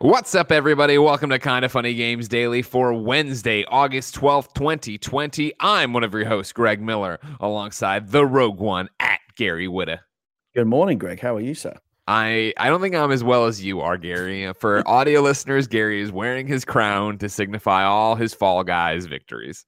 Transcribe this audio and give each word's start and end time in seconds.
What's 0.00 0.36
up, 0.36 0.52
everybody? 0.52 0.96
Welcome 0.96 1.30
to 1.30 1.40
Kinda 1.40 1.68
Funny 1.68 1.92
Games 1.92 2.28
Daily 2.28 2.62
for 2.62 2.94
Wednesday, 2.94 3.64
August 3.64 4.14
12th, 4.14 4.54
2020. 4.54 5.52
I'm 5.58 5.92
one 5.92 6.04
of 6.04 6.14
your 6.14 6.24
hosts, 6.24 6.52
Greg 6.52 6.80
Miller, 6.80 7.18
alongside 7.40 8.12
the 8.12 8.24
Rogue 8.24 8.60
One 8.60 8.88
at 9.00 9.18
Gary 9.36 9.66
Whitta. 9.66 9.98
Good 10.54 10.68
morning, 10.68 10.98
Greg. 10.98 11.18
How 11.18 11.34
are 11.34 11.40
you, 11.40 11.52
sir? 11.52 11.76
I, 12.06 12.54
I 12.58 12.68
don't 12.68 12.80
think 12.80 12.94
I'm 12.94 13.10
as 13.10 13.24
well 13.24 13.46
as 13.46 13.64
you 13.64 13.80
are, 13.80 13.96
Gary. 13.96 14.52
For 14.52 14.86
audio 14.88 15.20
listeners, 15.20 15.66
Gary 15.66 16.00
is 16.00 16.12
wearing 16.12 16.46
his 16.46 16.64
crown 16.64 17.18
to 17.18 17.28
signify 17.28 17.82
all 17.82 18.14
his 18.14 18.32
Fall 18.32 18.62
Guys 18.62 19.06
victories. 19.06 19.66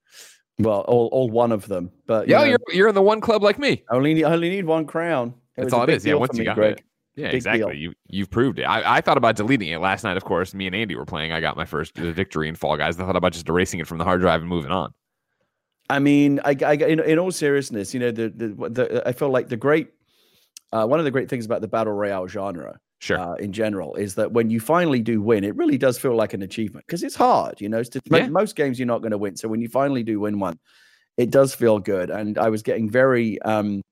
Well, 0.61 0.83
all, 0.83 1.09
all 1.09 1.29
one 1.29 1.51
of 1.51 1.67
them, 1.67 1.91
but 2.07 2.29
you 2.29 2.35
yeah, 2.35 2.43
know, 2.43 2.45
you're 2.45 2.59
you're 2.69 2.89
in 2.89 2.95
the 2.95 3.03
one 3.03 3.21
club 3.21 3.43
like 3.43 3.59
me. 3.59 3.83
I 3.91 3.97
only 3.97 4.15
need, 4.15 4.25
I 4.25 4.33
only 4.33 4.51
need 4.51 4.67
one 4.67 4.87
crown. 4.87 5.35
It 5.57 5.63
That's 5.63 5.73
all 5.73 5.83
it 5.83 5.91
is. 5.91 6.07
Yeah, 6.07 6.15
once 6.15 6.39
you 6.39 6.45
got 6.45 6.55
Greg. 6.55 6.79
it. 6.79 6.85
Yeah, 7.17 7.29
Big 7.29 7.37
exactly. 7.37 7.73
Deal. 7.73 7.75
You 7.75 7.93
you've 8.07 8.31
proved 8.31 8.59
it. 8.59 8.65
I, 8.65 8.97
I 8.97 9.01
thought 9.01 9.17
about 9.17 9.37
deleting 9.37 9.69
it 9.69 9.79
last 9.79 10.05
night. 10.05 10.17
Of 10.17 10.25
course, 10.25 10.55
me 10.55 10.67
and 10.67 10.75
Andy 10.75 10.95
were 10.95 11.05
playing. 11.05 11.33
I 11.33 11.41
got 11.41 11.57
my 11.57 11.65
first 11.65 11.97
victory 11.97 12.49
in 12.49 12.55
Fall 12.55 12.77
Guys. 12.77 12.99
I 12.99 13.05
thought 13.05 13.17
about 13.17 13.33
just 13.33 13.49
erasing 13.49 13.81
it 13.81 13.87
from 13.87 13.99
the 13.99 14.05
hard 14.05 14.21
drive 14.21 14.41
and 14.41 14.49
moving 14.49 14.71
on. 14.71 14.95
I 15.89 15.99
mean, 15.99 16.41
I, 16.45 16.57
I 16.65 16.75
in, 16.75 17.01
in 17.01 17.19
all 17.19 17.33
seriousness, 17.33 17.93
you 17.93 17.99
know, 17.99 18.13
the, 18.13 18.29
the, 18.29 18.69
the 18.71 19.03
I 19.09 19.13
feel 19.13 19.31
like 19.31 19.49
the 19.49 19.57
great 19.57 19.89
uh, 20.73 20.87
one 20.87 21.01
of 21.01 21.05
the 21.05 21.11
great 21.11 21.29
things 21.29 21.45
about 21.45 21.61
the 21.61 21.69
battle 21.69 21.93
royale 21.93 22.29
genre, 22.29 22.79
sure, 23.01 23.19
uh, 23.19 23.35
in 23.35 23.53
general, 23.53 23.97
is 23.97 24.15
that 24.15 24.31
when 24.31 24.51
you 24.51 24.61
finally 24.61 25.01
do 25.01 25.21
win, 25.21 25.43
it 25.43 25.57
really 25.57 25.77
does 25.77 25.99
feel 25.99 26.15
like 26.15 26.33
an 26.33 26.43
achievement 26.43 26.87
because 26.87 27.03
it's 27.03 27.17
hard. 27.17 27.61
You 27.61 27.69
know, 27.69 27.83
to, 27.83 28.01
yeah. 28.05 28.29
most 28.29 28.55
games 28.55 28.79
you're 28.79 28.87
not 28.87 29.01
going 29.01 29.11
to 29.11 29.19
win, 29.19 29.37
so 29.37 29.49
when 29.49 29.61
you 29.61 29.69
finally 29.69 30.05
do 30.05 30.21
win 30.21 30.39
one, 30.39 30.59
it 31.17 31.31
does 31.31 31.55
feel 31.55 31.81
good. 31.81 32.09
And 32.09 32.39
I 32.39 32.51
was 32.51 32.63
getting 32.63 32.89
very 32.89 33.43
um, 33.43 33.83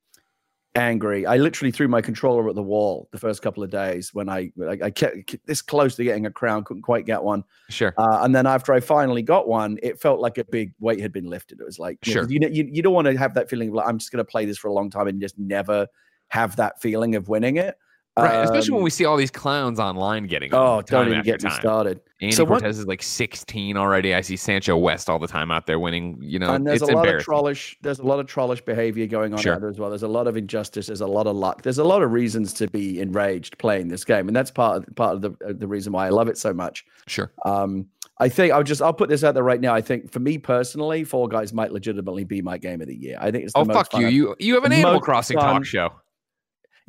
angry. 0.79 1.27
I 1.27 1.37
literally 1.37 1.71
threw 1.71 1.89
my 1.89 2.01
controller 2.01 2.49
at 2.49 2.55
the 2.55 2.63
wall 2.63 3.09
the 3.11 3.19
first 3.19 3.43
couple 3.43 3.63
of 3.63 3.71
days 3.71 4.15
when 4.15 4.29
I 4.29 4.53
I, 4.63 4.79
I 4.85 4.91
kept 4.91 5.37
this 5.47 5.61
close 5.61 5.97
to 5.97 6.05
getting 6.05 6.27
a 6.27 6.31
crown, 6.31 6.65
couldn't 6.65 6.83
quite 6.83 7.05
get 7.07 7.23
one. 7.23 7.45
Sure. 7.69 7.93
Uh, 7.99 8.21
and 8.23 8.35
then 8.35 8.47
after 8.47 8.73
I 8.73 8.81
finally 8.81 9.23
got 9.23 9.49
one, 9.49 9.79
it 9.83 10.01
felt 10.01 10.21
like 10.21 10.39
a 10.39 10.45
big 10.45 10.73
weight 10.81 11.01
had 11.01 11.13
been 11.13 11.27
lifted. 11.27 11.61
It 11.61 11.65
was 11.65 11.79
like, 11.79 11.99
sure. 12.03 12.29
You 12.29 12.41
know, 12.41 12.49
you, 12.49 12.69
you 12.71 12.83
don't 12.83 12.95
want 12.95 13.07
to 13.07 13.19
have 13.19 13.35
that 13.35 13.51
feeling 13.51 13.69
of 13.69 13.75
like 13.75 13.89
I'm 13.89 13.99
just 13.99 14.13
going 14.13 14.25
to 14.25 14.31
play 14.31 14.45
this 14.45 14.59
for 14.59 14.69
a 14.69 14.73
long 14.73 14.91
time 14.91 15.09
and 15.09 15.21
just 15.21 15.39
never 15.39 15.87
have 16.29 16.57
that 16.57 16.81
feeling 16.81 17.15
of 17.15 17.29
winning 17.29 17.57
it. 17.57 17.77
Right, 18.23 18.45
especially 18.45 18.73
when 18.73 18.83
we 18.83 18.89
um, 18.89 18.91
see 18.91 19.05
all 19.05 19.17
these 19.17 19.31
clowns 19.31 19.79
online 19.79 20.27
getting. 20.27 20.55
Oh, 20.55 20.83
don't 20.83 21.09
even 21.09 21.23
get 21.23 21.43
me 21.43 21.51
started. 21.51 22.01
Andy 22.21 22.35
so 22.35 22.45
Cortez 22.45 22.77
what, 22.77 22.81
is 22.81 22.87
like 22.87 23.03
16 23.03 23.77
already. 23.77 24.15
I 24.15 24.23
see 24.23 24.37
Sancho 24.37 24.77
West 24.77 25.09
all 25.09 25.19
the 25.21 25.29
time 25.29 25.53
out 25.53 25.67
there 25.67 25.79
winning. 25.79 26.19
You 26.21 26.41
know, 26.41 26.55
and 26.55 26.67
there's 26.67 26.83
a 26.83 26.87
lot 26.87 27.09
of 27.09 27.23
trollish. 27.23 27.79
There's 27.83 28.01
a 28.01 28.05
lot 28.05 28.19
of 28.19 28.27
trollish 28.27 28.61
behavior 28.61 29.07
going 29.07 29.33
on 29.33 29.39
sure. 29.39 29.55
out 29.55 29.61
there 29.61 29.71
as 29.71 29.79
well. 29.79 29.91
There's 29.91 30.03
a 30.03 30.09
lot 30.09 30.27
of 30.27 30.37
injustice. 30.37 30.89
There's 30.89 31.01
a 31.01 31.07
lot 31.07 31.27
of 31.27 31.37
luck. 31.37 31.63
There's 31.63 31.79
a 31.79 31.85
lot 31.85 32.03
of 32.03 32.11
reasons 32.11 32.53
to 32.55 32.69
be 32.69 33.01
enraged 33.01 33.59
playing 33.59 33.89
this 33.89 34.05
game, 34.05 34.27
and 34.27 34.37
that's 34.37 34.51
part 34.51 34.79
of, 34.79 34.97
part 34.97 35.15
of 35.15 35.23
the 35.23 35.31
uh, 35.47 35.53
the 35.57 35.69
reason 35.69 35.93
why 35.93 36.07
I 36.07 36.11
love 36.11 36.29
it 36.29 36.37
so 36.37 36.53
much. 36.53 36.85
Sure. 37.07 37.33
Um, 37.45 37.87
I 38.21 38.29
think 38.29 38.53
I'll 38.53 38.65
just 38.65 38.83
I'll 38.83 38.93
put 38.93 39.09
this 39.09 39.23
out 39.23 39.35
there 39.35 39.45
right 39.45 39.61
now. 39.61 39.75
I 39.75 39.81
think 39.81 40.11
for 40.11 40.19
me 40.19 40.39
personally, 40.39 41.05
Fall 41.05 41.29
Guys 41.29 41.53
might 41.53 41.73
legitimately 41.73 42.25
be 42.25 42.43
my 42.43 42.59
game 42.59 42.81
of 42.81 42.89
the 42.89 42.97
year. 42.97 43.17
I 43.21 43.31
think 43.31 43.45
it's 43.45 43.53
oh 43.55 43.65
fuck 43.65 43.93
you 43.95 44.09
you 44.09 44.37
you 44.41 44.55
have 44.55 44.65
an 44.65 44.73
Animal 44.73 45.01
Crossing 45.01 45.39
talk 45.39 45.65
show. 45.65 45.91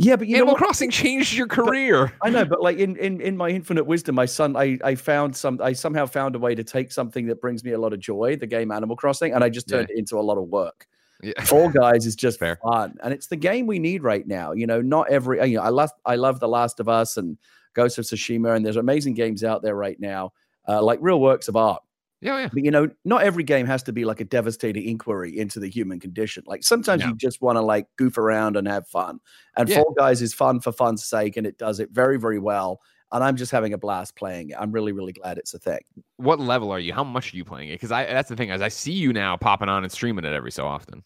Yeah, 0.01 0.15
but 0.15 0.29
you 0.29 0.37
Animal 0.37 0.55
Crossing 0.55 0.89
changed 0.89 1.33
your 1.33 1.45
career. 1.45 2.13
But, 2.21 2.27
I 2.27 2.29
know, 2.29 2.45
but 2.45 2.63
like 2.63 2.77
in, 2.77 2.95
in 2.95 3.19
in 3.19 3.35
my 3.35 3.49
infinite 3.49 3.83
wisdom, 3.85 4.15
my 4.15 4.25
son, 4.25 4.55
I 4.55 4.79
I 4.81 4.95
found 4.95 5.35
some, 5.35 5.59
I 5.61 5.73
somehow 5.73 6.05
found 6.05 6.35
a 6.35 6.39
way 6.39 6.55
to 6.55 6.63
take 6.63 6.93
something 6.93 7.27
that 7.27 7.41
brings 7.41 7.65
me 7.65 7.71
a 7.71 7.77
lot 7.77 7.91
of 7.91 7.99
joy, 7.99 8.37
the 8.37 8.47
game 8.47 8.71
Animal 8.71 8.95
Crossing, 8.95 9.33
and 9.33 9.43
I 9.43 9.49
just 9.49 9.67
turned 9.67 9.89
yeah. 9.89 9.97
it 9.97 9.99
into 9.99 10.17
a 10.17 10.21
lot 10.21 10.37
of 10.37 10.47
work. 10.47 10.87
Yeah. 11.21 11.33
Fall 11.43 11.69
Guys 11.69 12.05
is 12.05 12.15
just 12.15 12.39
Fair. 12.39 12.57
fun, 12.63 12.95
and 13.03 13.13
it's 13.13 13.27
the 13.27 13.35
game 13.35 13.67
we 13.67 13.77
need 13.77 14.01
right 14.01 14.25
now. 14.25 14.53
You 14.53 14.67
know, 14.67 14.81
not 14.81 15.09
every, 15.09 15.45
you 15.49 15.57
know, 15.57 15.63
I 15.63 15.69
love 15.69 15.91
I 16.05 16.15
love 16.15 16.39
The 16.39 16.47
Last 16.47 16.79
of 16.79 16.87
Us 16.87 17.17
and 17.17 17.37
Ghost 17.73 17.97
of 17.97 18.05
Tsushima, 18.05 18.55
and 18.55 18.65
there's 18.65 18.77
amazing 18.77 19.15
games 19.15 19.43
out 19.43 19.63
there 19.63 19.75
right 19.75 19.99
now, 19.99 20.31
uh, 20.65 20.81
like 20.81 20.99
real 21.01 21.19
works 21.19 21.49
of 21.49 21.57
art. 21.57 21.83
Yeah, 22.21 22.39
yeah. 22.39 22.49
But 22.51 22.63
you 22.63 22.71
know, 22.71 22.89
not 23.05 23.23
every 23.23 23.43
game 23.43 23.65
has 23.65 23.83
to 23.83 23.93
be 23.93 24.03
like 24.03 24.19
a 24.19 24.25
devastating 24.25 24.87
inquiry 24.87 25.37
into 25.37 25.59
the 25.59 25.69
human 25.69 25.99
condition. 25.99 26.43
Like 26.45 26.63
sometimes 26.63 27.03
you 27.03 27.15
just 27.15 27.41
want 27.41 27.55
to 27.55 27.61
like 27.61 27.87
goof 27.97 28.17
around 28.17 28.57
and 28.57 28.67
have 28.67 28.87
fun. 28.87 29.19
And 29.55 29.69
yeah. 29.69 29.77
Fall 29.77 29.93
Guys 29.97 30.21
is 30.21 30.33
fun 30.33 30.59
for 30.59 30.71
fun's 30.71 31.05
sake, 31.05 31.37
and 31.37 31.47
it 31.47 31.57
does 31.57 31.79
it 31.79 31.91
very, 31.91 32.19
very 32.19 32.39
well. 32.39 32.81
And 33.11 33.23
I'm 33.23 33.37
just 33.37 33.51
having 33.51 33.73
a 33.73 33.77
blast 33.77 34.15
playing 34.15 34.49
it. 34.51 34.57
I'm 34.59 34.71
really, 34.71 34.91
really 34.91 35.13
glad 35.13 35.37
it's 35.37 35.53
a 35.53 35.59
thing. 35.59 35.79
What 36.17 36.39
level 36.39 36.71
are 36.71 36.79
you? 36.79 36.93
How 36.93 37.03
much 37.03 37.33
are 37.33 37.37
you 37.37 37.45
playing 37.45 37.69
it? 37.69 37.75
Because 37.75 37.91
I 37.91 38.05
that's 38.05 38.29
the 38.29 38.35
thing, 38.35 38.51
as 38.51 38.61
I 38.61 38.67
see 38.67 38.91
you 38.91 39.13
now 39.13 39.37
popping 39.37 39.69
on 39.69 39.83
and 39.83 39.91
streaming 39.91 40.25
it 40.25 40.33
every 40.33 40.51
so 40.51 40.67
often. 40.67 41.03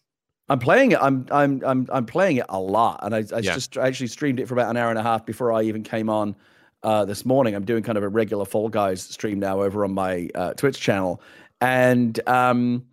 I'm 0.48 0.58
playing 0.58 0.92
it. 0.92 0.98
I'm 1.00 1.26
I'm 1.30 1.62
I'm 1.64 1.86
I'm 1.90 2.06
playing 2.06 2.38
it 2.38 2.46
a 2.48 2.60
lot, 2.60 3.00
and 3.02 3.14
I, 3.14 3.18
I 3.18 3.38
yeah. 3.38 3.54
just 3.54 3.78
actually 3.78 4.08
streamed 4.08 4.40
it 4.40 4.48
for 4.48 4.54
about 4.54 4.68
an 4.68 4.76
hour 4.76 4.90
and 4.90 4.98
a 4.98 5.02
half 5.02 5.24
before 5.24 5.52
I 5.52 5.62
even 5.62 5.82
came 5.82 6.10
on 6.10 6.36
uh, 6.84 7.04
this 7.04 7.24
morning. 7.24 7.54
I'm 7.54 7.64
doing 7.64 7.82
kind 7.82 7.98
of 7.98 8.04
a 8.04 8.08
regular 8.08 8.44
Fall 8.44 8.68
Guys 8.68 9.02
stream 9.02 9.40
now 9.40 9.62
over 9.62 9.84
on 9.84 9.92
my 9.92 10.28
uh, 10.34 10.52
Twitch 10.54 10.78
channel, 10.78 11.20
and 11.60 12.20
um, 12.28 12.84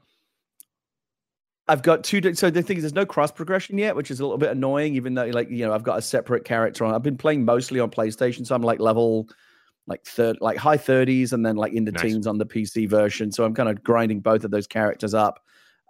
I've 1.67 1.83
got 1.83 2.03
two. 2.03 2.33
So 2.33 2.49
the 2.49 2.63
thing 2.63 2.77
is, 2.77 2.83
there's 2.83 2.95
no 2.95 3.05
cross 3.05 3.31
progression 3.31 3.77
yet, 3.77 3.95
which 3.95 4.09
is 4.09 4.19
a 4.19 4.23
little 4.23 4.37
bit 4.37 4.49
annoying. 4.49 4.95
Even 4.95 5.13
though, 5.13 5.27
like 5.27 5.49
you 5.49 5.65
know, 5.65 5.73
I've 5.73 5.83
got 5.83 5.99
a 5.99 6.01
separate 6.01 6.45
character 6.45 6.85
on. 6.85 6.95
I've 6.95 7.03
been 7.03 7.17
playing 7.17 7.45
mostly 7.45 7.79
on 7.79 7.91
PlayStation, 7.91 8.47
so 8.47 8.55
I'm 8.55 8.63
like 8.63 8.79
level 8.79 9.27
like 9.87 10.05
third, 10.05 10.37
like 10.41 10.57
high 10.57 10.77
30s, 10.77 11.33
and 11.33 11.45
then 11.45 11.55
like 11.55 11.73
in 11.73 11.85
the 11.85 11.91
nice. 11.91 12.01
teens 12.01 12.27
on 12.27 12.37
the 12.37 12.45
PC 12.45 12.89
version. 12.89 13.31
So 13.31 13.43
I'm 13.43 13.53
kind 13.53 13.69
of 13.69 13.83
grinding 13.83 14.21
both 14.21 14.43
of 14.43 14.51
those 14.51 14.67
characters 14.67 15.13
up. 15.13 15.39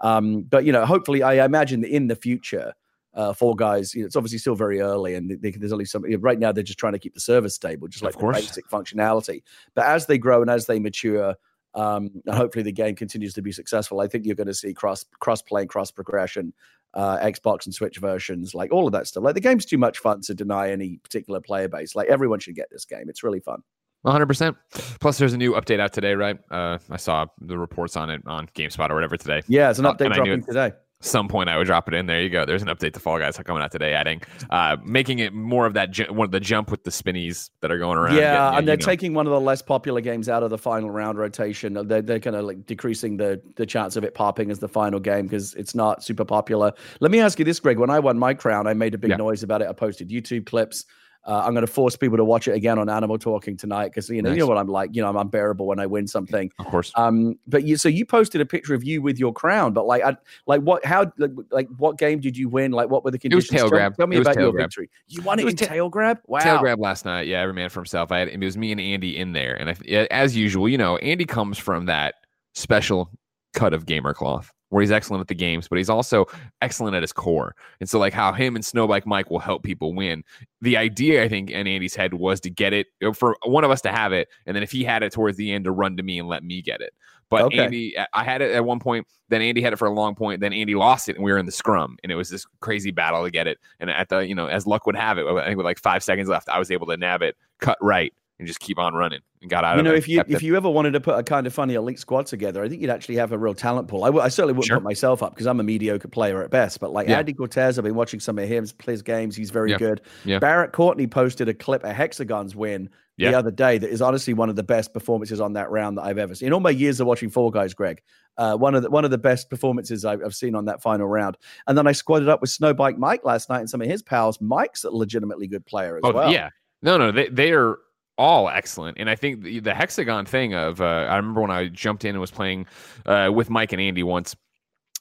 Um, 0.01 0.41
but 0.41 0.65
you 0.65 0.71
know, 0.71 0.85
hopefully, 0.85 1.23
I 1.23 1.45
imagine 1.45 1.81
that 1.81 1.89
in 1.89 2.07
the 2.07 2.15
future, 2.15 2.73
uh, 3.13 3.33
Fall 3.33 3.53
Guys, 3.53 3.93
you 3.93 4.01
know, 4.01 4.05
it's 4.05 4.15
obviously 4.15 4.37
still 4.37 4.55
very 4.55 4.79
early, 4.79 5.15
and 5.15 5.29
they, 5.41 5.51
there's 5.51 5.73
only 5.73 5.85
some. 5.85 6.05
You 6.05 6.17
know, 6.17 6.21
right 6.21 6.39
now, 6.39 6.51
they're 6.51 6.63
just 6.63 6.79
trying 6.79 6.93
to 6.93 6.99
keep 6.99 7.13
the 7.13 7.19
service 7.19 7.55
stable, 7.55 7.87
just 7.87 8.03
like 8.03 8.17
the 8.17 8.27
basic 8.27 8.67
functionality. 8.69 9.43
But 9.73 9.85
as 9.85 10.05
they 10.05 10.17
grow 10.17 10.41
and 10.41 10.49
as 10.49 10.65
they 10.65 10.79
mature, 10.79 11.35
um, 11.73 12.09
and 12.25 12.35
hopefully 12.35 12.63
the 12.63 12.71
game 12.71 12.95
continues 12.95 13.33
to 13.33 13.41
be 13.41 13.51
successful, 13.51 13.99
I 13.99 14.07
think 14.07 14.25
you're 14.25 14.35
going 14.35 14.47
to 14.47 14.53
see 14.53 14.73
cross 14.73 15.05
cross 15.19 15.41
play, 15.41 15.65
cross 15.65 15.91
progression, 15.91 16.53
uh, 16.93 17.17
Xbox 17.17 17.65
and 17.65 17.75
Switch 17.75 17.97
versions, 17.97 18.55
like 18.55 18.71
all 18.71 18.87
of 18.87 18.93
that 18.93 19.07
stuff. 19.07 19.23
Like 19.23 19.35
the 19.35 19.41
game's 19.41 19.65
too 19.65 19.77
much 19.77 19.99
fun 19.99 20.21
to 20.21 20.33
deny 20.33 20.71
any 20.71 20.97
particular 20.97 21.41
player 21.41 21.67
base. 21.67 21.95
Like 21.95 22.07
everyone 22.07 22.39
should 22.39 22.55
get 22.55 22.69
this 22.71 22.85
game. 22.85 23.09
It's 23.09 23.23
really 23.23 23.39
fun. 23.41 23.61
100%. 24.05 24.55
Plus, 24.99 25.19
there's 25.19 25.33
a 25.33 25.37
new 25.37 25.53
update 25.53 25.79
out 25.79 25.93
today, 25.93 26.15
right? 26.15 26.39
Uh, 26.49 26.79
I 26.89 26.97
saw 26.97 27.27
the 27.39 27.55
reports 27.55 27.95
on 27.95 28.09
it 28.09 28.23
on 28.25 28.47
GameSpot 28.55 28.89
or 28.89 28.95
whatever 28.95 29.15
today. 29.15 29.43
Yeah, 29.47 29.69
it's 29.69 29.77
an 29.77 29.85
uh, 29.85 29.93
update 29.93 30.13
dropping 30.13 30.43
today 30.43 30.71
some 31.01 31.27
point 31.27 31.49
I 31.49 31.57
would 31.57 31.67
drop 31.67 31.87
it 31.87 31.93
in. 31.93 32.05
There 32.05 32.21
you 32.21 32.29
go. 32.29 32.45
There's 32.45 32.61
an 32.61 32.67
update 32.67 32.93
to 32.93 32.99
Fall 32.99 33.19
Guys 33.19 33.37
coming 33.37 33.61
out 33.61 33.71
today, 33.71 33.93
adding, 33.93 34.21
uh, 34.49 34.77
making 34.83 35.19
it 35.19 35.33
more 35.33 35.65
of 35.65 35.73
that 35.73 35.91
ju- 35.91 36.07
one 36.09 36.25
of 36.25 36.31
the 36.31 36.39
jump 36.39 36.71
with 36.71 36.83
the 36.83 36.91
spinnies 36.91 37.49
that 37.61 37.71
are 37.71 37.77
going 37.77 37.97
around. 37.97 38.15
Yeah, 38.15 38.35
getting, 38.35 38.59
and 38.59 38.67
they're 38.67 38.77
know. 38.77 38.85
taking 38.85 39.13
one 39.13 39.27
of 39.27 39.31
the 39.31 39.41
less 39.41 39.61
popular 39.61 40.01
games 40.01 40.29
out 40.29 40.43
of 40.43 40.49
the 40.49 40.57
final 40.57 40.89
round 40.89 41.17
rotation. 41.17 41.73
They're 41.87 42.01
they're 42.01 42.19
kind 42.19 42.35
of 42.35 42.45
like 42.45 42.65
decreasing 42.65 43.17
the 43.17 43.41
the 43.55 43.65
chance 43.65 43.95
of 43.95 44.03
it 44.03 44.13
popping 44.13 44.51
as 44.51 44.59
the 44.59 44.69
final 44.69 44.99
game 44.99 45.23
because 45.23 45.53
it's 45.55 45.75
not 45.75 46.03
super 46.03 46.25
popular. 46.25 46.71
Let 46.99 47.11
me 47.11 47.19
ask 47.19 47.39
you 47.39 47.45
this, 47.45 47.59
Greg. 47.59 47.77
When 47.79 47.89
I 47.89 47.99
won 47.99 48.17
my 48.17 48.33
crown, 48.33 48.67
I 48.67 48.73
made 48.73 48.93
a 48.93 48.97
big 48.97 49.11
yeah. 49.11 49.17
noise 49.17 49.43
about 49.43 49.61
it. 49.61 49.67
I 49.67 49.73
posted 49.73 50.09
YouTube 50.09 50.45
clips. 50.45 50.85
Uh, 51.23 51.43
I'm 51.45 51.53
going 51.53 51.65
to 51.65 51.71
force 51.71 51.95
people 51.95 52.17
to 52.17 52.25
watch 52.25 52.47
it 52.47 52.53
again 52.53 52.79
on 52.79 52.89
Animal 52.89 53.19
Talking 53.19 53.55
tonight 53.55 53.89
because 53.89 54.09
you 54.09 54.21
know 54.21 54.29
nice. 54.29 54.37
you 54.37 54.41
know 54.41 54.47
what 54.47 54.57
I'm 54.57 54.67
like. 54.67 54.89
You 54.93 55.03
know 55.03 55.09
I'm 55.09 55.17
unbearable 55.17 55.67
when 55.67 55.79
I 55.79 55.85
win 55.85 56.07
something. 56.07 56.51
Of 56.57 56.65
course. 56.65 56.91
Um, 56.95 57.37
but 57.47 57.63
you 57.63 57.77
so 57.77 57.89
you 57.89 58.05
posted 58.05 58.41
a 58.41 58.45
picture 58.45 58.73
of 58.73 58.83
you 58.83 59.01
with 59.01 59.19
your 59.19 59.31
crown, 59.31 59.73
but 59.73 59.85
like 59.85 60.03
I, 60.03 60.17
like 60.47 60.61
what 60.61 60.83
how 60.83 61.11
like, 61.17 61.31
like 61.51 61.67
what 61.77 61.99
game 61.99 62.19
did 62.19 62.35
you 62.35 62.49
win? 62.49 62.71
Like 62.71 62.89
what 62.89 63.03
were 63.03 63.11
the 63.11 63.19
conditions? 63.19 63.51
It 63.51 63.53
was 63.53 63.61
tail 63.61 63.69
grab. 63.69 63.91
Tell, 63.93 64.03
tell 64.03 64.07
me 64.07 64.17
about 64.17 64.35
your 64.35 64.51
grab. 64.51 64.63
victory. 64.63 64.89
You 65.07 65.21
won 65.21 65.39
it, 65.39 65.45
it 65.45 65.49
in 65.49 65.55
ta- 65.55 65.65
tail 65.67 65.89
grab. 65.89 66.19
Wow. 66.25 66.39
Tail 66.39 66.59
grab 66.59 66.79
last 66.79 67.05
night. 67.05 67.27
Yeah, 67.27 67.41
every 67.41 67.53
man 67.53 67.69
for 67.69 67.81
himself. 67.81 68.11
I 68.11 68.19
had 68.19 68.27
it 68.29 68.39
was 68.39 68.57
me 68.57 68.71
and 68.71 68.81
Andy 68.81 69.15
in 69.17 69.33
there, 69.33 69.55
and 69.55 69.69
I, 69.69 70.07
as 70.09 70.35
usual, 70.35 70.67
you 70.67 70.77
know, 70.77 70.97
Andy 70.97 71.25
comes 71.25 71.59
from 71.59 71.85
that 71.85 72.15
special 72.55 73.11
cut 73.53 73.73
of 73.73 73.85
gamer 73.85 74.13
cloth 74.13 74.51
where 74.71 74.81
he's 74.81 74.91
excellent 74.91 75.21
at 75.21 75.27
the 75.27 75.35
games, 75.35 75.67
but 75.67 75.77
he's 75.77 75.89
also 75.89 76.25
excellent 76.61 76.95
at 76.95 77.03
his 77.03 77.11
core. 77.13 77.55
And 77.79 77.89
so, 77.89 77.99
like 77.99 78.13
how 78.13 78.31
him 78.31 78.55
and 78.55 78.63
Snowbike 78.63 79.05
Mike 79.05 79.29
will 79.29 79.39
help 79.39 79.63
people 79.63 79.93
win. 79.93 80.23
The 80.61 80.77
idea, 80.77 81.23
I 81.23 81.29
think, 81.29 81.51
in 81.51 81.67
Andy's 81.67 81.93
head 81.93 82.13
was 82.13 82.39
to 82.41 82.49
get 82.49 82.73
it 82.73 82.87
for 83.13 83.37
one 83.45 83.63
of 83.63 83.71
us 83.71 83.81
to 83.81 83.91
have 83.91 84.13
it, 84.13 84.29
and 84.45 84.55
then 84.55 84.63
if 84.63 84.71
he 84.71 84.83
had 84.83 85.03
it 85.03 85.11
towards 85.11 85.37
the 85.37 85.51
end, 85.51 85.65
to 85.65 85.71
run 85.71 85.97
to 85.97 86.03
me 86.03 86.17
and 86.19 86.27
let 86.27 86.43
me 86.43 86.61
get 86.61 86.81
it. 86.81 86.93
But 87.29 87.43
okay. 87.43 87.65
Andy, 87.65 87.95
I 88.13 88.23
had 88.23 88.41
it 88.41 88.51
at 88.51 88.65
one 88.65 88.79
point. 88.79 89.07
Then 89.29 89.41
Andy 89.41 89.61
had 89.61 89.71
it 89.71 89.77
for 89.77 89.87
a 89.87 89.93
long 89.93 90.15
point. 90.15 90.41
Then 90.41 90.51
Andy 90.51 90.75
lost 90.75 91.07
it, 91.07 91.15
and 91.15 91.23
we 91.23 91.31
were 91.31 91.37
in 91.37 91.45
the 91.45 91.51
scrum, 91.51 91.97
and 92.03 92.11
it 92.11 92.15
was 92.15 92.29
this 92.29 92.45
crazy 92.59 92.91
battle 92.91 93.23
to 93.23 93.31
get 93.31 93.47
it. 93.47 93.57
And 93.79 93.89
at 93.89 94.09
the, 94.09 94.19
you 94.19 94.35
know, 94.35 94.47
as 94.47 94.67
luck 94.67 94.85
would 94.85 94.97
have 94.97 95.17
it, 95.17 95.25
I 95.25 95.45
think 95.45 95.57
with 95.57 95.65
like 95.65 95.79
five 95.79 96.03
seconds 96.03 96.27
left, 96.27 96.49
I 96.49 96.59
was 96.59 96.71
able 96.71 96.87
to 96.87 96.97
nab 96.97 97.21
it, 97.21 97.35
cut 97.59 97.77
right, 97.81 98.13
and 98.41 98.47
just 98.47 98.59
keep 98.59 98.79
on 98.79 98.95
running 98.95 99.19
and 99.41 99.51
got 99.51 99.63
out 99.63 99.77
you 99.77 99.83
know, 99.83 99.93
it, 99.93 99.99
if 99.99 100.07
you 100.07 100.23
if 100.27 100.41
you 100.41 100.55
ever 100.55 100.67
wanted 100.67 100.93
to 100.93 100.99
put 100.99 101.17
a 101.17 101.21
kind 101.21 101.45
of 101.45 101.53
funny 101.53 101.75
elite 101.75 101.99
squad 101.99 102.25
together, 102.25 102.63
I 102.63 102.69
think 102.69 102.81
you'd 102.81 102.89
actually 102.89 103.17
have 103.17 103.31
a 103.31 103.37
real 103.37 103.53
talent 103.53 103.87
pool. 103.87 104.03
I, 104.03 104.07
w- 104.07 104.25
I 104.25 104.29
certainly 104.29 104.53
wouldn't 104.53 104.65
sure. 104.65 104.77
put 104.77 104.83
myself 104.83 105.21
up 105.21 105.35
because 105.35 105.45
I'm 105.45 105.59
a 105.59 105.63
mediocre 105.63 106.07
player 106.07 106.41
at 106.43 106.49
best. 106.49 106.79
But 106.79 106.91
like 106.91 107.07
yeah. 107.07 107.19
Andy 107.19 107.33
Cortez, 107.33 107.77
I've 107.77 107.85
been 107.85 107.93
watching 107.93 108.19
some 108.19 108.39
of 108.39 108.49
his 108.49 108.73
his 108.83 109.03
games. 109.03 109.35
He's 109.35 109.51
very 109.51 109.69
yeah. 109.69 109.77
good. 109.77 110.01
Yeah. 110.25 110.39
Barrett 110.39 110.71
Courtney 110.71 111.05
posted 111.05 111.49
a 111.49 111.53
clip 111.53 111.83
of 111.83 111.91
Hexagon's 111.91 112.55
win 112.55 112.89
the 113.17 113.35
other 113.35 113.51
day 113.51 113.77
that 113.77 113.91
is 113.91 114.01
honestly 114.01 114.33
one 114.33 114.49
of 114.49 114.55
the 114.55 114.63
best 114.63 114.91
performances 114.95 115.39
on 115.39 115.53
that 115.53 115.69
round 115.69 115.99
that 115.99 116.01
I've 116.01 116.17
ever 116.17 116.33
seen. 116.33 116.47
In 116.47 116.53
all 116.53 116.59
my 116.59 116.71
years 116.71 116.99
of 116.99 117.05
watching 117.05 117.29
Fall 117.29 117.51
Guys, 117.51 117.75
Greg, 117.75 118.01
uh, 118.37 118.57
one 118.57 118.73
of 118.73 118.81
the 118.81 118.89
one 118.89 119.05
of 119.05 119.11
the 119.11 119.19
best 119.19 119.51
performances 119.51 120.03
I've, 120.03 120.23
I've, 120.25 120.33
seen 120.33 120.55
on 120.55 120.65
that 120.65 120.81
final 120.81 121.05
round. 121.05 121.37
And 121.67 121.77
then 121.77 121.85
I 121.85 121.91
squatted 121.91 122.29
up 122.29 122.41
with 122.41 122.49
Snowbike 122.49 122.97
Mike 122.97 123.23
last 123.23 123.47
night 123.47 123.59
and 123.59 123.69
some 123.69 123.79
of 123.79 123.87
his 123.87 124.01
pals. 124.01 124.41
Mike's 124.41 124.83
a 124.83 124.89
legitimately 124.89 125.45
good 125.45 125.63
player 125.67 125.97
as 125.97 126.01
oh, 126.03 126.11
well. 126.11 126.31
Yeah. 126.31 126.49
No, 126.81 126.97
no, 126.97 127.11
they 127.11 127.27
they 127.29 127.51
are 127.51 127.77
all 128.21 128.49
excellent. 128.49 128.99
And 128.99 129.09
I 129.09 129.15
think 129.15 129.41
the, 129.41 129.59
the 129.59 129.73
hexagon 129.73 130.25
thing 130.25 130.53
of 130.53 130.79
uh, 130.79 131.07
I 131.09 131.15
remember 131.15 131.41
when 131.41 131.49
I 131.49 131.67
jumped 131.67 132.05
in 132.05 132.11
and 132.11 132.21
was 132.21 132.29
playing 132.29 132.67
uh, 133.07 133.31
with 133.33 133.49
Mike 133.49 133.73
and 133.73 133.81
Andy 133.81 134.03
once, 134.03 134.35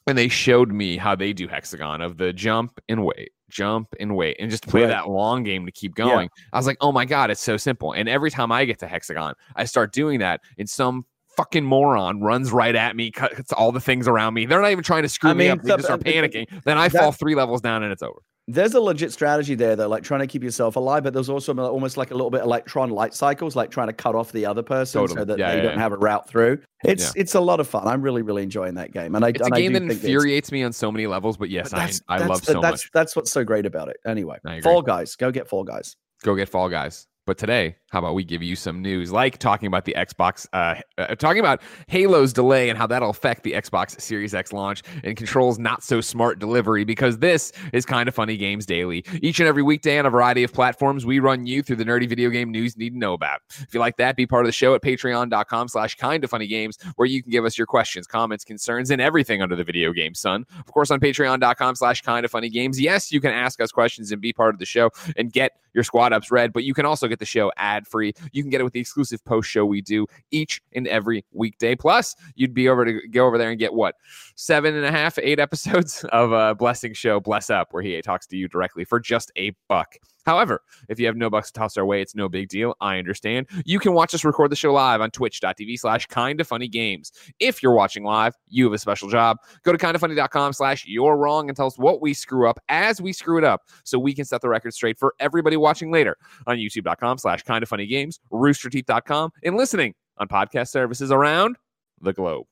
and 0.07 0.17
they 0.17 0.27
showed 0.27 0.69
me 0.71 0.97
how 0.97 1.15
they 1.15 1.31
do 1.31 1.47
hexagon 1.47 2.01
of 2.01 2.17
the 2.17 2.33
jump 2.33 2.79
and 2.89 3.05
wait, 3.05 3.31
jump 3.49 3.93
and 3.99 4.15
wait, 4.15 4.37
and 4.39 4.49
just 4.49 4.67
play 4.67 4.81
right. 4.81 4.87
that 4.87 5.07
long 5.07 5.43
game 5.43 5.67
to 5.67 5.71
keep 5.71 5.93
going. 5.93 6.29
Yeah. 6.35 6.45
I 6.53 6.57
was 6.57 6.65
like, 6.65 6.77
oh 6.81 6.91
my 6.91 7.05
god, 7.05 7.29
it's 7.29 7.41
so 7.41 7.57
simple. 7.57 7.91
And 7.93 8.09
every 8.09 8.31
time 8.31 8.51
I 8.51 8.65
get 8.65 8.79
to 8.79 8.87
hexagon, 8.87 9.35
I 9.55 9.65
start 9.65 9.93
doing 9.93 10.19
that 10.19 10.41
in 10.57 10.65
some 10.65 11.05
fucking 11.37 11.63
moron 11.63 12.21
runs 12.21 12.51
right 12.51 12.75
at 12.75 12.95
me, 12.95 13.11
cuts 13.11 13.53
all 13.53 13.71
the 13.71 13.79
things 13.79 14.07
around 14.07 14.33
me. 14.33 14.47
They're 14.47 14.61
not 14.61 14.71
even 14.71 14.83
trying 14.83 15.03
to 15.03 15.09
screw 15.09 15.29
I 15.29 15.33
mean, 15.33 15.37
me 15.45 15.49
up. 15.49 15.61
They 15.61 15.75
just 15.75 15.91
are 15.91 15.97
panicking. 15.99 16.63
Then 16.63 16.79
I 16.79 16.89
fall 16.89 17.11
three 17.11 17.35
levels 17.35 17.61
down 17.61 17.83
and 17.83 17.91
it's 17.91 18.01
over 18.01 18.21
there's 18.53 18.73
a 18.73 18.79
legit 18.79 19.11
strategy 19.11 19.55
there 19.55 19.75
though 19.75 19.87
like 19.87 20.03
trying 20.03 20.19
to 20.19 20.27
keep 20.27 20.43
yourself 20.43 20.75
alive 20.75 21.03
but 21.03 21.13
there's 21.13 21.29
also 21.29 21.55
almost 21.57 21.97
like 21.97 22.11
a 22.11 22.13
little 22.13 22.29
bit 22.29 22.41
electron 22.41 22.89
light 22.89 23.13
cycles 23.13 23.55
like 23.55 23.71
trying 23.71 23.87
to 23.87 23.93
cut 23.93 24.15
off 24.15 24.31
the 24.31 24.45
other 24.45 24.63
person 24.63 25.01
totally. 25.01 25.19
so 25.19 25.25
that 25.25 25.39
yeah, 25.39 25.51
they 25.51 25.57
yeah, 25.57 25.63
don't 25.63 25.73
yeah. 25.73 25.79
have 25.79 25.91
a 25.91 25.97
route 25.97 26.27
through. 26.27 26.59
It's 26.83 27.13
it's 27.15 27.35
a 27.35 27.39
lot 27.39 27.59
of 27.59 27.67
fun. 27.67 27.87
I'm 27.87 28.01
really 28.01 28.21
really 28.21 28.43
enjoying 28.43 28.73
that 28.75 28.91
game 28.91 29.15
and 29.15 29.23
i 29.23 29.29
it's 29.29 29.41
and 29.41 29.53
a 29.53 29.57
game 29.57 29.73
that 29.73 29.83
infuriates 29.83 30.51
me 30.51 30.63
on 30.63 30.73
so 30.73 30.91
many 30.91 31.07
levels 31.07 31.37
but 31.37 31.49
yes 31.49 31.71
but 31.71 32.01
i, 32.09 32.15
I 32.15 32.25
love 32.25 32.43
so 32.43 32.59
that's, 32.59 32.83
much. 32.83 32.89
that's 32.93 33.15
what's 33.15 33.31
so 33.31 33.43
great 33.43 33.65
about 33.65 33.89
it. 33.89 33.97
Anyway 34.05 34.37
fall 34.63 34.81
guys. 34.81 35.15
Go 35.15 35.31
get 35.31 35.47
fall 35.47 35.63
guys. 35.63 35.95
Go 36.23 36.35
get 36.35 36.49
fall 36.49 36.69
guys. 36.69 37.07
But 37.27 37.37
today, 37.37 37.75
how 37.91 37.99
about 37.99 38.15
we 38.15 38.23
give 38.23 38.41
you 38.41 38.55
some 38.55 38.81
news, 38.81 39.11
like 39.11 39.37
talking 39.37 39.67
about 39.67 39.83
the 39.83 39.93
Xbox, 39.97 40.47
uh, 40.53 40.75
uh, 40.97 41.13
talking 41.15 41.41
about 41.41 41.61
Halo's 41.87 42.31
delay 42.31 42.69
and 42.69 42.77
how 42.77 42.87
that'll 42.87 43.09
affect 43.09 43.43
the 43.43 43.51
Xbox 43.51 43.99
Series 43.99 44.33
X 44.33 44.53
launch 44.53 44.81
and 45.03 45.17
controls 45.17 45.59
not 45.59 45.83
so 45.83 45.99
smart 45.99 46.39
delivery, 46.39 46.85
because 46.85 47.17
this 47.17 47.51
is 47.73 47.85
kind 47.85 48.07
of 48.07 48.15
funny 48.15 48.37
games 48.37 48.65
daily. 48.65 49.03
Each 49.21 49.39
and 49.41 49.47
every 49.47 49.61
weekday 49.61 49.99
on 49.99 50.05
a 50.05 50.09
variety 50.09 50.43
of 50.43 50.53
platforms, 50.53 51.05
we 51.05 51.19
run 51.19 51.45
you 51.45 51.61
through 51.61 51.75
the 51.75 51.83
nerdy 51.83 52.07
video 52.07 52.29
game 52.29 52.49
news 52.49 52.75
you 52.77 52.85
need 52.85 52.93
to 52.93 52.97
know 52.97 53.13
about. 53.13 53.41
If 53.49 53.73
you 53.73 53.81
like 53.81 53.97
that, 53.97 54.15
be 54.15 54.25
part 54.25 54.45
of 54.45 54.47
the 54.47 54.53
show 54.53 54.73
at 54.73 54.81
patreon.com 54.81 55.67
slash 55.67 55.95
kind 55.95 56.23
of 56.23 56.29
funny 56.29 56.47
games, 56.47 56.77
where 56.95 57.07
you 57.07 57.21
can 57.21 57.29
give 57.29 57.43
us 57.43 57.57
your 57.57 57.67
questions, 57.67 58.07
comments, 58.07 58.45
concerns, 58.45 58.89
and 58.89 59.01
everything 59.01 59.41
under 59.41 59.57
the 59.57 59.65
video 59.65 59.91
game 59.91 60.15
sun. 60.15 60.45
Of 60.59 60.71
course, 60.71 60.91
on 60.91 61.01
patreon.com 61.01 61.75
slash 61.75 62.01
kind 62.03 62.23
of 62.23 62.31
funny 62.31 62.49
games. 62.49 62.79
Yes, 62.79 63.11
you 63.11 63.19
can 63.19 63.31
ask 63.31 63.59
us 63.59 63.71
questions 63.71 64.13
and 64.13 64.21
be 64.21 64.31
part 64.31 64.55
of 64.55 64.59
the 64.59 64.65
show 64.65 64.91
and 65.17 65.31
get 65.31 65.57
your 65.73 65.83
squad 65.83 66.13
ups 66.13 66.31
read, 66.31 66.53
but 66.53 66.63
you 66.63 66.73
can 66.73 66.85
also 66.85 67.07
get 67.07 67.19
the 67.19 67.25
show 67.25 67.51
ad 67.57 67.80
free. 67.87 68.13
You 68.31 68.43
can 68.43 68.49
get 68.49 68.61
it 68.61 68.63
with 68.63 68.73
the 68.73 68.79
exclusive 68.79 69.23
post 69.25 69.49
show 69.49 69.65
we 69.65 69.81
do 69.81 70.05
each 70.31 70.61
and 70.73 70.87
every 70.87 71.25
weekday. 71.31 71.75
Plus, 71.75 72.15
you'd 72.35 72.53
be 72.53 72.69
over 72.69 72.85
to 72.85 73.07
go 73.09 73.25
over 73.25 73.37
there 73.37 73.49
and 73.51 73.59
get 73.59 73.73
what 73.73 73.95
seven 74.35 74.75
and 74.75 74.85
a 74.85 74.91
half, 74.91 75.17
eight 75.19 75.39
episodes 75.39 76.03
of 76.11 76.31
a 76.31 76.55
blessing 76.55 76.93
show, 76.93 77.19
Bless 77.19 77.49
Up, 77.49 77.69
where 77.71 77.83
he 77.83 78.01
talks 78.01 78.27
to 78.27 78.37
you 78.37 78.47
directly 78.47 78.83
for 78.83 78.99
just 78.99 79.31
a 79.37 79.53
buck. 79.67 79.95
However, 80.25 80.61
if 80.89 80.99
you 80.99 81.05
have 81.07 81.15
no 81.15 81.29
bucks 81.29 81.51
to 81.51 81.59
toss 81.59 81.77
our 81.77 81.85
way, 81.85 82.01
it's 82.01 82.15
no 82.15 82.29
big 82.29 82.49
deal. 82.49 82.75
I 82.81 82.97
understand. 82.97 83.47
You 83.65 83.79
can 83.79 83.93
watch 83.93 84.13
us 84.13 84.23
record 84.23 84.51
the 84.51 84.55
show 84.55 84.73
live 84.73 85.01
on 85.01 85.11
twitch.tv 85.11 85.79
slash 85.79 86.05
kind 86.07 86.39
of 86.39 86.47
funny 86.47 86.67
games. 86.67 87.11
If 87.39 87.61
you're 87.63 87.73
watching 87.73 88.03
live, 88.03 88.35
you 88.47 88.65
have 88.65 88.73
a 88.73 88.77
special 88.77 89.09
job. 89.09 89.37
Go 89.63 89.71
to 89.71 89.77
kindafunny.com 89.77 90.53
slash 90.53 90.85
you're 90.85 91.17
wrong 91.17 91.49
and 91.49 91.55
tell 91.55 91.67
us 91.67 91.77
what 91.77 92.01
we 92.01 92.13
screw 92.13 92.47
up 92.47 92.59
as 92.69 93.01
we 93.01 93.13
screw 93.13 93.37
it 93.37 93.43
up 93.43 93.61
so 93.83 93.99
we 93.99 94.13
can 94.13 94.25
set 94.25 94.41
the 94.41 94.49
record 94.49 94.73
straight 94.73 94.97
for 94.97 95.13
everybody 95.19 95.57
watching 95.57 95.91
later 95.91 96.17
on 96.47 96.57
youtube.com 96.57 97.17
slash 97.17 97.43
kind 97.43 97.63
of 97.63 97.69
funny 97.69 97.85
games, 97.87 98.19
roosterteeth.com, 98.31 99.31
and 99.43 99.55
listening 99.55 99.93
on 100.17 100.27
podcast 100.27 100.69
services 100.69 101.11
around 101.11 101.57
the 102.01 102.13
globe 102.13 102.45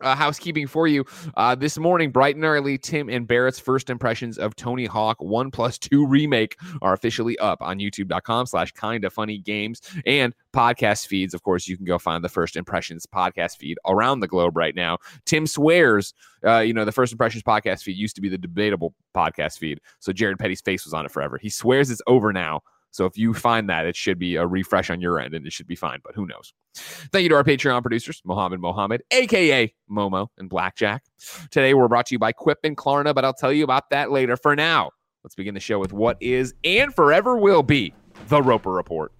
uh, 0.00 0.14
housekeeping 0.14 0.66
for 0.66 0.86
you. 0.86 1.04
Uh, 1.36 1.54
this 1.54 1.78
morning, 1.78 2.10
bright 2.10 2.36
and 2.36 2.44
early, 2.44 2.78
Tim 2.78 3.08
and 3.08 3.26
Barrett's 3.26 3.58
first 3.58 3.90
impressions 3.90 4.38
of 4.38 4.54
Tony 4.56 4.86
Hawk 4.86 5.16
1 5.20 5.50
plus 5.50 5.78
2 5.78 6.06
remake 6.06 6.56
are 6.82 6.92
officially 6.92 7.38
up 7.38 7.60
on 7.62 7.78
youtube.com 7.78 8.46
slash 8.46 8.72
kinda 8.72 9.10
funny 9.10 9.38
games 9.38 9.80
and 10.06 10.34
podcast 10.52 11.06
feeds. 11.06 11.34
Of 11.34 11.42
course, 11.42 11.66
you 11.66 11.76
can 11.76 11.86
go 11.86 11.98
find 11.98 12.22
the 12.22 12.28
first 12.28 12.56
impressions 12.56 13.06
podcast 13.06 13.56
feed 13.56 13.78
around 13.86 14.20
the 14.20 14.28
globe 14.28 14.56
right 14.56 14.74
now. 14.74 14.98
Tim 15.24 15.46
swears, 15.46 16.14
uh, 16.46 16.60
you 16.60 16.72
know, 16.72 16.84
the 16.84 16.92
first 16.92 17.12
impressions 17.12 17.42
podcast 17.42 17.82
feed 17.82 17.96
used 17.96 18.16
to 18.16 18.22
be 18.22 18.28
the 18.28 18.38
debatable 18.38 18.94
podcast 19.14 19.58
feed. 19.58 19.80
So 20.00 20.12
Jared 20.12 20.38
Petty's 20.38 20.60
face 20.60 20.84
was 20.84 20.94
on 20.94 21.04
it 21.04 21.10
forever. 21.10 21.38
He 21.40 21.48
swears 21.50 21.90
it's 21.90 22.02
over 22.06 22.32
now. 22.32 22.62
So 22.94 23.06
if 23.06 23.18
you 23.18 23.34
find 23.34 23.68
that, 23.70 23.86
it 23.86 23.96
should 23.96 24.20
be 24.20 24.36
a 24.36 24.46
refresh 24.46 24.88
on 24.88 25.00
your 25.00 25.18
end 25.18 25.34
and 25.34 25.44
it 25.44 25.52
should 25.52 25.66
be 25.66 25.74
fine, 25.74 25.98
but 26.04 26.14
who 26.14 26.28
knows? 26.28 26.54
Thank 26.76 27.24
you 27.24 27.28
to 27.30 27.34
our 27.34 27.42
Patreon 27.42 27.82
producers, 27.82 28.22
Mohammed 28.24 28.60
Mohammed, 28.60 29.02
aka 29.10 29.74
Momo 29.90 30.28
and 30.38 30.48
Blackjack. 30.48 31.02
Today 31.50 31.74
we're 31.74 31.88
brought 31.88 32.06
to 32.06 32.14
you 32.14 32.20
by 32.20 32.30
Quip 32.30 32.60
and 32.62 32.76
Klarna, 32.76 33.12
but 33.12 33.24
I'll 33.24 33.34
tell 33.34 33.52
you 33.52 33.64
about 33.64 33.90
that 33.90 34.12
later. 34.12 34.36
For 34.36 34.54
now, 34.54 34.92
let's 35.24 35.34
begin 35.34 35.54
the 35.54 35.60
show 35.60 35.80
with 35.80 35.92
what 35.92 36.16
is 36.20 36.54
and 36.62 36.94
forever 36.94 37.36
will 37.36 37.64
be 37.64 37.92
the 38.28 38.40
Roper 38.40 38.70
Report. 38.70 39.12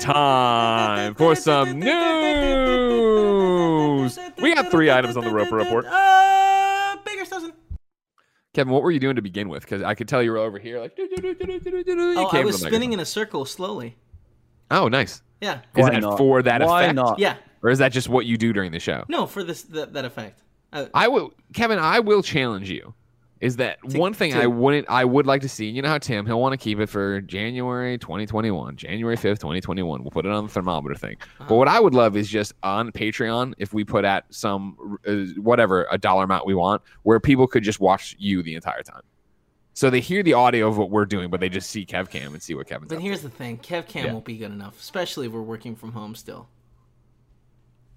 Time 0.00 1.14
for 1.14 1.36
some 1.36 1.78
news. 1.78 1.92
We 4.38 4.56
got 4.56 4.72
three 4.72 4.90
items 4.90 5.16
on 5.16 5.22
the 5.22 5.30
Roper 5.30 5.54
Report. 5.54 5.84
Oh, 5.88 6.51
Baker's 8.52 8.64
doesn't. 8.64 8.68
Kevin, 8.68 8.72
what 8.72 8.82
were 8.82 8.90
you 8.90 9.00
doing 9.00 9.16
to 9.16 9.22
begin 9.22 9.48
with? 9.48 9.62
Because 9.62 9.82
I 9.82 9.94
could 9.94 10.08
tell 10.08 10.22
you 10.22 10.30
were 10.32 10.38
over 10.38 10.58
here, 10.58 10.80
like. 10.80 10.98
Oh, 10.98 12.28
I 12.32 12.44
was 12.44 12.60
spinning 12.60 12.92
in 12.92 13.00
a 13.00 13.04
circle 13.04 13.44
slowly. 13.44 13.96
Oh, 14.70 14.88
nice. 14.88 15.22
Yeah. 15.40 15.54
Is 15.54 15.60
Why 15.74 15.90
that 15.90 16.00
not? 16.00 16.18
for 16.18 16.42
that 16.42 16.62
Why 16.62 16.82
effect? 16.82 16.96
not? 16.96 17.18
Yeah. 17.18 17.36
Or 17.62 17.70
is 17.70 17.78
that 17.78 17.92
just 17.92 18.08
what 18.08 18.26
you 18.26 18.36
do 18.36 18.52
during 18.52 18.72
the 18.72 18.80
show? 18.80 19.04
No, 19.08 19.26
for 19.26 19.44
this 19.44 19.62
that, 19.62 19.92
that 19.92 20.04
effect. 20.04 20.42
Uh, 20.72 20.86
I 20.94 21.08
will, 21.08 21.34
Kevin. 21.52 21.78
I 21.78 22.00
will 22.00 22.22
challenge 22.22 22.70
you 22.70 22.94
is 23.42 23.56
that 23.56 23.78
to, 23.90 23.98
one 23.98 24.14
thing 24.14 24.32
to, 24.32 24.40
I 24.40 24.46
wouldn't 24.46 24.88
I 24.88 25.04
would 25.04 25.26
like 25.26 25.42
to 25.42 25.48
see. 25.48 25.68
You 25.68 25.82
know 25.82 25.88
how 25.88 25.98
Tim 25.98 26.24
he'll 26.24 26.40
want 26.40 26.52
to 26.52 26.56
keep 26.56 26.78
it 26.78 26.86
for 26.86 27.20
January 27.20 27.98
2021, 27.98 28.76
January 28.76 29.16
5th, 29.16 29.40
2021. 29.40 30.00
We'll 30.00 30.12
put 30.12 30.24
it 30.24 30.30
on 30.30 30.44
the 30.44 30.52
thermometer 30.52 30.94
thing. 30.94 31.16
Uh-huh. 31.20 31.46
But 31.48 31.56
what 31.56 31.66
I 31.66 31.80
would 31.80 31.92
love 31.92 32.16
is 32.16 32.28
just 32.28 32.54
on 32.62 32.92
Patreon 32.92 33.54
if 33.58 33.74
we 33.74 33.82
put 33.82 34.04
at 34.04 34.32
some 34.32 34.98
uh, 35.08 35.40
whatever 35.40 35.88
a 35.90 35.98
dollar 35.98 36.22
amount 36.22 36.46
we 36.46 36.54
want, 36.54 36.82
where 37.02 37.18
people 37.18 37.48
could 37.48 37.64
just 37.64 37.80
watch 37.80 38.14
you 38.16 38.44
the 38.44 38.54
entire 38.54 38.82
time. 38.84 39.02
So 39.74 39.90
they 39.90 40.00
hear 40.00 40.22
the 40.22 40.34
audio 40.34 40.68
of 40.68 40.78
what 40.78 40.90
we're 40.90 41.06
doing, 41.06 41.28
but 41.28 41.40
they 41.40 41.48
just 41.48 41.68
see 41.68 41.84
Kev 41.84 42.10
Cam 42.10 42.34
and 42.34 42.42
see 42.42 42.54
what 42.54 42.68
Kevin's. 42.68 42.90
But 42.90 43.00
here's 43.00 43.22
to. 43.22 43.24
the 43.24 43.34
thing: 43.34 43.58
Kev 43.58 43.88
Cam 43.88 44.06
yeah. 44.06 44.12
won't 44.12 44.24
be 44.24 44.36
good 44.36 44.52
enough, 44.52 44.78
especially 44.78 45.26
if 45.26 45.32
we're 45.32 45.42
working 45.42 45.74
from 45.74 45.92
home 45.92 46.14
still. 46.14 46.48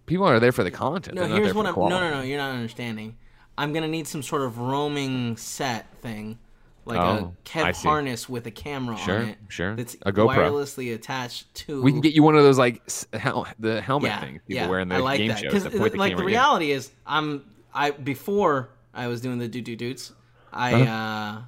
People 0.07 0.25
are 0.25 0.39
there 0.39 0.51
for 0.51 0.63
the 0.63 0.71
content. 0.71 1.15
No, 1.15 1.27
here's 1.27 1.53
what 1.53 1.67
I'm. 1.67 1.75
No, 1.75 1.89
no, 1.89 2.09
no. 2.09 2.21
You're 2.21 2.39
not 2.39 2.55
understanding 2.55 3.17
I'm 3.57 3.73
gonna 3.73 3.87
need 3.87 4.07
some 4.07 4.21
sort 4.21 4.41
of 4.41 4.59
roaming 4.59 5.37
set 5.37 5.93
thing, 5.99 6.37
like 6.85 6.99
oh, 6.99 7.33
a 7.33 7.47
Kev 7.47 7.75
harness 7.83 8.27
with 8.27 8.47
a 8.47 8.51
camera 8.51 8.97
sure, 8.97 9.19
on 9.19 9.29
it. 9.29 9.37
Sure, 9.47 9.75
That's 9.75 9.95
a 10.01 10.11
GoPro 10.11 10.35
wirelessly 10.35 10.93
attached 10.93 11.53
to. 11.55 11.81
We 11.81 11.91
can 11.91 12.01
get 12.01 12.13
you 12.13 12.23
one 12.23 12.35
of 12.35 12.43
those 12.43 12.57
like 12.57 12.81
hel- 13.13 13.47
the 13.59 13.81
helmet 13.81 14.11
yeah, 14.11 14.21
things 14.21 14.41
people 14.47 14.63
yeah, 14.63 14.69
wear 14.69 14.79
in 14.79 14.89
the 14.89 14.99
like 14.99 15.19
game 15.19 15.29
that. 15.29 15.39
shows. 15.39 15.63
Because 15.63 15.95
like 15.95 16.17
the 16.17 16.23
reality 16.23 16.71
is, 16.71 16.91
I'm 17.05 17.45
I 17.73 17.91
before 17.91 18.69
I 18.93 19.07
was 19.07 19.21
doing 19.21 19.39
the 19.39 19.47
doo 19.47 19.61
doo 19.61 19.75
doots, 19.75 20.13
I. 20.51 20.73
Uh-huh. 20.73 20.91
uh 20.91 21.41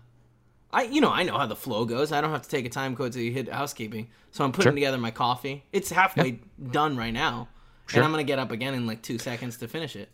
I 0.70 0.84
you 0.84 1.00
know 1.00 1.10
I 1.10 1.24
know 1.24 1.38
how 1.38 1.46
the 1.46 1.56
flow 1.56 1.86
goes. 1.86 2.12
I 2.12 2.20
don't 2.20 2.30
have 2.30 2.42
to 2.42 2.50
take 2.50 2.66
a 2.66 2.70
time 2.70 2.94
code 2.94 3.14
to 3.14 3.32
hit 3.32 3.48
housekeeping. 3.48 4.10
So 4.32 4.44
I'm 4.44 4.52
putting 4.52 4.72
sure. 4.72 4.74
together 4.74 4.98
my 4.98 5.12
coffee. 5.12 5.64
It's 5.72 5.90
halfway 5.90 6.28
yeah. 6.28 6.72
done 6.72 6.98
right 6.98 7.14
now, 7.14 7.48
sure. 7.86 8.00
and 8.00 8.06
I'm 8.06 8.12
gonna 8.12 8.26
get 8.26 8.38
up 8.38 8.52
again 8.52 8.74
in 8.74 8.86
like 8.86 9.02
two 9.02 9.18
seconds 9.18 9.58
to 9.60 9.70
finish 9.70 9.96
it 9.96 10.10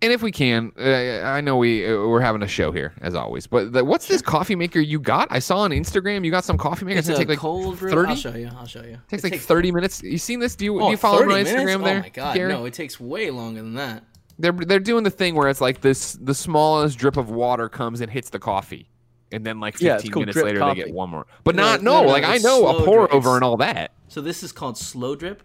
and 0.00 0.12
if 0.12 0.22
we 0.22 0.30
can, 0.30 0.72
uh, 0.78 1.22
I 1.24 1.40
know 1.40 1.56
we 1.56 1.84
uh, 1.84 1.96
we're 2.06 2.20
having 2.20 2.42
a 2.42 2.48
show 2.48 2.70
here 2.70 2.92
as 3.00 3.14
always. 3.16 3.46
But 3.48 3.72
the, 3.72 3.84
what's 3.84 4.06
this 4.06 4.22
coffee 4.22 4.54
maker 4.54 4.78
you 4.78 5.00
got? 5.00 5.26
I 5.30 5.40
saw 5.40 5.58
on 5.58 5.70
Instagram 5.70 6.24
you 6.24 6.30
got 6.30 6.44
some 6.44 6.56
coffee 6.56 6.84
maker. 6.84 7.00
It's, 7.00 7.08
it's 7.08 7.18
a 7.18 7.20
take 7.20 7.28
like 7.28 7.38
cold 7.38 7.78
brew. 7.78 7.90
30? 7.90 8.08
I'll 8.08 8.16
show 8.16 8.34
you. 8.34 8.50
I'll 8.56 8.66
show 8.66 8.82
you. 8.82 8.94
It 8.94 9.00
takes 9.08 9.24
it 9.24 9.26
like 9.26 9.32
takes... 9.34 9.46
thirty 9.46 9.72
minutes. 9.72 10.02
You 10.02 10.18
seen 10.18 10.38
this? 10.38 10.54
Do 10.54 10.64
you, 10.64 10.80
oh, 10.80 10.86
do 10.86 10.90
you 10.92 10.96
follow 10.96 11.24
my 11.24 11.42
Instagram 11.42 11.80
minutes? 11.80 11.84
there? 11.84 11.98
Oh 11.98 12.02
my 12.02 12.08
god, 12.10 12.36
Gary? 12.36 12.52
no! 12.52 12.64
It 12.64 12.74
takes 12.74 13.00
way 13.00 13.30
longer 13.30 13.60
than 13.60 13.74
that. 13.74 14.04
They're 14.38 14.52
they're 14.52 14.78
doing 14.78 15.02
the 15.02 15.10
thing 15.10 15.34
where 15.34 15.48
it's 15.48 15.60
like 15.60 15.80
this: 15.80 16.12
the 16.12 16.34
smallest 16.34 16.96
drip 16.96 17.16
of 17.16 17.30
water 17.30 17.68
comes 17.68 18.00
and 18.00 18.10
hits 18.10 18.30
the 18.30 18.38
coffee, 18.38 18.88
and 19.32 19.44
then 19.44 19.58
like 19.58 19.78
fifteen 19.78 20.12
yeah, 20.12 20.18
minutes 20.20 20.38
later 20.38 20.60
coffee. 20.60 20.82
they 20.82 20.86
get 20.86 20.94
one 20.94 21.10
more. 21.10 21.26
But 21.42 21.56
no, 21.56 21.62
not 21.62 21.82
no, 21.82 21.94
no, 21.94 22.02
no 22.04 22.08
like 22.08 22.22
I 22.22 22.38
know 22.38 22.68
a 22.68 22.84
pour 22.84 23.08
drip. 23.08 23.14
over 23.14 23.34
and 23.34 23.42
all 23.42 23.56
that. 23.56 23.94
So 24.06 24.20
this 24.20 24.44
is 24.44 24.52
called 24.52 24.78
slow 24.78 25.16
drip. 25.16 25.42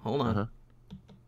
Hold 0.00 0.20
on. 0.20 0.26
Uh-huh. 0.26 0.46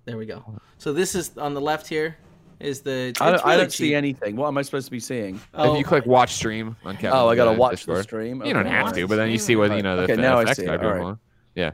There 0.04 0.18
we 0.18 0.26
go. 0.26 0.60
So 0.76 0.92
this 0.92 1.14
is 1.14 1.38
on 1.38 1.54
the 1.54 1.60
left 1.60 1.88
here 1.88 2.18
is 2.60 2.80
the. 2.82 3.14
I 3.20 3.30
don't, 3.30 3.44
really 3.44 3.54
I 3.54 3.56
don't 3.56 3.72
see 3.72 3.94
anything. 3.94 4.36
What 4.36 4.48
am 4.48 4.58
I 4.58 4.62
supposed 4.62 4.86
to 4.86 4.90
be 4.90 5.00
seeing? 5.00 5.40
Oh, 5.54 5.72
if 5.72 5.78
you 5.78 5.84
click 5.84 6.06
watch 6.06 6.34
stream 6.34 6.76
on 6.84 6.96
Kevin. 6.96 7.18
Oh, 7.18 7.28
I 7.28 7.36
gotta 7.36 7.58
watch 7.58 7.72
Discord. 7.72 7.98
the 7.98 8.02
stream. 8.02 8.40
Okay. 8.40 8.48
You 8.48 8.54
don't 8.54 8.66
have 8.66 8.92
to, 8.94 9.06
but 9.06 9.16
then 9.16 9.30
you 9.30 9.38
see 9.38 9.56
what 9.56 9.74
you 9.76 9.82
know. 9.82 9.96
The, 9.96 10.02
okay, 10.02 10.16
the 10.16 10.22
now 10.22 10.38
I 10.38 10.52
see 10.52 10.64
it. 10.64 10.68
All 10.68 10.92
right. 10.92 11.16
Yeah. 11.54 11.72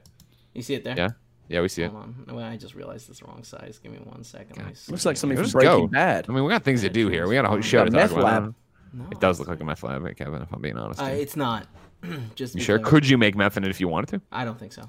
You 0.54 0.62
see 0.62 0.74
it 0.74 0.84
there? 0.84 0.96
Yeah. 0.96 1.08
Yeah, 1.48 1.60
we 1.60 1.68
see 1.68 1.82
Hold 1.82 1.94
it. 1.94 2.30
On. 2.30 2.36
Well, 2.36 2.44
I 2.44 2.56
just 2.56 2.74
realized 2.74 3.10
it's 3.10 3.20
the 3.20 3.26
wrong 3.26 3.42
size. 3.42 3.78
Give 3.82 3.92
me 3.92 3.98
one 3.98 4.24
second. 4.24 4.64
Looks 4.88 5.04
like 5.04 5.18
something 5.18 5.36
from 5.36 5.50
Breaking 5.50 5.70
go. 5.70 5.86
Bad. 5.86 6.26
I 6.28 6.32
mean, 6.32 6.44
we 6.44 6.50
got 6.50 6.64
things 6.64 6.80
to 6.80 6.88
do 6.88 7.08
here. 7.08 7.28
We 7.28 7.34
got 7.34 7.44
a 7.44 7.48
whole 7.48 7.60
show 7.60 7.84
to 7.84 7.90
talk 7.90 7.94
meth 7.94 8.12
about. 8.12 8.24
Lab. 8.24 8.54
No, 8.94 9.04
it 9.10 9.20
does 9.20 9.38
look 9.38 9.48
like 9.48 9.60
a 9.60 9.64
meth 9.64 9.82
lab, 9.82 10.16
Kevin. 10.16 10.40
If 10.42 10.52
I'm 10.52 10.62
being 10.62 10.78
honest. 10.78 11.00
Uh, 11.00 11.06
it's 11.06 11.36
not. 11.36 11.66
just 12.34 12.54
you 12.54 12.60
sure? 12.60 12.78
Could 12.78 13.08
you 13.08 13.18
make 13.18 13.36
meth 13.36 13.56
in 13.56 13.64
it 13.64 13.70
if 13.70 13.80
you 13.80 13.88
wanted 13.88 14.08
to? 14.10 14.22
I 14.32 14.44
don't 14.44 14.58
think 14.58 14.72
so. 14.72 14.88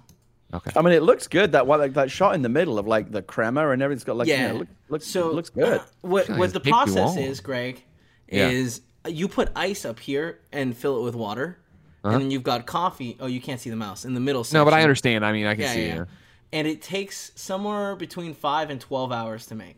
Okay. 0.53 0.71
I 0.75 0.81
mean, 0.81 0.93
it 0.93 1.01
looks 1.01 1.27
good. 1.27 1.53
That 1.53 1.65
one, 1.65 1.79
like 1.79 1.93
that 1.93 2.11
shot 2.11 2.35
in 2.35 2.43
the 2.43 2.49
middle 2.49 2.77
of 2.77 2.85
like 2.85 3.11
the 3.11 3.23
crema 3.23 3.69
and 3.69 3.81
everything's 3.81 4.03
got 4.03 4.17
like 4.17 4.27
yeah. 4.27 4.47
You 4.47 4.53
know, 4.53 4.59
look, 4.59 4.67
looks 4.89 5.07
so 5.07 5.31
looks 5.31 5.49
good. 5.49 5.79
Uh, 5.79 5.83
what 6.01 6.29
what 6.29 6.53
the 6.53 6.59
process 6.59 7.17
is, 7.17 7.39
Greg, 7.39 7.83
is 8.27 8.81
yeah. 9.03 9.11
you 9.11 9.27
put 9.27 9.49
ice 9.55 9.83
up 9.83 9.99
here 9.99 10.39
and 10.51 10.77
fill 10.77 10.99
it 10.99 11.03
with 11.03 11.15
water, 11.15 11.57
uh-huh. 12.03 12.13
and 12.13 12.23
then 12.23 12.31
you've 12.31 12.43
got 12.43 12.67
coffee. 12.67 13.17
Oh, 13.19 13.25
you 13.25 13.41
can't 13.41 13.59
see 13.59 13.71
the 13.71 13.75
mouse 13.75 14.05
in 14.05 14.13
the 14.13 14.19
middle. 14.19 14.43
Section. 14.43 14.59
No, 14.59 14.65
but 14.65 14.75
I 14.75 14.83
understand. 14.83 15.25
I 15.25 15.31
mean, 15.31 15.47
I 15.47 15.55
can 15.55 15.61
yeah, 15.61 15.73
see. 15.73 15.87
Yeah. 15.87 15.95
Yeah. 15.95 16.05
And 16.51 16.67
it 16.67 16.83
takes 16.83 17.31
somewhere 17.33 17.95
between 17.95 18.35
five 18.35 18.69
and 18.69 18.79
twelve 18.79 19.11
hours 19.11 19.47
to 19.47 19.55
make. 19.55 19.77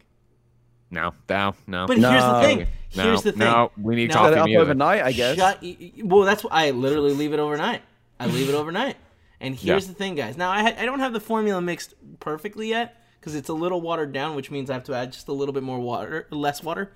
No, 0.91 1.13
no, 1.29 1.55
no. 1.67 1.87
But 1.87 1.97
here's 1.97 2.23
the 2.23 2.41
thing. 2.41 2.67
Here's 2.89 3.25
no, 3.25 3.31
the 3.31 3.31
thing. 3.31 3.39
No, 3.39 3.71
we 3.81 3.95
need 3.95 4.09
Now- 4.09 4.15
coffee. 4.15 4.33
Set 4.33 4.37
it 4.37 4.41
up 4.41 4.45
me 4.45 4.57
overnight, 4.57 5.01
I 5.01 5.11
guess. 5.13 5.35
Shut, 5.37 5.63
well, 6.03 6.21
that's 6.21 6.43
why 6.43 6.49
I 6.51 6.71
literally 6.71 7.13
leave 7.13 7.33
it 7.33 7.39
overnight. 7.39 7.81
I 8.19 8.27
leave 8.27 8.49
it 8.49 8.55
overnight. 8.55 8.95
And 9.39 9.55
here's 9.55 9.83
Yeah. 9.85 9.89
the 9.89 9.97
thing, 9.97 10.15
guys. 10.15 10.37
Now 10.37 10.49
I 10.51 10.61
ha- 10.61 10.75
I 10.77 10.85
don't 10.85 10.99
have 10.99 11.13
the 11.13 11.19
formula 11.19 11.61
mixed 11.61 11.93
perfectly 12.19 12.69
yet 12.69 13.01
because 13.19 13.35
it's 13.35 13.49
a 13.49 13.53
little 13.53 13.81
watered 13.81 14.13
down, 14.13 14.35
which 14.35 14.49
means 14.51 14.69
I 14.69 14.73
have 14.73 14.83
to 14.85 14.93
add 14.93 15.11
just 15.11 15.27
a 15.27 15.33
little 15.33 15.53
bit 15.53 15.63
more 15.63 15.79
water, 15.79 16.27
less 16.31 16.63
water. 16.63 16.93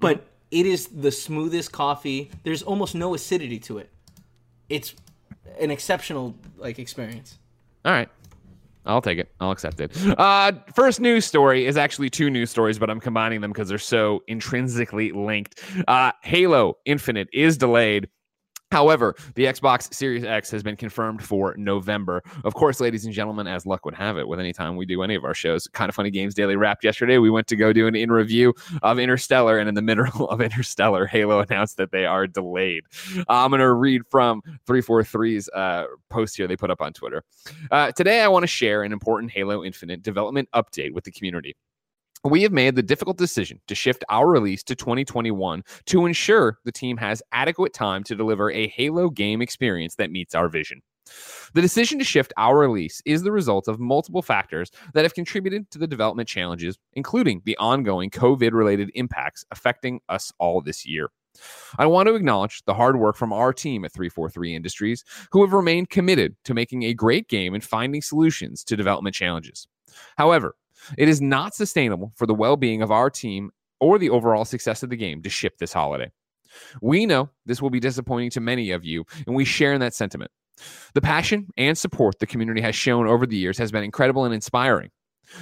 But 0.00 0.26
it 0.50 0.66
is 0.66 0.88
the 0.88 1.10
smoothest 1.12 1.72
coffee. 1.72 2.30
There's 2.42 2.62
almost 2.62 2.94
no 2.94 3.14
acidity 3.14 3.58
to 3.60 3.78
it. 3.78 3.90
It's 4.68 4.94
an 5.60 5.70
exceptional 5.70 6.34
like 6.56 6.78
experience. 6.78 7.38
All 7.84 7.92
right. 7.92 8.08
I'll 8.84 9.00
take 9.00 9.18
it. 9.18 9.30
I'll 9.40 9.52
accept 9.52 9.80
it. 9.80 9.92
Uh, 10.18 10.52
first 10.74 11.00
news 11.00 11.24
story 11.24 11.66
is 11.66 11.76
actually 11.76 12.10
two 12.10 12.30
news 12.30 12.50
stories, 12.50 12.80
but 12.80 12.90
I'm 12.90 12.98
combining 12.98 13.40
them 13.40 13.52
because 13.52 13.68
they're 13.68 13.78
so 13.78 14.24
intrinsically 14.26 15.12
linked. 15.12 15.62
Uh, 15.86 16.10
Halo 16.22 16.78
Infinite 16.84 17.28
is 17.32 17.56
delayed. 17.56 18.08
However, 18.72 19.14
the 19.34 19.44
Xbox 19.44 19.92
Series 19.92 20.24
X 20.24 20.50
has 20.50 20.62
been 20.62 20.76
confirmed 20.76 21.22
for 21.22 21.54
November. 21.58 22.22
Of 22.42 22.54
course, 22.54 22.80
ladies 22.80 23.04
and 23.04 23.12
gentlemen, 23.12 23.46
as 23.46 23.66
luck 23.66 23.84
would 23.84 23.92
have 23.92 24.16
it, 24.16 24.26
with 24.26 24.40
any 24.40 24.54
time 24.54 24.76
we 24.76 24.86
do 24.86 25.02
any 25.02 25.14
of 25.14 25.24
our 25.24 25.34
shows, 25.34 25.68
kind 25.68 25.90
of 25.90 25.94
funny 25.94 26.10
games 26.10 26.34
daily 26.34 26.56
wrapped 26.56 26.82
yesterday. 26.82 27.18
We 27.18 27.28
went 27.28 27.46
to 27.48 27.56
go 27.56 27.74
do 27.74 27.86
an 27.86 27.94
in 27.94 28.10
review 28.10 28.54
of 28.82 28.98
Interstellar, 28.98 29.58
and 29.58 29.68
in 29.68 29.74
the 29.74 29.82
middle 29.92 30.26
of 30.26 30.40
Interstellar, 30.40 31.06
Halo 31.06 31.40
announced 31.40 31.76
that 31.76 31.92
they 31.92 32.06
are 32.06 32.26
delayed. 32.26 32.84
Uh, 33.14 33.24
I'm 33.28 33.50
going 33.50 33.60
to 33.60 33.74
read 33.74 34.06
from 34.10 34.40
343's 34.66 35.50
uh, 35.50 35.84
post 36.08 36.38
here 36.38 36.46
they 36.46 36.56
put 36.56 36.70
up 36.70 36.80
on 36.80 36.94
Twitter. 36.94 37.24
Uh, 37.70 37.92
today, 37.92 38.22
I 38.22 38.28
want 38.28 38.44
to 38.44 38.46
share 38.46 38.84
an 38.84 38.92
important 38.92 39.32
Halo 39.32 39.62
Infinite 39.62 40.02
development 40.02 40.48
update 40.54 40.94
with 40.94 41.04
the 41.04 41.10
community. 41.10 41.56
We 42.24 42.42
have 42.42 42.52
made 42.52 42.76
the 42.76 42.84
difficult 42.84 43.18
decision 43.18 43.60
to 43.66 43.74
shift 43.74 44.04
our 44.08 44.28
release 44.28 44.62
to 44.64 44.76
2021 44.76 45.64
to 45.86 46.06
ensure 46.06 46.58
the 46.64 46.70
team 46.70 46.96
has 46.98 47.20
adequate 47.32 47.72
time 47.72 48.04
to 48.04 48.14
deliver 48.14 48.48
a 48.52 48.68
Halo 48.68 49.10
game 49.10 49.42
experience 49.42 49.96
that 49.96 50.12
meets 50.12 50.32
our 50.32 50.48
vision. 50.48 50.82
The 51.54 51.60
decision 51.60 51.98
to 51.98 52.04
shift 52.04 52.32
our 52.36 52.56
release 52.56 53.02
is 53.04 53.22
the 53.22 53.32
result 53.32 53.66
of 53.66 53.80
multiple 53.80 54.22
factors 54.22 54.70
that 54.94 55.04
have 55.04 55.14
contributed 55.14 55.68
to 55.72 55.78
the 55.78 55.88
development 55.88 56.28
challenges, 56.28 56.78
including 56.92 57.42
the 57.44 57.56
ongoing 57.56 58.08
COVID 58.08 58.52
related 58.52 58.92
impacts 58.94 59.44
affecting 59.50 60.00
us 60.08 60.32
all 60.38 60.60
this 60.60 60.86
year. 60.86 61.10
I 61.76 61.86
want 61.86 62.06
to 62.06 62.14
acknowledge 62.14 62.62
the 62.66 62.74
hard 62.74 63.00
work 63.00 63.16
from 63.16 63.32
our 63.32 63.52
team 63.52 63.84
at 63.84 63.92
343 63.92 64.54
Industries, 64.54 65.04
who 65.32 65.42
have 65.42 65.52
remained 65.52 65.90
committed 65.90 66.36
to 66.44 66.54
making 66.54 66.84
a 66.84 66.94
great 66.94 67.26
game 67.28 67.54
and 67.54 67.64
finding 67.64 68.02
solutions 68.02 68.62
to 68.64 68.76
development 68.76 69.16
challenges. 69.16 69.66
However, 70.16 70.54
it 70.98 71.08
is 71.08 71.20
not 71.20 71.54
sustainable 71.54 72.12
for 72.16 72.26
the 72.26 72.34
well 72.34 72.56
being 72.56 72.82
of 72.82 72.90
our 72.90 73.10
team 73.10 73.50
or 73.80 73.98
the 73.98 74.10
overall 74.10 74.44
success 74.44 74.82
of 74.82 74.90
the 74.90 74.96
game 74.96 75.22
to 75.22 75.30
ship 75.30 75.58
this 75.58 75.72
holiday. 75.72 76.10
We 76.80 77.06
know 77.06 77.30
this 77.46 77.62
will 77.62 77.70
be 77.70 77.80
disappointing 77.80 78.30
to 78.30 78.40
many 78.40 78.70
of 78.70 78.84
you, 78.84 79.04
and 79.26 79.34
we 79.34 79.44
share 79.44 79.72
in 79.72 79.80
that 79.80 79.94
sentiment. 79.94 80.30
The 80.94 81.00
passion 81.00 81.48
and 81.56 81.76
support 81.76 82.18
the 82.18 82.26
community 82.26 82.60
has 82.60 82.76
shown 82.76 83.06
over 83.06 83.26
the 83.26 83.36
years 83.36 83.58
has 83.58 83.72
been 83.72 83.84
incredible 83.84 84.24
and 84.24 84.34
inspiring. 84.34 84.90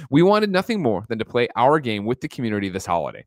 We 0.09 0.23
wanted 0.23 0.51
nothing 0.51 0.81
more 0.81 1.05
than 1.09 1.19
to 1.19 1.25
play 1.25 1.49
our 1.55 1.79
game 1.79 2.05
with 2.05 2.21
the 2.21 2.29
community 2.29 2.69
this 2.69 2.85
holiday. 2.85 3.25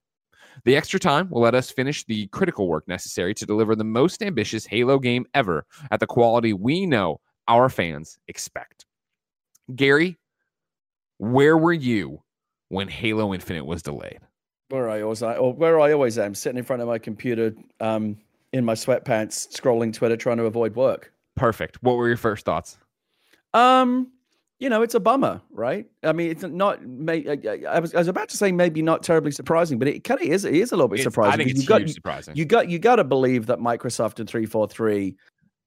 The 0.65 0.77
extra 0.77 1.01
time 1.01 1.29
will 1.31 1.43
let 1.43 1.55
us 1.55 1.71
finish 1.71 2.05
the 2.05 2.29
critical 2.29 2.69
work 2.69 2.87
necessary 2.87 3.35
to 3.35 3.47
deliver 3.47 3.75
the 3.75 3.85
most 3.85 4.23
ambitious 4.23 4.67
Halo 4.67 4.99
game 4.99 5.27
ever 5.35 5.67
at 5.91 6.01
the 6.01 6.07
quality 6.07 6.53
we 6.53 6.87
know 6.87 7.21
our 7.49 7.69
fans 7.69 8.19
expect. 8.29 8.87
Gary, 9.75 10.17
where 11.19 11.57
were 11.57 11.73
you 11.73 12.23
when 12.69 12.89
Halo 12.89 13.33
Infinite 13.35 13.67
was 13.67 13.83
delayed? 13.83 14.21
Where 14.69 14.89
I 14.89 15.03
always, 15.03 15.23
or 15.23 15.53
where 15.53 15.79
I 15.81 15.93
always 15.93 16.19
am, 16.19 16.35
sitting 16.35 16.59
in 16.59 16.65
front 16.65 16.83
of 16.83 16.89
my 16.89 16.99
computer, 16.99 17.55
um, 17.81 18.17
in 18.53 18.65
my 18.65 18.75
sweatpants, 18.75 19.49
scrolling 19.53 19.93
Twitter, 19.93 20.17
trying 20.17 20.39
to 20.39 20.45
avoid 20.45 20.75
work. 20.75 21.13
Perfect. 21.37 21.83
What 21.83 21.97
were 21.97 22.09
your 22.09 22.17
first 22.17 22.45
thoughts? 22.45 22.79
Um, 23.53 24.11
you 24.59 24.69
know, 24.71 24.83
it's 24.83 24.95
a 24.95 25.01
bummer, 25.01 25.41
right? 25.51 25.87
I 26.03 26.13
mean, 26.13 26.31
it's 26.31 26.43
not. 26.45 26.85
May, 26.87 27.27
I 27.69 27.81
was, 27.81 27.95
I 27.95 27.99
was 27.99 28.09
about 28.09 28.29
to 28.31 28.37
say 28.37 28.53
maybe 28.53 28.83
not 28.83 29.03
terribly 29.03 29.33
surprising, 29.33 29.79
but 29.79 29.89
it 29.89 30.05
kind 30.05 30.21
of 30.21 30.27
is. 30.27 30.45
It 30.45 30.55
is 30.55 30.73
a 30.73 30.77
little 30.77 30.89
bit 30.89 31.01
It's- 31.01 31.05
surprising. 31.13 31.33
I 31.35 31.37
think 31.45 31.51
it's 31.51 31.63
you 31.63 31.69
got, 31.69 31.89
surprising. 31.89 32.37
You 32.37 32.45
got 32.45 32.69
you 32.71 32.79
got 32.79 32.97
to 32.97 33.05
believe 33.05 33.47
that 33.47 33.59
Microsoft 33.59 34.21
and 34.21 34.29
343 34.29 35.17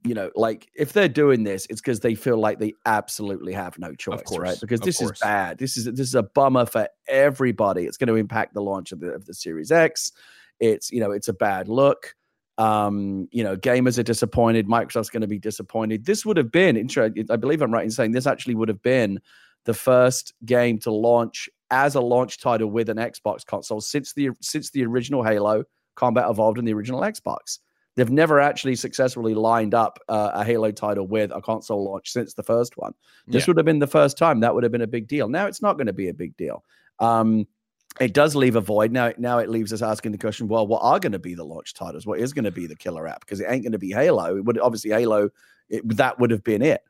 you 0.03 0.13
know 0.13 0.29
like 0.35 0.69
if 0.75 0.93
they're 0.93 1.09
doing 1.09 1.43
this 1.43 1.65
it's 1.69 1.81
because 1.81 1.99
they 1.99 2.15
feel 2.15 2.37
like 2.37 2.59
they 2.59 2.73
absolutely 2.85 3.53
have 3.53 3.77
no 3.79 3.93
choice 3.95 4.21
course, 4.21 4.39
right 4.39 4.57
because 4.61 4.79
this 4.79 4.99
course. 4.99 5.11
is 5.11 5.19
bad. 5.19 5.57
This 5.57 5.77
is 5.77 5.85
this 5.85 6.07
is 6.07 6.15
a 6.15 6.23
bummer 6.23 6.65
for 6.65 6.87
everybody. 7.07 7.85
It's 7.85 7.97
going 7.97 8.07
to 8.07 8.15
impact 8.15 8.53
the 8.53 8.61
launch 8.61 8.91
of 8.91 8.99
the, 8.99 9.09
of 9.09 9.25
the 9.25 9.33
series 9.33 9.71
x. 9.71 10.11
It's 10.59 10.91
you 10.91 10.99
know 10.99 11.11
it's 11.11 11.27
a 11.27 11.33
bad 11.33 11.67
look. 11.67 12.15
Um 12.57 13.27
you 13.31 13.43
know 13.43 13.55
gamers 13.57 13.97
are 13.99 14.03
disappointed. 14.03 14.67
Microsoft's 14.67 15.09
going 15.09 15.21
to 15.21 15.27
be 15.27 15.39
disappointed. 15.39 16.05
This 16.05 16.25
would 16.25 16.37
have 16.37 16.51
been 16.51 16.77
i 17.29 17.35
believe 17.35 17.61
i'm 17.61 17.73
right 17.73 17.83
in 17.83 17.91
saying 17.91 18.11
this 18.11 18.27
actually 18.27 18.55
would 18.55 18.69
have 18.69 18.81
been 18.81 19.19
the 19.65 19.73
first 19.73 20.33
game 20.45 20.79
to 20.79 20.91
launch 20.91 21.49
as 21.69 21.95
a 21.95 22.01
launch 22.01 22.39
title 22.39 22.69
with 22.69 22.89
an 22.89 22.97
xbox 22.97 23.45
console 23.45 23.81
since 23.81 24.13
the 24.13 24.29
since 24.41 24.71
the 24.71 24.85
original 24.85 25.23
halo 25.23 25.63
combat 25.95 26.29
evolved 26.29 26.57
in 26.57 26.65
the 26.65 26.73
original 26.73 27.01
xbox 27.01 27.59
they've 27.97 28.09
never 28.09 28.39
actually 28.39 28.75
successfully 28.75 29.33
lined 29.33 29.73
up 29.73 29.99
uh, 30.07 30.31
a 30.35 30.45
halo 30.45 30.71
title 30.71 31.05
with 31.05 31.31
a 31.31 31.41
console 31.41 31.83
launch 31.83 32.09
since 32.11 32.33
the 32.33 32.43
first 32.43 32.77
one 32.77 32.93
this 33.27 33.43
Yeah. 33.43 33.51
would 33.51 33.57
have 33.57 33.65
been 33.65 33.79
the 33.79 33.87
first 33.87 34.17
time 34.17 34.39
that 34.39 34.55
would 34.55 34.63
have 34.63 34.71
been 34.71 34.81
a 34.81 34.87
big 34.87 35.07
deal 35.09 35.27
now 35.27 35.45
it's 35.47 35.61
not 35.61 35.73
going 35.77 35.87
to 35.87 35.93
be 35.93 36.07
a 36.07 36.13
big 36.13 36.37
deal 36.37 36.63
um 36.99 37.45
it 37.99 38.13
does 38.13 38.35
leave 38.35 38.55
a 38.55 38.61
void 38.61 38.91
now. 38.91 39.11
Now 39.17 39.39
it 39.39 39.49
leaves 39.49 39.73
us 39.73 39.81
asking 39.81 40.11
the 40.11 40.19
question: 40.19 40.47
Well, 40.47 40.67
what 40.67 40.83
are 40.83 40.99
going 40.99 41.13
to 41.13 41.19
be 41.19 41.33
the 41.33 41.43
launch 41.43 41.73
titles? 41.73 42.05
What 42.05 42.19
is 42.19 42.31
going 42.31 42.45
to 42.45 42.51
be 42.51 42.67
the 42.67 42.75
killer 42.75 43.07
app? 43.07 43.21
Because 43.21 43.39
it 43.39 43.47
ain't 43.49 43.63
going 43.63 43.71
to 43.71 43.79
be 43.79 43.91
Halo. 43.91 44.37
It 44.37 44.45
would 44.45 44.59
obviously 44.59 44.91
Halo. 44.91 45.29
It, 45.69 45.97
that 45.97 46.19
would 46.19 46.29
have 46.29 46.43
been 46.43 46.61
it. 46.61 46.81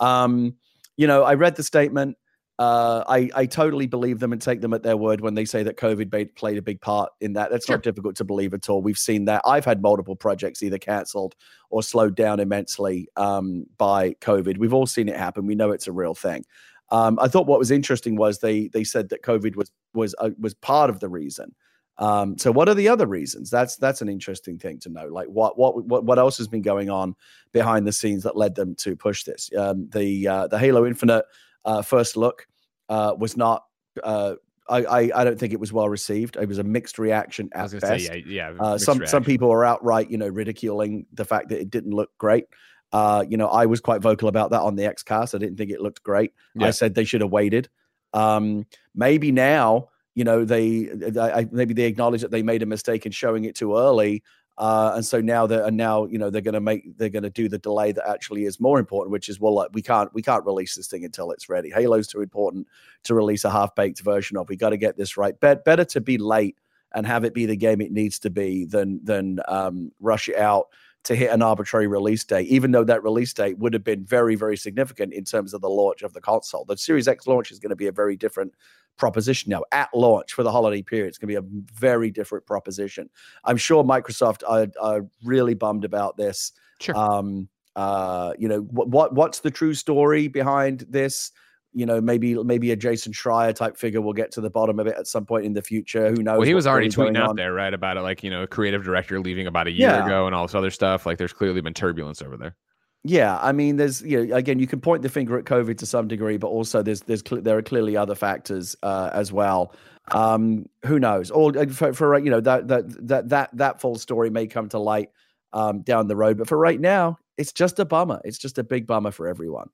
Um, 0.00 0.56
you 0.96 1.06
know, 1.06 1.22
I 1.22 1.34
read 1.34 1.54
the 1.54 1.62
statement. 1.62 2.16
Uh, 2.58 3.04
I 3.06 3.28
I 3.34 3.46
totally 3.46 3.86
believe 3.86 4.18
them 4.18 4.32
and 4.32 4.40
take 4.40 4.62
them 4.62 4.72
at 4.72 4.82
their 4.82 4.96
word 4.96 5.20
when 5.20 5.34
they 5.34 5.44
say 5.44 5.62
that 5.62 5.76
COVID 5.76 6.08
ba- 6.08 6.30
played 6.36 6.56
a 6.56 6.62
big 6.62 6.80
part 6.80 7.12
in 7.20 7.34
that. 7.34 7.50
That's 7.50 7.66
Sure. 7.66 7.76
not 7.76 7.82
difficult 7.82 8.16
to 8.16 8.24
believe 8.24 8.54
at 8.54 8.70
all. 8.70 8.80
We've 8.80 8.96
seen 8.96 9.26
that. 9.26 9.42
I've 9.44 9.66
had 9.66 9.82
multiple 9.82 10.16
projects 10.16 10.62
either 10.62 10.78
cancelled 10.78 11.34
or 11.68 11.82
slowed 11.82 12.16
down 12.16 12.40
immensely 12.40 13.08
um, 13.16 13.66
by 13.76 14.14
COVID. 14.22 14.56
We've 14.56 14.72
all 14.72 14.86
seen 14.86 15.08
it 15.08 15.16
happen. 15.16 15.46
We 15.46 15.54
know 15.54 15.70
it's 15.70 15.86
a 15.86 15.92
real 15.92 16.14
thing. 16.14 16.44
Um, 16.90 17.18
I 17.20 17.28
thought 17.28 17.46
what 17.46 17.58
was 17.58 17.70
interesting 17.70 18.16
was 18.16 18.38
they 18.38 18.68
they 18.68 18.84
said 18.84 19.10
that 19.10 19.22
COVID 19.22 19.56
was 19.56 19.70
was 19.92 20.14
uh, 20.18 20.30
was 20.38 20.54
part 20.54 20.88
of 20.88 21.00
the 21.00 21.08
reason. 21.10 21.54
Um, 21.98 22.36
so 22.38 22.52
what 22.52 22.68
are 22.68 22.74
the 22.74 22.88
other 22.88 23.06
reasons? 23.06 23.50
That's 23.50 23.76
that's 23.76 24.00
an 24.00 24.08
interesting 24.08 24.58
thing 24.58 24.78
to 24.80 24.88
know. 24.88 25.08
Like 25.08 25.28
what 25.28 25.58
what 25.58 25.84
what 25.84 26.04
what 26.04 26.18
else 26.18 26.38
has 26.38 26.48
been 26.48 26.62
going 26.62 26.88
on 26.88 27.16
behind 27.52 27.86
the 27.86 27.92
scenes 27.92 28.22
that 28.22 28.36
led 28.36 28.54
them 28.54 28.74
to 28.76 28.96
push 28.96 29.24
this? 29.24 29.50
Um, 29.58 29.88
the 29.92 30.28
uh, 30.28 30.46
the 30.46 30.58
Halo 30.58 30.86
Infinite 30.86 31.24
uh, 31.66 31.82
first 31.82 32.16
look 32.16 32.46
uh, 32.88 33.14
was 33.18 33.36
not. 33.36 33.64
Uh, 34.02 34.36
I, 34.68 34.84
I 34.84 35.10
I 35.14 35.24
don't 35.24 35.38
think 35.38 35.52
it 35.52 35.60
was 35.60 35.72
well 35.72 35.88
received. 35.88 36.36
It 36.36 36.48
was 36.48 36.58
a 36.58 36.64
mixed 36.64 36.98
reaction 36.98 37.50
at 37.52 37.70
best. 37.80 38.06
say, 38.06 38.24
yeah, 38.26 38.50
yeah. 38.52 38.56
Uh, 38.58 38.78
some 38.78 38.98
some 39.06 39.22
people 39.24 39.52
are 39.52 39.64
outright, 39.64 40.10
you 40.10 40.18
know, 40.18 40.26
ridiculing 40.28 41.06
the 41.12 41.24
fact 41.24 41.50
that 41.50 41.60
it 41.60 41.70
didn't 41.70 41.92
look 41.92 42.10
great. 42.18 42.46
Uh, 42.92 43.24
you 43.28 43.36
know, 43.36 43.48
I 43.48 43.66
was 43.66 43.80
quite 43.80 44.00
vocal 44.00 44.28
about 44.28 44.50
that 44.52 44.62
on 44.62 44.76
the 44.76 44.86
X 44.86 45.02
Xcast. 45.04 45.34
I 45.34 45.38
didn't 45.38 45.56
think 45.56 45.70
it 45.70 45.80
looked 45.80 46.02
great. 46.02 46.32
Yeah. 46.54 46.68
I 46.68 46.70
said 46.70 46.94
they 46.94 47.04
should 47.04 47.20
have 47.20 47.30
waited. 47.30 47.68
Um, 48.12 48.64
maybe 48.94 49.32
now, 49.32 49.88
you 50.14 50.24
know, 50.24 50.44
they, 50.44 50.88
I- 51.20 51.48
maybe 51.50 51.74
they 51.74 51.84
acknowledge 51.84 52.22
that 52.22 52.30
they 52.30 52.42
made 52.42 52.62
a 52.62 52.66
mistake 52.66 53.04
in 53.04 53.12
showing 53.12 53.44
it 53.44 53.54
too 53.56 53.76
early. 53.76 54.22
Uh, 54.58 54.92
and 54.94 55.04
so 55.04 55.20
now 55.20 55.46
that 55.46 55.66
and 55.66 55.76
now 55.76 56.06
you 56.06 56.16
know 56.16 56.30
they're 56.30 56.40
going 56.40 56.54
to 56.54 56.60
make 56.60 56.96
they're 56.96 57.10
going 57.10 57.22
to 57.22 57.30
do 57.30 57.48
the 57.48 57.58
delay 57.58 57.92
that 57.92 58.08
actually 58.08 58.44
is 58.44 58.58
more 58.58 58.78
important, 58.78 59.12
which 59.12 59.28
is 59.28 59.38
well, 59.38 59.54
like, 59.54 59.68
we 59.74 59.82
can't 59.82 60.12
we 60.14 60.22
can't 60.22 60.46
release 60.46 60.74
this 60.74 60.86
thing 60.86 61.04
until 61.04 61.30
it's 61.30 61.48
ready. 61.48 61.70
Halo's 61.70 62.06
too 62.06 62.22
important 62.22 62.66
to 63.04 63.14
release 63.14 63.44
a 63.44 63.50
half 63.50 63.74
baked 63.74 64.00
version 64.00 64.36
of. 64.36 64.48
We 64.48 64.56
got 64.56 64.70
to 64.70 64.78
get 64.78 64.96
this 64.96 65.16
right. 65.16 65.38
Bet 65.38 65.64
better 65.64 65.84
to 65.84 66.00
be 66.00 66.16
late 66.16 66.56
and 66.94 67.06
have 67.06 67.24
it 67.24 67.34
be 67.34 67.44
the 67.44 67.56
game 67.56 67.80
it 67.82 67.92
needs 67.92 68.18
to 68.20 68.30
be 68.30 68.64
than 68.64 69.04
than 69.04 69.40
um, 69.46 69.92
rush 70.00 70.28
it 70.28 70.36
out 70.36 70.68
to 71.06 71.14
hit 71.14 71.30
an 71.30 71.40
arbitrary 71.40 71.86
release 71.86 72.24
date, 72.24 72.48
even 72.48 72.72
though 72.72 72.82
that 72.82 73.02
release 73.02 73.32
date 73.32 73.56
would 73.58 73.72
have 73.72 73.84
been 73.84 74.04
very, 74.04 74.34
very 74.34 74.56
significant 74.56 75.14
in 75.14 75.24
terms 75.24 75.54
of 75.54 75.60
the 75.60 75.70
launch 75.70 76.02
of 76.02 76.12
the 76.12 76.20
console. 76.20 76.64
The 76.64 76.76
Series 76.76 77.06
X 77.06 77.28
launch 77.28 77.52
is 77.52 77.60
going 77.60 77.70
to 77.70 77.76
be 77.76 77.86
a 77.86 77.92
very 77.92 78.16
different 78.16 78.52
proposition 78.96 79.50
now. 79.50 79.62
At 79.70 79.88
launch 79.94 80.32
for 80.32 80.42
the 80.42 80.50
holiday 80.50 80.82
period, 80.82 81.06
it's 81.06 81.18
going 81.18 81.32
to 81.32 81.40
be 81.40 81.46
a 81.46 81.62
very 81.74 82.10
different 82.10 82.44
proposition. 82.44 83.08
I'm 83.44 83.56
sure 83.56 83.84
Microsoft 83.84 84.42
are, 84.48 84.66
are 84.80 85.06
really 85.24 85.54
bummed 85.54 85.84
about 85.84 86.16
this. 86.16 86.50
Sure. 86.80 86.96
Um, 86.96 87.48
uh, 87.76 88.32
you 88.36 88.48
know, 88.48 88.62
what, 88.62 88.88
what 88.88 89.14
what's 89.14 89.40
the 89.40 89.50
true 89.50 89.74
story 89.74 90.26
behind 90.26 90.86
this? 90.88 91.30
You 91.76 91.84
know, 91.84 92.00
maybe 92.00 92.34
maybe 92.42 92.70
a 92.70 92.76
Jason 92.76 93.12
Schreier 93.12 93.54
type 93.54 93.76
figure 93.76 94.00
will 94.00 94.14
get 94.14 94.32
to 94.32 94.40
the 94.40 94.48
bottom 94.48 94.80
of 94.80 94.86
it 94.86 94.96
at 94.96 95.06
some 95.06 95.26
point 95.26 95.44
in 95.44 95.52
the 95.52 95.60
future. 95.60 96.08
Who 96.08 96.22
knows? 96.22 96.38
Well, 96.38 96.46
he 96.46 96.54
was 96.54 96.66
already 96.66 96.88
tweeting 96.88 97.18
out 97.18 97.30
on. 97.30 97.36
there, 97.36 97.52
right, 97.52 97.74
about 97.74 97.98
it, 97.98 98.00
like 98.00 98.24
you 98.24 98.30
know, 98.30 98.42
a 98.42 98.46
creative 98.46 98.82
director 98.82 99.20
leaving 99.20 99.46
about 99.46 99.66
a 99.66 99.70
year 99.70 99.90
Yeah. 99.90 100.06
ago 100.06 100.26
and 100.26 100.34
all 100.34 100.46
this 100.46 100.54
other 100.54 100.70
stuff. 100.70 101.04
Like, 101.04 101.18
there's 101.18 101.34
clearly 101.34 101.60
been 101.60 101.74
turbulence 101.74 102.22
over 102.22 102.38
there. 102.38 102.56
Yeah, 103.04 103.38
I 103.40 103.52
mean, 103.52 103.76
there's 103.76 104.02
you 104.02 104.26
know, 104.26 104.34
again, 104.34 104.58
you 104.58 104.66
can 104.66 104.80
point 104.80 105.02
the 105.02 105.08
finger 105.08 105.38
at 105.38 105.44
COVID 105.44 105.78
to 105.78 105.86
some 105.86 106.08
degree, 106.08 106.38
but 106.38 106.48
also 106.48 106.82
there's 106.82 107.02
there's 107.02 107.22
there 107.22 107.58
are 107.58 107.62
clearly 107.62 107.96
other 107.96 108.14
factors 108.14 108.74
uh, 108.82 109.10
as 109.12 109.32
well. 109.32 109.74
Um, 110.12 110.66
who 110.84 110.98
knows? 110.98 111.30
Or 111.30 111.56
uh, 111.56 111.66
for, 111.66 111.92
for, 111.92 112.18
you 112.18 112.30
know 112.30 112.40
that 112.40 112.68
that 112.68 113.06
that 113.06 113.28
that 113.28 113.50
that 113.56 113.80
full 113.80 113.96
story 113.96 114.30
may 114.30 114.46
come 114.46 114.68
to 114.70 114.78
light 114.78 115.10
um, 115.52 115.82
down 115.82 116.08
the 116.08 116.16
road, 116.16 116.38
but 116.38 116.48
for 116.48 116.58
right 116.58 116.80
now, 116.80 117.18
it's 117.36 117.52
just 117.52 117.78
a 117.78 117.84
bummer. 117.84 118.20
It's 118.24 118.38
just 118.38 118.58
a 118.58 118.64
big 118.64 118.86
bummer 118.86 119.10
for 119.10 119.28
everyone. 119.28 119.68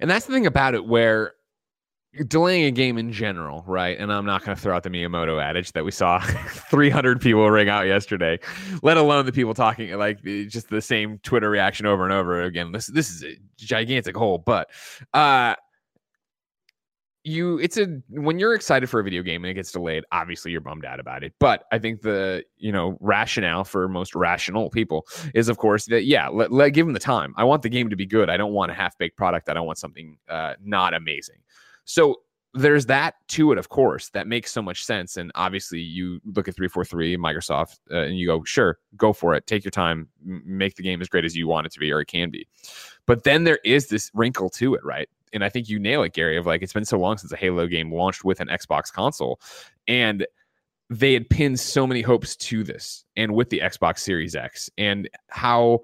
And 0.00 0.10
that's 0.10 0.26
the 0.26 0.32
thing 0.32 0.46
about 0.46 0.74
it, 0.74 0.86
where 0.86 1.34
delaying 2.28 2.64
a 2.64 2.70
game 2.70 2.98
in 2.98 3.10
general, 3.10 3.64
right? 3.66 3.98
And 3.98 4.12
I'm 4.12 4.26
not 4.26 4.44
going 4.44 4.54
to 4.54 4.62
throw 4.62 4.76
out 4.76 4.82
the 4.82 4.90
Miyamoto 4.90 5.42
adage 5.42 5.72
that 5.72 5.84
we 5.84 5.90
saw 5.90 6.20
300 6.70 7.20
people 7.20 7.50
ring 7.50 7.68
out 7.68 7.86
yesterday, 7.86 8.38
let 8.82 8.96
alone 8.98 9.24
the 9.24 9.32
people 9.32 9.54
talking 9.54 9.90
like 9.96 10.22
just 10.22 10.68
the 10.68 10.82
same 10.82 11.18
Twitter 11.18 11.48
reaction 11.48 11.86
over 11.86 12.04
and 12.04 12.12
over 12.12 12.42
again. 12.42 12.72
This 12.72 12.86
this 12.88 13.10
is 13.10 13.24
a 13.24 13.36
gigantic 13.56 14.16
hole, 14.16 14.38
but 14.38 14.68
uh 15.14 15.54
you 17.24 17.58
it's 17.58 17.76
a 17.76 17.86
when 18.08 18.38
you're 18.38 18.54
excited 18.54 18.88
for 18.88 18.98
a 18.98 19.04
video 19.04 19.22
game 19.22 19.44
and 19.44 19.50
it 19.50 19.54
gets 19.54 19.70
delayed 19.70 20.04
obviously 20.10 20.50
you're 20.50 20.60
bummed 20.60 20.84
out 20.84 20.98
about 20.98 21.22
it 21.22 21.32
but 21.38 21.64
i 21.70 21.78
think 21.78 22.02
the 22.02 22.44
you 22.56 22.72
know 22.72 22.96
rationale 23.00 23.62
for 23.62 23.88
most 23.88 24.14
rational 24.14 24.68
people 24.70 25.06
is 25.34 25.48
of 25.48 25.56
course 25.56 25.86
that 25.86 26.04
yeah 26.04 26.28
let, 26.28 26.50
let 26.50 26.70
give 26.70 26.84
them 26.84 26.94
the 26.94 27.00
time 27.00 27.32
i 27.36 27.44
want 27.44 27.62
the 27.62 27.68
game 27.68 27.88
to 27.88 27.96
be 27.96 28.06
good 28.06 28.28
i 28.28 28.36
don't 28.36 28.52
want 28.52 28.70
a 28.72 28.74
half-baked 28.74 29.16
product 29.16 29.48
i 29.48 29.54
don't 29.54 29.66
want 29.66 29.78
something 29.78 30.16
uh, 30.28 30.54
not 30.60 30.94
amazing 30.94 31.38
so 31.84 32.16
there's 32.54 32.86
that 32.86 33.14
to 33.28 33.52
it, 33.52 33.58
of 33.58 33.70
course, 33.70 34.10
that 34.10 34.26
makes 34.26 34.52
so 34.52 34.60
much 34.60 34.84
sense. 34.84 35.16
And 35.16 35.32
obviously, 35.34 35.80
you 35.80 36.20
look 36.24 36.48
at 36.48 36.54
343, 36.54 37.16
Microsoft, 37.16 37.78
uh, 37.90 38.02
and 38.02 38.18
you 38.18 38.26
go, 38.26 38.44
sure, 38.44 38.78
go 38.96 39.12
for 39.12 39.34
it. 39.34 39.46
Take 39.46 39.64
your 39.64 39.70
time, 39.70 40.08
make 40.22 40.76
the 40.76 40.82
game 40.82 41.00
as 41.00 41.08
great 41.08 41.24
as 41.24 41.34
you 41.34 41.48
want 41.48 41.66
it 41.66 41.72
to 41.72 41.80
be 41.80 41.90
or 41.90 42.00
it 42.00 42.06
can 42.06 42.30
be. 42.30 42.46
But 43.06 43.24
then 43.24 43.44
there 43.44 43.58
is 43.64 43.88
this 43.88 44.10
wrinkle 44.12 44.50
to 44.50 44.74
it, 44.74 44.84
right? 44.84 45.08
And 45.32 45.44
I 45.44 45.48
think 45.48 45.68
you 45.68 45.78
nail 45.78 46.02
it, 46.02 46.12
Gary, 46.12 46.36
of 46.36 46.46
like, 46.46 46.62
it's 46.62 46.72
been 46.72 46.84
so 46.84 46.98
long 46.98 47.18
since 47.18 47.32
a 47.32 47.36
Halo 47.36 47.66
game 47.66 47.92
launched 47.92 48.24
with 48.24 48.40
an 48.40 48.48
Xbox 48.48 48.92
console. 48.92 49.40
And 49.88 50.26
they 50.90 51.14
had 51.14 51.30
pinned 51.30 51.58
so 51.58 51.86
many 51.86 52.02
hopes 52.02 52.36
to 52.36 52.62
this 52.62 53.04
and 53.16 53.34
with 53.34 53.48
the 53.50 53.60
Xbox 53.60 54.00
Series 54.00 54.36
X 54.36 54.68
and 54.76 55.08
how 55.28 55.80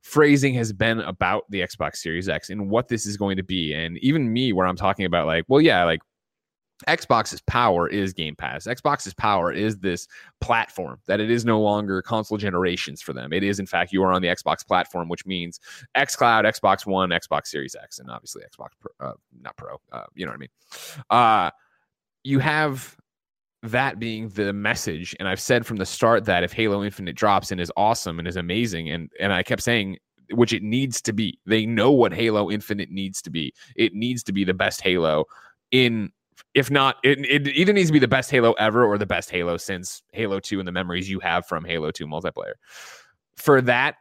phrasing 0.00 0.54
has 0.54 0.72
been 0.72 1.00
about 1.00 1.44
the 1.50 1.60
Xbox 1.60 1.96
Series 1.96 2.28
X 2.28 2.48
and 2.48 2.70
what 2.70 2.88
this 2.88 3.06
is 3.06 3.16
going 3.16 3.36
to 3.36 3.42
be. 3.42 3.74
And 3.74 3.98
even 3.98 4.32
me, 4.32 4.52
where 4.52 4.66
I'm 4.66 4.76
talking 4.76 5.04
about, 5.04 5.26
like, 5.26 5.44
well, 5.48 5.60
yeah, 5.60 5.84
like 5.84 6.00
Xbox's 6.88 7.40
power 7.42 7.88
is 7.88 8.12
Game 8.12 8.36
Pass. 8.36 8.66
Xbox's 8.66 9.14
power 9.14 9.50
is 9.50 9.78
this 9.78 10.06
platform 10.40 10.98
that 11.06 11.20
it 11.20 11.30
is 11.30 11.44
no 11.44 11.60
longer 11.60 12.02
console 12.02 12.36
generations 12.36 13.00
for 13.00 13.12
them. 13.12 13.32
It 13.32 13.42
is, 13.42 13.58
in 13.58 13.66
fact, 13.66 13.92
you 13.92 14.02
are 14.02 14.12
on 14.12 14.20
the 14.20 14.28
Xbox 14.28 14.66
platform, 14.66 15.08
which 15.08 15.24
means 15.24 15.58
xCloud, 15.96 16.44
Xbox 16.44 16.84
One, 16.86 17.10
Xbox 17.10 17.46
Series 17.46 17.74
X, 17.74 17.98
and 17.98 18.10
obviously 18.10 18.42
Xbox 18.42 18.68
Pro, 18.78 19.08
uh, 19.08 19.14
not 19.40 19.56
Pro. 19.56 19.80
Uh, 19.90 20.04
you 20.14 20.26
know 20.26 20.32
what 20.32 20.36
I 20.36 20.38
mean? 20.38 20.48
Uh, 21.08 21.50
you 22.24 22.40
have 22.40 22.96
that 23.62 23.98
being 23.98 24.28
the 24.28 24.52
message 24.52 25.16
and 25.18 25.26
i've 25.26 25.40
said 25.40 25.66
from 25.66 25.76
the 25.76 25.86
start 25.86 26.24
that 26.24 26.44
if 26.44 26.52
halo 26.52 26.84
infinite 26.84 27.16
drops 27.16 27.50
and 27.50 27.60
is 27.60 27.72
awesome 27.76 28.18
and 28.18 28.28
is 28.28 28.36
amazing 28.36 28.90
and 28.90 29.10
and 29.18 29.32
i 29.32 29.42
kept 29.42 29.62
saying 29.62 29.96
which 30.32 30.52
it 30.52 30.62
needs 30.62 31.00
to 31.00 31.12
be 31.12 31.38
they 31.46 31.66
know 31.66 31.90
what 31.90 32.12
halo 32.12 32.50
infinite 32.50 32.90
needs 32.90 33.20
to 33.22 33.30
be 33.30 33.52
it 33.74 33.92
needs 33.94 34.22
to 34.22 34.32
be 34.32 34.44
the 34.44 34.54
best 34.54 34.82
halo 34.82 35.24
in 35.72 36.12
if 36.54 36.70
not 36.70 36.96
it, 37.02 37.18
it 37.26 37.48
either 37.48 37.72
needs 37.72 37.88
to 37.88 37.92
be 37.92 37.98
the 37.98 38.08
best 38.08 38.30
halo 38.30 38.52
ever 38.54 38.84
or 38.84 38.98
the 38.98 39.06
best 39.06 39.30
halo 39.30 39.56
since 39.56 40.02
halo 40.12 40.40
2 40.40 40.58
and 40.58 40.66
the 40.66 40.72
memories 40.72 41.08
you 41.08 41.20
have 41.20 41.46
from 41.46 41.64
halo 41.64 41.90
2 41.90 42.06
multiplayer 42.06 42.54
for 43.36 43.60
that 43.60 43.96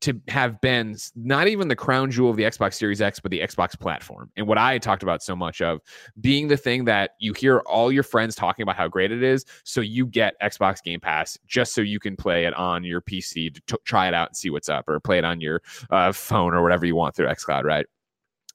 to 0.00 0.20
have 0.28 0.60
been 0.60 0.96
not 1.16 1.48
even 1.48 1.68
the 1.68 1.76
crown 1.76 2.10
jewel 2.10 2.30
of 2.30 2.36
the 2.36 2.42
Xbox 2.42 2.74
Series 2.74 3.00
X, 3.00 3.20
but 3.20 3.30
the 3.30 3.40
Xbox 3.40 3.78
platform. 3.78 4.30
And 4.36 4.46
what 4.46 4.58
I 4.58 4.76
talked 4.76 5.02
about 5.02 5.22
so 5.22 5.34
much 5.36 5.62
of 5.62 5.80
being 6.20 6.48
the 6.48 6.56
thing 6.56 6.84
that 6.84 7.12
you 7.20 7.32
hear 7.32 7.60
all 7.60 7.90
your 7.90 8.02
friends 8.02 8.34
talking 8.34 8.62
about 8.62 8.76
how 8.76 8.88
great 8.88 9.12
it 9.12 9.22
is. 9.22 9.46
So 9.62 9.80
you 9.80 10.06
get 10.06 10.34
Xbox 10.42 10.82
Game 10.82 11.00
Pass 11.00 11.38
just 11.46 11.74
so 11.74 11.80
you 11.80 12.00
can 12.00 12.16
play 12.16 12.44
it 12.44 12.54
on 12.54 12.84
your 12.84 13.00
PC 13.00 13.54
to 13.54 13.60
t- 13.66 13.76
try 13.84 14.08
it 14.08 14.14
out 14.14 14.28
and 14.28 14.36
see 14.36 14.50
what's 14.50 14.68
up, 14.68 14.88
or 14.88 15.00
play 15.00 15.18
it 15.18 15.24
on 15.24 15.40
your 15.40 15.62
uh, 15.90 16.12
phone 16.12 16.54
or 16.54 16.62
whatever 16.62 16.84
you 16.84 16.96
want 16.96 17.14
through 17.14 17.28
xCloud, 17.28 17.64
right? 17.64 17.86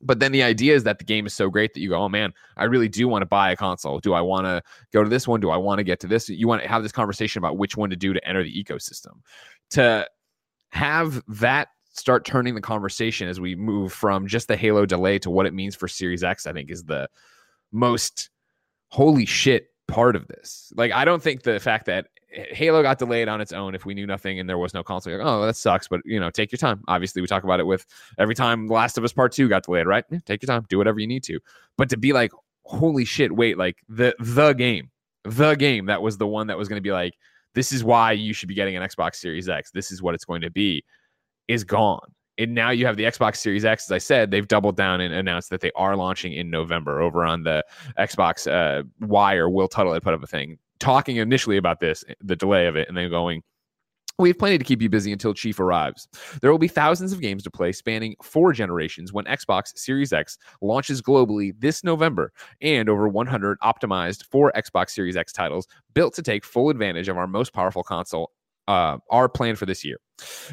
But 0.01 0.19
then 0.19 0.31
the 0.31 0.43
idea 0.43 0.75
is 0.75 0.83
that 0.85 0.97
the 0.99 1.05
game 1.05 1.25
is 1.25 1.33
so 1.33 1.49
great 1.49 1.73
that 1.73 1.81
you 1.81 1.89
go, 1.89 2.01
oh 2.01 2.09
man, 2.09 2.33
I 2.55 2.65
really 2.65 2.88
do 2.88 3.07
want 3.07 3.21
to 3.21 3.25
buy 3.25 3.51
a 3.51 3.55
console. 3.55 3.99
Do 3.99 4.13
I 4.13 4.21
want 4.21 4.45
to 4.45 4.62
go 4.93 5.03
to 5.03 5.09
this 5.09 5.27
one? 5.27 5.41
Do 5.41 5.49
I 5.49 5.57
want 5.57 5.79
to 5.79 5.83
get 5.83 5.99
to 6.01 6.07
this? 6.07 6.29
You 6.29 6.47
want 6.47 6.62
to 6.62 6.69
have 6.69 6.83
this 6.83 6.91
conversation 6.91 7.39
about 7.39 7.57
which 7.57 7.75
one 7.75 7.89
to 7.89 7.95
do 7.95 8.13
to 8.13 8.27
enter 8.27 8.43
the 8.43 8.63
ecosystem. 8.63 9.21
To 9.71 10.07
have 10.71 11.21
that 11.27 11.69
start 11.91 12.23
turning 12.23 12.55
the 12.55 12.62
conversation 12.62 13.27
as 13.27 13.41
we 13.41 13.55
move 13.55 13.91
from 13.91 14.25
just 14.25 14.47
the 14.47 14.55
Halo 14.55 14.85
delay 14.85 15.19
to 15.19 15.29
what 15.29 15.45
it 15.45 15.53
means 15.53 15.75
for 15.75 15.88
Series 15.88 16.23
X, 16.23 16.47
I 16.47 16.53
think 16.53 16.71
is 16.71 16.83
the 16.83 17.09
most 17.71 18.29
holy 18.88 19.25
shit 19.25 19.67
part 19.88 20.15
of 20.15 20.27
this. 20.27 20.71
Like, 20.75 20.91
I 20.93 21.03
don't 21.03 21.21
think 21.21 21.43
the 21.43 21.59
fact 21.59 21.88
that 21.88 22.07
Halo 22.32 22.84
got 22.84 23.00
delayed 23.00 23.28
on 23.28 23.42
its 23.42 23.52
own 23.52 23.74
if 23.74 23.86
we 23.86 23.94
knew 23.94 24.06
nothing 24.06 24.39
and 24.39 24.48
there 24.48 24.58
was 24.58 24.74
no 24.74 24.84
console, 24.84 25.18
like, 25.18 25.26
oh, 25.26 25.46
that 25.46 25.56
sucks. 25.56 25.88
But, 25.88 26.02
you 26.06 26.20
know, 26.20 26.30
take 26.30 26.52
your 26.52 26.58
time. 26.58 26.84
Obviously, 26.88 27.22
we 27.22 27.28
talk 27.28 27.44
about 27.44 27.60
it 27.60 27.65
with 27.65 27.86
every 28.18 28.36
time 28.36 28.68
The 28.68 28.74
Last 28.74 28.98
of 28.98 29.04
Us 29.04 29.13
Part 29.13 29.32
2 29.32 29.50
got 29.50 29.63
delayed, 29.63 29.88
right? 29.88 30.04
Yeah, 30.12 30.20
take 30.26 30.44
your 30.44 30.48
time, 30.48 30.65
do 30.70 30.78
whatever 30.78 31.00
you 31.00 31.08
need 31.08 31.24
to. 31.24 31.39
But 31.78 31.89
to 31.89 31.98
be 31.98 32.13
like, 32.13 32.32
holy 32.63 33.06
shit, 33.06 33.36
wait, 33.36 33.58
like 33.58 33.78
the 33.89 34.15
the 34.20 34.54
game, 34.54 34.92
the 35.24 35.56
game 35.56 35.88
that 35.88 36.02
was 36.02 36.18
the 36.18 36.28
one 36.28 36.48
that 36.48 36.58
was 36.58 36.68
going 36.68 36.78
to 36.78 36.82
be 36.82 36.92
like, 36.92 37.15
this 37.56 37.72
is 37.72 37.84
why 37.84 38.12
you 38.12 38.34
should 38.34 38.50
be 38.50 38.56
getting 38.56 38.76
an 38.76 38.84
Xbox 38.84 39.15
Series 39.15 39.50
X. 39.50 39.72
This 39.72 39.92
is 39.92 40.02
what 40.02 40.13
it's 40.13 40.26
going 40.26 40.42
to 40.42 40.52
be, 40.52 40.84
is 41.48 41.63
gone. 41.63 42.13
And 42.38 42.54
now 42.56 42.70
you 42.70 42.86
have 42.86 42.96
the 42.96 43.04
Xbox 43.04 43.38
Series 43.38 43.65
X. 43.65 43.86
As 43.88 43.92
I 43.92 43.98
said, 43.98 44.32
they've 44.32 44.48
doubled 44.48 44.78
down 44.78 45.02
and 45.02 45.13
announced 45.13 45.50
that 45.50 45.60
they 45.62 45.72
are 45.76 45.98
launching 45.98 46.32
in 46.32 46.50
November 46.50 47.02
over 47.02 47.26
on 47.26 47.44
the 47.44 47.65
Xbox 47.98 48.50
uh, 48.50 48.84
Wire. 49.02 49.50
Will 49.50 49.68
Tuttle 49.68 49.94
had 49.94 50.04
put 50.04 50.13
up 50.13 50.24
a 50.24 50.28
thing 50.28 50.58
talking 50.80 51.18
initially 51.18 51.58
about 51.58 51.80
this, 51.80 52.04
the 52.22 52.36
delay 52.36 52.68
of 52.68 52.76
it, 52.76 52.88
and 52.88 52.98
then 52.98 53.10
going, 53.10 53.42
we 54.20 54.28
have 54.30 54.38
plenty 54.38 54.58
to 54.58 54.65
keep 54.65 54.82
you 54.82 54.89
busy 54.89 55.13
until 55.13 55.34
Chief 55.34 55.60
arrives. 55.62 56.08
There 56.42 56.52
will 56.52 56.60
be 56.60 56.68
thousands 56.68 57.13
of 57.13 57.22
games 57.22 57.42
to 57.44 57.52
play 57.52 57.72
spanning 57.72 58.15
four 58.22 58.52
generations 58.52 59.13
when 59.13 59.24
Xbox 59.26 59.78
Series 59.78 60.12
X 60.12 60.38
launches 60.62 61.02
globally 61.02 61.54
this 61.58 61.86
November, 61.86 62.34
and 62.62 62.89
over 62.89 63.08
100 63.08 63.60
optimized 63.62 64.26
for 64.26 64.52
Xbox 64.58 64.89
Series 64.89 65.15
X 65.15 65.32
titles 65.32 65.68
built 65.94 66.13
to 66.15 66.22
take 66.22 66.44
full 66.44 66.70
advantage 66.70 67.08
of 67.08 67.18
our 67.18 67.28
most 67.28 67.54
powerful 67.54 67.82
console 67.82 68.32
uh, 68.69 68.99
are 69.10 69.27
planned 69.27 69.58
for 69.58 69.65
this 69.65 69.84
year. 69.84 69.97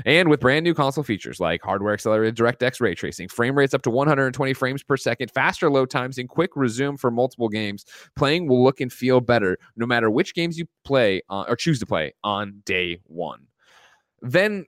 And 0.07 0.31
with 0.31 0.41
brand 0.41 0.65
new 0.65 0.73
console 0.73 1.05
features 1.05 1.39
like 1.39 1.61
hardware 1.63 1.93
accelerated 1.93 2.35
DirectX 2.35 2.81
ray 2.81 2.95
tracing, 2.95 3.29
frame 3.29 3.57
rates 3.57 3.75
up 3.75 3.83
to 3.83 3.91
120 3.91 4.55
frames 4.55 4.83
per 4.83 4.97
second, 4.97 5.31
faster 5.33 5.71
load 5.71 5.91
times, 5.91 6.17
and 6.17 6.29
quick 6.29 6.51
resume 6.57 6.97
for 6.97 7.11
multiple 7.11 7.51
games, 7.51 7.85
playing 8.17 8.49
will 8.49 8.65
look 8.65 8.81
and 8.81 8.91
feel 8.91 9.21
better 9.21 9.59
no 9.77 9.85
matter 9.85 10.11
which 10.11 10.35
games 10.35 10.59
you 10.59 10.67
play 10.85 11.21
uh, 11.29 11.45
or 11.47 11.57
choose 11.57 11.79
to 11.81 11.87
play 11.87 12.15
on 12.25 12.63
day 12.65 13.01
one. 13.05 13.47
Then 14.23 14.65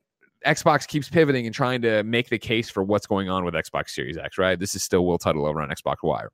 Xbox 0.47 0.87
keeps 0.87 1.09
pivoting 1.09 1.47
and 1.47 1.55
trying 1.55 1.81
to 1.83 2.03
make 2.05 2.29
the 2.29 2.39
case 2.39 2.69
for 2.69 2.83
what's 2.83 3.07
going 3.07 3.31
on 3.31 3.47
with 3.47 3.55
Xbox 3.55 3.91
Series 3.91 4.19
X, 4.19 4.37
right? 4.37 4.59
This 4.59 4.75
is 4.75 4.83
still 4.83 5.07
Will 5.07 5.19
Tuttle 5.19 5.47
over 5.47 5.63
on 5.63 5.71
Xbox 5.71 5.97
Wire. 6.03 6.31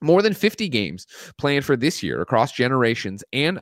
More 0.00 0.22
than 0.22 0.34
50 0.34 0.68
games 0.68 1.06
planned 1.38 1.64
for 1.64 1.76
this 1.76 2.02
year 2.02 2.20
across 2.20 2.50
generations 2.50 3.22
and 3.32 3.60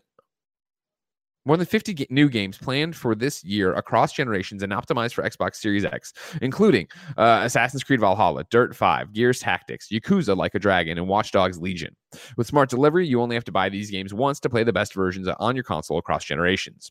more 1.46 1.56
than 1.56 1.66
50 1.66 2.06
new 2.10 2.28
games 2.28 2.58
planned 2.58 2.94
for 2.94 3.14
this 3.14 3.42
year 3.44 3.74
across 3.74 4.12
generations 4.12 4.62
and 4.62 4.72
optimized 4.72 5.14
for 5.14 5.22
Xbox 5.22 5.56
Series 5.56 5.84
X, 5.84 6.12
including 6.42 6.86
uh, 7.16 7.40
Assassin's 7.44 7.82
Creed 7.82 8.00
Valhalla, 8.00 8.44
Dirt 8.50 8.76
5, 8.76 9.12
Gears 9.12 9.40
Tactics, 9.40 9.88
Yakuza 9.88 10.36
Like 10.36 10.54
a 10.54 10.58
Dragon, 10.58 10.98
and 10.98 11.08
Watch 11.08 11.32
Dogs 11.32 11.58
Legion. 11.58 11.94
With 12.36 12.46
smart 12.46 12.68
delivery, 12.68 13.06
you 13.06 13.20
only 13.20 13.36
have 13.36 13.44
to 13.44 13.52
buy 13.52 13.68
these 13.68 13.90
games 13.90 14.12
once 14.12 14.40
to 14.40 14.50
play 14.50 14.64
the 14.64 14.72
best 14.72 14.94
versions 14.94 15.28
on 15.38 15.54
your 15.56 15.64
console 15.64 15.98
across 15.98 16.24
generations. 16.24 16.90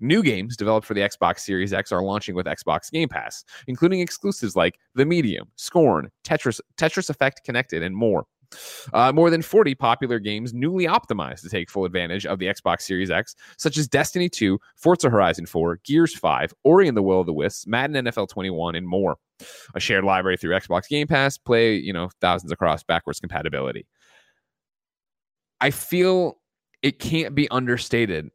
New 0.00 0.22
games 0.22 0.56
developed 0.56 0.86
for 0.86 0.94
the 0.94 1.00
Xbox 1.00 1.40
Series 1.40 1.72
X 1.72 1.92
are 1.92 2.02
launching 2.02 2.34
with 2.34 2.46
Xbox 2.46 2.90
Game 2.90 3.08
Pass, 3.08 3.44
including 3.66 4.00
exclusives 4.00 4.56
like 4.56 4.78
The 4.94 5.04
Medium, 5.04 5.48
Scorn, 5.56 6.10
Tetris, 6.24 6.60
Tetris 6.76 7.10
Effect 7.10 7.42
Connected, 7.44 7.82
and 7.82 7.94
more. 7.94 8.24
Uh, 8.92 9.12
more 9.12 9.30
than 9.30 9.42
40 9.42 9.74
popular 9.74 10.18
games 10.18 10.54
newly 10.54 10.86
optimized 10.86 11.42
to 11.42 11.48
take 11.48 11.70
full 11.70 11.84
advantage 11.84 12.26
of 12.26 12.38
the 12.38 12.46
Xbox 12.46 12.82
Series 12.82 13.10
X, 13.10 13.34
such 13.58 13.76
as 13.76 13.88
Destiny 13.88 14.28
2, 14.28 14.58
Forza 14.76 15.10
Horizon 15.10 15.46
4, 15.46 15.80
Gears 15.84 16.16
5, 16.16 16.54
Ori 16.64 16.88
and 16.88 16.96
the 16.96 17.02
Will 17.02 17.20
of 17.20 17.26
the 17.26 17.32
Wisps, 17.32 17.66
Madden 17.66 18.04
NFL 18.06 18.28
21, 18.28 18.74
and 18.74 18.86
more. 18.86 19.16
A 19.74 19.80
shared 19.80 20.04
library 20.04 20.36
through 20.36 20.56
Xbox 20.56 20.88
Game 20.88 21.06
Pass, 21.06 21.38
play, 21.38 21.76
you 21.76 21.92
know, 21.92 22.10
thousands 22.20 22.50
across 22.50 22.82
backwards 22.82 23.20
compatibility. 23.20 23.86
I 25.60 25.70
feel 25.70 26.38
it 26.82 26.98
can't 26.98 27.34
be 27.34 27.48
understated 27.50 28.30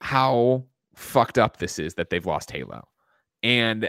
how 0.00 0.64
fucked 0.94 1.38
up 1.38 1.58
this 1.58 1.78
is 1.78 1.94
that 1.94 2.10
they've 2.10 2.26
lost 2.26 2.50
Halo. 2.50 2.86
And 3.42 3.88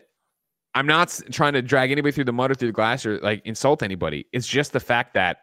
I'm 0.76 0.88
not 0.88 1.20
trying 1.32 1.54
to 1.54 1.62
drag 1.62 1.92
anybody 1.92 2.12
through 2.12 2.24
the 2.26 2.34
mud 2.34 2.52
or 2.52 2.56
through 2.56 2.70
the 2.70 2.74
glass 2.74 3.06
or 3.06 3.20
like 3.20 3.42
insult 3.46 3.84
anybody. 3.84 4.26
It's 4.34 4.48
just 4.48 4.74
the 4.74 4.80
fact 4.80 5.14
that 5.14 5.38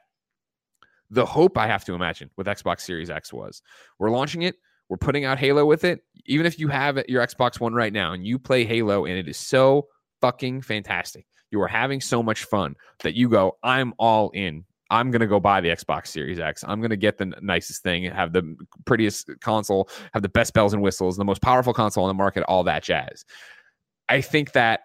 the 1.10 1.26
hope 1.26 1.56
I 1.56 1.66
have 1.66 1.84
to 1.84 1.94
imagine 1.94 2.30
with 2.36 2.46
Xbox 2.46 2.80
Series 2.80 3.10
X 3.10 3.32
was 3.32 3.62
we're 3.98 4.10
launching 4.10 4.42
it, 4.42 4.56
we're 4.88 4.96
putting 4.96 5.24
out 5.24 5.38
Halo 5.38 5.64
with 5.64 5.84
it. 5.84 6.00
Even 6.26 6.46
if 6.46 6.58
you 6.58 6.68
have 6.68 7.02
your 7.08 7.24
Xbox 7.24 7.60
One 7.60 7.74
right 7.74 7.92
now 7.92 8.12
and 8.12 8.26
you 8.26 8.38
play 8.38 8.64
Halo 8.64 9.04
and 9.06 9.16
it 9.16 9.28
is 9.28 9.36
so 9.36 9.86
fucking 10.20 10.62
fantastic. 10.62 11.26
You 11.50 11.60
are 11.62 11.68
having 11.68 12.00
so 12.00 12.22
much 12.22 12.44
fun 12.44 12.76
that 13.02 13.14
you 13.14 13.28
go, 13.28 13.56
I'm 13.62 13.94
all 13.98 14.30
in. 14.30 14.64
I'm 14.90 15.12
going 15.12 15.20
to 15.20 15.28
go 15.28 15.38
buy 15.38 15.60
the 15.60 15.68
Xbox 15.68 16.08
Series 16.08 16.40
X. 16.40 16.64
I'm 16.66 16.80
going 16.80 16.90
to 16.90 16.96
get 16.96 17.18
the 17.18 17.32
nicest 17.40 17.84
thing, 17.84 18.04
have 18.04 18.32
the 18.32 18.56
prettiest 18.84 19.30
console, 19.40 19.88
have 20.12 20.22
the 20.22 20.28
best 20.28 20.52
bells 20.52 20.72
and 20.72 20.82
whistles, 20.82 21.16
the 21.16 21.24
most 21.24 21.42
powerful 21.42 21.72
console 21.72 22.04
on 22.04 22.08
the 22.08 22.14
market, 22.14 22.42
all 22.44 22.64
that 22.64 22.82
jazz. 22.82 23.24
I 24.08 24.20
think 24.20 24.52
that 24.52 24.80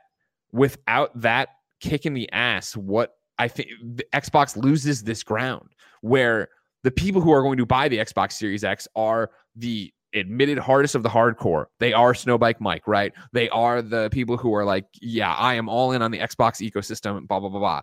without 0.55 1.11
that 1.19 1.49
kick 1.81 2.05
in 2.05 2.13
the 2.13 2.31
ass, 2.31 2.75
what 2.75 3.15
I 3.37 3.47
think 3.49 3.69
Xbox 4.13 4.55
loses 4.55 5.03
this 5.03 5.21
ground 5.21 5.69
where 6.01 6.47
the 6.83 6.91
people 6.91 7.21
who 7.21 7.31
are 7.31 7.41
going 7.41 7.57
to 7.57 7.65
buy 7.65 7.89
the 7.89 7.97
Xbox 7.97 8.33
Series 8.33 8.63
X 8.63 8.87
are 8.95 9.31
the 9.55 9.91
admitted 10.13 10.57
hardest 10.57 10.95
of 10.95 11.03
the 11.03 11.09
hardcore. 11.09 11.65
They 11.79 11.91
are 11.91 12.13
Snowbike 12.13 12.61
Mike, 12.61 12.87
right? 12.87 13.11
They 13.33 13.49
are 13.49 13.81
the 13.81 14.09
people 14.11 14.37
who 14.37 14.55
are 14.55 14.63
like, 14.63 14.85
yeah, 15.01 15.33
I 15.33 15.55
am 15.55 15.67
all 15.67 15.91
in 15.91 16.01
on 16.01 16.11
the 16.11 16.19
Xbox 16.19 16.61
ecosystem, 16.67 17.27
blah, 17.27 17.41
blah, 17.41 17.49
blah, 17.49 17.59
blah. 17.59 17.81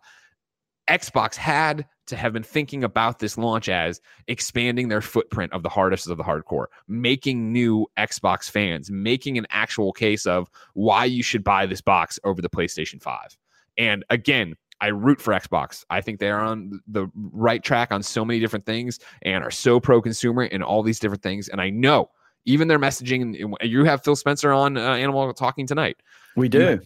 Xbox 0.89 1.37
had 1.37 1.87
to 2.13 2.17
have 2.19 2.33
been 2.33 2.43
thinking 2.43 2.85
about 2.85 3.19
this 3.19 3.39
launch 3.39 3.69
as 3.69 4.01
expanding 4.29 4.89
their 4.89 5.01
footprint 5.01 5.53
of 5.53 5.63
the 5.63 5.69
hardest 5.69 6.09
of 6.09 6.19
the 6.19 6.23
hardcore, 6.23 6.67
making 6.87 7.53
new 7.53 7.87
Xbox 7.99 8.51
fans, 8.51 8.91
making 8.91 9.39
an 9.39 9.47
actual 9.49 9.93
case 9.93 10.27
of 10.27 10.51
why 10.75 11.07
you 11.07 11.23
should 11.23 11.43
buy 11.43 11.65
this 11.65 11.81
box 11.81 12.21
over 12.23 12.43
the 12.43 12.51
PlayStation 12.51 13.01
5. 13.01 13.39
And 13.79 14.05
again, 14.11 14.55
I 14.83 14.89
root 14.89 15.21
for 15.23 15.33
Xbox. 15.33 15.87
I 15.89 16.03
think 16.03 16.21
they 16.21 16.31
are 16.31 16.41
on 16.41 16.83
the 16.87 17.09
right 17.15 17.63
track 17.63 17.91
on 17.93 18.03
so 18.03 18.25
many 18.25 18.41
different 18.41 18.67
things 18.67 18.99
and 19.23 19.43
are 19.43 19.51
so 19.51 19.81
pro 19.81 20.03
consumer 20.03 20.45
in 20.45 20.63
all 20.63 20.83
these 20.83 20.99
different 20.99 21.23
things. 21.23 21.49
And 21.49 21.61
I 21.61 21.71
know 21.71 22.11
even 22.45 22.69
their 22.69 22.79
messaging, 22.79 23.57
you 23.63 23.85
have 23.85 24.05
Phil 24.05 24.17
Spencer 24.17 24.53
on 24.53 24.77
uh, 24.77 24.81
Animal 24.81 25.33
Talking 25.33 25.67
tonight. 25.67 25.97
We 26.37 26.49
do. 26.49 26.59
You, 26.59 26.81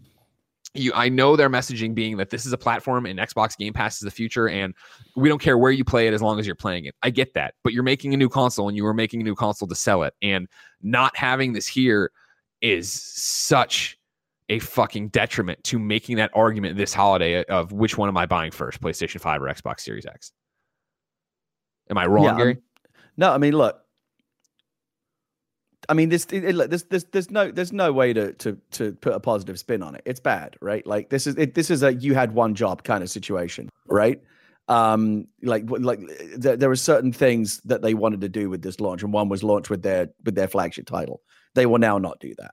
I 0.95 1.09
know 1.09 1.37
their 1.37 1.51
messaging 1.51 1.95
being 1.95 2.17
that 2.19 2.31
this 2.31 2.47
is 2.47 2.53
a 2.53 2.59
platform 2.59 3.07
and 3.07 3.19
Xbox 3.19 3.57
Game 3.57 3.73
Pass 3.73 3.97
is 3.97 4.01
the 4.01 4.11
future, 4.11 4.49
and 4.49 4.75
we 5.17 5.29
don't 5.29 5.41
care 5.41 5.59
where 5.59 5.73
you 5.73 5.85
play 5.85 6.07
it 6.07 6.15
as 6.15 6.23
long 6.23 6.39
as 6.39 6.47
you're 6.47 6.55
playing 6.55 6.85
it. 6.85 6.95
I 7.03 7.11
get 7.11 7.35
that, 7.35 7.55
but 7.63 7.73
you're 7.73 7.83
making 7.83 8.15
a 8.15 8.17
new 8.17 8.29
console 8.29 8.69
and 8.69 8.77
you 8.77 8.87
are 8.87 8.95
making 8.95 9.21
a 9.21 9.25
new 9.25 9.35
console 9.35 9.69
to 9.69 9.75
sell 9.75 10.03
it, 10.03 10.15
and 10.23 10.49
not 10.83 11.17
having 11.17 11.53
this 11.53 11.67
here 11.67 12.11
is 12.61 12.93
such 12.93 13.99
a 14.49 14.59
fucking 14.61 15.09
detriment 15.09 15.63
to 15.65 15.79
making 15.79 16.17
that 16.17 16.31
argument 16.35 16.77
this 16.77 16.95
holiday 16.95 17.43
of 17.45 17.73
which 17.73 17.99
one 17.99 18.09
am 18.09 18.17
I 18.17 18.27
buying 18.27 18.51
first, 18.51 18.81
PlayStation 18.81 19.21
5 19.21 19.43
or 19.43 19.47
Xbox 19.47 19.81
Series 19.81 20.07
X? 20.07 20.33
Am 21.91 21.99
I 21.99 22.07
wrong, 22.07 22.25
yeah, 22.25 22.37
Gary? 22.37 22.59
no, 23.17 23.33
I 23.33 23.39
mean, 23.39 23.55
look. 23.55 23.81
I 25.89 25.95
mean, 25.95 26.09
this, 26.09 26.27
it, 26.31 26.71
there's, 26.71 26.85
there's, 26.85 27.05
there's 27.05 27.31
no, 27.31 27.51
there's 27.51 27.73
no 27.73 27.93
way 27.93 28.13
to, 28.13 28.33
to, 28.35 28.59
to 28.73 28.93
put 28.93 29.15
a 29.15 29.21
positive 29.21 29.59
spin 29.59 29.83
on 29.83 29.95
it. 29.95 30.03
It's 30.05 30.21
bad, 30.21 30.57
right? 30.61 30.87
Like 30.87 31.11
this 31.11 31.27
is, 31.27 31.37
it, 31.37 31.55
this 31.55 31.71
is 31.71 31.83
a 31.83 31.95
you 31.95 32.15
had 32.15 32.33
one 32.33 32.55
job 32.55 32.83
kind 32.83 33.03
of 33.03 33.11
situation, 33.11 33.69
right? 33.87 34.21
Um, 34.69 35.29
like, 35.43 35.65
like 35.69 36.01
there, 36.37 36.57
there 36.57 36.69
were 36.69 36.77
certain 36.77 37.13
things 37.13 37.61
that 37.67 37.83
they 37.83 37.95
wanted 37.95 38.23
to 38.23 38.29
do 38.29 38.51
with 38.51 38.63
this 38.63 38.81
launch, 38.81 39.03
and 39.03 39.13
one 39.13 39.29
was 39.29 39.45
launch 39.45 39.71
with 39.71 39.83
their, 39.83 40.09
with 40.25 40.35
their 40.35 40.49
flagship 40.49 40.87
title. 40.87 41.21
They 41.55 41.67
will 41.67 41.79
now 41.79 41.99
not 41.99 42.19
do 42.21 42.35
that. 42.39 42.51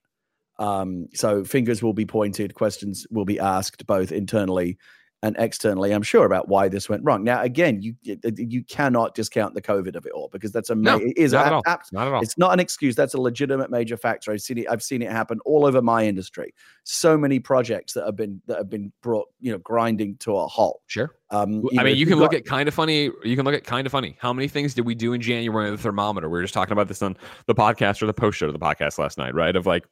Um, 0.63 1.07
so 1.13 1.43
fingers 1.43 1.81
will 1.81 1.93
be 1.93 2.05
pointed, 2.05 2.53
questions 2.53 3.07
will 3.09 3.25
be 3.25 3.39
asked 3.39 3.87
both 3.87 4.11
internally 4.11 4.77
and 5.23 5.37
externally. 5.39 5.93
I'm 5.93 6.03
sure 6.03 6.25
about 6.25 6.49
why 6.49 6.67
this 6.67 6.89
went 6.89 7.01
wrong. 7.03 7.23
Now, 7.23 7.41
again, 7.41 7.81
you 7.81 7.95
you 8.03 8.63
cannot 8.65 9.15
discount 9.15 9.53
the 9.55 9.61
COVID 9.61 9.95
of 9.95 10.05
it 10.05 10.11
all 10.11 10.29
because 10.31 10.51
that's 10.51 10.69
a 10.69 10.75
no, 10.75 10.97
it 10.97 11.17
is 11.17 11.31
not, 11.31 11.53
a, 11.65 11.69
at 11.69 11.79
a, 11.79 11.95
not 11.95 12.07
at 12.07 12.13
all. 12.13 12.21
It's 12.21 12.37
not 12.37 12.51
an 12.51 12.59
excuse. 12.59 12.93
That's 12.93 13.13
a 13.13 13.21
legitimate 13.21 13.71
major 13.71 13.95
factor. 13.95 14.33
I've 14.33 14.41
seen 14.41 14.57
it. 14.59 14.67
I've 14.69 14.83
seen 14.83 15.01
it 15.01 15.09
happen 15.09 15.39
all 15.45 15.65
over 15.65 15.81
my 15.81 16.05
industry. 16.05 16.53
So 16.83 17.17
many 17.17 17.39
projects 17.39 17.93
that 17.93 18.05
have 18.05 18.17
been 18.17 18.41
that 18.47 18.57
have 18.57 18.69
been 18.69 18.91
brought, 19.01 19.29
you 19.39 19.53
know, 19.53 19.59
grinding 19.59 20.17
to 20.17 20.35
a 20.35 20.45
halt. 20.45 20.81
Sure. 20.87 21.15
Um, 21.29 21.63
I 21.79 21.83
mean, 21.83 21.95
you 21.95 22.05
can 22.05 22.19
got, 22.19 22.23
look 22.23 22.33
at 22.33 22.45
kind 22.45 22.67
of 22.67 22.73
funny. 22.73 23.09
You 23.23 23.35
can 23.37 23.45
look 23.45 23.55
at 23.55 23.63
kind 23.63 23.87
of 23.87 23.91
funny. 23.91 24.17
How 24.19 24.33
many 24.33 24.49
things 24.49 24.73
did 24.73 24.85
we 24.85 24.93
do 24.93 25.13
in 25.13 25.21
January 25.21 25.71
the 25.71 25.77
thermometer? 25.77 26.27
We 26.27 26.37
were 26.37 26.43
just 26.43 26.53
talking 26.53 26.73
about 26.73 26.89
this 26.89 27.01
on 27.01 27.15
the 27.47 27.55
podcast 27.55 28.01
or 28.01 28.07
the 28.07 28.13
post 28.13 28.39
show 28.39 28.47
of 28.47 28.53
the 28.53 28.59
podcast 28.59 28.99
last 28.99 29.17
night, 29.17 29.33
right? 29.33 29.55
Of 29.55 29.65
like 29.65 29.85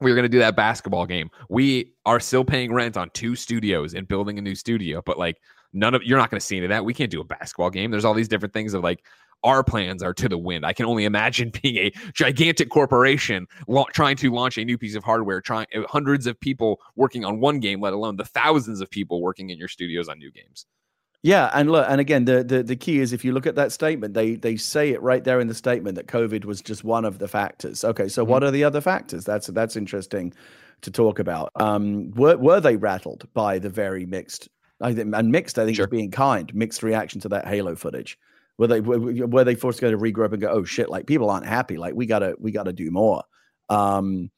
we 0.00 0.10
were 0.10 0.16
going 0.16 0.24
to 0.24 0.28
do 0.28 0.38
that 0.38 0.56
basketball 0.56 1.06
game. 1.06 1.30
We 1.48 1.94
are 2.06 2.20
still 2.20 2.44
paying 2.44 2.72
rent 2.72 2.96
on 2.96 3.10
two 3.10 3.36
studios 3.36 3.94
and 3.94 4.08
building 4.08 4.38
a 4.38 4.42
new 4.42 4.54
studio, 4.54 5.02
but 5.04 5.18
like 5.18 5.40
none 5.72 5.94
of 5.94 6.02
you're 6.02 6.18
not 6.18 6.30
going 6.30 6.40
to 6.40 6.46
see 6.46 6.56
any 6.56 6.66
of 6.66 6.70
that. 6.70 6.84
We 6.84 6.94
can't 6.94 7.10
do 7.10 7.20
a 7.20 7.24
basketball 7.24 7.70
game. 7.70 7.90
There's 7.90 8.04
all 8.04 8.14
these 8.14 8.28
different 8.28 8.52
things 8.52 8.74
of 8.74 8.82
like 8.82 9.04
our 9.44 9.64
plans 9.64 10.02
are 10.02 10.14
to 10.14 10.28
the 10.28 10.38
wind. 10.38 10.64
I 10.64 10.72
can 10.72 10.86
only 10.86 11.04
imagine 11.04 11.50
being 11.62 11.76
a 11.76 11.92
gigantic 12.12 12.70
corporation 12.70 13.46
la- 13.68 13.84
trying 13.84 14.16
to 14.16 14.30
launch 14.30 14.58
a 14.58 14.64
new 14.64 14.78
piece 14.78 14.94
of 14.94 15.04
hardware, 15.04 15.40
trying 15.40 15.66
uh, 15.74 15.82
hundreds 15.88 16.26
of 16.26 16.38
people 16.40 16.80
working 16.96 17.24
on 17.24 17.40
one 17.40 17.60
game, 17.60 17.80
let 17.80 17.92
alone 17.92 18.16
the 18.16 18.24
thousands 18.24 18.80
of 18.80 18.90
people 18.90 19.20
working 19.20 19.50
in 19.50 19.58
your 19.58 19.68
studios 19.68 20.08
on 20.08 20.18
new 20.18 20.30
games. 20.30 20.66
Yeah, 21.24 21.50
and 21.54 21.70
look, 21.70 21.86
and 21.88 22.00
again, 22.00 22.24
the, 22.24 22.42
the 22.42 22.64
the 22.64 22.74
key 22.74 22.98
is 22.98 23.12
if 23.12 23.24
you 23.24 23.32
look 23.32 23.46
at 23.46 23.54
that 23.54 23.70
statement, 23.70 24.14
they 24.14 24.34
they 24.34 24.56
say 24.56 24.90
it 24.90 25.00
right 25.02 25.22
there 25.22 25.38
in 25.38 25.46
the 25.46 25.54
statement 25.54 25.94
that 25.94 26.08
COVID 26.08 26.44
was 26.44 26.60
just 26.60 26.82
one 26.82 27.04
of 27.04 27.18
the 27.18 27.28
factors. 27.28 27.84
Okay, 27.84 28.08
so 28.08 28.22
mm-hmm. 28.22 28.30
what 28.32 28.42
are 28.42 28.50
the 28.50 28.64
other 28.64 28.80
factors? 28.80 29.24
That's 29.24 29.46
that's 29.46 29.76
interesting 29.76 30.32
to 30.80 30.90
talk 30.90 31.20
about. 31.20 31.52
Um, 31.54 32.10
were 32.12 32.36
were 32.36 32.60
they 32.60 32.76
rattled 32.76 33.28
by 33.34 33.60
the 33.60 33.70
very 33.70 34.04
mixed? 34.04 34.48
I 34.80 34.92
think 34.92 35.14
and 35.14 35.30
mixed. 35.30 35.60
I 35.60 35.64
think 35.64 35.76
sure. 35.76 35.86
is 35.86 35.90
being 35.90 36.10
kind. 36.10 36.52
Mixed 36.54 36.82
reaction 36.82 37.20
to 37.20 37.28
that 37.28 37.46
Halo 37.46 37.76
footage. 37.76 38.18
Were 38.58 38.66
they 38.66 38.80
were, 38.80 38.98
were 38.98 39.44
they 39.44 39.54
forced 39.54 39.78
to 39.78 39.86
go 39.86 39.90
to 39.92 39.98
regroup 39.98 40.32
and 40.32 40.42
go, 40.42 40.48
oh 40.48 40.64
shit, 40.64 40.90
like 40.90 41.06
people 41.06 41.30
aren't 41.30 41.46
happy. 41.46 41.76
Like 41.76 41.94
we 41.94 42.06
gotta 42.06 42.34
we 42.40 42.50
gotta 42.50 42.72
do 42.72 42.90
more. 42.90 43.22
Um, 43.68 44.30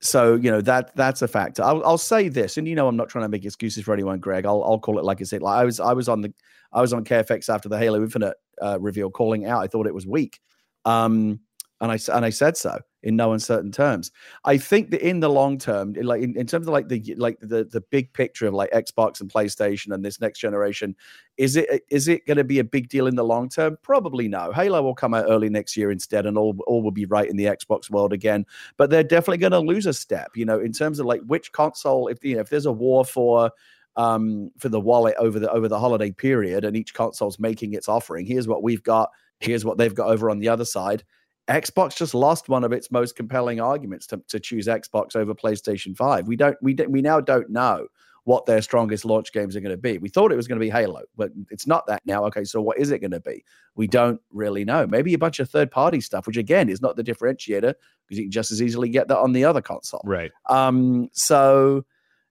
so 0.00 0.34
you 0.34 0.50
know 0.50 0.60
that 0.62 0.94
that's 0.96 1.22
a 1.22 1.28
factor. 1.28 1.62
I'll, 1.62 1.84
I'll 1.84 1.98
say 1.98 2.28
this, 2.28 2.56
and 2.56 2.66
you 2.66 2.74
know 2.74 2.88
I'm 2.88 2.96
not 2.96 3.08
trying 3.08 3.24
to 3.24 3.28
make 3.28 3.44
excuses 3.44 3.84
for 3.84 3.92
anyone, 3.92 4.18
Greg. 4.18 4.46
I'll 4.46 4.62
I'll 4.64 4.78
call 4.78 4.98
it 4.98 5.04
like 5.04 5.20
I 5.20 5.24
said. 5.24 5.42
Like 5.42 5.60
I 5.60 5.64
was 5.64 5.80
I 5.80 5.92
was 5.92 6.08
on 6.08 6.22
the 6.22 6.32
I 6.72 6.80
was 6.80 6.92
on 6.92 7.04
KFX 7.04 7.52
after 7.52 7.68
the 7.68 7.78
Halo 7.78 8.02
Infinite 8.02 8.36
uh, 8.62 8.78
reveal, 8.80 9.10
calling 9.10 9.46
out. 9.46 9.62
I 9.62 9.66
thought 9.66 9.86
it 9.86 9.94
was 9.94 10.06
weak. 10.06 10.40
Um, 10.84 11.40
and 11.80 11.92
I 11.92 11.98
and 12.14 12.24
I 12.24 12.30
said 12.30 12.56
so 12.56 12.78
in 13.02 13.16
no 13.16 13.32
uncertain 13.32 13.72
terms. 13.72 14.10
I 14.44 14.58
think 14.58 14.90
that 14.90 15.06
in 15.06 15.20
the 15.20 15.30
long 15.30 15.58
term, 15.58 15.94
like 15.94 16.22
in, 16.22 16.36
in 16.36 16.46
terms 16.46 16.66
of 16.66 16.72
like 16.72 16.88
the 16.88 17.14
like 17.16 17.38
the 17.40 17.64
the 17.64 17.80
big 17.80 18.12
picture 18.12 18.46
of 18.46 18.54
like 18.54 18.70
Xbox 18.70 19.20
and 19.20 19.32
PlayStation 19.32 19.94
and 19.94 20.04
this 20.04 20.20
next 20.20 20.38
generation, 20.38 20.94
is 21.36 21.56
it 21.56 21.82
is 21.88 22.08
it 22.08 22.26
going 22.26 22.36
to 22.36 22.44
be 22.44 22.58
a 22.58 22.64
big 22.64 22.88
deal 22.88 23.06
in 23.06 23.16
the 23.16 23.24
long 23.24 23.48
term? 23.48 23.78
Probably 23.82 24.28
no. 24.28 24.52
Halo 24.52 24.82
will 24.82 24.94
come 24.94 25.14
out 25.14 25.26
early 25.28 25.48
next 25.48 25.76
year 25.76 25.90
instead, 25.90 26.26
and 26.26 26.36
all 26.36 26.56
all 26.66 26.82
will 26.82 26.90
be 26.90 27.06
right 27.06 27.28
in 27.28 27.36
the 27.36 27.46
Xbox 27.46 27.90
world 27.90 28.12
again. 28.12 28.44
But 28.76 28.90
they're 28.90 29.02
definitely 29.02 29.38
going 29.38 29.52
to 29.52 29.60
lose 29.60 29.86
a 29.86 29.94
step, 29.94 30.32
you 30.36 30.44
know, 30.44 30.60
in 30.60 30.72
terms 30.72 31.00
of 31.00 31.06
like 31.06 31.22
which 31.26 31.52
console. 31.52 32.08
If 32.08 32.22
you 32.24 32.34
know 32.34 32.42
if 32.42 32.50
there's 32.50 32.66
a 32.66 32.72
war 32.72 33.04
for 33.04 33.50
um 33.96 34.50
for 34.58 34.68
the 34.68 34.80
wallet 34.80 35.14
over 35.18 35.38
the 35.38 35.50
over 35.50 35.68
the 35.68 35.78
holiday 35.78 36.10
period, 36.10 36.64
and 36.64 36.76
each 36.76 36.92
console's 36.92 37.38
making 37.38 37.72
its 37.72 37.88
offering. 37.88 38.26
Here's 38.26 38.46
what 38.46 38.62
we've 38.62 38.82
got. 38.82 39.10
Here's 39.38 39.64
what 39.64 39.78
they've 39.78 39.94
got 39.94 40.08
over 40.08 40.28
on 40.28 40.38
the 40.38 40.50
other 40.50 40.66
side 40.66 41.02
Xbox 41.48 41.96
just 41.96 42.14
lost 42.14 42.48
one 42.48 42.64
of 42.64 42.72
its 42.72 42.90
most 42.90 43.16
compelling 43.16 43.60
arguments 43.60 44.06
to, 44.08 44.22
to 44.28 44.38
choose 44.38 44.66
Xbox 44.66 45.16
over 45.16 45.34
PlayStation 45.34 45.96
5. 45.96 46.28
We 46.28 46.36
don't 46.36 46.56
we 46.62 46.74
we 46.88 47.02
now 47.02 47.20
don't 47.20 47.50
know 47.50 47.86
what 48.24 48.46
their 48.46 48.62
strongest 48.62 49.04
launch 49.04 49.32
games 49.32 49.56
are 49.56 49.60
going 49.60 49.74
to 49.74 49.80
be. 49.80 49.98
We 49.98 50.08
thought 50.08 50.30
it 50.30 50.36
was 50.36 50.46
going 50.46 50.58
to 50.58 50.64
be 50.64 50.70
Halo, 50.70 51.02
but 51.16 51.30
it's 51.50 51.66
not 51.66 51.86
that 51.86 52.02
now. 52.04 52.24
Okay, 52.26 52.44
so 52.44 52.60
what 52.60 52.78
is 52.78 52.90
it 52.90 53.00
going 53.00 53.10
to 53.12 53.20
be? 53.20 53.44
We 53.74 53.86
don't 53.86 54.20
really 54.30 54.64
know. 54.64 54.86
Maybe 54.86 55.14
a 55.14 55.18
bunch 55.18 55.40
of 55.40 55.48
third 55.50 55.70
party 55.70 56.00
stuff, 56.00 56.26
which 56.26 56.36
again 56.36 56.68
is 56.68 56.82
not 56.82 56.96
the 56.96 57.02
differentiator 57.02 57.74
because 58.06 58.18
you 58.18 58.24
can 58.24 58.30
just 58.30 58.52
as 58.52 58.62
easily 58.62 58.88
get 58.88 59.08
that 59.08 59.18
on 59.18 59.32
the 59.32 59.44
other 59.44 59.62
console. 59.62 60.02
Right. 60.04 60.30
Um. 60.48 61.08
So 61.12 61.84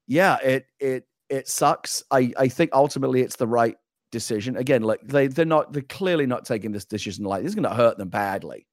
yeah, 0.08 0.38
it 0.38 0.68
it 0.80 1.08
it 1.30 1.48
sucks. 1.48 2.04
I 2.12 2.32
I 2.38 2.48
think 2.48 2.72
ultimately 2.74 3.22
it's 3.22 3.36
the 3.36 3.48
right 3.48 3.76
decision. 4.12 4.56
Again, 4.58 4.84
like 4.84 5.02
they 5.04 5.28
they're 5.28 5.46
not 5.46 5.74
they're 5.74 5.82
clearly 5.84 6.28
not 6.28 6.46
taking 6.46 6.72
this 6.72 6.86
decision 6.86 7.26
like 7.26 7.44
this 7.44 7.50
is 7.50 7.56
going 7.56 7.70
to 7.70 7.76
hurt 7.76 7.98
them 7.98 8.10
badly. 8.10 8.68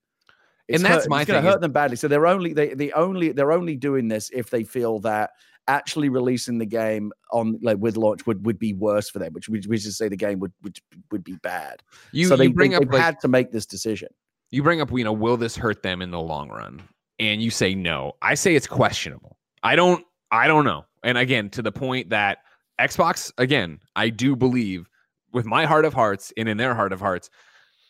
It's 0.68 0.83
and 0.83 0.85
that's 0.85 1.05
hurt, 1.05 1.11
my 1.11 1.22
it's 1.22 1.31
going 1.31 1.42
to 1.42 1.48
hurt 1.48 1.61
them 1.61 1.72
badly. 1.72 1.96
So 1.96 2.09
they're 2.09 2.26
only 2.26 2.52
they 2.52 2.74
they 2.74 2.90
only 2.92 3.33
they're 3.33 3.52
only 3.52 3.76
doing 3.76 4.09
this 4.09 4.31
if 4.33 4.50
they 4.50 4.64
feel 4.64 4.98
that 5.00 5.31
actually 5.68 6.09
releasing 6.09 6.59
the 6.59 6.66
game 6.66 7.12
on 7.33 7.59
like 7.62 7.79
with 7.79 7.96
launch 7.96 8.26
would 8.26 8.44
would 8.44 8.59
be 8.59 8.72
worse 8.72 9.09
for 9.09 9.18
them, 9.18 9.33
which 9.33 9.48
we 9.48 9.61
just 9.61 9.96
say 9.96 10.09
the 10.09 10.16
game 10.16 10.40
would 10.40 10.52
would 10.62 10.79
would 11.11 11.24
be 11.24 11.37
bad. 11.42 11.83
You, 12.12 12.26
so 12.26 12.37
they, 12.37 12.44
you 12.44 12.52
bring 12.52 12.72
they, 12.72 12.79
up 12.79 12.92
like, 12.92 13.02
had 13.02 13.20
to 13.20 13.29
make 13.29 13.52
this 13.52 13.66
decision. 13.66 14.09
You 14.50 14.62
bring 14.62 14.81
up, 14.81 14.90
you 14.92 15.05
know, 15.05 15.12
will 15.12 15.37
this 15.37 15.57
hurt 15.57 15.83
them 15.83 16.02
in 16.02 16.11
the 16.11 16.20
long 16.20 16.48
run? 16.48 16.83
And 17.18 17.42
you 17.42 17.50
say 17.50 17.74
no. 17.74 18.12
I 18.22 18.35
say 18.35 18.55
it's 18.55 18.66
questionable. 18.66 19.38
I 19.62 19.76
don't. 19.76 20.05
I 20.31 20.46
don't 20.48 20.64
know. 20.64 20.85
And 21.05 21.16
again, 21.16 21.50
to 21.50 21.62
the 21.62 21.72
point 21.72 22.11
that 22.11 22.38
Xbox, 22.81 23.33
again, 23.38 23.81
I 23.94 24.09
do 24.09 24.35
believe 24.35 24.88
with 25.33 25.46
my 25.46 25.64
heart 25.64 25.85
of 25.85 25.94
hearts 25.94 26.33
and 26.37 26.48
in 26.48 26.57
their 26.57 26.74
heart 26.74 26.92
of 26.92 27.00
hearts, 27.00 27.31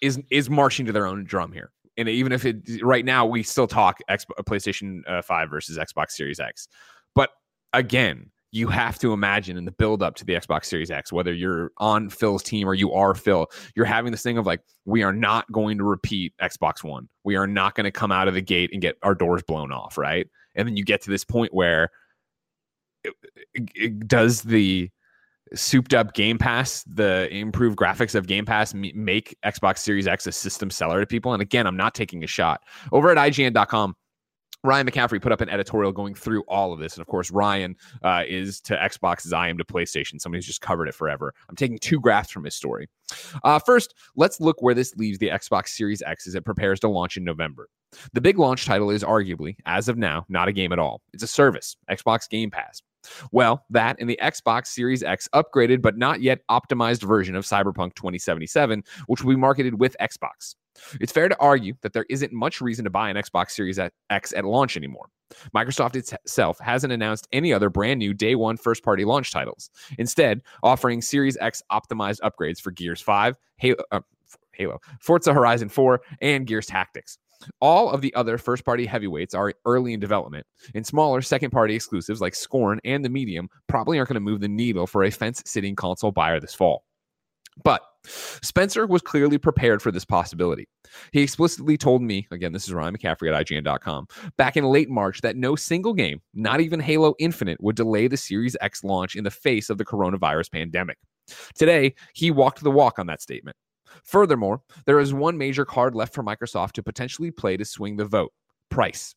is 0.01 0.21
is 0.31 0.51
marching 0.51 0.87
to 0.87 0.93
their 0.93 1.07
own 1.07 1.25
drum 1.25 1.53
here 1.53 1.71
and 1.97 2.09
even 2.09 2.33
if 2.33 2.45
it 2.45 2.57
right 2.83 3.05
now 3.05 3.25
we 3.27 3.43
still 3.43 3.67
talk 3.67 3.99
X, 4.09 4.25
PlayStation 4.49 5.01
uh, 5.09 5.23
5 5.23 5.51
versus 5.51 5.79
Xbox 5.79 6.13
Series 6.13 6.41
X. 6.41 6.69
But 7.15 7.31
again, 7.73 8.31
you 8.53 8.69
have 8.69 8.99
to 8.99 9.13
imagine 9.13 9.57
in 9.57 9.65
the 9.65 9.73
build 9.73 10.03
up 10.03 10.15
to 10.17 10.25
the 10.25 10.33
Xbox 10.35 10.67
Series 10.67 10.91
X, 10.91 11.13
whether 11.13 11.33
you're 11.33 11.73
on 11.79 12.09
Phil's 12.09 12.43
team 12.43 12.69
or 12.69 12.75
you 12.75 12.93
are 12.93 13.15
Phil, 13.15 13.47
you're 13.75 13.85
having 13.85 14.13
this 14.13 14.23
thing 14.23 14.39
of 14.39 14.47
like, 14.47 14.61
we 14.85 15.03
are 15.03 15.13
not 15.13 15.51
going 15.53 15.79
to 15.79 15.85
repeat 15.85 16.33
Xbox 16.41 16.83
One. 16.83 17.09
We 17.25 17.37
are 17.37 17.47
not 17.47 17.75
going 17.75 17.85
to 17.85 17.91
come 17.91 18.13
out 18.13 18.29
of 18.29 18.35
the 18.35 18.41
gate 18.41 18.71
and 18.73 18.81
get 18.81 18.97
our 19.03 19.15
doors 19.15 19.43
blown 19.43 19.73
off, 19.73 19.99
right? 19.99 20.27
And 20.55 20.67
then 20.67 20.77
you 20.77 20.85
get 20.85 21.03
to 21.03 21.11
this 21.11 21.25
point 21.25 21.53
where 21.53 21.91
it 23.55 24.09
does 24.09 24.43
the 24.43 24.91
souped 25.55 25.95
up 25.95 26.15
Game 26.15 26.39
Pass, 26.39 26.83
the 26.85 27.29
improved 27.35 27.77
graphics 27.77 28.15
of 28.15 28.27
Game 28.27 28.45
Pass 28.45 28.75
make 28.75 29.37
Xbox 29.45 29.79
Series 29.79 30.07
X 30.07 30.27
a 30.27 30.33
system 30.33 30.71
seller 30.71 31.01
to 31.01 31.07
people? 31.07 31.33
And 31.33 31.43
again, 31.43 31.67
I'm 31.67 31.77
not 31.77 31.95
taking 31.95 32.25
a 32.25 32.27
shot. 32.27 32.63
Over 32.93 33.11
at 33.11 33.17
IGN.com, 33.17 33.95
Ryan 34.65 34.87
McCaffrey 34.87 35.23
put 35.23 35.33
up 35.33 35.41
an 35.41 35.49
editorial 35.49 35.93
going 35.93 36.15
through 36.15 36.43
all 36.49 36.73
of 36.73 36.81
this. 36.81 36.95
And 36.95 37.01
of 37.01 37.07
course, 37.07 37.31
Ryan 37.31 37.77
uh, 38.03 38.25
is 38.27 38.61
to 38.63 38.77
Xbox 38.77 39.25
as 39.25 39.33
I 39.33 39.49
am 39.49 39.59
to 39.59 39.65
PlayStation, 39.65 40.21
somebody 40.21 40.39
who's 40.39 40.47
just 40.47 40.61
covered 40.61 40.89
it 40.89 40.95
forever. 40.95 41.33
I'm 41.49 41.57
taking 41.57 41.79
two 41.79 42.01
graphs 42.01 42.31
from 42.31 42.45
his 42.45 42.55
story. 42.55 42.89
Uh, 43.45 43.59
first, 43.61 43.95
let's 44.17 44.41
look 44.41 44.61
where 44.63 44.75
this 44.75 44.95
leaves 44.97 45.19
the 45.19 45.29
Xbox 45.29 45.69
Series 45.69 46.03
X 46.03 46.27
as 46.27 46.35
it 46.35 46.45
prepares 46.45 46.81
to 46.81 46.89
launch 46.89 47.17
in 47.17 47.25
November. 47.25 47.69
The 48.13 48.21
big 48.21 48.39
launch 48.39 48.67
title 48.67 48.91
is 48.91 49.05
arguably, 49.05 49.57
as 49.65 49.89
of 49.89 49.97
now, 49.97 50.27
not 50.29 50.49
a 50.49 50.53
game 50.53 50.73
at 50.73 50.79
all. 50.79 51.01
It's 51.13 51.23
a 51.23 51.29
service, 51.29 51.77
Xbox 51.89 52.29
Game 52.29 52.51
Pass. 52.51 52.83
Well, 53.33 53.65
that 53.71 53.97
and 54.01 54.09
the 54.09 54.19
Xbox 54.23 54.69
Series 54.69 55.03
X 55.03 55.29
upgraded 55.35 55.83
but 55.83 55.97
not 55.97 56.21
yet 56.21 56.41
optimized 56.51 57.03
version 57.03 57.35
of 57.35 57.45
Cyberpunk 57.45 57.95
2077, 57.95 58.83
which 59.07 59.23
will 59.23 59.35
be 59.35 59.41
marketed 59.41 59.79
with 59.79 59.97
Xbox. 60.01 60.55
It's 61.01 61.13
fair 61.13 61.29
to 61.29 61.41
argue 61.41 61.75
that 61.83 61.93
there 61.93 62.07
isn't 62.11 62.33
much 62.33 62.61
reason 62.61 62.85
to 62.85 62.91
buy 62.91 63.09
an 63.11 63.17
Xbox 63.17 63.51
Series 63.53 63.79
X 64.11 64.33
at 64.35 64.45
launch 64.45 64.77
anymore. 64.77 65.09
Microsoft 65.55 65.97
itself 65.97 66.59
hasn't 66.61 66.93
announced 66.93 67.27
any 67.33 67.53
other 67.53 67.69
brand 67.71 67.99
new 67.99 68.15
day 68.15 68.35
one 68.35 68.57
first 68.57 68.83
party 68.85 69.05
launch 69.05 69.33
titles, 69.33 69.71
instead, 69.99 70.43
offering 70.63 71.03
Series 71.03 71.37
X 71.41 71.63
optimized 71.73 72.21
upgrades 72.21 72.61
for 72.61 72.71
Gears 72.71 73.01
5, 73.01 73.37
Halo, 73.57 73.77
uh, 73.91 74.01
Halo, 74.53 74.79
Forza 75.01 75.35
Horizon 75.35 75.69
4, 75.69 76.01
and 76.21 76.47
Gears 76.47 76.67
Tactics. 76.67 77.19
All 77.61 77.91
of 77.91 78.01
the 78.01 78.15
other 78.15 78.39
first 78.39 78.65
party 78.65 78.87
heavyweights 78.87 79.35
are 79.35 79.53
early 79.65 79.93
in 79.93 80.01
development, 80.01 80.47
and 80.75 80.87
smaller 80.87 81.23
second 81.23 81.51
party 81.51 81.75
exclusives 81.75 82.21
like 82.21 82.35
Scorn 82.35 82.81
and 82.85 83.05
the 83.05 83.09
Medium 83.09 83.49
probably 83.67 83.99
aren't 83.99 84.09
going 84.09 84.15
to 84.15 84.21
move 84.21 84.41
the 84.41 84.49
needle 84.49 84.87
for 84.87 85.05
a 85.05 85.11
fence 85.11 85.43
sitting 85.47 85.77
console 85.77 86.13
buyer 86.13 86.41
this 86.41 86.55
fall. 86.55 86.85
But 87.65 87.83
Spencer 88.05 88.87
was 88.87 89.03
clearly 89.03 89.39
prepared 89.39 89.83
for 89.83 89.91
this 89.91 90.05
possibility. 90.05 90.69
He 91.13 91.23
explicitly 91.23 91.77
told 91.77 92.03
me, 92.03 92.27
again, 92.31 92.53
this 92.53 92.67
is 92.67 92.75
Ryan 92.75 92.97
McCaffrey 92.97 93.33
at 93.33 93.47
IGN.com, 93.47 94.07
back 94.37 94.57
in 94.57 94.65
late 94.65 94.91
March 94.91 95.21
that 95.23 95.37
no 95.37 95.57
single 95.57 95.95
game, 95.95 96.21
not 96.35 96.61
even 96.61 96.81
Halo 96.81 97.15
Infinite, 97.19 97.61
would 97.63 97.77
delay 97.77 98.09
the 98.09 98.17
Series 98.17 98.57
X 98.61 98.85
launch 98.85 99.17
in 99.17 99.25
the 99.25 99.31
face 99.31 99.71
of 99.71 99.79
the 99.79 99.85
coronavirus 99.85 100.53
pandemic. 100.53 100.99
Today, 101.55 101.95
he 102.15 102.31
walked 102.31 102.63
the 102.63 102.71
walk 102.71 102.99
on 102.99 103.07
that 103.07 103.23
statement. 103.23 103.57
Furthermore, 104.05 104.63
there 104.85 105.01
is 105.01 105.15
one 105.15 105.39
major 105.39 105.65
card 105.65 105.95
left 105.95 106.15
for 106.15 106.23
Microsoft 106.23 106.73
to 106.73 106.83
potentially 106.83 107.31
play 107.31 107.57
to 107.57 107.65
swing 107.65 107.97
the 107.97 108.05
vote 108.05 108.33
price. 108.69 109.15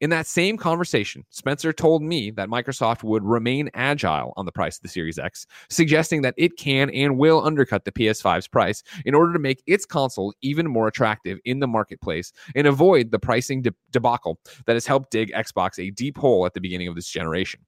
In 0.00 0.10
that 0.10 0.26
same 0.26 0.56
conversation, 0.56 1.24
Spencer 1.30 1.72
told 1.72 2.02
me 2.02 2.30
that 2.32 2.48
Microsoft 2.48 3.02
would 3.02 3.24
remain 3.24 3.70
agile 3.74 4.32
on 4.36 4.46
the 4.46 4.52
price 4.52 4.76
of 4.76 4.82
the 4.82 4.88
Series 4.88 5.18
X, 5.18 5.46
suggesting 5.70 6.22
that 6.22 6.34
it 6.36 6.56
can 6.56 6.90
and 6.90 7.18
will 7.18 7.44
undercut 7.44 7.84
the 7.84 7.92
PS5's 7.92 8.48
price 8.48 8.82
in 9.04 9.14
order 9.14 9.32
to 9.32 9.38
make 9.38 9.62
its 9.66 9.86
console 9.86 10.34
even 10.42 10.66
more 10.66 10.88
attractive 10.88 11.38
in 11.44 11.60
the 11.60 11.66
marketplace 11.66 12.32
and 12.54 12.66
avoid 12.66 13.10
the 13.10 13.18
pricing 13.18 13.62
de- 13.62 13.74
debacle 13.90 14.38
that 14.66 14.74
has 14.74 14.86
helped 14.86 15.10
dig 15.10 15.32
Xbox 15.32 15.78
a 15.78 15.90
deep 15.90 16.18
hole 16.18 16.46
at 16.46 16.54
the 16.54 16.60
beginning 16.60 16.88
of 16.88 16.94
this 16.94 17.08
generation. 17.08 17.60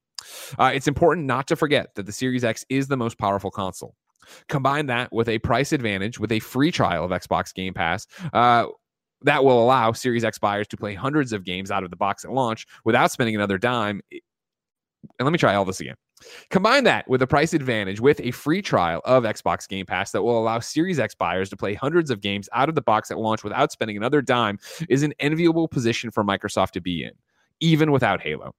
Uh, 0.58 0.72
it's 0.74 0.88
important 0.88 1.26
not 1.26 1.46
to 1.46 1.56
forget 1.56 1.94
that 1.94 2.06
the 2.06 2.12
Series 2.12 2.44
X 2.44 2.64
is 2.68 2.88
the 2.88 2.96
most 2.96 3.18
powerful 3.18 3.50
console. 3.50 3.94
Combine 4.48 4.86
that 4.86 5.12
with 5.12 5.28
a 5.28 5.38
price 5.38 5.72
advantage 5.72 6.18
with 6.18 6.32
a 6.32 6.40
free 6.40 6.70
trial 6.70 7.04
of 7.04 7.10
Xbox 7.10 7.54
Game 7.54 7.74
Pass. 7.74 8.06
Uh, 8.32 8.66
that 9.22 9.44
will 9.44 9.62
allow 9.62 9.92
Series 9.92 10.24
X 10.24 10.38
buyers 10.38 10.68
to 10.68 10.76
play 10.76 10.94
hundreds 10.94 11.32
of 11.32 11.44
games 11.44 11.70
out 11.70 11.84
of 11.84 11.90
the 11.90 11.96
box 11.96 12.24
at 12.24 12.32
launch 12.32 12.66
without 12.84 13.10
spending 13.10 13.34
another 13.34 13.58
dime. 13.58 14.00
And 15.18 15.26
let 15.26 15.32
me 15.32 15.38
try 15.38 15.54
all 15.54 15.64
this 15.64 15.80
again. 15.80 15.94
Combine 16.50 16.84
that 16.84 17.08
with 17.08 17.20
a 17.22 17.26
price 17.26 17.52
advantage 17.52 18.00
with 18.00 18.20
a 18.20 18.30
free 18.30 18.62
trial 18.62 19.02
of 19.04 19.24
Xbox 19.24 19.68
Game 19.68 19.86
Pass 19.86 20.12
that 20.12 20.22
will 20.22 20.38
allow 20.38 20.58
Series 20.60 20.98
X 20.98 21.14
buyers 21.14 21.50
to 21.50 21.56
play 21.56 21.74
hundreds 21.74 22.10
of 22.10 22.20
games 22.20 22.48
out 22.52 22.68
of 22.68 22.74
the 22.74 22.82
box 22.82 23.10
at 23.10 23.18
launch 23.18 23.44
without 23.44 23.70
spending 23.70 23.96
another 23.96 24.22
dime 24.22 24.58
is 24.88 25.02
an 25.02 25.12
enviable 25.18 25.68
position 25.68 26.10
for 26.10 26.24
Microsoft 26.24 26.70
to 26.72 26.80
be 26.80 27.04
in, 27.04 27.12
even 27.60 27.92
without 27.92 28.20
Halo. 28.22 28.54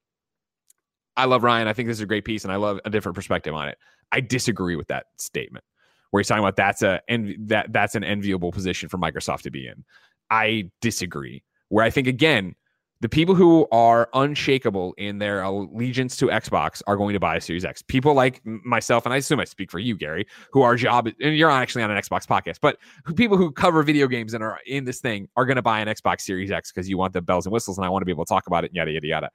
I 1.17 1.25
love 1.25 1.43
Ryan. 1.43 1.67
I 1.67 1.73
think 1.73 1.87
this 1.87 1.97
is 1.97 2.01
a 2.01 2.07
great 2.07 2.25
piece 2.25 2.43
and 2.43 2.53
I 2.53 2.55
love 2.55 2.79
a 2.85 2.89
different 2.89 3.15
perspective 3.15 3.53
on 3.53 3.67
it. 3.67 3.77
I 4.11 4.21
disagree 4.21 4.75
with 4.75 4.87
that 4.87 5.07
statement 5.17 5.65
where 6.11 6.21
he's 6.21 6.27
talking 6.27 6.43
about 6.43 6.55
that's 6.55 6.81
a 6.81 7.01
and 7.09 7.35
that 7.49 7.73
that's 7.73 7.95
an 7.95 8.03
enviable 8.03 8.51
position 8.51 8.87
for 8.87 8.97
Microsoft 8.97 9.41
to 9.41 9.51
be 9.51 9.67
in. 9.67 9.83
I 10.29 10.71
disagree. 10.81 11.43
Where 11.69 11.83
I 11.83 11.89
think 11.89 12.07
again, 12.07 12.55
the 12.99 13.09
people 13.09 13.35
who 13.35 13.67
are 13.71 14.09
unshakable 14.13 14.93
in 14.97 15.19
their 15.19 15.43
allegiance 15.43 16.17
to 16.17 16.27
Xbox 16.27 16.81
are 16.87 16.95
going 16.95 17.13
to 17.13 17.19
buy 17.19 17.35
a 17.35 17.41
Series 17.41 17.63
X. 17.63 17.81
People 17.83 18.13
like 18.15 18.41
myself, 18.45 19.05
and 19.05 19.13
I 19.13 19.17
assume 19.17 19.39
I 19.39 19.43
speak 19.43 19.69
for 19.69 19.77
you, 19.77 19.95
Gary, 19.95 20.25
who 20.51 20.63
our 20.63 20.75
job, 20.75 21.07
and 21.07 21.37
you're 21.37 21.51
actually 21.51 21.83
on 21.83 21.91
an 21.91 21.97
Xbox 21.97 22.25
podcast, 22.25 22.57
but 22.59 22.77
people 23.15 23.37
who 23.37 23.51
cover 23.51 23.83
video 23.83 24.07
games 24.07 24.33
and 24.33 24.43
are 24.43 24.59
in 24.65 24.85
this 24.85 24.99
thing 24.99 25.27
are 25.35 25.45
going 25.45 25.57
to 25.57 25.61
buy 25.61 25.79
an 25.79 25.87
Xbox 25.87 26.21
Series 26.21 26.49
X 26.49 26.71
because 26.71 26.89
you 26.89 26.97
want 26.97 27.13
the 27.13 27.21
bells 27.21 27.45
and 27.45 27.53
whistles, 27.53 27.77
and 27.77 27.85
I 27.85 27.89
want 27.89 28.01
to 28.01 28.05
be 28.05 28.11
able 28.11 28.25
to 28.25 28.29
talk 28.29 28.47
about 28.47 28.63
it, 28.63 28.71
yada 28.73 28.91
yada 28.91 29.07
yada. 29.07 29.29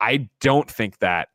I 0.00 0.28
don't 0.40 0.70
think 0.70 0.98
that 0.98 1.28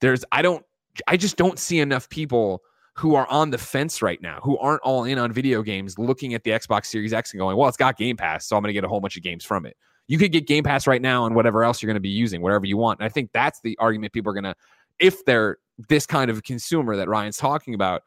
there's, 0.00 0.24
I 0.32 0.42
don't, 0.42 0.64
I 1.06 1.16
just 1.16 1.36
don't 1.36 1.58
see 1.58 1.78
enough 1.80 2.08
people 2.08 2.62
who 2.96 3.14
are 3.14 3.28
on 3.28 3.50
the 3.50 3.58
fence 3.58 4.02
right 4.02 4.20
now, 4.20 4.40
who 4.42 4.58
aren't 4.58 4.82
all 4.82 5.04
in 5.04 5.18
on 5.18 5.32
video 5.32 5.62
games, 5.62 5.98
looking 5.98 6.34
at 6.34 6.42
the 6.42 6.50
Xbox 6.50 6.86
Series 6.86 7.12
X 7.12 7.32
and 7.32 7.38
going, 7.38 7.56
well, 7.56 7.68
it's 7.68 7.76
got 7.76 7.96
Game 7.96 8.16
Pass, 8.16 8.46
so 8.46 8.56
I'm 8.56 8.62
going 8.62 8.70
to 8.70 8.72
get 8.72 8.84
a 8.84 8.88
whole 8.88 9.00
bunch 9.00 9.16
of 9.16 9.22
games 9.22 9.44
from 9.44 9.66
it. 9.66 9.76
You 10.08 10.18
could 10.18 10.32
get 10.32 10.46
Game 10.46 10.64
Pass 10.64 10.86
right 10.86 11.00
now 11.00 11.26
and 11.26 11.36
whatever 11.36 11.62
else 11.62 11.80
you're 11.80 11.88
going 11.88 11.94
to 11.94 12.00
be 12.00 12.08
using, 12.08 12.42
whatever 12.42 12.66
you 12.66 12.76
want. 12.76 12.98
And 12.98 13.06
I 13.06 13.08
think 13.08 13.30
that's 13.32 13.60
the 13.60 13.76
argument 13.78 14.12
people 14.12 14.30
are 14.30 14.34
going 14.34 14.44
to, 14.44 14.54
if 14.98 15.24
they're 15.24 15.58
this 15.88 16.06
kind 16.06 16.28
of 16.30 16.42
consumer 16.42 16.96
that 16.96 17.08
Ryan's 17.08 17.36
talking 17.36 17.74
about, 17.74 18.02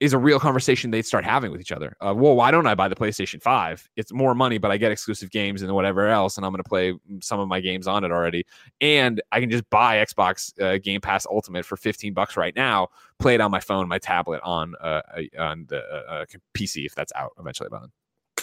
is 0.00 0.12
a 0.12 0.18
real 0.18 0.38
conversation 0.38 0.90
they'd 0.90 1.06
start 1.06 1.24
having 1.24 1.50
with 1.50 1.60
each 1.60 1.72
other. 1.72 1.96
Uh, 2.00 2.14
well, 2.14 2.36
why 2.36 2.50
don't 2.50 2.66
I 2.66 2.74
buy 2.74 2.88
the 2.88 2.94
PlayStation 2.94 3.42
5? 3.42 3.88
It's 3.96 4.12
more 4.12 4.34
money, 4.34 4.58
but 4.58 4.70
I 4.70 4.76
get 4.76 4.92
exclusive 4.92 5.30
games 5.30 5.62
and 5.62 5.72
whatever 5.74 6.06
else, 6.06 6.36
and 6.36 6.46
I'm 6.46 6.52
going 6.52 6.62
to 6.62 6.68
play 6.68 6.94
some 7.20 7.40
of 7.40 7.48
my 7.48 7.60
games 7.60 7.86
on 7.88 8.04
it 8.04 8.12
already. 8.12 8.46
And 8.80 9.20
I 9.32 9.40
can 9.40 9.50
just 9.50 9.68
buy 9.70 9.96
Xbox 9.96 10.60
uh, 10.62 10.78
Game 10.78 11.00
Pass 11.00 11.26
Ultimate 11.26 11.64
for 11.64 11.76
15 11.76 12.14
bucks 12.14 12.36
right 12.36 12.54
now, 12.54 12.88
play 13.18 13.34
it 13.34 13.40
on 13.40 13.50
my 13.50 13.60
phone, 13.60 13.88
my 13.88 13.98
tablet, 13.98 14.40
on 14.44 14.74
uh, 14.80 15.02
on 15.38 15.66
the 15.68 15.78
uh, 15.78 16.12
uh 16.12 16.24
PC 16.54 16.86
if 16.86 16.94
that's 16.94 17.12
out 17.16 17.32
eventually. 17.38 17.68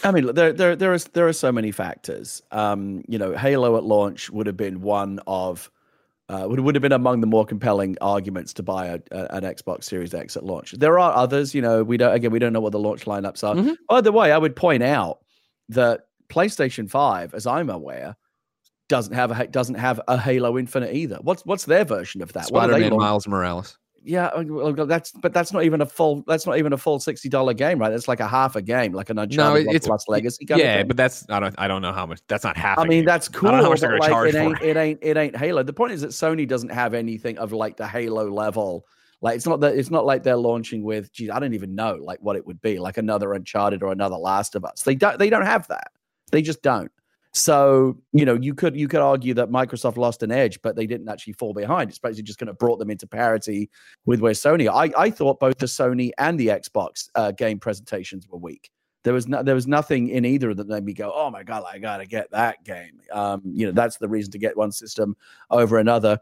I 0.04 0.10
mean, 0.10 0.34
there, 0.34 0.52
there, 0.52 0.76
there 0.76 0.92
is 0.92 1.04
there 1.06 1.26
are 1.26 1.32
so 1.32 1.50
many 1.50 1.72
factors. 1.72 2.42
Um, 2.50 3.02
you 3.08 3.18
know, 3.18 3.34
Halo 3.34 3.76
at 3.76 3.84
launch 3.84 4.30
would 4.30 4.46
have 4.46 4.56
been 4.56 4.82
one 4.82 5.20
of 5.26 5.70
uh, 6.28 6.46
would 6.48 6.60
would 6.60 6.74
have 6.74 6.82
been 6.82 6.92
among 6.92 7.20
the 7.20 7.26
more 7.26 7.44
compelling 7.44 7.96
arguments 8.00 8.52
to 8.54 8.62
buy 8.62 8.86
a, 8.86 8.98
a, 9.12 9.26
an 9.36 9.44
Xbox 9.44 9.84
Series 9.84 10.12
X 10.12 10.36
at 10.36 10.44
launch. 10.44 10.72
There 10.72 10.98
are 10.98 11.14
others, 11.14 11.54
you 11.54 11.62
know. 11.62 11.84
We 11.84 11.96
don't 11.96 12.12
again, 12.12 12.30
we 12.30 12.38
don't 12.38 12.52
know 12.52 12.60
what 12.60 12.72
the 12.72 12.80
launch 12.80 13.04
lineups 13.04 13.46
are. 13.46 13.54
Mm-hmm. 13.54 13.72
By 13.88 14.00
the 14.00 14.12
way, 14.12 14.32
I 14.32 14.38
would 14.38 14.56
point 14.56 14.82
out 14.82 15.20
that 15.68 16.06
PlayStation 16.28 16.90
Five, 16.90 17.32
as 17.34 17.46
I'm 17.46 17.70
aware, 17.70 18.16
doesn't 18.88 19.14
have 19.14 19.30
a 19.30 19.46
doesn't 19.46 19.76
have 19.76 20.00
a 20.08 20.18
Halo 20.18 20.58
Infinite 20.58 20.94
either. 20.94 21.18
What's 21.22 21.44
what's 21.46 21.64
their 21.64 21.84
version 21.84 22.22
of 22.22 22.32
that? 22.32 22.46
Spider-Man 22.46 22.96
Miles 22.96 23.28
Morales 23.28 23.78
yeah, 24.06 24.26
uh, 24.26 24.84
that's 24.84 25.10
but 25.10 25.32
that's 25.32 25.52
not 25.52 25.64
even 25.64 25.80
a 25.80 25.86
full. 25.86 26.22
That's 26.28 26.46
not 26.46 26.58
even 26.58 26.72
a 26.72 26.78
full 26.78 27.00
sixty 27.00 27.28
dollar 27.28 27.54
game, 27.54 27.80
right? 27.80 27.90
That's 27.90 28.06
like 28.06 28.20
a 28.20 28.28
half 28.28 28.54
a 28.54 28.62
game, 28.62 28.92
like 28.92 29.10
an 29.10 29.18
Uncharted 29.18 29.66
no, 29.66 29.72
it's, 29.72 29.86
plus 29.86 30.06
Legacy. 30.06 30.46
yeah, 30.48 30.84
but 30.84 30.96
that's 30.96 31.28
I 31.28 31.40
don't 31.40 31.54
I 31.58 31.66
don't 31.66 31.82
know 31.82 31.92
how 31.92 32.06
much. 32.06 32.20
That's 32.28 32.44
not 32.44 32.56
half. 32.56 32.78
I 32.78 32.84
mean, 32.84 33.00
game. 33.00 33.04
that's 33.04 33.28
cool. 33.28 33.48
I 33.48 33.52
don't 33.52 33.58
know 33.58 33.64
how 33.64 33.70
much 33.70 33.80
they're 33.80 33.90
gonna 33.90 34.00
like, 34.02 34.10
charge 34.10 34.34
it 34.34 34.38
ain't, 34.38 34.58
for. 34.58 34.64
It 34.64 34.76
ain't 34.76 34.98
it 35.02 35.16
ain't 35.16 35.36
Halo. 35.36 35.64
The 35.64 35.72
point 35.72 35.92
is 35.92 36.02
that 36.02 36.10
Sony 36.10 36.46
doesn't 36.46 36.68
have 36.68 36.94
anything 36.94 37.36
of 37.38 37.52
like 37.52 37.76
the 37.76 37.86
Halo 37.86 38.30
level. 38.30 38.86
Like 39.20 39.36
it's 39.36 39.46
not 39.46 39.58
that 39.60 39.76
it's 39.76 39.90
not 39.90 40.06
like 40.06 40.22
they're 40.22 40.36
launching 40.36 40.84
with. 40.84 41.12
Geez, 41.12 41.30
I 41.30 41.40
don't 41.40 41.54
even 41.54 41.74
know 41.74 41.98
like 42.00 42.20
what 42.20 42.36
it 42.36 42.46
would 42.46 42.60
be 42.60 42.78
like 42.78 42.98
another 42.98 43.34
Uncharted 43.34 43.82
or 43.82 43.90
another 43.90 44.16
Last 44.16 44.54
of 44.54 44.64
Us. 44.64 44.82
They 44.82 44.94
don't 44.94 45.18
they 45.18 45.30
don't 45.30 45.46
have 45.46 45.66
that. 45.66 45.88
They 46.30 46.42
just 46.42 46.62
don't. 46.62 46.92
So 47.36 47.98
you 48.14 48.24
know, 48.24 48.34
you 48.34 48.54
could 48.54 48.74
you 48.74 48.88
could 48.88 49.02
argue 49.02 49.34
that 49.34 49.50
Microsoft 49.50 49.98
lost 49.98 50.22
an 50.22 50.32
edge, 50.32 50.58
but 50.62 50.74
they 50.74 50.86
didn't 50.86 51.10
actually 51.10 51.34
fall 51.34 51.52
behind. 51.52 51.90
It's 51.90 51.98
basically 51.98 52.22
just 52.22 52.38
kind 52.38 52.48
of 52.48 52.56
brought 52.56 52.78
them 52.78 52.90
into 52.90 53.06
parity 53.06 53.68
with 54.06 54.20
where 54.20 54.32
Sony. 54.32 54.70
I 54.72 54.90
I 54.98 55.10
thought 55.10 55.38
both 55.38 55.58
the 55.58 55.66
Sony 55.66 56.12
and 56.16 56.40
the 56.40 56.46
Xbox 56.46 57.10
uh, 57.14 57.32
game 57.32 57.58
presentations 57.58 58.26
were 58.26 58.38
weak. 58.38 58.70
There 59.04 59.12
was 59.12 59.28
no, 59.28 59.42
there 59.42 59.54
was 59.54 59.66
nothing 59.66 60.08
in 60.08 60.24
either 60.24 60.48
of 60.48 60.56
them 60.56 60.68
that 60.68 60.74
made 60.76 60.86
me 60.86 60.94
go, 60.94 61.12
oh 61.14 61.30
my 61.30 61.42
god, 61.42 61.64
I 61.70 61.78
gotta 61.78 62.06
get 62.06 62.30
that 62.30 62.64
game. 62.64 63.02
Um, 63.12 63.42
you 63.44 63.66
know, 63.66 63.72
that's 63.72 63.98
the 63.98 64.08
reason 64.08 64.32
to 64.32 64.38
get 64.38 64.56
one 64.56 64.72
system 64.72 65.14
over 65.50 65.76
another. 65.76 66.18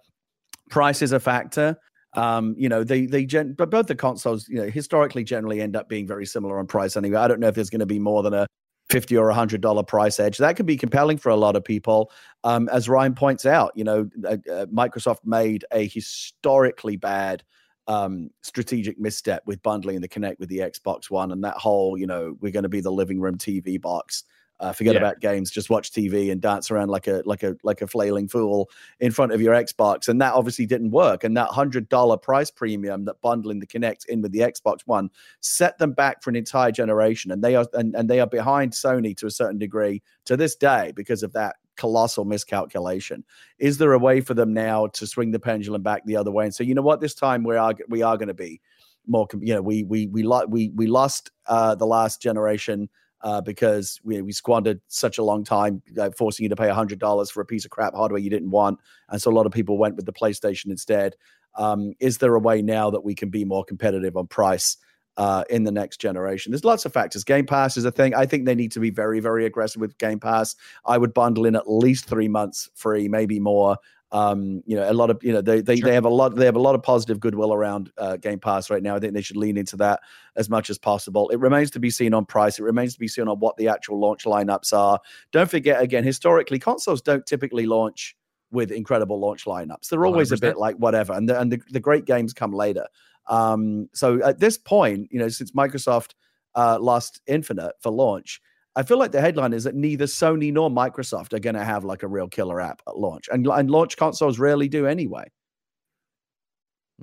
Price 0.68 1.00
is 1.00 1.12
a 1.12 1.20
factor. 1.20 1.76
Um, 2.14 2.56
you 2.58 2.68
know, 2.68 2.82
they 2.82 3.06
they 3.06 3.24
gen- 3.24 3.52
but 3.52 3.70
both 3.70 3.86
the 3.86 3.94
consoles, 3.94 4.48
you 4.48 4.56
know, 4.56 4.68
historically 4.68 5.22
generally 5.22 5.60
end 5.60 5.76
up 5.76 5.88
being 5.88 6.08
very 6.08 6.26
similar 6.26 6.58
on 6.58 6.66
price 6.66 6.96
anyway. 6.96 7.18
I 7.18 7.28
don't 7.28 7.38
know 7.38 7.48
if 7.48 7.54
there's 7.54 7.70
going 7.70 7.80
to 7.80 7.86
be 7.86 8.00
more 8.00 8.24
than 8.24 8.34
a 8.34 8.48
50 8.90 9.16
or 9.16 9.30
hundred 9.30 9.60
dollar 9.60 9.82
price 9.82 10.20
edge. 10.20 10.38
That 10.38 10.56
could 10.56 10.66
be 10.66 10.76
compelling 10.76 11.18
for 11.18 11.30
a 11.30 11.36
lot 11.36 11.56
of 11.56 11.64
people. 11.64 12.10
Um, 12.44 12.68
as 12.70 12.90
ryan 12.90 13.14
points 13.14 13.46
out 13.46 13.72
you 13.74 13.84
know 13.84 14.08
uh, 14.26 14.36
uh, 14.52 14.66
microsoft 14.66 15.20
made 15.24 15.64
a 15.72 15.86
historically 15.86 16.96
bad 16.96 17.42
um, 17.86 18.30
strategic 18.42 18.98
misstep 18.98 19.42
with 19.46 19.62
bundling 19.62 20.00
the 20.00 20.08
Kinect 20.08 20.38
with 20.38 20.50
the 20.50 20.58
xbox 20.58 21.10
one 21.10 21.32
and 21.32 21.42
that 21.42 21.56
whole 21.56 21.96
you 21.96 22.06
know 22.06 22.36
we're 22.40 22.52
going 22.52 22.64
to 22.64 22.68
be 22.68 22.80
the 22.80 22.92
living 22.92 23.20
room 23.20 23.38
tv 23.38 23.80
box 23.80 24.24
Uh, 24.60 24.72
forget 24.72 24.94
yeah. 24.94 25.00
about 25.00 25.20
games. 25.20 25.50
Just 25.50 25.68
watch 25.68 25.90
TV 25.90 26.30
and 26.30 26.40
dance 26.40 26.70
around 26.70 26.88
like 26.88 27.06
a 27.06 27.22
like 27.24 27.42
a 27.42 27.56
like 27.64 27.82
a 27.82 27.86
flailing 27.86 28.28
fool 28.28 28.70
in 29.00 29.10
front 29.10 29.32
of 29.32 29.40
your 29.40 29.54
Xbox. 29.54 30.08
And 30.08 30.20
that 30.20 30.34
obviously 30.34 30.64
didn't 30.64 30.92
work. 30.92 31.24
And 31.24 31.36
that 31.36 31.48
hundred 31.48 31.88
dollar 31.88 32.16
price 32.16 32.50
premium 32.50 33.04
that 33.06 33.20
bundling 33.20 33.58
the 33.58 33.66
Kinect 33.66 34.06
in 34.06 34.22
with 34.22 34.32
the 34.32 34.40
Xbox 34.40 34.80
One 34.86 35.10
set 35.40 35.78
them 35.78 35.92
back 35.92 36.22
for 36.22 36.30
an 36.30 36.36
entire 36.36 36.70
generation. 36.70 37.30
And 37.30 37.42
they 37.42 37.56
are 37.56 37.66
and, 37.74 37.94
and 37.96 38.08
they 38.08 38.20
are 38.20 38.26
behind 38.26 38.72
Sony 38.72 39.16
to 39.16 39.26
a 39.26 39.30
certain 39.30 39.58
degree 39.58 40.02
to 40.26 40.36
this 40.36 40.54
day 40.54 40.92
because 40.94 41.22
of 41.22 41.32
that 41.32 41.56
colossal 41.76 42.24
miscalculation. 42.24 43.24
Is 43.58 43.78
there 43.78 43.92
a 43.92 43.98
way 43.98 44.20
for 44.20 44.34
them 44.34 44.54
now 44.54 44.86
to 44.88 45.06
swing 45.06 45.32
the 45.32 45.40
pendulum 45.40 45.82
back 45.82 46.04
the 46.04 46.16
other 46.16 46.30
way 46.30 46.44
and 46.44 46.54
say, 46.54 46.64
you 46.64 46.74
know 46.74 46.82
what, 46.82 47.00
this 47.00 47.14
time 47.14 47.42
we 47.42 47.56
are 47.56 47.74
we 47.88 48.02
are 48.02 48.16
going 48.16 48.28
to 48.28 48.34
be 48.34 48.60
more, 49.06 49.26
you 49.40 49.54
know, 49.54 49.62
we 49.62 49.82
we 49.84 50.06
we 50.06 50.24
we 50.48 50.70
we 50.70 50.86
lost 50.86 51.30
uh, 51.46 51.74
the 51.74 51.86
last 51.86 52.22
generation 52.22 52.88
uh, 53.24 53.40
because 53.40 53.98
we, 54.04 54.20
we 54.20 54.32
squandered 54.32 54.80
such 54.88 55.16
a 55.16 55.24
long 55.24 55.42
time 55.42 55.82
uh, 55.98 56.10
forcing 56.10 56.44
you 56.44 56.50
to 56.50 56.56
pay 56.56 56.68
$100 56.68 57.32
for 57.32 57.40
a 57.40 57.46
piece 57.46 57.64
of 57.64 57.70
crap 57.70 57.94
hardware 57.94 58.20
you 58.20 58.30
didn't 58.30 58.50
want. 58.50 58.78
And 59.08 59.20
so 59.20 59.30
a 59.30 59.32
lot 59.32 59.46
of 59.46 59.52
people 59.52 59.78
went 59.78 59.96
with 59.96 60.04
the 60.04 60.12
PlayStation 60.12 60.66
instead. 60.66 61.16
Um, 61.56 61.94
is 62.00 62.18
there 62.18 62.34
a 62.34 62.38
way 62.38 62.60
now 62.60 62.90
that 62.90 63.02
we 63.02 63.14
can 63.14 63.30
be 63.30 63.44
more 63.46 63.64
competitive 63.64 64.16
on 64.18 64.26
price 64.26 64.76
uh, 65.16 65.44
in 65.48 65.64
the 65.64 65.72
next 65.72 66.02
generation? 66.02 66.52
There's 66.52 66.64
lots 66.64 66.84
of 66.84 66.92
factors. 66.92 67.24
Game 67.24 67.46
Pass 67.46 67.78
is 67.78 67.86
a 67.86 67.90
thing. 67.90 68.14
I 68.14 68.26
think 68.26 68.44
they 68.44 68.54
need 68.54 68.72
to 68.72 68.80
be 68.80 68.90
very, 68.90 69.20
very 69.20 69.46
aggressive 69.46 69.80
with 69.80 69.96
Game 69.96 70.20
Pass. 70.20 70.54
I 70.84 70.98
would 70.98 71.14
bundle 71.14 71.46
in 71.46 71.56
at 71.56 71.70
least 71.70 72.04
three 72.04 72.28
months 72.28 72.68
free, 72.74 73.08
maybe 73.08 73.40
more. 73.40 73.78
Um, 74.14 74.62
you 74.64 74.76
know, 74.76 74.88
a 74.88 74.94
lot 74.94 75.10
of 75.10 75.18
you 75.24 75.32
know 75.32 75.40
they 75.40 75.60
they, 75.60 75.74
sure. 75.74 75.88
they 75.88 75.94
have 75.94 76.04
a 76.04 76.08
lot 76.08 76.36
they 76.36 76.44
have 76.44 76.54
a 76.54 76.60
lot 76.60 76.76
of 76.76 76.84
positive 76.84 77.18
goodwill 77.18 77.52
around 77.52 77.90
uh, 77.98 78.16
Game 78.16 78.38
Pass 78.38 78.70
right 78.70 78.80
now. 78.80 78.94
I 78.94 79.00
think 79.00 79.12
they 79.12 79.22
should 79.22 79.36
lean 79.36 79.56
into 79.56 79.76
that 79.78 79.98
as 80.36 80.48
much 80.48 80.70
as 80.70 80.78
possible. 80.78 81.28
It 81.30 81.40
remains 81.40 81.72
to 81.72 81.80
be 81.80 81.90
seen 81.90 82.14
on 82.14 82.24
price. 82.24 82.60
It 82.60 82.62
remains 82.62 82.94
to 82.94 83.00
be 83.00 83.08
seen 83.08 83.26
on 83.26 83.40
what 83.40 83.56
the 83.56 83.66
actual 83.66 83.98
launch 83.98 84.22
lineups 84.22 84.72
are. 84.72 85.00
Don't 85.32 85.50
forget 85.50 85.82
again, 85.82 86.04
historically, 86.04 86.60
consoles 86.60 87.02
don't 87.02 87.26
typically 87.26 87.66
launch 87.66 88.16
with 88.52 88.70
incredible 88.70 89.18
launch 89.18 89.46
lineups. 89.46 89.88
They're 89.88 90.06
always 90.06 90.30
100%. 90.30 90.36
a 90.36 90.40
bit 90.40 90.58
like 90.58 90.76
whatever, 90.76 91.12
and 91.12 91.28
the, 91.28 91.40
and 91.40 91.50
the, 91.50 91.60
the 91.70 91.80
great 91.80 92.04
games 92.04 92.32
come 92.32 92.52
later. 92.52 92.86
Um, 93.26 93.88
so 93.94 94.22
at 94.22 94.38
this 94.38 94.56
point, 94.56 95.08
you 95.10 95.18
know, 95.18 95.28
since 95.28 95.50
Microsoft 95.50 96.14
uh, 96.54 96.78
lost 96.80 97.20
Infinite 97.26 97.72
for 97.80 97.90
launch, 97.90 98.40
I 98.76 98.82
feel 98.82 98.98
like 98.98 99.12
the 99.12 99.20
headline 99.20 99.52
is 99.52 99.64
that 99.64 99.74
neither 99.74 100.06
Sony 100.06 100.52
nor 100.52 100.68
Microsoft 100.68 101.32
are 101.32 101.38
going 101.38 101.54
to 101.54 101.64
have 101.64 101.84
like 101.84 102.02
a 102.02 102.08
real 102.08 102.28
killer 102.28 102.60
app 102.60 102.82
at 102.88 102.96
launch, 102.96 103.28
and 103.32 103.46
and 103.46 103.70
launch 103.70 103.96
consoles 103.96 104.38
rarely 104.38 104.68
do 104.68 104.86
anyway. 104.86 105.24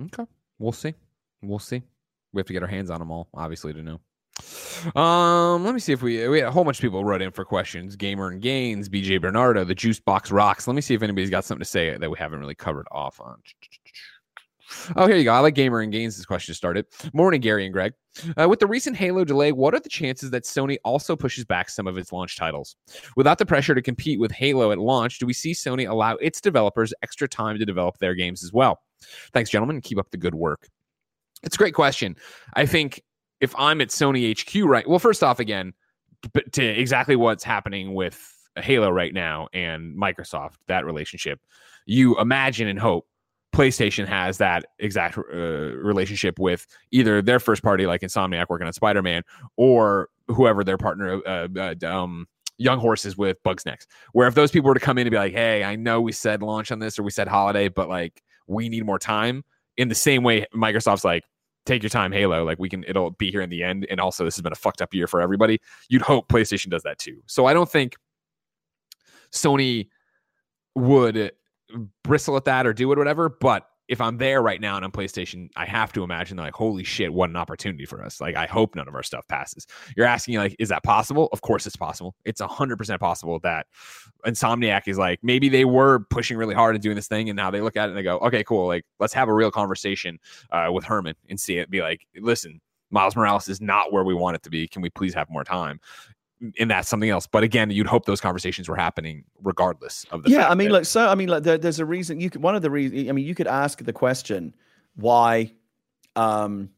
Okay, 0.00 0.26
we'll 0.58 0.72
see. 0.72 0.94
We'll 1.42 1.58
see. 1.58 1.82
We 2.32 2.40
have 2.40 2.46
to 2.46 2.52
get 2.52 2.62
our 2.62 2.68
hands 2.68 2.90
on 2.90 2.98
them 2.98 3.10
all, 3.10 3.28
obviously, 3.34 3.72
to 3.72 3.82
know. 3.82 4.00
Um, 5.00 5.64
let 5.64 5.74
me 5.74 5.80
see 5.80 5.92
if 5.92 6.02
we 6.02 6.26
we 6.28 6.38
had 6.38 6.48
a 6.48 6.50
whole 6.50 6.64
bunch 6.64 6.78
of 6.78 6.82
people 6.82 7.04
wrote 7.04 7.22
in 7.22 7.30
for 7.30 7.44
questions. 7.44 7.96
Gamer 7.96 8.28
and 8.28 8.40
Gains, 8.40 8.88
BJ 8.88 9.20
Bernardo, 9.20 9.64
the 9.64 9.74
Juice 9.74 10.00
Box 10.00 10.30
Rocks. 10.30 10.66
Let 10.66 10.74
me 10.74 10.82
see 10.82 10.94
if 10.94 11.02
anybody's 11.02 11.30
got 11.30 11.44
something 11.44 11.62
to 11.62 11.68
say 11.68 11.96
that 11.96 12.10
we 12.10 12.18
haven't 12.18 12.40
really 12.40 12.54
covered 12.54 12.86
off 12.90 13.20
on. 13.20 13.36
Oh, 14.96 15.06
here 15.06 15.16
you 15.16 15.24
go. 15.24 15.32
I 15.32 15.38
like 15.40 15.54
Gamer 15.54 15.80
and 15.80 15.92
Gains. 15.92 16.16
This 16.16 16.26
question 16.26 16.54
started. 16.54 16.86
Morning, 17.12 17.40
Gary 17.40 17.64
and 17.64 17.72
Greg. 17.72 17.94
Uh, 18.36 18.48
with 18.48 18.60
the 18.60 18.66
recent 18.66 18.96
Halo 18.96 19.24
delay, 19.24 19.52
what 19.52 19.74
are 19.74 19.80
the 19.80 19.88
chances 19.88 20.30
that 20.30 20.44
Sony 20.44 20.76
also 20.84 21.16
pushes 21.16 21.44
back 21.44 21.70
some 21.70 21.86
of 21.86 21.96
its 21.96 22.12
launch 22.12 22.36
titles? 22.36 22.76
Without 23.16 23.38
the 23.38 23.46
pressure 23.46 23.74
to 23.74 23.82
compete 23.82 24.20
with 24.20 24.32
Halo 24.32 24.72
at 24.72 24.78
launch, 24.78 25.18
do 25.18 25.26
we 25.26 25.32
see 25.32 25.52
Sony 25.52 25.88
allow 25.88 26.16
its 26.16 26.40
developers 26.40 26.92
extra 27.02 27.28
time 27.28 27.58
to 27.58 27.64
develop 27.64 27.98
their 27.98 28.14
games 28.14 28.42
as 28.44 28.52
well? 28.52 28.80
Thanks, 29.32 29.50
gentlemen. 29.50 29.80
Keep 29.80 29.98
up 29.98 30.10
the 30.10 30.16
good 30.18 30.34
work. 30.34 30.68
It's 31.42 31.56
a 31.56 31.58
great 31.58 31.74
question. 31.74 32.16
I 32.54 32.66
think 32.66 33.02
if 33.40 33.54
I'm 33.58 33.80
at 33.80 33.88
Sony 33.88 34.38
HQ, 34.38 34.64
right? 34.68 34.88
Well, 34.88 34.98
first 34.98 35.22
off, 35.24 35.40
again, 35.40 35.72
to 36.52 36.64
exactly 36.64 37.16
what's 37.16 37.42
happening 37.42 37.94
with 37.94 38.32
Halo 38.56 38.90
right 38.90 39.12
now 39.12 39.48
and 39.52 39.96
Microsoft, 39.96 40.54
that 40.68 40.84
relationship, 40.84 41.40
you 41.86 42.18
imagine 42.20 42.68
and 42.68 42.78
hope 42.78 43.06
PlayStation 43.52 44.06
has 44.06 44.38
that 44.38 44.64
exact 44.78 45.18
uh, 45.18 45.22
relationship 45.22 46.38
with 46.38 46.66
either 46.90 47.20
their 47.20 47.38
first 47.38 47.62
party, 47.62 47.86
like 47.86 48.00
Insomniac 48.00 48.46
working 48.48 48.66
on 48.66 48.72
Spider 48.72 49.02
Man, 49.02 49.22
or 49.56 50.08
whoever 50.28 50.64
their 50.64 50.78
partner, 50.78 51.20
uh, 51.26 51.48
uh, 51.56 51.74
um, 51.86 52.26
Young 52.58 52.78
Horses 52.78 53.16
with 53.16 53.42
Bugsnax. 53.42 53.86
Where 54.12 54.26
if 54.26 54.34
those 54.34 54.50
people 54.50 54.68
were 54.68 54.74
to 54.74 54.80
come 54.80 54.98
in 54.98 55.06
and 55.06 55.10
be 55.10 55.18
like, 55.18 55.32
"Hey, 55.32 55.64
I 55.64 55.76
know 55.76 56.00
we 56.00 56.12
said 56.12 56.42
launch 56.42 56.72
on 56.72 56.78
this 56.78 56.98
or 56.98 57.02
we 57.02 57.10
said 57.10 57.28
holiday, 57.28 57.68
but 57.68 57.88
like 57.88 58.22
we 58.46 58.68
need 58.68 58.86
more 58.86 58.98
time," 58.98 59.44
in 59.76 59.88
the 59.88 59.94
same 59.94 60.22
way, 60.22 60.46
Microsoft's 60.54 61.04
like, 61.04 61.24
"Take 61.66 61.82
your 61.82 61.90
time, 61.90 62.12
Halo. 62.12 62.44
Like 62.44 62.58
we 62.58 62.68
can, 62.68 62.84
it'll 62.84 63.10
be 63.10 63.30
here 63.30 63.42
in 63.42 63.50
the 63.50 63.62
end." 63.62 63.86
And 63.90 64.00
also, 64.00 64.24
this 64.24 64.36
has 64.36 64.42
been 64.42 64.52
a 64.52 64.56
fucked 64.56 64.80
up 64.80 64.94
year 64.94 65.06
for 65.06 65.20
everybody. 65.20 65.60
You'd 65.88 66.02
hope 66.02 66.28
PlayStation 66.28 66.70
does 66.70 66.82
that 66.84 66.98
too. 66.98 67.20
So 67.26 67.46
I 67.46 67.52
don't 67.52 67.70
think 67.70 67.96
Sony 69.32 69.88
would 70.74 71.32
bristle 72.04 72.36
at 72.36 72.44
that 72.44 72.66
or 72.66 72.72
do 72.72 72.90
it, 72.92 72.98
whatever. 72.98 73.28
But 73.28 73.66
if 73.88 74.00
I'm 74.00 74.16
there 74.16 74.40
right 74.40 74.60
now 74.60 74.76
and 74.76 74.84
on 74.84 74.92
PlayStation, 74.92 75.50
I 75.56 75.66
have 75.66 75.92
to 75.92 76.02
imagine 76.02 76.38
like, 76.38 76.54
holy 76.54 76.84
shit, 76.84 77.12
what 77.12 77.28
an 77.28 77.36
opportunity 77.36 77.84
for 77.84 78.02
us. 78.02 78.20
Like, 78.20 78.36
I 78.36 78.46
hope 78.46 78.74
none 78.74 78.88
of 78.88 78.94
our 78.94 79.02
stuff 79.02 79.26
passes. 79.28 79.66
You're 79.96 80.06
asking, 80.06 80.36
like, 80.36 80.56
is 80.58 80.70
that 80.70 80.82
possible? 80.82 81.28
Of 81.32 81.42
course 81.42 81.66
it's 81.66 81.76
possible. 81.76 82.14
It's 82.24 82.40
100% 82.40 83.00
possible 83.00 83.38
that 83.40 83.66
Insomniac 84.24 84.82
is 84.86 84.98
like, 84.98 85.18
maybe 85.22 85.48
they 85.48 85.64
were 85.64 86.06
pushing 86.10 86.38
really 86.38 86.54
hard 86.54 86.74
and 86.74 86.82
doing 86.82 86.96
this 86.96 87.08
thing. 87.08 87.28
And 87.28 87.36
now 87.36 87.50
they 87.50 87.60
look 87.60 87.76
at 87.76 87.86
it 87.86 87.88
and 87.88 87.98
they 87.98 88.02
go, 88.02 88.18
okay, 88.20 88.44
cool. 88.44 88.66
Like, 88.66 88.84
let's 89.00 89.12
have 89.12 89.28
a 89.28 89.34
real 89.34 89.50
conversation 89.50 90.18
uh, 90.50 90.68
with 90.72 90.84
Hermen 90.84 91.14
and 91.28 91.38
see 91.38 91.58
it. 91.58 91.68
Be 91.68 91.82
like, 91.82 92.06
listen, 92.16 92.60
Miles 92.90 93.16
Morales 93.16 93.48
is 93.48 93.60
not 93.60 93.92
where 93.92 94.04
we 94.04 94.14
want 94.14 94.36
it 94.36 94.42
to 94.44 94.50
be. 94.50 94.68
Can 94.68 94.80
we 94.80 94.90
please 94.90 95.14
have 95.14 95.28
more 95.28 95.44
time? 95.44 95.80
And 96.58 96.70
that's 96.70 96.88
something 96.88 97.10
else. 97.10 97.26
But 97.26 97.44
again, 97.44 97.70
you'd 97.70 97.86
hope 97.86 98.04
those 98.04 98.20
conversations 98.20 98.68
were 98.68 98.76
happening 98.76 99.24
regardless 99.42 100.04
of 100.10 100.22
the. 100.22 100.30
Yeah, 100.30 100.48
I 100.48 100.54
mean, 100.54 100.68
that- 100.68 100.74
like 100.74 100.84
so. 100.86 101.08
I 101.08 101.14
mean, 101.14 101.28
like 101.28 101.42
there, 101.42 101.58
there's 101.58 101.78
a 101.78 101.84
reason. 101.84 102.20
You 102.20 102.30
could 102.30 102.42
one 102.42 102.54
of 102.54 102.62
the 102.62 102.70
reasons. 102.70 103.08
I 103.08 103.12
mean, 103.12 103.24
you 103.24 103.34
could 103.34 103.46
ask 103.46 103.82
the 103.82 103.92
question, 103.92 104.54
why, 104.96 105.52
um, 106.16 106.70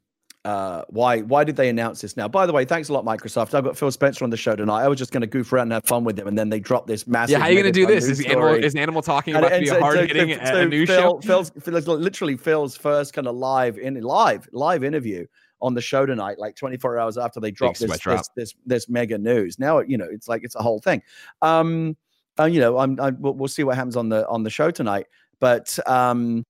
uh, 0.44 0.82
why 0.90 1.20
why 1.20 1.44
did 1.44 1.56
they 1.56 1.70
announce 1.70 2.02
this 2.02 2.16
now? 2.16 2.28
By 2.28 2.44
the 2.44 2.52
way, 2.52 2.66
thanks 2.66 2.90
a 2.90 2.92
lot, 2.92 3.04
Microsoft. 3.04 3.54
I've 3.54 3.64
got 3.64 3.78
Phil 3.78 3.90
Spencer 3.90 4.24
on 4.24 4.30
the 4.30 4.36
show 4.36 4.54
tonight. 4.54 4.82
I 4.82 4.88
was 4.88 4.98
just 4.98 5.10
going 5.10 5.22
to 5.22 5.26
goof 5.26 5.52
around 5.52 5.64
and 5.64 5.72
have 5.72 5.86
fun 5.86 6.04
with 6.04 6.16
them, 6.16 6.26
and 6.26 6.36
then 6.36 6.50
they 6.50 6.60
dropped 6.60 6.86
this 6.86 7.06
massive. 7.06 7.32
Yeah, 7.32 7.38
how 7.38 7.46
are 7.46 7.50
you 7.50 7.62
going 7.62 7.72
to 7.72 7.80
do 7.80 7.86
this? 7.86 8.04
Is 8.04 8.24
animal 8.26 8.54
is 8.54 8.74
animal 8.74 9.00
talking 9.00 9.34
about 9.34 9.52
and, 9.52 9.54
and 9.54 9.66
to 9.66 9.72
be 9.72 9.76
so, 9.76 9.80
hard 9.80 9.96
so, 9.96 10.06
hitting 10.06 10.38
so, 10.44 10.54
a, 10.54 10.60
a 10.60 10.66
news 10.66 10.88
Phil, 10.88 11.00
show? 11.00 11.20
Phil's, 11.26 11.50
Phil's 11.62 11.88
literally 11.88 12.36
Phil's 12.36 12.76
first 12.76 13.14
kind 13.14 13.26
of 13.26 13.34
live 13.36 13.78
in 13.78 14.00
live 14.02 14.46
live 14.52 14.84
interview 14.84 15.26
on 15.64 15.74
the 15.74 15.80
show 15.80 16.04
tonight, 16.04 16.38
like 16.38 16.54
24 16.56 16.98
hours 16.98 17.18
after 17.18 17.40
they 17.40 17.50
dropped 17.50 17.80
this, 17.80 17.98
this, 17.98 18.28
this, 18.36 18.54
this 18.66 18.88
mega 18.88 19.16
news. 19.16 19.58
Now, 19.58 19.80
you 19.80 19.96
know, 19.96 20.06
it's 20.10 20.28
like 20.28 20.44
it's 20.44 20.54
a 20.54 20.62
whole 20.62 20.80
thing. 20.80 21.02
Um, 21.42 21.96
and 22.38 22.54
you 22.54 22.60
know, 22.60 22.78
I'm, 22.78 23.00
I'm 23.00 23.20
we'll, 23.20 23.34
we'll, 23.34 23.48
see 23.48 23.64
what 23.64 23.76
happens 23.76 23.96
on 23.96 24.08
the 24.08 24.26
on 24.28 24.42
the 24.42 24.50
show 24.50 24.70
tonight. 24.70 25.06
But 25.40 25.78
um, 25.86 26.44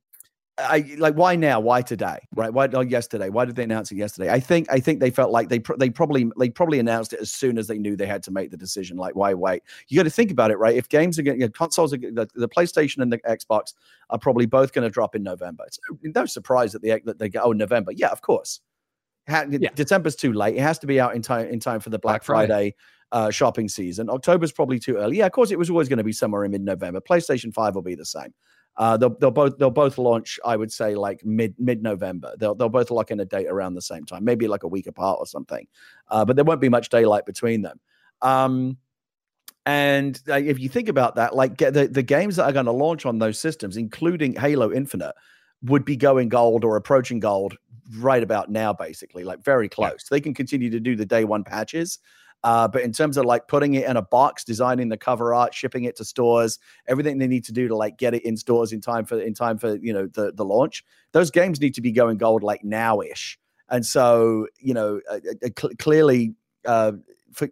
I 0.56 0.94
like 0.98 1.14
why 1.14 1.34
now? 1.34 1.58
Why 1.58 1.82
today? 1.82 2.18
Right? 2.34 2.52
Why 2.52 2.68
oh, 2.72 2.80
yesterday? 2.80 3.28
Why 3.28 3.44
did 3.44 3.56
they 3.56 3.64
announce 3.64 3.90
it 3.90 3.96
yesterday? 3.96 4.30
I 4.30 4.38
think 4.38 4.70
I 4.70 4.78
think 4.78 5.00
they 5.00 5.10
felt 5.10 5.32
like 5.32 5.48
they 5.48 5.58
pr- 5.58 5.76
they 5.76 5.90
probably 5.90 6.30
they 6.38 6.48
probably 6.48 6.78
announced 6.78 7.12
it 7.12 7.20
as 7.20 7.32
soon 7.32 7.58
as 7.58 7.66
they 7.66 7.78
knew 7.78 7.96
they 7.96 8.06
had 8.06 8.22
to 8.24 8.30
make 8.30 8.50
the 8.50 8.56
decision. 8.56 8.96
Like 8.96 9.16
why 9.16 9.34
wait? 9.34 9.62
You 9.88 9.96
got 9.98 10.04
to 10.04 10.10
think 10.10 10.30
about 10.30 10.50
it, 10.52 10.58
right? 10.58 10.76
If 10.76 10.88
games 10.88 11.18
are 11.18 11.22
going, 11.22 11.40
you 11.40 11.46
know, 11.46 11.50
consoles, 11.50 11.92
are, 11.92 11.98
the, 11.98 12.28
the 12.34 12.48
PlayStation 12.48 12.98
and 13.02 13.12
the 13.12 13.18
Xbox 13.18 13.74
are 14.10 14.18
probably 14.18 14.46
both 14.46 14.72
going 14.72 14.84
to 14.84 14.90
drop 14.90 15.16
in 15.16 15.24
November. 15.24 15.64
It's 15.66 15.78
no 16.02 16.24
surprise 16.24 16.72
that 16.72 16.82
they 16.82 17.00
that 17.04 17.18
they 17.18 17.28
go 17.28 17.40
oh 17.42 17.52
November. 17.52 17.92
Yeah, 17.92 18.08
of 18.08 18.22
course. 18.22 18.60
Ha- 19.28 19.46
yeah. 19.50 19.70
December's 19.74 20.16
too 20.16 20.32
late. 20.32 20.56
It 20.56 20.60
has 20.60 20.78
to 20.80 20.86
be 20.86 21.00
out 21.00 21.14
in 21.14 21.22
time 21.22 21.46
in 21.46 21.60
time 21.60 21.80
for 21.80 21.90
the 21.90 21.98
Black, 21.98 22.20
Black 22.20 22.24
Friday, 22.24 22.46
Friday 22.48 22.74
uh, 23.12 23.30
shopping 23.30 23.68
season. 23.68 24.10
October's 24.10 24.52
probably 24.52 24.78
too 24.78 24.96
early. 24.96 25.18
Yeah, 25.18 25.26
of 25.26 25.32
course, 25.32 25.50
it 25.50 25.58
was 25.58 25.70
always 25.70 25.88
going 25.88 25.98
to 25.98 26.04
be 26.04 26.12
somewhere 26.12 26.44
in 26.44 26.50
mid-November. 26.50 27.00
PlayStation 27.00 27.52
Five 27.54 27.74
will 27.74 27.82
be 27.82 27.94
the 27.94 28.04
same. 28.04 28.34
Uh, 28.76 28.96
they'll, 28.96 29.16
they'll 29.20 29.30
both 29.30 29.56
they'll 29.56 29.70
both 29.70 29.98
launch. 29.98 30.40
I 30.44 30.56
would 30.56 30.72
say 30.72 30.96
like 30.96 31.24
mid 31.24 31.54
mid 31.58 31.82
November. 31.82 32.34
They'll 32.38 32.54
they'll 32.54 32.68
both 32.68 32.90
lock 32.90 33.10
in 33.10 33.20
a 33.20 33.24
date 33.24 33.46
around 33.46 33.74
the 33.74 33.82
same 33.82 34.04
time, 34.04 34.24
maybe 34.24 34.48
like 34.48 34.64
a 34.64 34.68
week 34.68 34.88
apart 34.88 35.18
or 35.20 35.26
something. 35.26 35.66
Uh, 36.08 36.24
but 36.24 36.36
there 36.36 36.44
won't 36.44 36.60
be 36.60 36.68
much 36.68 36.88
daylight 36.88 37.24
between 37.24 37.62
them. 37.62 37.78
Um, 38.20 38.78
and 39.64 40.20
uh, 40.28 40.34
if 40.34 40.58
you 40.58 40.68
think 40.68 40.88
about 40.88 41.14
that, 41.14 41.36
like 41.36 41.56
the 41.58 41.88
the 41.90 42.02
games 42.02 42.36
that 42.36 42.46
are 42.46 42.52
going 42.52 42.66
to 42.66 42.72
launch 42.72 43.06
on 43.06 43.18
those 43.20 43.38
systems, 43.38 43.76
including 43.76 44.34
Halo 44.34 44.72
Infinite, 44.72 45.14
would 45.62 45.84
be 45.84 45.96
going 45.96 46.28
gold 46.28 46.64
or 46.64 46.76
approaching 46.76 47.20
gold 47.20 47.56
right 47.98 48.22
about 48.22 48.50
now, 48.50 48.72
basically, 48.72 49.24
like 49.24 49.42
very 49.44 49.68
close. 49.68 50.04
Yeah. 50.04 50.16
They 50.16 50.20
can 50.20 50.34
continue 50.34 50.70
to 50.70 50.80
do 50.80 50.96
the 50.96 51.06
day 51.06 51.24
one 51.24 51.44
patches. 51.44 51.98
Uh, 52.44 52.68
but 52.68 52.82
in 52.82 52.92
terms 52.92 53.16
of 53.16 53.24
like 53.24 53.48
putting 53.48 53.72
it 53.72 53.88
in 53.88 53.96
a 53.96 54.02
box, 54.02 54.44
designing 54.44 54.90
the 54.90 54.98
cover 54.98 55.32
art, 55.32 55.54
shipping 55.54 55.84
it 55.84 55.96
to 55.96 56.04
stores, 56.04 56.58
everything 56.86 57.16
they 57.16 57.26
need 57.26 57.42
to 57.42 57.52
do 57.52 57.68
to 57.68 57.74
like 57.74 57.96
get 57.96 58.12
it 58.12 58.22
in 58.22 58.36
stores 58.36 58.70
in 58.70 58.82
time 58.82 59.06
for 59.06 59.18
in 59.18 59.32
time 59.32 59.56
for 59.56 59.76
you 59.76 59.94
know 59.94 60.06
the 60.08 60.30
the 60.32 60.44
launch, 60.44 60.84
those 61.12 61.30
games 61.30 61.58
need 61.58 61.74
to 61.74 61.80
be 61.80 61.90
going 61.90 62.18
gold 62.18 62.42
like 62.42 62.62
now 62.62 63.00
ish. 63.00 63.38
And 63.70 63.84
so 63.84 64.46
you 64.58 64.74
know 64.74 65.00
uh, 65.10 65.20
uh, 65.42 65.48
cl- 65.58 65.72
clearly, 65.78 66.34
uh, 66.66 66.92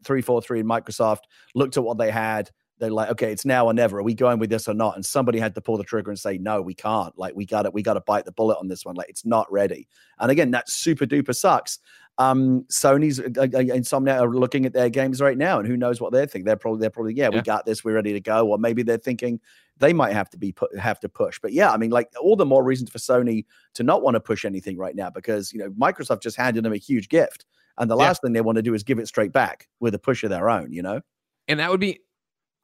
three 0.05 0.21
four 0.21 0.43
three 0.43 0.61
and 0.61 0.69
Microsoft 0.69 1.23
looked 1.55 1.79
at 1.79 1.85
what 1.85 1.97
they 1.97 2.11
had 2.11 2.51
They're 2.83 2.91
like, 2.91 3.11
okay, 3.11 3.31
it's 3.31 3.45
now 3.45 3.67
or 3.67 3.73
never. 3.73 4.01
Are 4.01 4.03
we 4.03 4.13
going 4.13 4.41
with 4.41 4.51
this 4.51 4.67
or 4.67 4.75
not? 4.75 4.97
And 4.97 5.07
somebody 5.07 5.39
had 5.39 5.55
to 5.55 5.61
pull 5.61 5.77
the 5.77 5.85
trigger 5.85 6.11
and 6.11 6.19
say, 6.19 6.37
no, 6.37 6.61
we 6.61 6.75
can't. 6.75 7.17
Like, 7.17 7.37
we 7.37 7.47
got 7.47 7.63
to, 7.63 7.71
we 7.71 7.81
got 7.81 7.95
to 7.95 8.01
bite 8.01 8.25
the 8.25 8.33
bullet 8.33 8.59
on 8.59 8.67
this 8.67 8.85
one. 8.85 8.97
Like, 8.97 9.09
it's 9.09 9.25
not 9.25 9.51
ready. 9.53 9.87
And 10.19 10.33
again, 10.33 10.51
that 10.51 10.69
super 10.69 11.07
duper 11.07 11.33
sucks. 11.33 11.79
Um, 12.19 12.63
Sony's 12.73 13.21
uh, 13.21 13.29
uh, 13.37 13.43
uh 13.43 13.77
Insomniac 13.77 14.21
are 14.21 14.35
looking 14.35 14.67
at 14.67 14.73
their 14.73 14.91
games 14.91 15.21
right 15.21 15.39
now, 15.39 15.61
and 15.61 15.69
who 15.69 15.77
knows 15.77 16.01
what 16.01 16.13
they 16.13 16.27
think? 16.27 16.45
They're 16.45 16.57
probably, 16.57 16.81
they're 16.81 16.91
probably, 16.91 17.15
yeah, 17.15 17.29
yeah, 17.31 17.37
we 17.37 17.43
got 17.43 17.67
this, 17.67 17.85
we're 17.85 17.95
ready 17.95 18.13
to 18.15 18.21
go. 18.21 18.49
Or 18.49 18.59
maybe 18.59 18.83
they're 18.83 18.99
thinking 18.99 19.39
they 19.79 19.93
might 19.93 20.13
have 20.13 20.29
to 20.31 20.37
be 20.37 20.51
put, 20.51 20.77
have 20.77 20.99
to 21.01 21.09
push. 21.09 21.39
But 21.41 21.53
yeah, 21.53 21.71
I 21.71 21.77
mean, 21.77 21.91
like 21.91 22.11
all 22.21 22.35
the 22.35 22.45
more 22.45 22.65
reasons 22.65 22.91
for 22.91 22.99
Sony 22.99 23.47
to 23.75 23.85
not 23.85 24.03
want 24.03 24.17
to 24.17 24.21
push 24.21 24.45
anything 24.45 24.77
right 24.77 24.97
now 24.97 25.09
because 25.09 25.53
you 25.53 25.61
know 25.61 25.71
Microsoft 25.71 26.21
just 26.21 26.37
handed 26.37 26.65
them 26.65 26.73
a 26.73 26.79
huge 26.79 27.09
gift, 27.09 27.47
and 27.79 27.89
the 27.89 27.97
last 27.97 28.21
yeah. 28.23 28.27
thing 28.27 28.33
they 28.33 28.41
want 28.41 28.57
to 28.57 28.63
do 28.63 28.75
is 28.75 28.83
give 28.83 28.99
it 28.99 29.07
straight 29.07 29.33
back 29.33 29.69
with 29.79 29.95
a 29.95 30.01
push 30.01 30.25
of 30.25 30.31
their 30.31 30.51
own. 30.51 30.73
You 30.73 30.83
know, 30.83 31.01
and 31.49 31.61
that 31.61 31.71
would 31.71 31.81
be, 31.81 32.01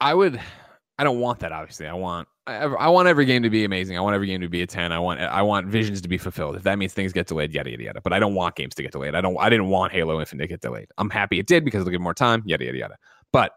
I 0.00 0.14
would 0.14 0.40
I 0.98 1.04
don't 1.04 1.20
want 1.20 1.38
that. 1.40 1.52
Obviously, 1.52 1.86
I 1.86 1.94
want 1.94 2.28
I, 2.48 2.88
want 2.88 3.08
every 3.08 3.26
game 3.26 3.42
to 3.42 3.50
be 3.50 3.64
amazing. 3.64 3.96
I 3.96 4.00
want 4.00 4.14
every 4.14 4.26
game 4.26 4.40
to 4.40 4.48
be 4.48 4.62
a 4.62 4.66
ten. 4.66 4.90
I 4.90 4.98
want 4.98 5.20
I 5.20 5.42
want 5.42 5.66
visions 5.68 6.00
to 6.00 6.08
be 6.08 6.18
fulfilled. 6.18 6.56
If 6.56 6.62
that 6.62 6.78
means 6.78 6.92
things 6.92 7.12
get 7.12 7.26
delayed, 7.26 7.52
yada 7.52 7.70
yada 7.70 7.82
yada. 7.82 8.00
But 8.00 8.12
I 8.12 8.18
don't 8.18 8.34
want 8.34 8.56
games 8.56 8.74
to 8.76 8.82
get 8.82 8.92
delayed. 8.92 9.14
I 9.14 9.20
don't. 9.20 9.36
I 9.38 9.48
didn't 9.48 9.68
want 9.68 9.92
Halo 9.92 10.18
Infinite 10.18 10.44
to 10.44 10.48
get 10.48 10.60
delayed. 10.60 10.88
I'm 10.98 11.10
happy 11.10 11.38
it 11.38 11.46
did 11.46 11.64
because 11.64 11.82
it'll 11.82 11.92
give 11.92 12.00
more 12.00 12.14
time. 12.14 12.42
Yada 12.46 12.64
yada 12.64 12.78
yada. 12.78 12.96
But 13.32 13.52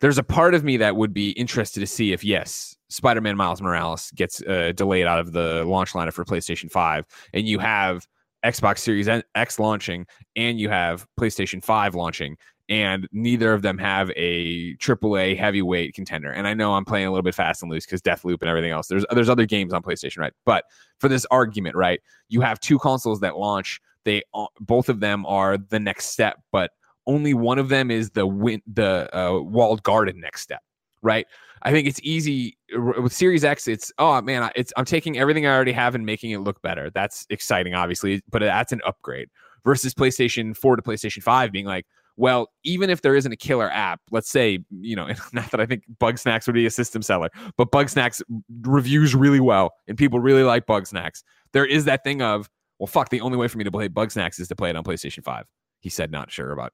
there's 0.00 0.18
a 0.18 0.22
part 0.22 0.54
of 0.54 0.64
me 0.64 0.76
that 0.78 0.96
would 0.96 1.14
be 1.14 1.30
interested 1.30 1.80
to 1.80 1.86
see 1.86 2.12
if 2.12 2.24
yes, 2.24 2.76
Spider-Man 2.90 3.36
Miles 3.36 3.62
Morales 3.62 4.10
gets 4.10 4.42
uh, 4.42 4.72
delayed 4.74 5.06
out 5.06 5.20
of 5.20 5.32
the 5.32 5.64
launch 5.64 5.92
lineup 5.92 6.12
for 6.12 6.24
PlayStation 6.24 6.70
Five, 6.70 7.06
and 7.32 7.48
you 7.48 7.60
have 7.60 8.06
Xbox 8.44 8.80
Series 8.80 9.08
X 9.34 9.58
launching, 9.58 10.06
and 10.36 10.60
you 10.60 10.68
have 10.68 11.06
PlayStation 11.18 11.64
Five 11.64 11.94
launching 11.94 12.36
and 12.68 13.08
neither 13.12 13.52
of 13.52 13.62
them 13.62 13.76
have 13.78 14.10
a 14.16 14.74
AAA 14.76 15.36
heavyweight 15.36 15.94
contender. 15.94 16.30
And 16.30 16.46
I 16.46 16.54
know 16.54 16.74
I'm 16.74 16.84
playing 16.84 17.06
a 17.06 17.10
little 17.10 17.22
bit 17.22 17.34
fast 17.34 17.62
and 17.62 17.70
loose 17.70 17.84
because 17.84 18.00
Deathloop 18.00 18.40
and 18.40 18.48
everything 18.48 18.70
else. 18.70 18.88
There's 18.88 19.04
there's 19.10 19.28
other 19.28 19.46
games 19.46 19.72
on 19.72 19.82
PlayStation, 19.82 20.18
right? 20.18 20.32
But 20.44 20.64
for 20.98 21.08
this 21.08 21.26
argument, 21.30 21.76
right, 21.76 22.00
you 22.28 22.40
have 22.40 22.60
two 22.60 22.78
consoles 22.78 23.20
that 23.20 23.36
launch. 23.36 23.80
They 24.04 24.22
both 24.60 24.88
of 24.88 25.00
them 25.00 25.26
are 25.26 25.58
the 25.58 25.80
next 25.80 26.06
step, 26.06 26.40
but 26.52 26.70
only 27.06 27.34
one 27.34 27.58
of 27.58 27.68
them 27.68 27.90
is 27.90 28.10
the 28.10 28.26
win 28.26 28.62
the 28.66 29.08
uh, 29.16 29.40
walled 29.40 29.82
garden 29.82 30.20
next 30.20 30.42
step, 30.42 30.62
right? 31.02 31.26
I 31.62 31.70
think 31.70 31.88
it's 31.88 32.00
easy 32.02 32.58
with 32.74 33.12
Series 33.12 33.44
X. 33.44 33.68
It's 33.68 33.92
oh 33.98 34.20
man, 34.22 34.50
it's 34.56 34.72
I'm 34.76 34.84
taking 34.84 35.18
everything 35.18 35.46
I 35.46 35.54
already 35.54 35.72
have 35.72 35.94
and 35.94 36.04
making 36.04 36.30
it 36.30 36.38
look 36.38 36.60
better. 36.62 36.90
That's 36.90 37.26
exciting, 37.30 37.74
obviously, 37.74 38.22
but 38.30 38.40
that's 38.40 38.72
an 38.72 38.80
upgrade 38.86 39.28
versus 39.64 39.94
PlayStation 39.94 40.54
4 40.54 40.76
to 40.76 40.82
PlayStation 40.82 41.22
5 41.22 41.50
being 41.50 41.64
like 41.64 41.86
well, 42.16 42.48
even 42.62 42.90
if 42.90 43.02
there 43.02 43.14
isn't 43.16 43.32
a 43.32 43.36
killer 43.36 43.70
app, 43.70 44.00
let's 44.10 44.30
say, 44.30 44.60
you 44.70 44.96
know, 44.96 45.08
not 45.32 45.50
that 45.50 45.60
I 45.60 45.66
think 45.66 45.84
Bugsnax 46.00 46.46
would 46.46 46.54
be 46.54 46.66
a 46.66 46.70
system 46.70 47.02
seller, 47.02 47.30
but 47.56 47.70
Bugsnax 47.70 48.22
reviews 48.62 49.14
really 49.14 49.40
well 49.40 49.72
and 49.88 49.98
people 49.98 50.20
really 50.20 50.42
like 50.42 50.66
Bugsnax. 50.66 51.22
There 51.52 51.66
is 51.66 51.84
that 51.86 52.04
thing 52.04 52.22
of, 52.22 52.48
well, 52.78 52.86
fuck, 52.86 53.08
the 53.10 53.20
only 53.20 53.36
way 53.36 53.48
for 53.48 53.58
me 53.58 53.64
to 53.64 53.70
play 53.70 53.88
Bugsnax 53.88 54.40
is 54.40 54.48
to 54.48 54.56
play 54.56 54.70
it 54.70 54.76
on 54.76 54.84
PlayStation 54.84 55.24
5. 55.24 55.46
He 55.80 55.90
said, 55.90 56.10
not 56.10 56.30
sure 56.30 56.52
about 56.52 56.72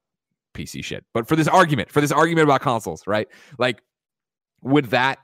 PC 0.53 0.83
shit. 0.83 1.05
But 1.13 1.27
for 1.27 1.35
this 1.35 1.47
argument, 1.47 1.91
for 1.91 2.01
this 2.01 2.11
argument 2.11 2.45
about 2.45 2.61
consoles, 2.61 3.05
right? 3.07 3.27
Like, 3.57 3.81
would 4.61 4.85
that 4.85 5.19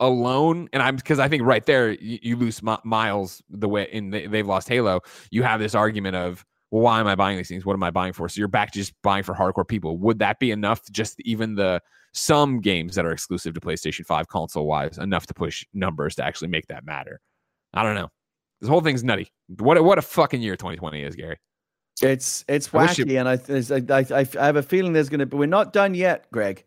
alone 0.00 0.66
and 0.72 0.82
i'm 0.82 0.96
because 0.96 1.18
i 1.18 1.28
think 1.28 1.42
right 1.42 1.66
there 1.66 1.90
you, 1.90 2.18
you 2.22 2.36
lose 2.36 2.62
miles 2.84 3.42
the 3.50 3.68
way 3.68 3.86
in 3.92 4.08
they, 4.08 4.26
they've 4.26 4.46
lost 4.46 4.66
halo 4.66 4.98
you 5.30 5.42
have 5.42 5.60
this 5.60 5.74
argument 5.74 6.16
of 6.16 6.42
well, 6.70 6.82
why 6.82 7.00
am 7.00 7.06
I 7.06 7.14
buying 7.14 7.36
these 7.36 7.48
things? 7.48 7.64
What 7.64 7.74
am 7.74 7.82
I 7.82 7.90
buying 7.90 8.12
for? 8.12 8.28
So 8.28 8.38
you're 8.38 8.48
back 8.48 8.70
to 8.72 8.78
just 8.78 8.92
buying 9.02 9.22
for 9.22 9.34
hardcore 9.34 9.66
people. 9.66 9.98
Would 9.98 10.18
that 10.20 10.38
be 10.38 10.50
enough? 10.50 10.82
Just 10.90 11.20
even 11.20 11.54
the 11.54 11.82
some 12.12 12.60
games 12.60 12.94
that 12.94 13.04
are 13.04 13.12
exclusive 13.12 13.54
to 13.54 13.60
PlayStation 13.60 14.04
5 14.04 14.28
console 14.28 14.66
wise, 14.66 14.98
enough 14.98 15.26
to 15.26 15.34
push 15.34 15.64
numbers 15.74 16.14
to 16.16 16.24
actually 16.24 16.48
make 16.48 16.66
that 16.68 16.84
matter. 16.84 17.20
I 17.74 17.82
don't 17.82 17.94
know. 17.94 18.08
This 18.60 18.68
whole 18.68 18.80
thing's 18.80 19.02
nutty. 19.02 19.32
What 19.58 19.82
what 19.82 19.98
a 19.98 20.02
fucking 20.02 20.42
year 20.42 20.56
2020 20.56 21.02
is, 21.02 21.16
Gary. 21.16 21.38
It's 22.02 22.44
it's 22.48 22.68
wacky, 22.68 23.18
and 23.18 23.28
I, 23.28 24.14
I 24.14 24.26
I 24.40 24.46
have 24.46 24.56
a 24.56 24.62
feeling 24.62 24.92
there's 24.92 25.08
going 25.08 25.20
to 25.20 25.26
be. 25.26 25.36
We're 25.36 25.46
not 25.46 25.72
done 25.72 25.94
yet, 25.94 26.30
Greg. 26.30 26.64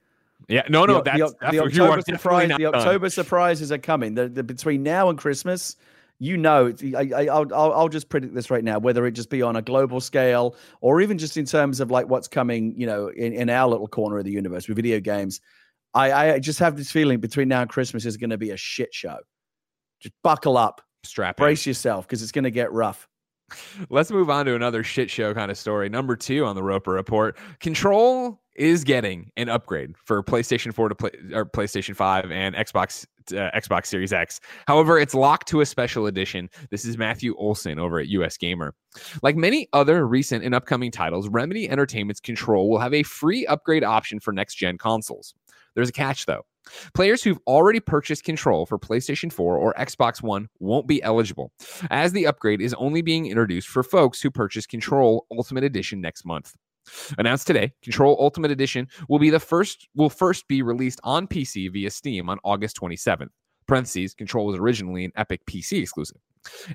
Yeah, 0.49 0.63
no, 0.69 0.85
no, 0.85 0.95
the, 0.95 1.03
that's, 1.03 1.17
the, 1.17 1.35
that's 1.39 1.51
the 1.53 1.63
October 1.63 2.01
surprise. 2.01 2.51
The 2.57 2.65
October 2.65 3.09
surprises 3.09 3.71
are 3.71 3.77
coming. 3.77 4.15
The, 4.15 4.27
the, 4.27 4.43
between 4.43 4.83
now 4.83 5.09
and 5.09 5.17
Christmas, 5.17 5.77
you 6.23 6.37
know, 6.37 6.73
I, 6.95 7.25
will 7.25 7.53
I'll, 7.53 7.73
I'll 7.73 7.89
just 7.89 8.07
predict 8.07 8.33
this 8.33 8.49
right 8.49 8.63
now, 8.63 8.79
whether 8.79 9.05
it 9.05 9.11
just 9.11 9.29
be 9.29 9.41
on 9.41 9.57
a 9.57 9.61
global 9.61 9.99
scale 9.99 10.55
or 10.79 11.01
even 11.01 11.17
just 11.17 11.35
in 11.35 11.43
terms 11.43 11.81
of 11.81 11.91
like 11.91 12.07
what's 12.07 12.29
coming, 12.29 12.73
you 12.77 12.87
know, 12.87 13.09
in, 13.09 13.33
in 13.33 13.49
our 13.49 13.69
little 13.69 13.89
corner 13.89 14.17
of 14.17 14.23
the 14.23 14.31
universe 14.31 14.69
with 14.69 14.77
video 14.77 15.01
games. 15.01 15.41
I, 15.93 16.35
I 16.35 16.39
just 16.39 16.59
have 16.59 16.77
this 16.77 16.89
feeling 16.89 17.19
between 17.19 17.49
now 17.49 17.61
and 17.61 17.69
Christmas 17.69 18.05
is 18.05 18.15
going 18.15 18.29
to 18.29 18.37
be 18.37 18.51
a 18.51 18.57
shit 18.57 18.93
show. 18.93 19.17
Just 19.99 20.13
buckle 20.23 20.55
up, 20.55 20.81
strap, 21.03 21.35
brace 21.35 21.65
in. 21.65 21.71
yourself 21.71 22.07
because 22.07 22.23
it's 22.23 22.31
going 22.31 22.45
to 22.45 22.51
get 22.51 22.71
rough. 22.71 23.05
Let's 23.89 24.11
move 24.11 24.29
on 24.29 24.45
to 24.45 24.55
another 24.55 24.83
shit 24.83 25.09
show 25.09 25.33
kind 25.33 25.51
of 25.51 25.57
story. 25.57 25.89
Number 25.89 26.15
two 26.15 26.45
on 26.45 26.55
the 26.55 26.63
Roper 26.63 26.91
Report: 26.91 27.37
Control 27.59 28.41
is 28.55 28.83
getting 28.83 29.31
an 29.35 29.49
upgrade 29.49 29.95
for 30.05 30.21
PlayStation 30.21 30.73
4 30.73 30.89
to 30.89 30.95
play 30.95 31.11
or 31.33 31.45
PlayStation 31.45 31.95
5 31.95 32.31
and 32.31 32.55
Xbox 32.55 33.05
uh, 33.31 33.49
Xbox 33.55 33.87
Series 33.87 34.13
X. 34.13 34.39
However, 34.67 34.99
it's 34.99 35.13
locked 35.13 35.47
to 35.49 35.61
a 35.61 35.65
special 35.65 36.07
edition. 36.07 36.49
This 36.69 36.85
is 36.85 36.97
Mathew 36.97 37.35
Olson 37.37 37.79
over 37.79 37.99
at 37.99 38.07
US 38.07 38.37
Gamer. 38.37 38.75
Like 39.21 39.35
many 39.35 39.67
other 39.73 40.07
recent 40.07 40.43
and 40.43 40.53
upcoming 40.53 40.91
titles, 40.91 41.29
Remedy 41.29 41.69
Entertainment's 41.69 42.19
Control 42.19 42.69
will 42.69 42.79
have 42.79 42.93
a 42.93 43.03
free 43.03 43.45
upgrade 43.47 43.83
option 43.83 44.19
for 44.19 44.33
next 44.33 44.55
gen 44.55 44.77
consoles. 44.77 45.33
There's 45.75 45.89
a 45.89 45.93
catch 45.93 46.25
though. 46.25 46.43
Players 46.93 47.23
who've 47.23 47.39
already 47.47 47.79
purchased 47.79 48.23
Control 48.23 48.65
for 48.65 48.79
PlayStation 48.79 49.31
4 49.31 49.57
or 49.57 49.73
Xbox 49.73 50.21
One 50.21 50.47
won't 50.59 50.87
be 50.87 51.01
eligible, 51.03 51.51
as 51.89 52.11
the 52.11 52.25
upgrade 52.27 52.61
is 52.61 52.73
only 52.75 53.01
being 53.01 53.27
introduced 53.27 53.67
for 53.67 53.83
folks 53.83 54.21
who 54.21 54.31
purchase 54.31 54.65
Control 54.65 55.25
Ultimate 55.31 55.63
Edition 55.63 56.01
next 56.01 56.25
month. 56.25 56.53
Announced 57.17 57.47
today, 57.47 57.71
Control 57.81 58.17
Ultimate 58.19 58.51
Edition 58.51 58.87
will 59.07 59.19
be 59.19 59.29
the 59.29 59.39
first 59.39 59.87
will 59.95 60.09
first 60.09 60.47
be 60.47 60.61
released 60.61 60.99
on 61.03 61.27
PC 61.27 61.71
via 61.71 61.89
Steam 61.89 62.29
on 62.29 62.39
August 62.43 62.79
27th. 62.79 63.29
Parentheses, 63.67 64.13
Control 64.13 64.47
was 64.47 64.59
originally 64.59 65.05
an 65.05 65.11
Epic 65.15 65.41
PC 65.45 65.81
exclusive. 65.81 66.17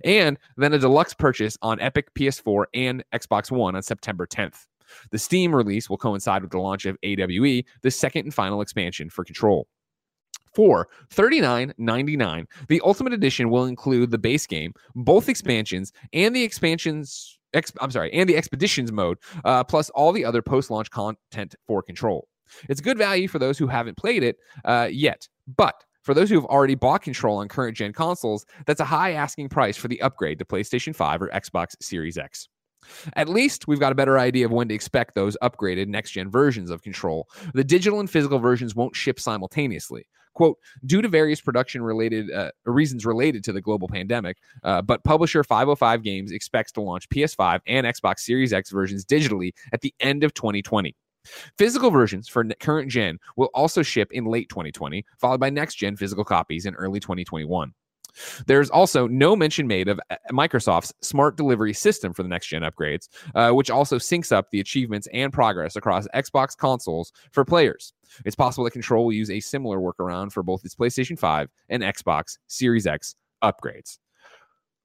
And 0.02 0.38
then 0.56 0.72
a 0.72 0.78
deluxe 0.78 1.12
purchase 1.12 1.58
on 1.60 1.80
Epic 1.80 2.14
PS4 2.14 2.64
and 2.72 3.04
Xbox 3.12 3.50
One 3.50 3.76
on 3.76 3.82
September 3.82 4.26
10th. 4.26 4.66
The 5.10 5.18
Steam 5.18 5.54
release 5.54 5.90
will 5.90 5.98
coincide 5.98 6.40
with 6.42 6.50
the 6.50 6.58
launch 6.58 6.86
of 6.86 6.96
AWE, 7.02 7.64
the 7.82 7.90
second 7.90 8.24
and 8.24 8.34
final 8.34 8.62
expansion 8.62 9.10
for 9.10 9.24
Control. 9.24 9.68
For 10.54 10.88
$39.99, 11.10 12.46
the 12.68 12.80
Ultimate 12.84 13.12
Edition 13.12 13.50
will 13.50 13.64
include 13.64 14.10
the 14.10 14.18
base 14.18 14.46
game, 14.46 14.72
both 14.94 15.28
expansions, 15.28 15.92
and 16.12 16.34
the 16.34 16.42
expansions 16.42 17.38
Ex- 17.54 17.72
I'm 17.80 17.90
sorry, 17.90 18.12
and 18.12 18.28
the 18.28 18.36
expeditions 18.36 18.92
mode, 18.92 19.16
uh, 19.44 19.64
plus 19.64 19.88
all 19.90 20.12
the 20.12 20.24
other 20.24 20.42
post 20.42 20.70
launch 20.70 20.90
content 20.90 21.54
for 21.66 21.82
Control. 21.82 22.28
It's 22.68 22.80
good 22.80 22.98
value 22.98 23.28
for 23.28 23.38
those 23.38 23.58
who 23.58 23.66
haven't 23.66 23.96
played 23.96 24.22
it 24.22 24.36
uh, 24.64 24.88
yet, 24.90 25.26
but 25.56 25.82
for 26.02 26.14
those 26.14 26.30
who 26.30 26.36
have 26.36 26.44
already 26.46 26.74
bought 26.74 27.02
Control 27.02 27.38
on 27.38 27.48
current 27.48 27.76
gen 27.76 27.92
consoles, 27.92 28.46
that's 28.66 28.80
a 28.80 28.84
high 28.84 29.12
asking 29.12 29.48
price 29.48 29.76
for 29.76 29.88
the 29.88 30.00
upgrade 30.00 30.38
to 30.38 30.44
PlayStation 30.44 30.94
5 30.94 31.22
or 31.22 31.28
Xbox 31.28 31.74
Series 31.80 32.16
X. 32.16 32.48
At 33.16 33.28
least 33.28 33.68
we've 33.68 33.80
got 33.80 33.92
a 33.92 33.96
better 33.96 34.18
idea 34.18 34.46
of 34.46 34.52
when 34.52 34.68
to 34.68 34.74
expect 34.74 35.14
those 35.14 35.36
upgraded 35.42 35.88
next 35.88 36.12
gen 36.12 36.30
versions 36.30 36.70
of 36.70 36.82
Control. 36.82 37.28
The 37.54 37.64
digital 37.64 38.00
and 38.00 38.08
physical 38.08 38.38
versions 38.38 38.74
won't 38.74 38.96
ship 38.96 39.20
simultaneously. 39.20 40.06
Quote, 40.38 40.56
due 40.86 41.02
to 41.02 41.08
various 41.08 41.40
production 41.40 41.82
related 41.82 42.30
uh, 42.30 42.52
reasons 42.64 43.04
related 43.04 43.42
to 43.42 43.52
the 43.52 43.60
global 43.60 43.88
pandemic, 43.88 44.36
uh, 44.62 44.80
but 44.80 45.02
publisher 45.02 45.42
505 45.42 46.04
Games 46.04 46.30
expects 46.30 46.70
to 46.70 46.80
launch 46.80 47.08
PS5 47.08 47.58
and 47.66 47.84
Xbox 47.84 48.20
Series 48.20 48.52
X 48.52 48.70
versions 48.70 49.04
digitally 49.04 49.50
at 49.72 49.80
the 49.80 49.92
end 49.98 50.22
of 50.22 50.32
2020. 50.34 50.94
Physical 51.58 51.90
versions 51.90 52.28
for 52.28 52.44
current 52.60 52.88
gen 52.88 53.18
will 53.36 53.50
also 53.52 53.82
ship 53.82 54.12
in 54.12 54.26
late 54.26 54.48
2020, 54.48 55.04
followed 55.18 55.40
by 55.40 55.50
next 55.50 55.74
gen 55.74 55.96
physical 55.96 56.24
copies 56.24 56.66
in 56.66 56.74
early 56.76 57.00
2021. 57.00 57.74
There's 58.46 58.70
also 58.70 59.06
no 59.06 59.36
mention 59.36 59.66
made 59.66 59.88
of 59.88 60.00
uh, 60.10 60.16
Microsoft's 60.30 60.92
smart 61.00 61.36
delivery 61.36 61.72
system 61.72 62.12
for 62.12 62.22
the 62.22 62.28
next 62.28 62.46
gen 62.48 62.62
upgrades, 62.62 63.08
uh, 63.34 63.50
which 63.50 63.70
also 63.70 63.98
syncs 63.98 64.32
up 64.32 64.50
the 64.50 64.60
achievements 64.60 65.08
and 65.12 65.32
progress 65.32 65.76
across 65.76 66.06
Xbox 66.14 66.56
consoles 66.56 67.12
for 67.32 67.44
players. 67.44 67.92
It's 68.24 68.36
possible 68.36 68.64
that 68.64 68.72
Control 68.72 69.04
will 69.04 69.12
use 69.12 69.30
a 69.30 69.40
similar 69.40 69.78
workaround 69.78 70.32
for 70.32 70.42
both 70.42 70.64
its 70.64 70.74
PlayStation 70.74 71.18
5 71.18 71.48
and 71.68 71.82
Xbox 71.82 72.38
Series 72.46 72.86
X 72.86 73.14
upgrades. 73.42 73.98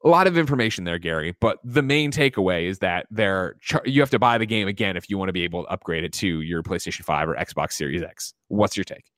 A 0.06 0.10
lot 0.10 0.28
of 0.28 0.38
information 0.38 0.84
there, 0.84 1.00
Gary, 1.00 1.34
but 1.40 1.60
the 1.64 1.82
main 1.82 2.12
takeaway 2.12 2.68
is 2.68 2.80
that 2.80 3.08
there 3.10 3.56
you 3.86 4.02
have 4.02 4.10
to 4.10 4.20
buy 4.20 4.38
the 4.38 4.46
game 4.46 4.68
again 4.68 4.98
if 4.98 5.10
you 5.10 5.18
want 5.18 5.30
to 5.30 5.34
be 5.34 5.44
able 5.44 5.64
to 5.64 5.70
upgrade 5.70 6.04
it 6.04 6.12
to 6.14 6.42
your 6.42 6.62
PlayStation 6.62 7.06
5 7.06 7.30
or 7.30 7.36
Xbox 7.36 7.74
Series 7.74 8.04
X. 8.04 8.34
What's 8.50 8.76
your 8.76 8.84
take? 8.84 9.13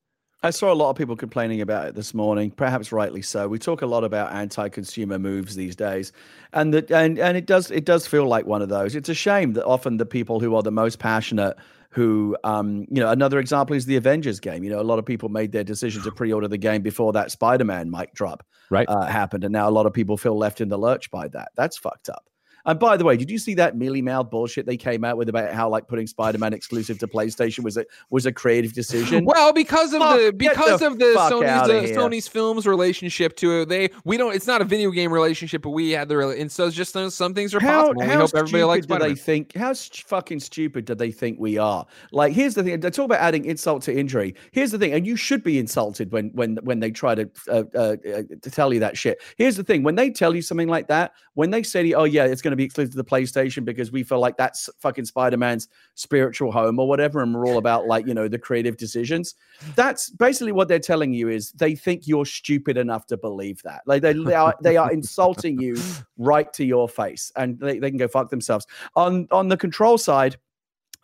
I 0.45 0.51
saw 0.51 0.71
a 0.71 0.75
lot 0.75 0.91
of 0.91 0.95
people 0.95 1.15
complaining 1.15 1.61
about 1.61 1.87
it 1.87 1.95
this 1.95 2.13
morning, 2.13 2.51
perhaps 2.51 2.91
rightly 2.91 3.23
so. 3.23 3.47
We 3.47 3.57
talk 3.57 3.81
a 3.81 3.87
lot 3.87 4.03
about 4.03 4.31
anti-consumer 4.31 5.17
moves 5.17 5.55
these 5.55 5.75
days, 5.75 6.11
and 6.53 6.71
that 6.71 6.91
and 6.91 7.17
and 7.17 7.35
it 7.35 7.47
does 7.47 7.71
it 7.71 7.83
does 7.83 8.05
feel 8.05 8.27
like 8.27 8.45
one 8.45 8.61
of 8.61 8.69
those. 8.69 8.95
It's 8.95 9.09
a 9.09 9.15
shame 9.15 9.53
that 9.53 9.65
often 9.65 9.97
the 9.97 10.05
people 10.05 10.39
who 10.39 10.53
are 10.55 10.61
the 10.61 10.71
most 10.71 10.99
passionate 10.99 11.57
who, 11.89 12.37
um, 12.43 12.85
you 12.91 13.01
know, 13.01 13.09
another 13.09 13.39
example 13.39 13.75
is 13.75 13.85
the 13.85 13.95
Avengers 13.95 14.39
game. 14.39 14.63
You 14.63 14.69
know, 14.69 14.81
a 14.81 14.83
lot 14.83 14.99
of 14.99 15.05
people 15.05 15.29
made 15.29 15.51
their 15.51 15.63
decision 15.63 16.03
to 16.03 16.11
pre-order 16.11 16.47
the 16.47 16.57
game 16.57 16.81
before 16.81 17.13
that 17.13 17.31
Spider-Man 17.31 17.89
mic 17.89 18.13
drop 18.13 18.45
right. 18.69 18.87
uh, 18.87 19.05
happened, 19.05 19.45
and 19.45 19.53
now 19.53 19.67
a 19.67 19.71
lot 19.71 19.87
of 19.87 19.93
people 19.93 20.15
feel 20.15 20.37
left 20.37 20.61
in 20.61 20.69
the 20.69 20.77
lurch 20.77 21.09
by 21.09 21.27
that. 21.29 21.53
That's 21.55 21.77
fucked 21.77 22.09
up. 22.09 22.25
And 22.65 22.79
by 22.79 22.97
the 22.97 23.03
way, 23.03 23.17
did 23.17 23.29
you 23.29 23.37
see 23.37 23.53
that 23.55 23.77
mealy 23.77 24.01
mouth 24.01 24.29
bullshit 24.29 24.65
they 24.65 24.77
came 24.77 25.03
out 25.03 25.17
with 25.17 25.29
about 25.29 25.53
how 25.53 25.69
like 25.69 25.87
putting 25.87 26.07
Spider-Man 26.07 26.53
exclusive 26.53 26.97
to 26.99 27.07
PlayStation 27.07 27.63
was 27.63 27.77
a 27.77 27.85
was 28.09 28.25
a 28.25 28.31
creative 28.31 28.73
decision? 28.73 29.25
Well, 29.35 29.53
because 29.53 29.91
of 29.93 29.99
fuck, 29.99 30.17
the 30.17 30.31
because 30.31 30.79
the 30.79 30.87
of 30.87 30.99
the 30.99 31.05
Sony's 31.05 31.69
uh, 31.69 31.99
Sony's 31.99 32.27
films 32.27 32.65
relationship 32.65 33.35
to 33.37 33.61
it, 33.61 33.69
they 33.69 33.89
we 34.05 34.17
don't. 34.17 34.33
It's 34.33 34.47
not 34.47 34.61
a 34.61 34.63
video 34.63 34.91
game 34.91 35.11
relationship, 35.11 35.61
but 35.61 35.71
we 35.71 35.91
had 35.91 36.07
the 36.07 36.29
and 36.29 36.51
so 36.51 36.67
it's 36.67 36.75
just 36.75 36.93
some 36.93 37.33
things 37.33 37.53
are 37.53 37.59
how, 37.59 37.81
possible. 37.81 38.01
How 38.01 38.07
we 38.07 38.15
hope 38.15 38.31
everybody 38.35 38.63
likes. 38.63 38.85
Do 38.85 38.97
they 38.97 39.15
think 39.15 39.55
how 39.55 39.73
fucking 39.73 40.39
stupid 40.39 40.85
do 40.85 40.95
they 40.95 41.11
think 41.11 41.39
we 41.39 41.57
are? 41.57 41.85
Like, 42.11 42.33
here's 42.33 42.53
the 42.53 42.63
thing. 42.63 42.79
They 42.79 42.89
talk 42.89 43.05
about 43.05 43.19
adding 43.19 43.45
insult 43.45 43.81
to 43.83 43.97
injury. 43.97 44.35
Here's 44.51 44.71
the 44.71 44.77
thing, 44.77 44.93
and 44.93 45.05
you 45.05 45.15
should 45.15 45.43
be 45.43 45.59
insulted 45.59 46.11
when 46.11 46.29
when 46.29 46.57
when 46.63 46.79
they 46.79 46.91
try 46.91 47.15
to 47.15 47.29
uh, 47.49 47.63
uh, 47.75 47.95
to 48.41 48.51
tell 48.51 48.73
you 48.73 48.79
that 48.79 48.97
shit. 48.97 49.21
Here's 49.37 49.57
the 49.57 49.63
thing: 49.63 49.83
when 49.83 49.95
they 49.95 50.09
tell 50.09 50.35
you 50.35 50.41
something 50.41 50.67
like 50.69 50.87
that, 50.87 51.13
when 51.33 51.49
they 51.49 51.63
say 51.63 51.91
"Oh 51.93 52.05
yeah, 52.05 52.25
it's 52.25 52.41
going 52.41 52.51
to 52.51 52.54
be 52.55 52.63
exclusive 52.63 52.91
to 52.91 52.97
the 52.97 53.03
PlayStation 53.03 53.65
because 53.65 53.91
we 53.91 54.03
feel 54.03 54.19
like 54.19 54.37
that's 54.37 54.69
fucking 54.79 55.05
Spider 55.05 55.37
Man's 55.37 55.67
spiritual 55.95 56.51
home 56.51 56.79
or 56.79 56.87
whatever, 56.87 57.21
and 57.21 57.33
we're 57.33 57.47
all 57.47 57.57
about 57.57 57.87
like 57.87 58.07
you 58.07 58.13
know 58.13 58.27
the 58.27 58.39
creative 58.39 58.77
decisions. 58.77 59.35
That's 59.75 60.09
basically 60.09 60.51
what 60.51 60.67
they're 60.67 60.79
telling 60.79 61.13
you 61.13 61.29
is 61.29 61.51
they 61.51 61.75
think 61.75 62.07
you're 62.07 62.25
stupid 62.25 62.77
enough 62.77 63.05
to 63.07 63.17
believe 63.17 63.61
that. 63.63 63.81
Like 63.85 64.01
they, 64.01 64.13
they 64.13 64.35
are 64.35 64.55
they 64.61 64.77
are 64.77 64.91
insulting 64.91 65.59
you 65.59 65.77
right 66.17 66.51
to 66.53 66.65
your 66.65 66.87
face, 66.87 67.31
and 67.35 67.59
they, 67.59 67.79
they 67.79 67.89
can 67.89 67.97
go 67.97 68.07
fuck 68.07 68.29
themselves. 68.29 68.65
On 68.95 69.27
on 69.31 69.47
the 69.47 69.57
control 69.57 69.97
side 69.97 70.37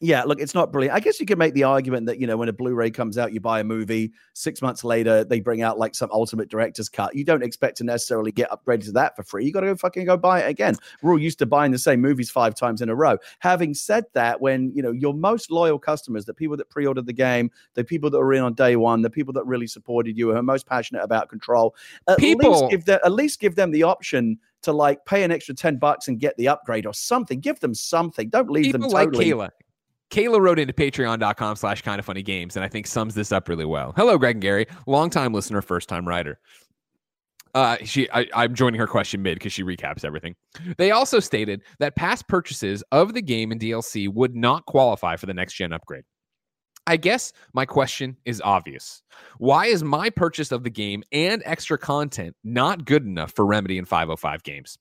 yeah, 0.02 0.24
look, 0.24 0.42
it's 0.42 0.56
not 0.56 0.72
brilliant. 0.72 0.96
I 0.96 1.00
guess 1.00 1.20
you 1.20 1.28
could 1.28 1.38
make 1.38 1.54
the 1.54 1.64
argument 1.64 2.08
that, 2.08 2.20
you 2.20 2.26
know, 2.26 2.36
when 2.36 2.50
a 2.50 2.54
Blu 2.54 2.74
ray 2.74 2.90
comes 2.90 3.20
out, 3.20 3.34
you 3.34 3.40
buy 3.40 3.60
a 3.60 3.64
movie, 3.64 4.12
six 4.34 4.60
months 4.60 4.84
later, 4.84 5.24
they 5.24 5.40
bring 5.40 5.62
out 5.62 5.78
like 5.78 5.94
some 5.94 6.10
ultimate 6.12 6.50
director's 6.50 6.90
cut. 6.90 7.16
You 7.16 7.24
don't 7.24 7.44
expect 7.44 7.78
to 7.78 7.84
necessarily 7.84 8.32
get 8.32 8.50
upgraded 8.50 8.86
to 8.86 8.92
that 8.94 9.16
for 9.16 9.22
free. 9.22 9.46
You 9.46 9.54
got 9.54 9.62
to 9.62 9.68
go 9.68 9.76
fucking 9.76 10.06
go 10.06 10.18
buy 10.18 10.42
it 10.42 10.50
again. 10.50 10.76
We're 11.04 11.12
all 11.12 11.20
used 11.20 11.38
to 11.40 11.46
buying 11.46 11.72
the 11.72 11.78
same 11.78 12.02
movies 12.02 12.32
five 12.32 12.56
times 12.56 12.82
in 12.82 12.90
a 12.90 12.96
row. 12.96 13.20
Having 13.40 13.76
said 13.76 14.06
that, 14.14 14.42
when, 14.42 14.72
you 14.74 14.82
know, 14.82 14.92
your 14.92 15.14
most 15.14 15.52
loyal 15.52 15.78
customers, 15.78 16.26
the 16.26 16.34
people 16.34 16.58
that 16.58 16.70
pre 16.70 16.88
ordered 16.88 17.06
the 17.06 17.14
game, 17.14 17.52
the 17.76 17.84
people 17.84 18.10
that 18.10 18.18
were 18.18 18.34
in 18.34 18.42
on 18.42 18.56
day 18.56 18.76
one, 18.78 19.04
the 19.04 19.10
people 19.10 19.34
that 19.34 19.46
really 19.46 19.68
supported 19.68 20.18
you, 20.18 20.32
who 20.32 20.36
are 20.36 20.42
most 20.42 20.66
passionate 20.66 21.04
about 21.04 21.30
control, 21.30 21.76
at 22.08 22.18
people, 22.18 22.50
least 22.50 22.72
give 22.72 22.86
them, 22.86 23.00
at 23.06 23.12
least 23.12 23.40
give 23.40 23.56
them 23.56 23.70
the 23.70 23.84
option 23.84 24.40
to 24.64 24.72
like 24.74 25.06
pay 25.06 25.24
an 25.24 25.32
extra 25.32 25.54
10 25.54 25.78
bucks 25.78 26.08
and 26.08 26.20
get 26.20 26.36
the 26.38 26.48
upgrade 26.48 26.88
or 26.88 26.94
something. 26.94 27.40
Give 27.40 27.60
them 27.60 27.76
something. 27.76 28.30
Don't 28.30 28.50
leave 28.50 28.66
people 28.66 28.82
them 28.82 28.92
totally. 28.92 29.34
Like 29.34 29.52
Kayla. 29.52 29.52
Kayla 30.12 30.40
wrote 30.40 30.60
into 30.60 30.74
patreon.com 30.74 31.56
slash 31.56 31.82
kind 31.82 31.98
of 32.00 32.06
funny 32.06 32.22
games 32.22 32.56
and 32.56 32.64
I 32.64 32.68
think 32.68 32.86
sums 32.86 33.16
this 33.16 33.32
up 33.32 33.50
really 33.50 33.66
well. 33.66 33.94
Hello, 33.96 34.18
Greg 34.18 34.36
and 34.36 34.42
Gary, 34.42 34.68
longtime 34.86 35.34
listener, 35.34 35.62
first 35.62 35.90
time 35.90 36.08
writer. 36.08 36.40
Uh, 37.54 37.78
she, 37.84 38.10
I, 38.12 38.28
I'm 38.34 38.56
joining 38.56 38.80
her 38.80 38.88
question 38.88 39.22
mid 39.22 39.36
because 39.36 39.52
she 39.52 39.64
recaps 39.64 40.06
everything. 40.06 40.36
They 40.78 40.92
also 40.92 41.20
stated 41.20 41.62
that 41.80 41.96
past 41.96 42.28
purchases 42.28 42.84
of 42.92 43.14
the 43.14 43.22
game 43.22 43.52
and 43.52 43.60
DLC 43.60 44.08
would 44.14 44.36
not 44.36 44.66
qualify 44.66 45.16
for 45.18 45.26
the 45.26 45.34
next 45.34 45.56
gen 45.56 45.74
upgrade. 45.74 46.04
I 46.88 46.98
guess 46.98 47.32
my 47.54 47.66
question 47.66 48.18
is 48.26 48.42
obvious. 48.42 49.04
Why 49.38 49.68
is 49.68 49.84
my 49.84 50.10
purchase 50.10 50.52
of 50.52 50.64
the 50.64 50.70
game 50.70 51.04
and 51.12 51.44
extra 51.46 51.78
content 51.78 52.36
not 52.44 52.86
good 52.86 53.06
enough 53.06 53.34
for 53.34 53.46
Remedy 53.46 53.78
and 53.78 53.88
505 53.88 54.44
games? 54.44 54.78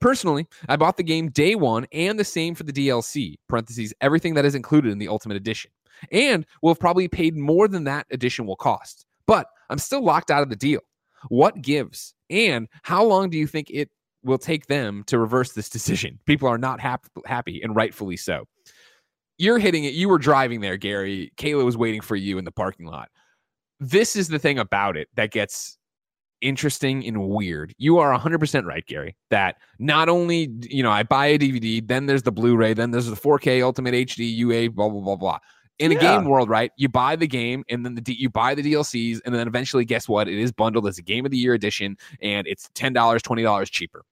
Personally, 0.00 0.46
I 0.68 0.76
bought 0.76 0.96
the 0.96 1.02
game 1.02 1.30
day 1.30 1.54
one 1.54 1.86
and 1.92 2.18
the 2.18 2.24
same 2.24 2.54
for 2.54 2.62
the 2.64 2.72
DLC, 2.72 3.34
parentheses, 3.48 3.92
everything 4.00 4.34
that 4.34 4.44
is 4.44 4.54
included 4.54 4.92
in 4.92 4.98
the 4.98 5.08
Ultimate 5.08 5.36
Edition, 5.36 5.70
and 6.10 6.46
will 6.62 6.70
have 6.70 6.80
probably 6.80 7.08
paid 7.08 7.36
more 7.36 7.68
than 7.68 7.84
that 7.84 8.06
edition 8.10 8.46
will 8.46 8.56
cost. 8.56 9.06
But 9.26 9.48
I'm 9.70 9.78
still 9.78 10.04
locked 10.04 10.30
out 10.30 10.42
of 10.42 10.50
the 10.50 10.56
deal. 10.56 10.80
What 11.28 11.62
gives? 11.62 12.14
And 12.30 12.68
how 12.82 13.04
long 13.04 13.30
do 13.30 13.38
you 13.38 13.46
think 13.46 13.70
it 13.70 13.90
will 14.22 14.38
take 14.38 14.66
them 14.66 15.04
to 15.06 15.18
reverse 15.18 15.52
this 15.52 15.68
decision? 15.68 16.18
People 16.26 16.48
are 16.48 16.58
not 16.58 16.80
hap- 16.80 17.06
happy, 17.24 17.60
and 17.62 17.74
rightfully 17.74 18.16
so. 18.16 18.44
You're 19.38 19.58
hitting 19.58 19.84
it. 19.84 19.94
You 19.94 20.08
were 20.08 20.18
driving 20.18 20.60
there, 20.60 20.76
Gary. 20.76 21.32
Kayla 21.36 21.64
was 21.64 21.76
waiting 21.76 22.00
for 22.00 22.16
you 22.16 22.38
in 22.38 22.44
the 22.44 22.52
parking 22.52 22.86
lot. 22.86 23.10
This 23.80 24.16
is 24.16 24.28
the 24.28 24.38
thing 24.38 24.58
about 24.58 24.96
it 24.96 25.08
that 25.16 25.30
gets 25.30 25.76
interesting 26.40 27.06
and 27.06 27.28
weird. 27.28 27.74
You 27.78 27.98
are 27.98 28.16
100% 28.16 28.64
right, 28.64 28.84
Gary, 28.86 29.16
that 29.30 29.56
not 29.78 30.08
only, 30.08 30.50
you 30.62 30.82
know, 30.82 30.90
I 30.90 31.02
buy 31.02 31.26
a 31.26 31.38
DVD, 31.38 31.86
then 31.86 32.06
there's 32.06 32.22
the 32.22 32.32
Blu 32.32 32.56
ray, 32.56 32.74
then 32.74 32.90
there's 32.90 33.06
the 33.06 33.16
4K 33.16 33.62
Ultimate 33.62 33.94
HD, 33.94 34.34
UA, 34.36 34.70
blah, 34.70 34.88
blah, 34.88 35.00
blah, 35.00 35.16
blah. 35.16 35.38
In 35.78 35.92
yeah. 35.92 35.98
a 35.98 36.00
game 36.00 36.24
world, 36.24 36.48
right? 36.48 36.72
You 36.76 36.88
buy 36.88 37.16
the 37.16 37.26
game 37.26 37.62
and 37.68 37.84
then 37.84 37.94
the 37.94 38.00
D- 38.00 38.16
you 38.18 38.30
buy 38.30 38.54
the 38.54 38.62
DLCs, 38.62 39.20
and 39.26 39.34
then 39.34 39.46
eventually, 39.46 39.84
guess 39.84 40.08
what? 40.08 40.26
It 40.26 40.38
is 40.38 40.50
bundled 40.50 40.86
as 40.86 40.96
a 40.96 41.02
Game 41.02 41.26
of 41.26 41.30
the 41.30 41.36
Year 41.36 41.52
edition, 41.52 41.98
and 42.22 42.46
it's 42.46 42.68
$10, 42.74 42.94
$20 42.94 43.70
cheaper. 43.70 44.02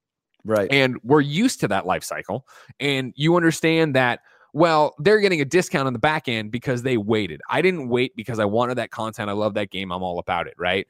Right. 0.45 0.69
And 0.71 0.99
we're 1.03 1.23
used 1.23 1.61
to 1.61 1.69
that 1.69 1.87
life 1.87 2.05
cycle. 2.05 2.47
And 2.79 3.15
you 3.17 3.35
understand 3.37 3.95
that 3.95 4.21
well, 4.55 4.95
they're 5.01 5.19
getting 5.19 5.41
a 5.41 5.45
discount 5.45 5.89
on 5.89 5.93
the 5.93 5.99
back 5.99 6.29
end 6.29 6.53
because 6.53 6.83
they 6.83 6.97
waited. 6.97 7.41
I 7.51 7.61
didn't 7.61 7.89
wait 7.89 8.15
because 8.15 8.39
I 8.39 8.45
wanted 8.45 8.77
that 8.77 8.93
content. 8.93 9.29
I 9.29 9.33
love 9.33 9.55
that 9.55 9.71
game. 9.71 9.91
I'm 9.91 10.05
all 10.05 10.21
about 10.21 10.47
it, 10.47 10.55
right? 10.57 10.87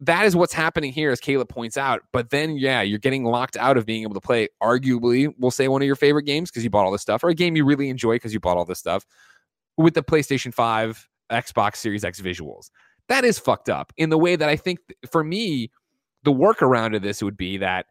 That 0.00 0.26
is 0.26 0.34
what's 0.34 0.52
happening 0.52 0.92
here, 0.92 1.10
as 1.10 1.20
Caleb 1.20 1.48
points 1.48 1.76
out. 1.76 2.02
But 2.12 2.30
then, 2.30 2.56
yeah, 2.56 2.82
you're 2.82 2.98
getting 2.98 3.24
locked 3.24 3.56
out 3.56 3.76
of 3.76 3.86
being 3.86 4.02
able 4.02 4.14
to 4.14 4.20
play, 4.20 4.48
arguably, 4.62 5.32
we'll 5.38 5.50
say 5.50 5.68
one 5.68 5.82
of 5.82 5.86
your 5.86 5.96
favorite 5.96 6.24
games 6.24 6.50
because 6.50 6.64
you 6.64 6.70
bought 6.70 6.84
all 6.84 6.92
this 6.92 7.02
stuff, 7.02 7.22
or 7.22 7.28
a 7.28 7.34
game 7.34 7.56
you 7.56 7.64
really 7.64 7.88
enjoy 7.88 8.16
because 8.16 8.34
you 8.34 8.40
bought 8.40 8.56
all 8.56 8.64
this 8.64 8.78
stuff 8.78 9.06
with 9.76 9.94
the 9.94 10.02
PlayStation 10.02 10.52
5, 10.52 11.08
Xbox 11.30 11.76
Series 11.76 12.04
X 12.04 12.20
visuals. 12.20 12.70
That 13.08 13.24
is 13.24 13.38
fucked 13.38 13.68
up 13.68 13.92
in 13.96 14.10
the 14.10 14.18
way 14.18 14.36
that 14.36 14.48
I 14.48 14.56
think 14.56 14.78
for 15.10 15.22
me, 15.22 15.70
the 16.22 16.32
workaround 16.32 16.96
of 16.96 17.02
this 17.02 17.22
would 17.22 17.36
be 17.36 17.58
that, 17.58 17.86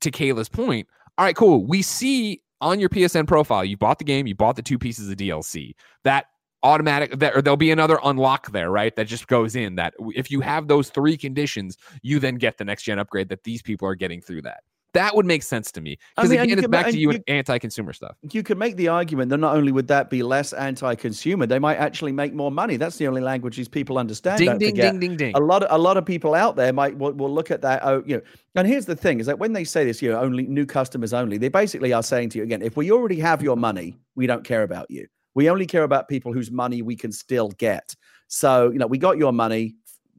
to 0.00 0.10
Kayla's 0.10 0.48
point, 0.48 0.88
all 1.18 1.24
right, 1.24 1.36
cool. 1.36 1.64
We 1.64 1.82
see 1.82 2.42
on 2.60 2.80
your 2.80 2.88
PSN 2.88 3.26
profile, 3.26 3.64
you 3.64 3.76
bought 3.76 3.98
the 3.98 4.04
game, 4.04 4.26
you 4.26 4.34
bought 4.34 4.56
the 4.56 4.62
two 4.62 4.78
pieces 4.78 5.10
of 5.10 5.16
DLC. 5.16 5.74
That 6.04 6.26
automatic 6.62 7.18
that 7.18 7.36
or 7.36 7.42
there'll 7.42 7.56
be 7.56 7.70
another 7.70 7.98
unlock 8.04 8.50
there 8.52 8.70
right? 8.70 8.94
That 8.96 9.06
just 9.06 9.26
goes 9.26 9.56
in 9.56 9.76
that 9.76 9.94
if 10.14 10.30
you 10.30 10.40
have 10.40 10.68
those 10.68 10.90
three 10.90 11.16
conditions 11.16 11.76
you 12.02 12.18
then 12.18 12.36
get 12.36 12.58
the 12.58 12.64
next 12.64 12.82
gen 12.82 12.98
upgrade 12.98 13.28
that 13.28 13.44
these 13.44 13.62
people 13.62 13.86
are 13.88 13.94
getting 13.94 14.20
through 14.20 14.42
that. 14.42 14.62
That 14.94 15.16
would 15.16 15.24
make 15.24 15.42
sense 15.42 15.72
to 15.72 15.80
me 15.80 15.98
because 16.16 16.30
I 16.30 16.34
mean, 16.34 16.40
again 16.42 16.58
it's 16.58 16.68
back 16.68 16.86
to 16.86 16.98
you, 16.98 17.12
you 17.12 17.22
anti-consumer 17.26 17.94
stuff. 17.94 18.16
You 18.30 18.42
could 18.42 18.58
make 18.58 18.76
the 18.76 18.88
argument 18.88 19.30
that 19.30 19.38
not 19.38 19.56
only 19.56 19.72
would 19.72 19.88
that 19.88 20.10
be 20.10 20.22
less 20.22 20.52
anti-consumer 20.52 21.46
they 21.46 21.58
might 21.58 21.76
actually 21.76 22.12
make 22.12 22.34
more 22.34 22.50
money. 22.50 22.76
That's 22.76 22.98
the 22.98 23.08
only 23.08 23.22
language 23.22 23.56
these 23.56 23.68
people 23.68 23.96
understand 23.96 24.38
ding 24.38 24.58
ding 24.58 24.70
forget. 24.70 24.92
ding 24.92 25.00
ding 25.00 25.16
ding. 25.16 25.34
A 25.34 25.40
lot 25.40 25.62
of 25.62 25.68
a 25.70 25.78
lot 25.78 25.96
of 25.96 26.04
people 26.04 26.34
out 26.34 26.56
there 26.56 26.72
might 26.72 26.96
will, 26.98 27.12
will 27.12 27.32
look 27.32 27.50
at 27.50 27.62
that 27.62 27.80
oh 27.84 28.02
you 28.04 28.16
know 28.16 28.22
and 28.54 28.68
here's 28.68 28.84
the 28.84 28.96
thing 28.96 29.18
is 29.18 29.26
that 29.26 29.38
when 29.38 29.54
they 29.54 29.64
say 29.64 29.84
this 29.84 30.02
you 30.02 30.10
know 30.10 30.20
only 30.20 30.46
new 30.46 30.66
customers 30.66 31.14
only 31.14 31.38
they 31.38 31.48
basically 31.48 31.92
are 31.94 32.02
saying 32.02 32.28
to 32.28 32.38
you 32.38 32.44
again 32.44 32.60
if 32.60 32.76
we 32.76 32.92
already 32.92 33.18
have 33.18 33.42
your 33.42 33.56
money 33.56 33.96
we 34.14 34.26
don't 34.26 34.44
care 34.44 34.62
about 34.62 34.90
you 34.90 35.06
we 35.34 35.48
only 35.48 35.66
care 35.66 35.84
about 35.84 36.08
people 36.08 36.32
whose 36.32 36.50
money 36.50 36.82
we 36.82 36.96
can 36.96 37.12
still 37.12 37.48
get. 37.50 37.94
So, 38.28 38.70
you 38.70 38.78
know, 38.78 38.86
we 38.86 38.98
got 38.98 39.18
your 39.18 39.32
money. 39.32 39.74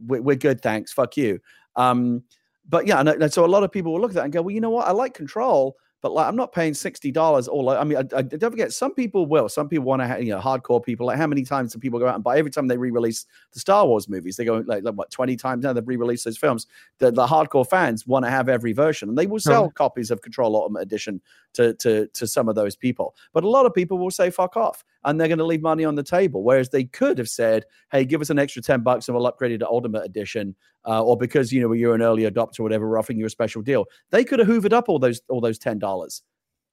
We're, 0.06 0.22
we're 0.22 0.36
good. 0.36 0.62
Thanks. 0.62 0.92
Fuck 0.92 1.18
you. 1.18 1.40
Um, 1.76 2.24
but 2.68 2.88
yeah, 2.88 3.00
and, 3.00 3.10
and 3.10 3.34
so 3.34 3.46
a 3.46 3.48
lot 3.48 3.64
of 3.64 3.72
people 3.72 3.94
will 3.94 4.02
look 4.02 4.12
at 4.12 4.16
that 4.16 4.24
and 4.24 4.34
go, 4.34 4.42
well, 4.42 4.52
you 4.52 4.62
know 4.62 4.70
what? 4.70 4.88
I 4.88 4.92
like 4.92 5.14
control, 5.14 5.76
but 6.02 6.14
like 6.14 6.28
I'm 6.28 6.36
not 6.36 6.52
paying 6.52 6.74
sixty 6.74 7.12
dollars. 7.12 7.48
All 7.48 7.70
I 7.70 7.84
mean, 7.84 7.98
I, 7.98 8.18
I, 8.18 8.22
don't 8.22 8.52
forget, 8.52 8.74
some 8.74 8.94
people 8.94 9.26
will. 9.26 9.50
Some 9.50 9.70
people 9.70 9.86
want 9.86 10.02
to, 10.02 10.08
have, 10.08 10.24
you 10.24 10.32
know, 10.32 10.40
hardcore 10.40 10.84
people. 10.84 11.08
Like 11.08 11.18
how 11.18 11.28
many 11.28 11.44
times 11.44 11.74
do 11.74 11.80
people 11.80 12.00
go 12.00 12.08
out 12.08 12.16
and 12.16 12.24
buy 12.24 12.38
every 12.38 12.52
time 12.52 12.68
they 12.68 12.78
re-release 12.78 13.26
the 13.54 13.60
Star 13.60 13.86
Wars 13.88 14.08
movies? 14.08 14.36
They 14.36 14.46
go 14.46 14.64
like, 14.66 14.84
like 14.84 14.96
what 14.96 15.12
twenty 15.12 15.36
times 15.36 15.64
now 15.64 15.74
they've 15.74 15.88
re-released 15.88 16.26
those 16.26 16.38
films. 16.38 16.68
The, 17.00 17.12
the 17.12 17.26
hardcore 17.26 17.68
fans 17.68 18.06
want 18.06 18.26
to 18.26 18.32
have 18.32 18.50
every 18.50 18.74
version, 18.74 19.10
and 19.10 19.18
they 19.18 19.28
will 19.28 19.40
sell 19.40 19.70
copies 19.70 20.12
of 20.12 20.22
Control 20.22 20.56
Ultimate 20.56 20.82
Edition 20.82 21.22
to 21.54 21.74
to 21.76 22.08
to 22.08 22.28
some 22.28 22.50
of 22.50 22.56
those 22.56 22.76
people. 22.76 23.16
But 23.34 23.44
a 23.44 23.50
lot 23.50 23.66
of 23.66 23.74
people 23.74 23.98
will 23.98 24.12
say 24.12 24.30
fuck 24.30 24.58
off, 24.58 24.84
and 25.04 25.20
they're 25.20 25.28
going 25.28 25.38
to 25.38 25.46
leave 25.46 25.62
money 25.62 25.86
on 25.86 25.96
the 25.96 26.04
table. 26.04 26.44
Whereas 26.44 26.70
they 26.70 26.84
could 26.84 27.18
have 27.18 27.30
said, 27.30 27.66
hey, 27.92 28.06
give 28.06 28.22
us 28.22 28.30
an 28.30 28.40
extra 28.40 28.62
ten 28.62 28.82
bucks 28.82 29.08
and 29.08 29.16
we'll 29.16 29.28
upgrade 29.28 29.52
it 29.52 29.60
to 29.60 29.68
Ultimate 29.68 30.06
Edition, 30.06 30.56
uh, 30.88 31.04
or 31.04 31.18
because 31.18 31.52
you 31.52 31.62
know 31.62 31.74
you're 31.74 31.96
an 31.96 32.02
early 32.02 32.24
adopter, 32.24 32.60
or 32.60 32.64
whatever, 32.64 32.90
we're 32.90 33.00
offering 33.00 33.18
you 33.18 33.26
a 33.26 33.30
special 33.30 33.62
deal. 33.62 33.86
They 34.12 34.24
could 34.24 34.40
have 34.40 34.48
hoovered 34.48 34.74
up 34.74 34.90
all 34.90 35.00
those 35.00 35.22
all 35.30 35.42
those 35.42 35.58
ten 35.58 35.80
dollars 35.80 36.24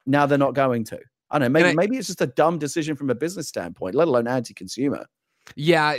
now 0.07 0.26
they're 0.26 0.39
not 0.39 0.55
going 0.55 0.85
to. 0.85 0.99
I 1.31 1.39
don't 1.39 1.53
know. 1.53 1.61
Maybe 1.61 1.68
I, 1.70 1.74
maybe 1.74 1.97
it's 1.97 2.09
just 2.09 2.20
a 2.20 2.26
dumb 2.26 2.59
decision 2.59 2.97
from 2.97 3.11
a 3.11 3.14
business 3.14 3.49
standpoint, 3.49 3.95
let 3.95 4.09
alone 4.09 4.26
anti-consumer. 4.26 5.07
Yeah, 5.57 5.96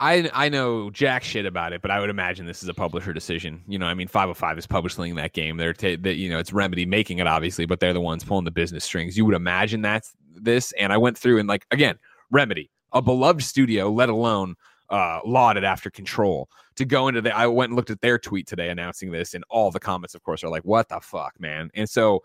I 0.00 0.30
I 0.32 0.48
know 0.48 0.90
jack 0.90 1.22
shit 1.24 1.46
about 1.46 1.72
it, 1.72 1.82
but 1.82 1.90
I 1.90 2.00
would 2.00 2.10
imagine 2.10 2.46
this 2.46 2.62
is 2.62 2.68
a 2.68 2.74
publisher 2.74 3.12
decision. 3.12 3.62
You 3.68 3.78
know, 3.78 3.86
I 3.86 3.94
mean, 3.94 4.08
505 4.08 4.58
is 4.58 4.66
publishing 4.66 5.14
that 5.16 5.32
game. 5.32 5.56
They're 5.56 5.72
t- 5.72 5.96
that 5.96 6.14
you 6.14 6.30
know 6.30 6.38
it's 6.38 6.52
Remedy 6.52 6.86
making 6.86 7.18
it 7.18 7.26
obviously, 7.26 7.66
but 7.66 7.80
they're 7.80 7.92
the 7.92 8.00
ones 8.00 8.24
pulling 8.24 8.44
the 8.44 8.50
business 8.50 8.84
strings. 8.84 9.16
You 9.16 9.24
would 9.26 9.34
imagine 9.34 9.82
that's 9.82 10.14
this. 10.34 10.72
And 10.72 10.92
I 10.92 10.96
went 10.96 11.18
through 11.18 11.38
and 11.38 11.48
like 11.48 11.66
again, 11.70 11.98
Remedy, 12.30 12.70
a 12.92 13.02
beloved 13.02 13.42
studio, 13.42 13.90
let 13.90 14.08
alone 14.08 14.56
uh, 14.88 15.20
lauded 15.24 15.64
after 15.64 15.90
Control. 15.90 16.48
To 16.76 16.84
go 16.84 17.08
into 17.08 17.20
the, 17.20 17.36
I 17.36 17.46
went 17.46 17.70
and 17.70 17.76
looked 17.76 17.90
at 17.90 18.00
their 18.00 18.18
tweet 18.18 18.46
today 18.46 18.70
announcing 18.70 19.10
this, 19.12 19.34
and 19.34 19.44
all 19.50 19.70
the 19.70 19.80
comments, 19.80 20.14
of 20.14 20.22
course, 20.22 20.42
are 20.42 20.48
like, 20.48 20.64
"What 20.64 20.88
the 20.88 21.00
fuck, 21.00 21.38
man?" 21.38 21.70
And 21.74 21.88
so 21.88 22.22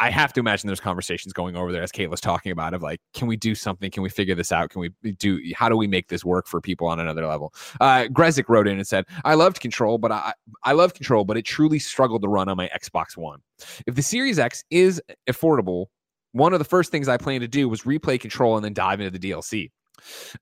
I 0.00 0.10
have 0.10 0.32
to 0.34 0.40
imagine 0.40 0.68
there's 0.68 0.80
conversations 0.80 1.32
going 1.32 1.56
over 1.56 1.72
there 1.72 1.82
as 1.82 1.90
Kate 1.90 2.08
was 2.08 2.20
talking 2.20 2.52
about 2.52 2.72
of 2.72 2.82
like, 2.82 3.00
can 3.14 3.26
we 3.26 3.36
do 3.36 3.54
something? 3.54 3.90
Can 3.90 4.02
we 4.02 4.08
figure 4.08 4.34
this 4.34 4.52
out? 4.52 4.70
Can 4.70 4.80
we 4.80 5.12
do? 5.12 5.40
How 5.56 5.68
do 5.68 5.76
we 5.76 5.88
make 5.88 6.08
this 6.08 6.24
work 6.24 6.46
for 6.46 6.60
people 6.60 6.86
on 6.86 7.00
another 7.00 7.26
level? 7.26 7.52
Uh, 7.80 8.04
Grezick 8.12 8.48
wrote 8.48 8.68
in 8.68 8.76
and 8.76 8.86
said, 8.86 9.06
"I 9.24 9.34
loved 9.34 9.60
Control, 9.60 9.98
but 9.98 10.12
I 10.12 10.32
I 10.62 10.72
love 10.72 10.94
Control, 10.94 11.24
but 11.24 11.36
it 11.36 11.42
truly 11.42 11.78
struggled 11.78 12.22
to 12.22 12.28
run 12.28 12.48
on 12.48 12.56
my 12.56 12.68
Xbox 12.68 13.16
One. 13.16 13.40
If 13.86 13.96
the 13.96 14.02
Series 14.02 14.38
X 14.38 14.62
is 14.70 15.02
affordable, 15.28 15.86
one 16.32 16.52
of 16.52 16.60
the 16.60 16.64
first 16.64 16.92
things 16.92 17.08
I 17.08 17.16
plan 17.16 17.40
to 17.40 17.48
do 17.48 17.68
was 17.68 17.82
replay 17.82 18.20
Control 18.20 18.56
and 18.56 18.64
then 18.64 18.74
dive 18.74 19.00
into 19.00 19.18
the 19.18 19.30
DLC. 19.30 19.70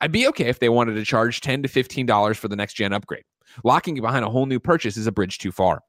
I'd 0.03 0.13
be 0.13 0.29
okay 0.29 0.49
if 0.49 0.59
they 0.59 0.69
wanted 0.69 0.95
to 0.95 1.05
charge 1.05 1.41
ten 1.41 1.63
to 1.63 1.69
fifteen 1.69 2.05
dollars 2.05 2.37
for 2.37 2.49
the 2.49 2.57
next 2.57 2.75
gen 2.75 2.93
upgrade. 2.93 3.25
Locking 3.65 3.95
behind 3.95 4.25
a 4.25 4.29
whole 4.29 4.45
new 4.45 4.61
purchase 4.61 4.99
is 4.99 5.07
a 5.07 5.13
bridge 5.13 5.39
too 5.39 5.53
far." 5.53 5.81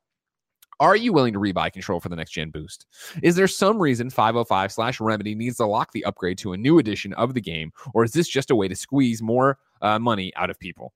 Are 0.80 0.96
you 0.96 1.12
willing 1.14 1.34
to 1.34 1.40
rebuy 1.40 1.72
control 1.72 2.00
for 2.00 2.10
the 2.10 2.16
next 2.16 2.32
gen 2.32 2.52
boost? 2.52 2.86
Is 3.24 3.36
there 3.36 3.48
some 3.48 3.80
reason 3.80 4.10
505 4.10 4.72
slash 4.72 5.00
remedy 5.00 5.36
needs 5.36 5.58
to 5.58 5.66
lock 5.66 5.92
the 5.92 6.06
upgrade 6.06 6.38
to 6.40 6.54
a 6.54 6.58
new 6.58 6.78
edition 6.78 7.14
of 7.14 7.34
the 7.34 7.42
game, 7.42 7.72
or 7.94 8.04
is 8.04 8.12
this 8.12 8.28
just 8.28 8.52
a 8.52 8.56
way 8.56 8.68
to 8.68 8.76
squeeze 8.76 9.22
more 9.22 9.58
uh, 9.82 9.98
money 10.00 10.32
out 10.36 10.50
of 10.50 10.60
people? 10.60 10.94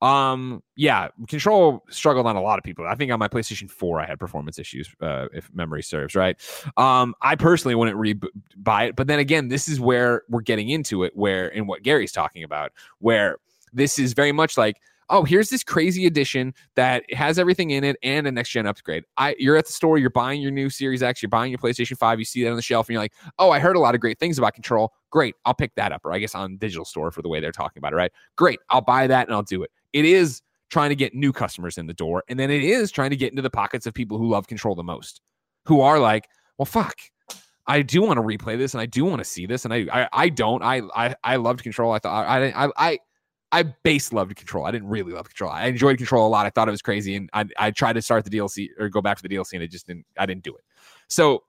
Um, 0.00 0.62
yeah, 0.76 1.08
control 1.28 1.84
struggled 1.90 2.26
on 2.26 2.36
a 2.36 2.42
lot 2.42 2.58
of 2.58 2.64
people. 2.64 2.86
I 2.86 2.94
think 2.94 3.12
on 3.12 3.18
my 3.18 3.28
PlayStation 3.28 3.70
4, 3.70 4.00
I 4.00 4.06
had 4.06 4.18
performance 4.18 4.58
issues, 4.58 4.88
uh, 5.00 5.26
if 5.32 5.52
memory 5.52 5.82
serves, 5.82 6.14
right? 6.14 6.36
Um, 6.76 7.14
I 7.20 7.36
personally 7.36 7.74
wouldn't 7.74 7.98
rebuy 7.98 8.88
it, 8.88 8.96
but 8.96 9.06
then 9.06 9.18
again, 9.18 9.48
this 9.48 9.68
is 9.68 9.80
where 9.80 10.22
we're 10.28 10.40
getting 10.40 10.70
into 10.70 11.04
it, 11.04 11.12
where 11.14 11.48
in 11.48 11.66
what 11.66 11.82
Gary's 11.82 12.12
talking 12.12 12.44
about, 12.44 12.72
where 12.98 13.36
this 13.72 13.98
is 13.98 14.14
very 14.14 14.32
much 14.32 14.56
like 14.56 14.80
oh, 15.10 15.24
here's 15.24 15.50
this 15.50 15.62
crazy 15.62 16.06
edition 16.06 16.54
that 16.76 17.04
has 17.12 17.38
everything 17.38 17.70
in 17.70 17.84
it 17.84 17.96
and 18.02 18.26
a 18.26 18.32
next 18.32 18.50
gen 18.50 18.66
upgrade. 18.66 19.04
I 19.16 19.34
you're 19.38 19.56
at 19.56 19.66
the 19.66 19.72
store, 19.72 19.98
you're 19.98 20.08
buying 20.08 20.40
your 20.40 20.52
new 20.52 20.70
Series 20.70 21.02
X, 21.02 21.20
you're 21.20 21.28
buying 21.28 21.50
your 21.50 21.58
PlayStation 21.58 21.98
5, 21.98 22.18
you 22.18 22.24
see 22.24 22.44
that 22.44 22.50
on 22.50 22.56
the 22.56 22.62
shelf, 22.62 22.88
and 22.88 22.94
you're 22.94 23.02
like, 23.02 23.12
oh, 23.38 23.50
I 23.50 23.58
heard 23.58 23.76
a 23.76 23.80
lot 23.80 23.94
of 23.94 24.00
great 24.00 24.18
things 24.18 24.38
about 24.38 24.54
control. 24.54 24.92
Great, 25.10 25.34
I'll 25.44 25.54
pick 25.54 25.74
that 25.74 25.92
up. 25.92 26.02
Or 26.04 26.12
I 26.12 26.18
guess 26.18 26.34
on 26.34 26.56
digital 26.56 26.84
store 26.84 27.10
for 27.10 27.22
the 27.22 27.28
way 27.28 27.40
they're 27.40 27.52
talking 27.52 27.80
about 27.80 27.92
it, 27.92 27.96
right? 27.96 28.12
Great, 28.36 28.60
I'll 28.70 28.80
buy 28.80 29.06
that 29.08 29.26
and 29.26 29.34
I'll 29.34 29.42
do 29.42 29.62
it. 29.62 29.70
It 29.92 30.04
is 30.04 30.40
trying 30.70 30.90
to 30.90 30.96
get 30.96 31.14
new 31.14 31.32
customers 31.32 31.76
in 31.76 31.86
the 31.86 31.94
door, 31.94 32.22
and 32.28 32.38
then 32.38 32.50
it 32.50 32.62
is 32.62 32.90
trying 32.90 33.10
to 33.10 33.16
get 33.16 33.30
into 33.30 33.42
the 33.42 33.50
pockets 33.50 33.86
of 33.86 33.94
people 33.94 34.16
who 34.16 34.30
love 34.30 34.46
control 34.46 34.74
the 34.74 34.84
most, 34.84 35.20
who 35.66 35.80
are 35.80 35.98
like, 35.98 36.28
well, 36.56 36.66
fuck. 36.66 36.96
I 37.66 37.82
do 37.82 38.02
want 38.02 38.16
to 38.16 38.22
replay 38.22 38.58
this 38.58 38.74
and 38.74 38.80
I 38.80 38.86
do 38.86 39.04
want 39.04 39.20
to 39.20 39.24
see 39.24 39.46
this 39.46 39.64
and 39.64 39.72
I 39.72 39.86
I, 39.92 40.08
I 40.12 40.28
don't 40.28 40.60
I, 40.60 40.80
I 40.96 41.14
I 41.22 41.36
loved 41.36 41.62
control 41.62 41.92
I 41.92 42.00
thought 42.00 42.26
I 42.26 42.48
I 42.48 42.70
I 42.76 42.98
I 43.52 43.64
base 43.64 44.12
loved 44.12 44.36
Control. 44.36 44.64
I 44.64 44.70
didn't 44.70 44.88
really 44.88 45.12
love 45.12 45.26
Control. 45.26 45.50
I 45.50 45.66
enjoyed 45.66 45.98
Control 45.98 46.26
a 46.26 46.30
lot. 46.30 46.46
I 46.46 46.50
thought 46.50 46.68
it 46.68 46.70
was 46.70 46.82
crazy, 46.82 47.16
and 47.16 47.28
I, 47.32 47.46
I 47.58 47.70
tried 47.70 47.94
to 47.94 48.02
start 48.02 48.24
the 48.24 48.30
DLC 48.30 48.68
or 48.78 48.88
go 48.88 49.00
back 49.00 49.16
to 49.16 49.22
the 49.22 49.28
DLC, 49.28 49.54
and 49.54 49.62
it 49.62 49.70
just 49.70 49.86
didn't. 49.86 50.06
I 50.18 50.26
didn't 50.26 50.44
do 50.44 50.54
it. 50.54 50.62
So 51.08 51.42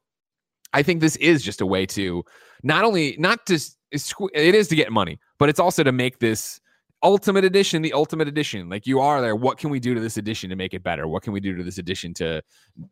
I 0.74 0.84
think 0.84 1.02
this 1.02 1.16
is 1.18 1.44
just 1.44 1.62
a 1.62 1.66
way 1.66 1.86
to 1.88 2.24
not 2.64 2.84
only 2.84 3.16
not 3.20 3.46
to 3.48 3.60
it 3.94 4.56
is 4.56 4.68
to 4.70 4.76
get 4.76 4.92
money, 4.92 5.20
but 5.38 5.50
it's 5.50 5.60
also 5.60 5.84
to 5.84 5.92
make 5.92 6.20
this 6.20 6.60
ultimate 7.04 7.44
edition 7.44 7.82
the 7.82 7.94
ultimate 7.94 8.28
edition. 8.28 8.70
Like 8.70 8.88
you 8.88 9.00
are 9.00 9.22
there. 9.22 9.36
What 9.36 9.58
can 9.58 9.70
we 9.70 9.80
do 9.80 9.94
to 9.94 10.00
this 10.00 10.18
edition 10.18 10.50
to 10.50 10.56
make 10.56 10.74
it 10.74 10.84
better? 10.84 11.08
What 11.08 11.24
can 11.24 11.34
we 11.34 11.40
do 11.40 11.56
to 11.56 11.64
this 11.64 11.78
edition 11.78 12.14
to 12.16 12.42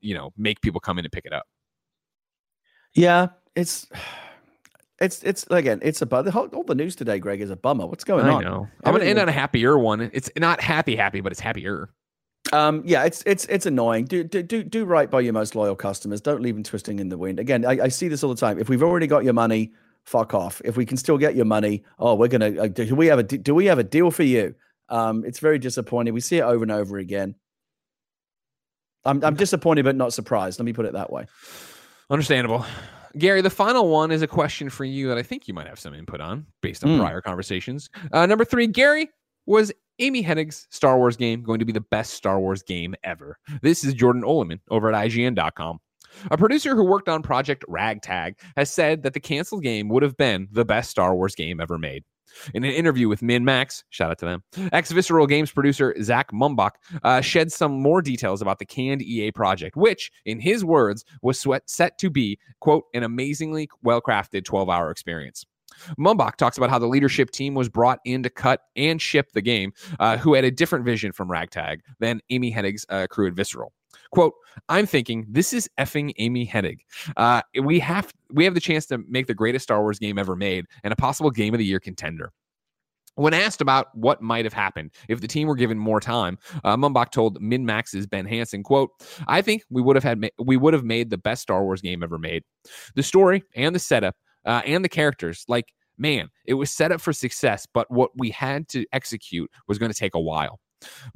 you 0.02 0.14
know 0.14 0.34
make 0.38 0.62
people 0.62 0.80
come 0.80 1.00
in 1.00 1.06
and 1.06 1.12
pick 1.12 1.26
it 1.26 1.34
up? 1.34 1.46
Yeah, 2.94 3.28
it's 3.56 3.88
it's 5.02 5.24
it's 5.24 5.46
again, 5.50 5.80
it's 5.82 6.02
about 6.02 6.34
all 6.36 6.64
the 6.64 6.76
news 6.76 6.96
today. 6.96 7.20
Greg 7.20 7.42
is 7.42 7.50
a 7.50 7.56
bummer. 7.56 7.86
What's 7.86 8.04
going 8.04 8.26
on? 8.26 8.30
I 8.30 8.34
on? 8.36 8.44
Know. 8.44 8.68
I'm 8.84 8.94
gonna 8.94 9.06
end 9.06 9.20
on 9.20 9.30
a 9.30 9.32
happier 9.32 9.78
one. 9.78 10.10
It's 10.14 10.30
not 10.38 10.62
happy, 10.62 10.96
happy, 10.96 11.22
but 11.22 11.32
it's 11.32 11.40
happier. 11.40 11.90
Um, 12.52 12.82
yeah, 12.86 13.04
it's 13.06 13.24
it's 13.26 13.46
it's 13.46 13.66
annoying. 13.66 14.06
Do 14.06 14.24
do 14.24 14.44
do 14.44 14.64
do 14.64 14.86
right 14.86 15.10
by 15.10 15.22
your 15.22 15.34
most 15.34 15.56
loyal 15.56 15.76
customers. 15.76 16.22
Don't 16.22 16.42
leave 16.42 16.56
them 16.56 16.64
twisting 16.64 17.00
in 17.00 17.10
the 17.10 17.18
wind. 17.18 17.40
Again, 17.40 17.66
I, 17.66 17.86
I 17.86 17.88
see 17.90 18.08
this 18.08 18.24
all 18.24 18.34
the 18.34 18.40
time. 18.40 18.60
If 18.60 18.70
we've 18.70 18.84
already 18.84 19.08
got 19.08 19.24
your 19.24 19.34
money, 19.34 19.74
fuck 20.06 20.34
off. 20.34 20.62
If 20.66 20.76
we 20.76 20.86
can 20.86 20.98
still 20.98 21.18
get 21.18 21.36
your 21.36 21.46
money, 21.46 21.84
oh, 22.00 22.16
we're 22.16 22.28
gonna. 22.28 22.64
Uh, 22.64 22.68
do 22.68 22.96
we 22.96 23.08
have 23.08 23.20
a 23.20 23.24
do 23.24 23.54
we 23.54 23.66
have 23.66 23.80
a 23.80 23.84
deal 23.84 24.12
for 24.12 24.24
you? 24.24 24.56
Um, 24.90 25.24
it's 25.26 25.40
very 25.40 25.60
disappointing. 25.60 26.14
We 26.14 26.22
see 26.22 26.38
it 26.38 26.44
over 26.44 26.64
and 26.64 26.72
over 26.72 26.98
again. 26.98 27.36
I'm 29.06 29.24
I'm 29.24 29.36
disappointed 29.36 29.86
but 29.86 29.96
not 29.96 30.14
surprised. 30.14 30.60
Let 30.60 30.66
me 30.66 30.74
put 30.74 30.86
it 30.86 30.94
that 30.94 31.12
way. 31.12 31.28
Understandable. 32.10 32.66
Gary, 33.18 33.42
the 33.42 33.50
final 33.50 33.90
one 33.90 34.12
is 34.12 34.22
a 34.22 34.28
question 34.28 34.70
for 34.70 34.86
you 34.86 35.08
that 35.08 35.18
I 35.18 35.24
think 35.24 35.48
you 35.48 35.54
might 35.54 35.68
have 35.68 35.80
some 35.80 35.94
input 35.94 36.22
on 36.22 36.46
based 36.62 36.84
on 36.84 36.92
mm. 36.92 37.00
prior 37.00 37.22
conversations. 37.22 37.90
Uh, 38.12 38.26
number 38.26 38.46
three, 38.46 38.68
Gary, 38.68 39.10
was 39.46 39.72
Amy 40.00 40.24
Hennig's 40.24 40.68
Star 40.70 40.98
Wars 40.98 41.18
game 41.18 41.44
going 41.44 41.60
to 41.60 41.66
be 41.66 41.74
the 41.74 41.82
best 41.82 42.14
Star 42.14 42.40
Wars 42.40 42.62
game 42.62 42.96
ever? 43.04 43.38
This 43.62 43.84
is 43.84 43.94
Jordan 43.94 44.24
Oloman 44.24 44.60
over 44.70 44.94
at 44.94 45.10
IGN.com. 45.10 45.80
A 46.32 46.38
producer 46.38 46.76
who 46.76 46.84
worked 46.84 47.10
on 47.10 47.22
Project 47.22 47.64
Ragtag 47.68 48.36
has 48.58 48.72
said 48.72 49.04
that 49.04 49.14
the 49.14 49.20
canceled 49.20 49.64
game 49.64 49.90
would 49.90 50.04
have 50.04 50.18
been 50.18 50.48
the 50.52 50.66
best 50.66 50.90
Star 50.90 51.16
Wars 51.16 51.36
game 51.36 51.60
ever 51.60 51.78
made. 51.78 52.04
In 52.54 52.64
an 52.64 52.72
interview 52.72 53.08
with 53.08 53.22
MinnMax, 53.22 53.84
shout 53.90 54.12
out 54.12 54.20
to 54.20 54.26
them, 54.26 54.44
ex 54.72 54.92
Visceral 54.92 55.28
Games 55.28 55.52
producer 55.52 55.96
Zach 56.02 56.32
Mumbach 56.32 56.72
uh, 57.04 57.22
shed 57.22 57.52
some 57.52 57.82
more 57.82 58.02
details 58.02 58.42
about 58.42 58.60
the 58.60 58.66
canned 58.66 59.02
EA 59.02 59.32
project, 59.32 59.76
which, 59.76 60.12
in 60.26 60.40
his 60.40 60.64
words, 60.64 61.06
was 61.22 61.46
set 61.66 61.98
to 62.00 62.10
be, 62.10 62.40
quote, 62.60 62.86
an 62.94 63.04
amazingly 63.04 63.70
well 63.84 64.02
crafted 64.02 64.46
12 64.46 64.70
hour 64.70 64.92
experience. 64.92 65.46
Mumbach 65.98 66.36
talks 66.36 66.58
about 66.58 66.70
how 66.70 66.80
the 66.80 66.88
leadership 66.88 67.32
team 67.32 67.54
was 67.54 67.70
brought 67.70 68.00
in 68.06 68.24
to 68.24 68.30
cut 68.30 68.62
and 68.76 69.02
ship 69.02 69.32
the 69.34 69.42
game, 69.42 69.72
uh, 70.00 70.18
who 70.18 70.34
had 70.34 70.44
a 70.44 70.52
different 70.52 70.86
vision 70.86 71.12
from 71.12 71.30
Ragtag 71.30 71.82
than 72.00 72.22
Amy 72.30 72.52
Hennig's 72.52 72.86
uh, 72.90 73.08
crew 73.08 73.28
at 73.28 73.34
Visceral. 73.34 73.72
Quote, 74.12 74.34
I'm 74.70 74.86
thinking 74.86 75.26
this 75.30 75.54
is 75.54 75.70
effing 75.78 76.14
Amy 76.18 76.48
Hennig. 76.48 76.80
Uh, 77.16 77.42
we 77.64 77.80
have 77.80 78.12
we 78.32 78.44
have 78.44 78.56
the 78.56 78.60
chance 78.60 78.86
to 78.88 79.00
make 79.08 79.28
the 79.28 79.34
greatest 79.34 79.64
Star 79.64 79.82
Wars 79.82 80.00
game 80.00 80.18
ever 80.18 80.36
made 80.36 80.66
and 80.84 80.92
a 80.92 80.96
possible 80.96 81.30
game 81.30 81.54
of 81.54 81.60
the 81.60 81.66
year 81.66 81.80
contender. 81.80 82.32
When 83.16 83.34
asked 83.34 83.60
about 83.60 83.88
what 83.96 84.22
might 84.22 84.46
have 84.46 84.54
happened 84.54 84.92
if 85.10 85.20
the 85.20 85.28
team 85.28 85.48
were 85.48 85.56
given 85.56 85.78
more 85.78 86.00
time, 86.00 86.38
uh, 86.64 86.78
Mumbach 86.78 87.12
told 87.12 87.42
MinnMax's 87.42 88.08
Ben 88.08 88.26
Hanson, 88.26 88.64
"quote 88.64 88.92
I 89.28 89.42
think 89.42 89.64
we 89.70 89.82
would 89.82 89.96
have 89.96 90.04
had 90.04 90.20
ma- 90.20 90.28
we 90.40 90.58
would 90.58 90.74
have 90.74 90.86
made 90.86 91.10
the 91.10 91.18
best 91.18 91.42
Star 91.42 91.64
Wars 91.64 91.82
game 91.82 92.02
ever 92.02 92.18
made. 92.18 92.44
The 92.96 93.04
story 93.04 93.44
and 93.56 93.76
the 93.76 93.80
setup 93.80 94.16
uh, 94.46 94.62
and 94.66 94.84
the 94.84 94.90
characters, 94.90 95.44
like 95.48 95.74
man, 96.00 96.30
it 96.46 96.56
was 96.56 96.72
set 96.72 96.92
up 96.92 97.02
for 97.02 97.14
success, 97.14 97.68
but 97.72 97.92
what 97.92 98.12
we 98.16 98.32
had 98.32 98.68
to 98.70 98.86
execute 98.94 99.52
was 99.68 99.78
going 99.78 99.92
to 99.92 99.98
take 99.98 100.16
a 100.16 100.20
while. 100.20 100.60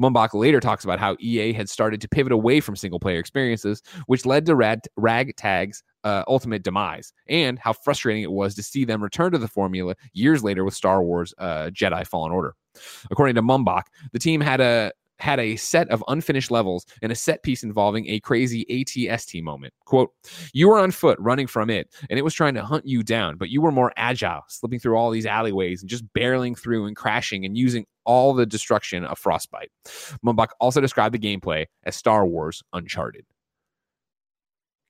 Mumbach 0.01 0.33
later 0.33 0.59
talks 0.59 0.83
about 0.83 0.99
how 0.99 1.15
EA 1.19 1.53
had 1.53 1.69
started 1.69 2.01
to 2.01 2.07
pivot 2.07 2.31
away 2.31 2.59
from 2.59 2.75
single 2.75 2.99
player 2.99 3.19
experiences, 3.19 3.81
which 4.07 4.25
led 4.25 4.45
to 4.45 4.55
Rad- 4.55 4.87
Ragtag's 4.97 5.83
uh, 6.03 6.23
ultimate 6.27 6.63
demise, 6.63 7.13
and 7.27 7.57
how 7.59 7.73
frustrating 7.73 8.23
it 8.23 8.31
was 8.31 8.55
to 8.55 8.63
see 8.63 8.85
them 8.85 9.01
return 9.01 9.31
to 9.31 9.37
the 9.37 9.47
formula 9.47 9.95
years 10.13 10.43
later 10.43 10.63
with 10.63 10.73
Star 10.73 11.03
Wars 11.03 11.33
uh, 11.37 11.69
Jedi 11.73 12.05
Fallen 12.05 12.31
Order. 12.31 12.55
According 13.11 13.35
to 13.35 13.41
Mumbach, 13.41 13.83
the 14.11 14.19
team 14.19 14.41
had 14.41 14.59
a 14.59 14.91
had 15.23 15.39
a 15.39 15.55
set 15.55 15.89
of 15.89 16.03
unfinished 16.09 16.51
levels 16.51 16.85
and 17.01 17.09
a 17.09 17.15
set 17.15 17.43
piece 17.43 17.63
involving 17.63 18.09
a 18.09 18.19
crazy 18.19 18.65
ATST 18.69 19.41
moment. 19.41 19.73
Quote, 19.85 20.11
You 20.51 20.67
were 20.67 20.77
on 20.77 20.91
foot 20.91 21.17
running 21.17 21.47
from 21.47 21.69
it, 21.69 21.87
and 22.09 22.19
it 22.19 22.23
was 22.23 22.33
trying 22.33 22.55
to 22.55 22.63
hunt 22.63 22.85
you 22.85 23.03
down, 23.03 23.37
but 23.37 23.49
you 23.49 23.61
were 23.61 23.71
more 23.71 23.93
agile, 23.95 24.41
slipping 24.49 24.79
through 24.79 24.97
all 24.97 25.11
these 25.11 25.25
alleyways 25.25 25.81
and 25.81 25.89
just 25.89 26.03
barreling 26.13 26.59
through 26.59 26.87
and 26.87 26.95
crashing 26.97 27.45
and 27.45 27.57
using 27.57 27.85
all 28.03 28.33
the 28.33 28.45
destruction 28.45 29.05
of 29.05 29.17
Frostbite. 29.17 29.71
Mumbach 30.25 30.49
also 30.59 30.81
described 30.81 31.15
the 31.15 31.19
gameplay 31.19 31.67
as 31.85 31.95
Star 31.95 32.27
Wars 32.27 32.61
Uncharted. 32.73 33.25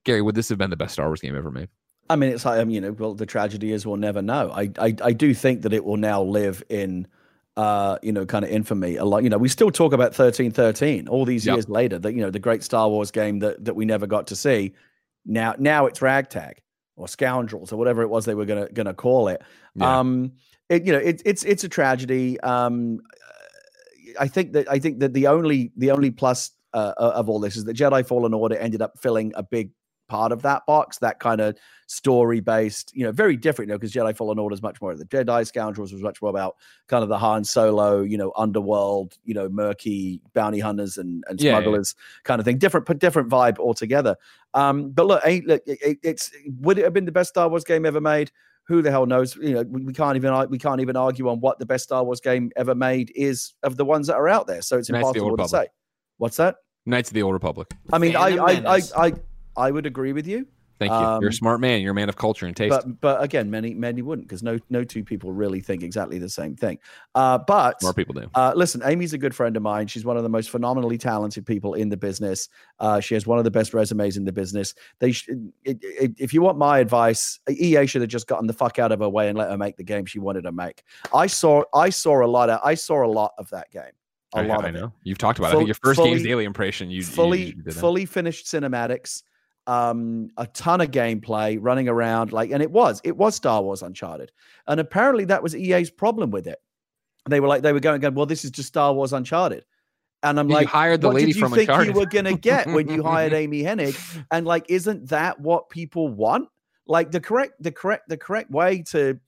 Gary, 0.04 0.24
would 0.24 0.34
this 0.34 0.50
have 0.50 0.58
been 0.58 0.72
the 0.72 0.76
best 0.76 0.94
Star 0.94 1.06
Wars 1.06 1.22
game 1.22 1.38
ever 1.38 1.52
made? 1.52 1.70
I 2.10 2.16
mean, 2.16 2.32
it's 2.32 2.44
like, 2.44 2.60
I 2.60 2.64
mean, 2.64 2.74
you 2.74 2.82
know, 2.82 2.92
well, 2.92 3.14
the 3.14 3.28
tragedy 3.28 3.72
is 3.72 3.86
we'll 3.86 3.98
never 3.98 4.24
know. 4.24 4.52
I, 4.52 4.72
I, 4.80 4.96
I 5.02 5.14
do 5.14 5.34
think 5.36 5.62
that 5.62 5.74
it 5.74 5.86
will 5.86 5.98
now 5.98 6.24
live 6.24 6.64
in 6.70 7.08
uh, 7.56 7.98
you 8.02 8.12
know, 8.12 8.26
kind 8.26 8.44
of 8.44 8.52
infamy. 8.52 8.96
A 8.96 9.06
lot, 9.06 9.24
you 9.24 9.30
know, 9.30 9.38
we 9.38 9.50
still 9.50 9.72
talk 9.72 9.94
about 9.94 10.16
thirteen 10.16 10.52
thirteen 10.52 11.08
all 11.08 11.26
these 11.26 11.46
yep. 11.46 11.56
years 11.56 11.70
later. 11.70 12.00
That 12.00 12.14
you 12.14 12.22
know, 12.22 12.32
the 12.32 12.40
great 12.40 12.64
Star 12.64 12.90
Wars 12.90 13.12
game 13.12 13.40
that 13.40 13.64
that 13.66 13.76
we 13.76 13.86
never 13.86 14.08
got 14.08 14.28
to 14.28 14.36
see. 14.36 14.74
Now, 15.26 15.56
now 15.58 15.86
it's 15.86 16.02
Ragtag 16.02 16.62
or 16.96 17.08
Scoundrels 17.08 17.72
or 17.72 17.78
whatever 17.78 18.02
it 18.02 18.10
was 18.10 18.26
they 18.26 18.36
were 18.36 18.46
gonna 18.46 18.70
gonna 18.70 18.94
call 18.94 19.28
it. 19.28 19.42
Yeah. 19.76 20.00
Um, 20.00 20.34
it, 20.70 20.86
you 20.86 20.94
know, 20.94 21.00
it, 21.00 21.22
it's 21.26 21.44
it's 21.44 21.64
a 21.64 21.70
tragedy. 21.70 22.40
Um, 22.42 23.02
I 24.20 24.28
think 24.28 24.54
that 24.54 24.70
I 24.70 24.80
think 24.80 25.00
that 25.00 25.14
the 25.14 25.28
only 25.28 25.72
the 25.78 25.92
only 25.92 26.12
plus 26.12 26.52
uh, 26.74 26.94
of 26.98 27.30
all 27.30 27.40
this 27.40 27.56
is 27.56 27.66
that 27.66 27.78
Jedi 27.78 28.06
Fallen 28.06 28.34
Order 28.34 28.58
ended 28.58 28.82
up 28.82 29.00
filling 29.00 29.32
a 29.36 29.44
big 29.44 29.72
part 30.14 30.32
of 30.32 30.44
that 30.44 30.64
box, 30.68 31.00
that 31.00 31.20
kind 31.20 31.42
of 31.42 31.58
story 31.88 32.40
based, 32.40 32.96
you 32.96 33.04
know, 33.04 33.12
very 33.12 33.36
different, 33.36 33.68
you 33.68 33.74
know, 33.74 33.80
because 33.80 33.92
Jedi 33.92 34.16
Fallen 34.16 34.38
Order 34.38 34.54
is 34.54 34.62
much 34.62 34.80
more 34.80 34.92
of 34.92 35.00
the 35.00 35.06
Jedi 35.06 35.46
Scoundrels 35.48 35.92
was 35.92 36.04
much 36.04 36.22
more 36.22 36.30
about 36.30 36.56
kind 36.88 37.02
of 37.02 37.10
the 37.10 37.18
Han 37.18 37.44
Solo, 37.44 38.02
you 38.02 38.16
know, 38.16 38.32
underworld, 38.38 39.18
you 39.26 39.34
know, 39.34 39.50
murky 39.50 40.22
bounty 40.36 40.60
hunters 40.60 41.00
and, 41.00 41.24
and 41.28 41.42
smugglers 41.42 41.96
yeah, 41.98 42.04
yeah. 42.04 42.22
kind 42.26 42.40
of 42.40 42.46
thing. 42.46 42.60
Different, 42.60 42.86
but 42.86 43.00
different 43.00 43.28
vibe 43.28 43.58
altogether. 43.58 44.16
Um, 44.54 44.92
but 44.92 45.08
look, 45.08 45.26
look 45.26 45.64
it, 45.66 45.98
it's 46.04 46.30
would 46.60 46.78
it 46.78 46.84
have 46.84 46.94
been 46.94 47.06
the 47.06 47.12
best 47.12 47.30
Star 47.30 47.50
Wars 47.50 47.64
game 47.64 47.84
ever 47.88 48.00
made? 48.00 48.32
Who 48.68 48.84
the 48.84 48.92
hell 48.92 49.08
knows? 49.08 49.36
You 49.36 49.56
know, 49.56 49.64
we, 49.64 49.84
we, 49.84 49.94
can't 49.94 50.16
even 50.16 50.48
we 50.50 50.60
can't 50.60 50.80
even 50.80 50.96
argue 50.96 51.28
on 51.28 51.40
what 51.40 51.58
the 51.58 51.66
best 51.66 51.86
Star 51.86 52.04
Wars 52.04 52.22
game 52.22 52.52
ever 52.56 52.76
made 52.76 53.12
is 53.16 53.56
of 53.64 53.78
the 53.78 53.84
ones 53.84 54.06
that 54.08 54.16
are 54.16 54.30
out 54.30 54.46
there. 54.46 54.62
So 54.62 54.78
it's 54.78 54.92
impossible 54.92 55.36
to 55.38 55.48
say. 55.48 55.68
What's 56.18 56.38
that? 56.38 56.58
Knights 56.86 57.10
of 57.10 57.16
the 57.16 57.24
Old 57.24 57.34
Republic. 57.34 57.72
I 57.92 57.98
mean, 57.98 58.16
I 58.16 58.38
I, 58.38 58.76
I, 58.76 58.82
I 58.96 59.14
I 59.56 59.72
would 59.72 59.86
agree 59.86 60.14
with 60.14 60.28
you. 60.28 60.48
Thank 60.80 60.92
you. 60.92 60.98
Um, 60.98 61.22
You're 61.22 61.30
a 61.30 61.32
um, 61.32 61.34
smart 61.34 61.60
man. 61.62 61.82
You're 61.82 61.92
a 61.92 61.96
man 61.96 62.10
of 62.10 62.16
culture 62.16 62.46
and 62.46 62.56
taste. 62.56 62.72
But 62.72 63.00
but 63.00 63.24
again, 63.24 63.50
many 63.50 63.74
many 63.74 64.02
wouldn't 64.02 64.28
because 64.28 64.44
no 64.44 64.60
no 64.70 64.84
two 64.84 65.04
people 65.04 65.32
really 65.32 65.62
think 65.62 65.84
exactly 65.84 66.18
the 66.18 66.30
same 66.30 66.56
thing. 66.56 66.80
Uh, 67.14 67.38
but 67.38 67.82
more 67.84 67.94
people 67.94 68.14
do. 68.14 68.30
Uh, 68.34 68.54
listen, 68.56 68.82
Amy's 68.84 69.14
a 69.14 69.18
good 69.18 69.36
friend 69.36 69.56
of 69.56 69.64
mine. 69.64 69.88
She's 69.88 70.04
one 70.04 70.18
of 70.18 70.24
the 70.24 70.30
most 70.30 70.50
phenomenally 70.50 70.98
talented 70.98 71.46
people 71.46 71.76
in 71.76 71.90
the 71.90 71.98
business. 71.98 72.50
Uh, 72.80 73.00
she 73.00 73.14
has 73.14 73.28
one 73.28 73.38
of 73.38 73.44
the 73.44 73.52
best 73.52 73.74
resumes 73.74 74.18
in 74.18 74.26
the 74.26 74.32
business. 74.32 74.74
They, 75.00 75.12
sh- 75.12 75.30
it, 75.64 75.78
it, 75.82 76.12
if 76.18 76.34
you 76.34 76.42
want 76.42 76.58
my 76.58 76.80
advice, 76.80 77.40
EA 77.50 77.86
should 77.86 78.02
have 78.02 78.10
just 78.10 78.28
gotten 78.28 78.48
the 78.48 78.54
fuck 78.54 78.80
out 78.80 78.92
of 78.92 79.00
her 79.00 79.10
way 79.10 79.30
and 79.30 79.38
let 79.38 79.52
her 79.52 79.58
make 79.58 79.78
the 79.78 79.84
game 79.84 80.06
she 80.06 80.20
wanted 80.20 80.42
to 80.44 80.52
make. 80.52 80.84
I 81.14 81.28
saw 81.28 81.64
I 81.74 81.90
saw 81.90 82.26
a 82.26 82.28
lot 82.28 82.50
of 82.50 82.60
I 82.64 82.74
saw 82.74 83.06
a 83.06 83.08
lot 83.08 83.34
of 83.38 83.50
that 83.52 83.72
game. 83.72 83.84
A 84.36 84.40
I, 84.40 84.42
lot 84.48 84.66
I 84.66 84.72
know. 84.72 84.86
It. 84.86 84.92
You've 85.04 85.20
talked 85.20 85.38
about. 85.38 85.52
Full, 85.52 85.60
it. 85.60 85.64
I 85.64 85.66
think 85.66 85.68
your 85.68 85.76
first 85.76 85.98
fully, 85.98 86.10
game's 86.10 86.24
daily 86.24 86.46
impression. 86.46 86.90
You 86.90 87.04
fully 87.04 87.56
you 87.64 87.72
fully 87.72 88.06
finished 88.06 88.48
cinematics 88.48 89.22
um, 89.68 90.30
a 90.38 90.48
ton 90.48 90.82
of 90.82 90.92
gameplay 90.92 91.58
running 91.60 91.88
around 91.88 92.34
like 92.34 92.52
and 92.52 92.62
it 92.62 92.72
was 92.72 93.00
it 93.04 93.16
was 93.16 93.36
star 93.36 93.62
wars 93.62 93.82
uncharted. 93.82 94.32
And 94.68 94.80
apparently 94.80 95.26
that 95.26 95.44
was 95.44 95.56
ea's 95.56 95.90
problem 95.90 96.32
with 96.32 96.48
it. 96.48 96.60
They 97.30 97.40
were 97.40 97.48
like 97.48 97.62
they 97.62 97.74
were 97.74 97.80
going, 97.80 98.02
going 98.02 98.16
well 98.16 98.26
this 98.26 98.44
is 98.44 98.52
just 98.52 98.68
star 98.68 98.94
wars 98.94 99.14
uncharted. 99.14 99.66
And 100.22 100.40
i'm 100.40 100.50
you 100.50 100.56
like 100.56 100.68
hired 100.68 101.02
the 101.02 101.08
what 101.08 101.16
lady 101.16 101.28
did 101.28 101.36
you 101.36 101.42
from 101.42 101.52
think 101.52 101.70
uncharted. 101.70 101.94
you 101.94 102.00
were 102.00 102.06
gonna 102.06 102.38
get 102.38 102.68
when 102.68 102.90
you 102.90 103.04
hired 103.04 103.34
amy 103.34 103.64
hennig? 103.64 103.98
And 104.32 104.46
like 104.46 104.66
isn't 104.70 105.10
that 105.10 105.40
what 105.40 105.70
people 105.70 106.10
want? 106.10 106.50
Like 106.86 107.12
the 107.12 107.22
correct 107.22 107.62
the 107.62 107.72
correct 107.72 108.10
the 108.10 108.18
correct 108.18 108.52
way 108.52 108.84
to 108.90 109.20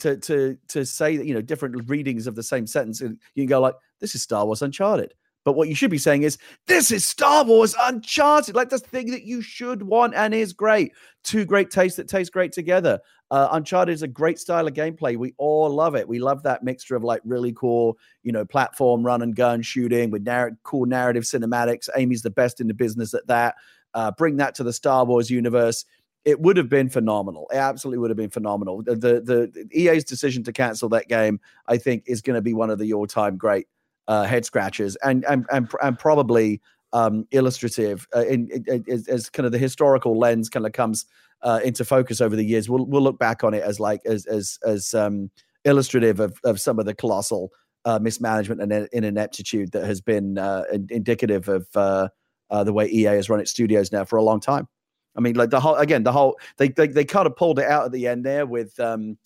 to 0.00 0.16
to 0.18 0.56
to 0.68 0.86
say 0.86 1.16
that 1.16 1.26
you 1.26 1.34
know 1.34 1.42
different 1.42 1.88
readings 1.88 2.26
of 2.26 2.34
the 2.34 2.42
same 2.42 2.66
sentence 2.66 3.00
and 3.00 3.18
you 3.34 3.42
can 3.42 3.48
go 3.48 3.60
like 3.60 3.74
this 4.00 4.14
is 4.14 4.22
star 4.22 4.46
wars 4.46 4.62
uncharted 4.62 5.14
but 5.44 5.54
what 5.54 5.68
you 5.68 5.74
should 5.74 5.90
be 5.90 5.98
saying 5.98 6.22
is, 6.22 6.38
this 6.66 6.90
is 6.90 7.04
Star 7.04 7.44
Wars 7.44 7.74
Uncharted. 7.80 8.54
Like, 8.54 8.68
the 8.68 8.78
thing 8.78 9.10
that 9.10 9.24
you 9.24 9.42
should 9.42 9.82
want 9.82 10.14
and 10.14 10.34
is 10.34 10.52
great. 10.52 10.92
Two 11.24 11.44
great 11.44 11.70
tastes 11.70 11.96
that 11.96 12.08
taste 12.08 12.32
great 12.32 12.52
together. 12.52 13.00
Uh, 13.30 13.48
Uncharted 13.52 13.92
is 13.92 14.02
a 14.02 14.08
great 14.08 14.38
style 14.38 14.66
of 14.66 14.74
gameplay. 14.74 15.16
We 15.16 15.34
all 15.38 15.70
love 15.70 15.94
it. 15.94 16.06
We 16.06 16.18
love 16.18 16.42
that 16.42 16.62
mixture 16.62 16.96
of 16.96 17.02
like 17.02 17.22
really 17.24 17.52
cool, 17.52 17.98
you 18.22 18.30
know, 18.30 18.44
platform 18.44 19.04
run 19.04 19.22
and 19.22 19.34
gun 19.34 19.62
shooting 19.62 20.10
with 20.10 20.22
narr- 20.22 20.58
cool 20.64 20.86
narrative 20.86 21.24
cinematics. 21.24 21.88
Amy's 21.96 22.22
the 22.22 22.30
best 22.30 22.60
in 22.60 22.68
the 22.68 22.74
business 22.74 23.14
at 23.14 23.26
that. 23.28 23.54
Uh, 23.94 24.10
bring 24.12 24.36
that 24.36 24.54
to 24.56 24.64
the 24.64 24.72
Star 24.72 25.04
Wars 25.04 25.30
universe. 25.30 25.84
It 26.24 26.40
would 26.40 26.56
have 26.56 26.68
been 26.68 26.88
phenomenal. 26.88 27.48
It 27.52 27.56
absolutely 27.56 27.98
would 27.98 28.10
have 28.10 28.16
been 28.16 28.30
phenomenal. 28.30 28.82
The, 28.82 28.94
the, 28.94 29.20
the 29.20 29.68
EA's 29.72 30.04
decision 30.04 30.44
to 30.44 30.52
cancel 30.52 30.88
that 30.90 31.08
game, 31.08 31.40
I 31.66 31.78
think, 31.78 32.04
is 32.06 32.22
going 32.22 32.36
to 32.36 32.42
be 32.42 32.54
one 32.54 32.70
of 32.70 32.78
the 32.78 32.92
all 32.92 33.06
time 33.06 33.36
great 33.36 33.66
uh, 34.12 34.24
head 34.24 34.44
scratches 34.44 34.96
and 35.02 35.24
and 35.24 35.46
and, 35.50 35.70
and 35.82 35.98
probably 35.98 36.60
um, 36.92 37.26
illustrative 37.30 38.06
uh, 38.14 38.24
in, 38.26 38.50
in, 38.50 38.84
in, 38.86 39.04
as 39.08 39.30
kind 39.30 39.46
of 39.46 39.52
the 39.52 39.58
historical 39.58 40.18
lens 40.18 40.50
kind 40.50 40.66
of 40.66 40.72
comes 40.72 41.06
uh, 41.40 41.60
into 41.64 41.82
focus 41.84 42.20
over 42.20 42.36
the 42.36 42.44
years. 42.44 42.68
We'll 42.68 42.84
we'll 42.84 43.02
look 43.02 43.18
back 43.18 43.42
on 43.42 43.54
it 43.54 43.62
as 43.62 43.80
like 43.80 44.02
as 44.04 44.26
as 44.26 44.58
as 44.64 44.92
um, 44.92 45.30
illustrative 45.64 46.20
of 46.20 46.38
of 46.44 46.60
some 46.60 46.78
of 46.78 46.84
the 46.84 46.94
colossal 46.94 47.52
uh, 47.86 47.98
mismanagement 47.98 48.60
and 48.60 48.88
ineptitude 48.92 49.72
that 49.72 49.86
has 49.86 50.00
been 50.02 50.36
uh, 50.36 50.64
indicative 50.90 51.48
of 51.48 51.66
uh, 51.74 52.08
uh, 52.50 52.64
the 52.64 52.72
way 52.72 52.86
EA 52.88 53.16
has 53.16 53.30
run 53.30 53.40
its 53.40 53.50
studios 53.50 53.90
now 53.92 54.04
for 54.04 54.18
a 54.18 54.22
long 54.22 54.40
time. 54.40 54.68
I 55.16 55.20
mean, 55.20 55.36
like 55.36 55.50
the 55.50 55.60
whole 55.60 55.76
again, 55.76 56.02
the 56.02 56.12
whole 56.12 56.38
they 56.58 56.68
they, 56.68 56.88
they 56.88 57.06
kind 57.06 57.26
of 57.26 57.34
pulled 57.34 57.58
it 57.58 57.66
out 57.66 57.86
at 57.86 57.92
the 57.92 58.06
end 58.08 58.26
there 58.26 58.44
with 58.44 58.78
um, 58.78 59.16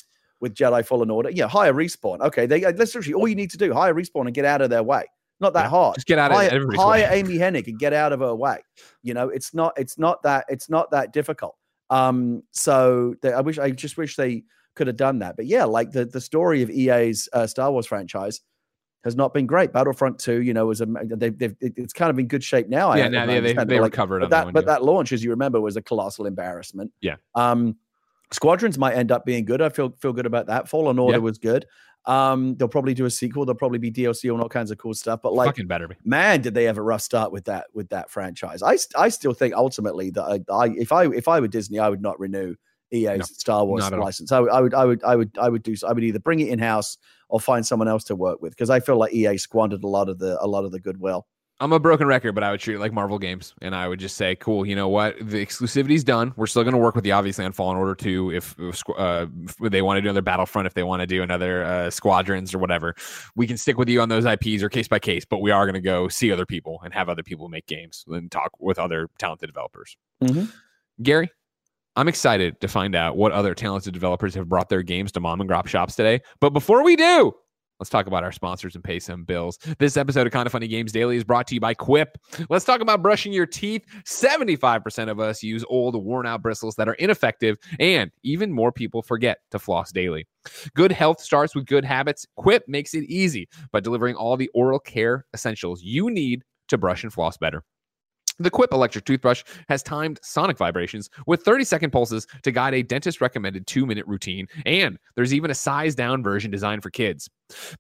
with 0.47 0.55
Jedi 0.55 0.87
Fallen 0.87 1.11
Order. 1.11 1.31
Yeah, 1.31 1.49
hire 1.49 1.75
respawn. 1.75 2.21
Okay, 2.21 2.47
they 2.47 2.61
that's 2.61 2.95
literally 2.95 3.15
all 3.15 3.27
you 3.27 3.35
need 3.35 3.51
to 3.51 3.59
do. 3.59 3.75
Hire 3.75 3.95
respawn 3.95 4.27
and 4.27 4.35
get 4.35 4.45
out 4.45 4.63
of 4.63 4.71
their 4.71 4.83
way. 4.83 5.05
Not 5.41 5.53
that 5.55 5.65
yeah, 5.65 5.69
hard. 5.71 5.97
Just 5.97 6.07
get 6.07 6.19
out 6.19 6.31
hire, 6.31 6.47
of 6.47 6.53
everybody's 6.53 6.81
hire 6.81 7.11
way. 7.11 7.19
Amy 7.19 7.37
Hennig 7.37 7.67
and 7.67 7.79
get 7.79 7.93
out 7.93 8.13
of 8.13 8.21
her 8.21 8.35
way. 8.35 8.59
You 9.03 9.15
know, 9.15 9.29
it's 9.29 9.53
not 9.53 9.73
it's 9.77 9.99
not 9.99 10.23
that 10.23 10.47
it's 10.49 10.71
not 10.71 10.91
that 10.93 11.13
difficult. 11.13 11.57
Um, 11.91 12.43
so 12.53 13.15
they, 13.23 13.33
I 13.33 13.41
wish 13.41 13.59
I 13.59 13.71
just 13.71 13.97
wish 13.97 14.17
they 14.17 14.45
could 14.77 14.87
have 14.87 14.97
done 14.97 15.19
that. 15.19 15.37
But 15.37 15.47
yeah, 15.47 15.65
like 15.65 15.91
the 15.91 16.05
the 16.05 16.21
story 16.21 16.63
of 16.63 16.71
EA's 16.71 17.29
uh, 17.33 17.47
Star 17.47 17.73
Wars 17.73 17.87
franchise 17.87 18.41
has 19.05 19.15
not 19.15 19.35
been 19.35 19.47
great. 19.47 19.73
Battlefront 19.73 20.19
Two, 20.19 20.43
you 20.43 20.55
know, 20.55 20.67
was 20.67 20.81
a 20.81 20.87
they've, 20.87 21.37
they've 21.37 21.55
it's 21.61 21.93
kind 21.93 22.11
of 22.11 22.19
in 22.19 22.29
good 22.29 22.43
shape 22.43 22.69
now. 22.69 22.95
Yeah, 22.95 23.09
now 23.09 23.25
yeah, 23.25 23.41
they, 23.41 23.53
they 23.53 23.81
like, 23.81 23.93
recovered. 23.93 24.21
But 24.21 24.31
that, 24.31 24.47
that 24.47 24.53
but 24.55 24.67
that 24.67 24.85
launch, 24.85 25.13
as 25.13 25.23
you 25.23 25.31
remember, 25.31 25.61
was 25.61 25.77
a 25.77 25.83
colossal 25.83 26.27
embarrassment. 26.27 26.93
Yeah. 27.01 27.17
Um, 27.35 27.77
Squadrons 28.33 28.77
might 28.79 28.95
end 28.95 29.13
up 29.13 29.25
being 29.25 29.45
good. 29.45 29.63
I 29.63 29.69
feel 29.69 29.91
feel 30.01 30.13
good 30.13 30.27
about 30.27 30.47
that. 30.47 30.69
Fallen 30.69 30.99
Order 30.99 31.21
was 31.21 31.39
good. 31.39 31.67
Um, 32.07 32.55
they'll 32.55 32.69
probably 32.69 32.95
do 32.95 33.05
a 33.05 33.11
sequel. 33.11 33.45
There'll 33.45 33.59
probably 33.59 33.79
be 33.79 33.91
DLC 33.91 34.31
and 34.33 34.41
all 34.41 34.49
kinds 34.49 34.71
of 34.71 34.79
cool 34.79 34.95
stuff. 34.95 35.21
But 35.23 35.35
like, 35.35 35.49
fucking 35.49 35.67
better 35.67 35.89
be. 35.89 35.97
Man, 36.05 36.41
did 36.41 36.55
they 36.55 36.65
have 36.65 36.79
a 36.79 36.83
rough 36.83 37.03
start 37.03 37.33
with 37.33 37.45
that 37.47 37.67
with 37.75 37.89
that 37.91 38.11
franchise? 38.11 38.63
I 38.63 38.79
I 38.97 39.09
still 39.09 39.33
think 39.33 39.55
ultimately 39.55 40.11
that 40.11 40.23
I, 40.23 40.53
I 40.53 40.69
if 40.77 40.93
I 40.93 41.07
if 41.07 41.29
I 41.29 41.41
were 41.41 41.49
Disney, 41.49 41.79
I 41.79 41.89
would 41.89 42.03
not 42.03 42.19
renew 42.21 42.55
EA's 42.93 43.19
no, 43.19 43.25
Star 43.25 43.65
Wars 43.65 43.91
license. 43.91 44.31
I 44.31 44.41
would, 44.41 44.51
I 44.51 44.61
would 44.61 44.75
I 44.75 44.85
would 44.85 45.05
I 45.05 45.17
would 45.17 45.39
I 45.39 45.49
would 45.49 45.63
do 45.63 45.75
I 45.87 45.93
would 45.93 46.05
either 46.05 46.21
bring 46.21 46.41
it 46.41 46.49
in 46.49 46.59
house 46.59 46.99
or 47.29 47.41
find 47.41 47.67
someone 47.67 47.89
else 47.89 48.05
to 48.05 48.15
work 48.15 48.41
with 48.41 48.53
because 48.53 48.71
I 48.71 48.79
feel 48.79 48.97
like 48.97 49.13
EA 49.13 49.37
squandered 49.37 49.83
a 49.83 49.89
lot 49.89 50.09
of 50.09 50.19
the 50.19 50.41
a 50.41 50.47
lot 50.47 50.65
of 50.65 50.71
the 50.71 50.81
goodwill. 50.81 51.27
I'm 51.59 51.73
a 51.73 51.81
broken 51.81 52.07
record, 52.07 52.35
but 52.35 52.45
I 52.45 52.51
would 52.51 52.61
treat 52.61 52.75
it 52.75 52.81
like 52.81 52.93
Marvel 52.93 53.19
games, 53.19 53.55
and 53.63 53.75
I 53.75 53.89
would 53.89 53.99
just 53.99 54.17
say, 54.17 54.37
"Cool, 54.37 54.67
you 54.67 54.77
know 54.77 54.89
what? 54.89 55.17
The 55.21 55.41
exclusivity's 55.41 56.05
done. 56.05 56.35
We're 56.37 56.47
still 56.47 56.63
going 56.65 56.75
to 56.75 56.79
work 56.79 56.95
with 56.95 57.05
the 57.05 57.13
obviously 57.13 57.47
on 57.47 57.53
Fallen 57.53 57.79
Order 57.79 57.95
2 57.95 58.33
if, 58.33 58.55
uh, 58.99 59.27
if 59.39 59.57
they 59.59 59.81
want 59.81 59.97
to 59.97 60.03
do 60.03 60.09
another 60.09 60.21
Battlefront, 60.21 60.67
if 60.67 60.75
they 60.75 60.83
want 60.83 61.01
to 61.01 61.07
do 61.07 61.23
another 61.23 61.65
uh, 61.65 61.91
Squadrons 61.91 62.55
or 62.55 62.59
whatever. 62.59 62.95
We 63.37 63.47
can 63.47 63.57
stick 63.57 63.79
with 63.79 63.89
you 63.89 64.03
on 64.03 64.11
those 64.11 64.27
IPs 64.27 64.63
or 64.63 64.69
case 64.69 64.87
by 64.87 64.99
case, 64.99 65.25
but 65.25 65.39
we 65.39 65.51
are 65.51 65.65
going 65.65 65.75
to 65.75 65.81
go 65.81 66.09
see 66.09 66.31
other 66.31 66.47
people 66.47 66.79
and 66.85 66.93
have 66.93 67.09
other 67.09 67.23
people 67.23 67.49
make 67.49 67.67
games 67.67 68.05
and 68.09 68.31
talk 68.31 68.51
with 68.59 68.79
other 68.79 69.09
talented 69.19 69.49
developers." 69.49 69.97
Mm-hmm. 70.23 70.45
Gary, 71.03 71.31
I'm 71.97 72.09
excited 72.09 72.61
to 72.61 72.69
find 72.69 72.95
out 72.95 73.17
what 73.17 73.33
other 73.33 73.55
talented 73.55 73.95
developers 73.95 74.35
have 74.35 74.47
brought 74.47 74.69
their 74.69 74.83
games 74.83 75.11
to 75.13 75.21
mom 75.21 75.41
and 75.41 75.49
grop 75.49 75.67
shops 75.67 75.97
today. 75.97 76.21
But 76.41 76.51
before 76.51 76.85
we 76.85 76.97
do, 76.97 77.33
Let's 77.79 77.91
talk 77.91 78.07
about 78.07 78.25
our 78.25 78.33
sponsors 78.33 78.75
and 78.75 78.83
pay 78.83 78.99
some 78.99 79.25
bills. 79.25 79.59
This 79.79 79.99
episode 79.99 80.27
of 80.27 80.33
Kind 80.33 80.47
of 80.47 80.53
Funny 80.53 80.67
Games 80.67 80.93
Daily 80.93 81.19
is 81.19 81.25
brought 81.25 81.47
to 81.49 81.55
you 81.55 81.61
by 81.61 81.75
Quip. 81.75 82.17
Let's 82.49 82.65
talk 82.65 82.81
about 82.81 83.03
brushing 83.03 83.35
your 83.35 83.45
teeth. 83.45 83.85
75% 84.05 85.11
of 85.11 85.21
us 85.21 85.43
use 85.43 85.63
old, 85.69 86.03
worn 86.03 86.27
out 86.27 86.41
bristles 86.41 86.75
that 86.77 86.89
are 86.89 86.95
ineffective, 86.95 87.59
and 87.79 88.11
even 88.23 88.51
more 88.51 88.73
people 88.73 89.03
forget 89.03 89.39
to 89.51 89.59
floss 89.59 89.93
daily. 89.93 90.27
Good 90.75 90.91
health 90.91 91.21
starts 91.21 91.55
with 91.55 91.67
good 91.67 91.85
habits. 91.85 92.27
Quip 92.37 92.65
makes 92.67 92.95
it 92.95 93.05
easy 93.05 93.47
by 93.73 93.81
delivering 93.81 94.15
all 94.15 94.39
the 94.39 94.49
oral 94.55 94.79
care 94.79 95.27
essentials 95.35 95.83
you 95.83 96.09
need 96.11 96.45
to 96.69 96.79
brush 96.79 97.03
and 97.03 97.13
floss 97.13 97.37
better. 97.37 97.63
The 98.39 98.51
Quip 98.51 98.71
electric 98.73 99.07
toothbrush 99.07 99.43
has 99.71 99.83
timed 99.83 100.21
sonic 100.23 100.59
vibrations 100.59 101.09
with 101.27 101.43
30 101.43 101.65
second 101.65 101.91
pulses 101.91 102.27
to 102.43 102.53
guide 102.53 102.75
a 102.75 102.83
dentist 102.83 103.23
recommended 103.23 103.67
two 103.67 103.87
minute 103.87 104.07
routine, 104.07 104.47
and 104.67 104.99
there's 105.15 105.33
even 105.33 105.51
a 105.51 105.55
size 105.55 105.95
down 105.95 106.23
version 106.23 106.51
designed 106.51 106.83
for 106.83 106.91
kids. 106.91 107.31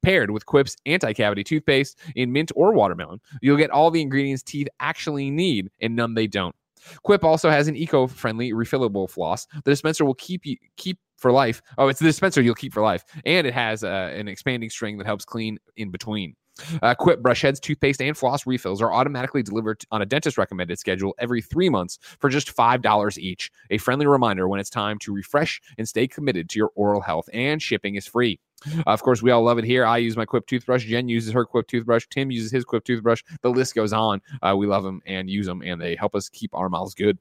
Paired 0.03 0.31
with 0.31 0.47
Quip's 0.47 0.75
anti 0.87 1.13
cavity 1.13 1.45
toothpaste 1.45 1.99
in 2.15 2.33
mint 2.33 2.53
or 2.57 2.73
watermelon, 2.73 3.21
you'll 3.43 3.59
get 3.59 3.71
all 3.71 3.91
the 3.91 4.01
ingredients 4.01 4.43
teeth 4.43 4.69
actually 4.81 5.31
need 5.31 5.69
and 5.81 5.95
none 5.95 6.15
they 6.15 6.27
don't. 6.27 6.55
Quip 7.03 7.23
also 7.23 7.51
has 7.51 7.69
an 7.69 7.77
eco-friendly 7.77 8.53
refillable 8.53 9.11
floss. 9.11 9.47
The 9.65 9.71
dispenser 9.71 10.07
will 10.07 10.15
keep 10.15 10.47
you 10.47 10.57
keep 10.79 10.99
for 11.19 11.33
life. 11.33 11.61
Oh, 11.77 11.89
it's 11.89 11.99
the 11.99 12.07
dispenser 12.07 12.41
you'll 12.41 12.55
keep 12.55 12.73
for 12.73 12.83
life, 12.83 13.05
and 13.27 13.47
it 13.47 13.53
has 13.53 13.85
uh, 13.85 14.11
an 14.15 14.29
expanding 14.29 14.71
string 14.71 14.97
that 14.99 15.07
helps 15.07 15.25
clean 15.27 15.59
in 15.77 15.91
between. 15.91 16.35
Uh, 16.83 16.95
Quip 16.95 17.23
brush 17.23 17.43
heads, 17.43 17.61
toothpaste, 17.61 18.01
and 18.01 18.17
floss 18.17 18.47
refills 18.47 18.81
are 18.83 18.93
automatically 18.93 19.43
delivered 19.43 19.83
on 19.91 20.03
a 20.03 20.07
dentist 20.07 20.39
recommended 20.39 20.79
schedule 20.79 21.15
every 21.19 21.43
three 21.43 21.69
months 21.69 21.99
for 22.19 22.29
just 22.29 22.55
$5 22.55 23.19
each. 23.19 23.51
A 23.71 23.79
friendly 23.79 24.07
reminder 24.07 24.49
when 24.49 24.61
it's 24.61 24.71
time 24.71 24.99
to 25.01 25.13
refresh 25.13 25.61
and 25.79 25.89
stay 25.89 26.07
committed 26.07 26.49
to 26.51 26.59
your 26.59 26.71
oral 26.75 27.01
health, 27.01 27.29
and 27.33 27.61
shipping 27.61 27.97
is 27.97 28.07
free. 28.07 28.41
Of 28.87 29.03
course, 29.03 29.23
we 29.23 29.31
all 29.31 29.43
love 29.43 29.59
it 29.59 29.65
here. 29.65 29.85
I 29.85 29.99
use 29.99 30.17
my 30.17 30.25
Quip 30.25 30.47
toothbrush. 30.47 30.85
Jen 30.85 31.09
uses 31.09 31.33
her 31.33 31.45
Quip 31.45 31.67
toothbrush. 31.69 32.07
Tim 32.09 32.31
uses 32.31 32.51
his 32.51 32.65
Quip 32.65 32.85
toothbrush. 32.85 33.23
The 33.43 33.51
list 33.51 33.75
goes 33.75 33.93
on. 33.93 34.23
Uh, 34.43 34.55
we 34.57 34.67
love 34.67 34.83
them 34.83 35.03
and 35.07 35.29
use 35.29 35.47
them, 35.47 35.63
and 35.63 35.81
they 35.81 35.95
help 35.95 36.15
us 36.15 36.29
keep 36.29 36.55
our 36.55 36.69
mouths 36.69 36.95
good. 36.95 37.19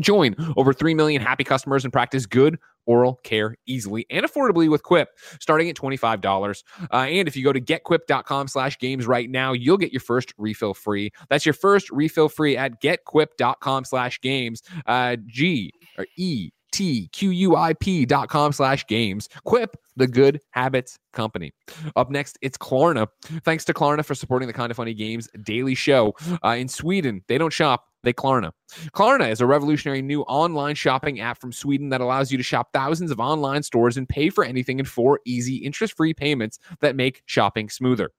Join 0.00 0.34
over 0.56 0.72
3 0.72 0.94
million 0.94 1.22
happy 1.22 1.44
customers 1.44 1.84
and 1.84 1.92
practice 1.92 2.26
good 2.26 2.58
oral 2.86 3.16
care 3.24 3.56
easily 3.66 4.06
and 4.10 4.24
affordably 4.24 4.70
with 4.70 4.82
Quip, 4.82 5.08
starting 5.40 5.68
at 5.68 5.76
$25. 5.76 6.62
Uh, 6.92 6.96
and 6.96 7.28
if 7.28 7.36
you 7.36 7.44
go 7.44 7.52
to 7.52 7.60
getquip.com 7.60 8.48
slash 8.48 8.78
games 8.78 9.06
right 9.06 9.28
now, 9.28 9.52
you'll 9.52 9.76
get 9.76 9.92
your 9.92 10.00
first 10.00 10.32
refill 10.38 10.74
free. 10.74 11.10
That's 11.28 11.44
your 11.44 11.52
first 11.52 11.90
refill 11.90 12.28
free 12.28 12.56
at 12.56 12.80
getquip.com 12.80 13.84
slash 13.84 14.20
games. 14.20 14.62
Uh, 14.86 15.16
G 15.26 15.72
or 15.98 16.06
E 16.16 16.50
T-Q-U-I-P 16.76 18.04
dot 18.04 18.28
com 18.28 18.52
slash 18.52 18.86
games. 18.86 19.30
Quip, 19.44 19.76
the 19.96 20.06
good 20.06 20.40
habits 20.50 20.98
company. 21.14 21.52
Up 21.94 22.10
next, 22.10 22.38
it's 22.42 22.58
Klarna. 22.58 23.08
Thanks 23.44 23.64
to 23.66 23.72
Klarna 23.72 24.04
for 24.04 24.14
supporting 24.14 24.46
the 24.46 24.52
Kind 24.52 24.70
of 24.70 24.76
Funny 24.76 24.92
Games 24.92 25.26
daily 25.42 25.74
show. 25.74 26.14
Uh, 26.44 26.50
in 26.50 26.68
Sweden, 26.68 27.22
they 27.28 27.38
don't 27.38 27.52
shop, 27.52 27.86
they 28.06 28.14
Klarna. 28.14 28.52
Klarna 28.92 29.30
is 29.30 29.40
a 29.42 29.46
revolutionary 29.46 30.00
new 30.00 30.22
online 30.22 30.74
shopping 30.74 31.20
app 31.20 31.38
from 31.38 31.52
Sweden 31.52 31.90
that 31.90 32.00
allows 32.00 32.32
you 32.32 32.38
to 32.38 32.44
shop 32.44 32.70
thousands 32.72 33.10
of 33.10 33.20
online 33.20 33.62
stores 33.62 33.96
and 33.96 34.08
pay 34.08 34.30
for 34.30 34.44
anything 34.44 34.78
in 34.78 34.86
four 34.86 35.20
easy 35.26 35.56
interest-free 35.56 36.14
payments 36.14 36.58
that 36.80 36.96
make 36.96 37.22
shopping 37.26 37.68
smoother. 37.68 38.10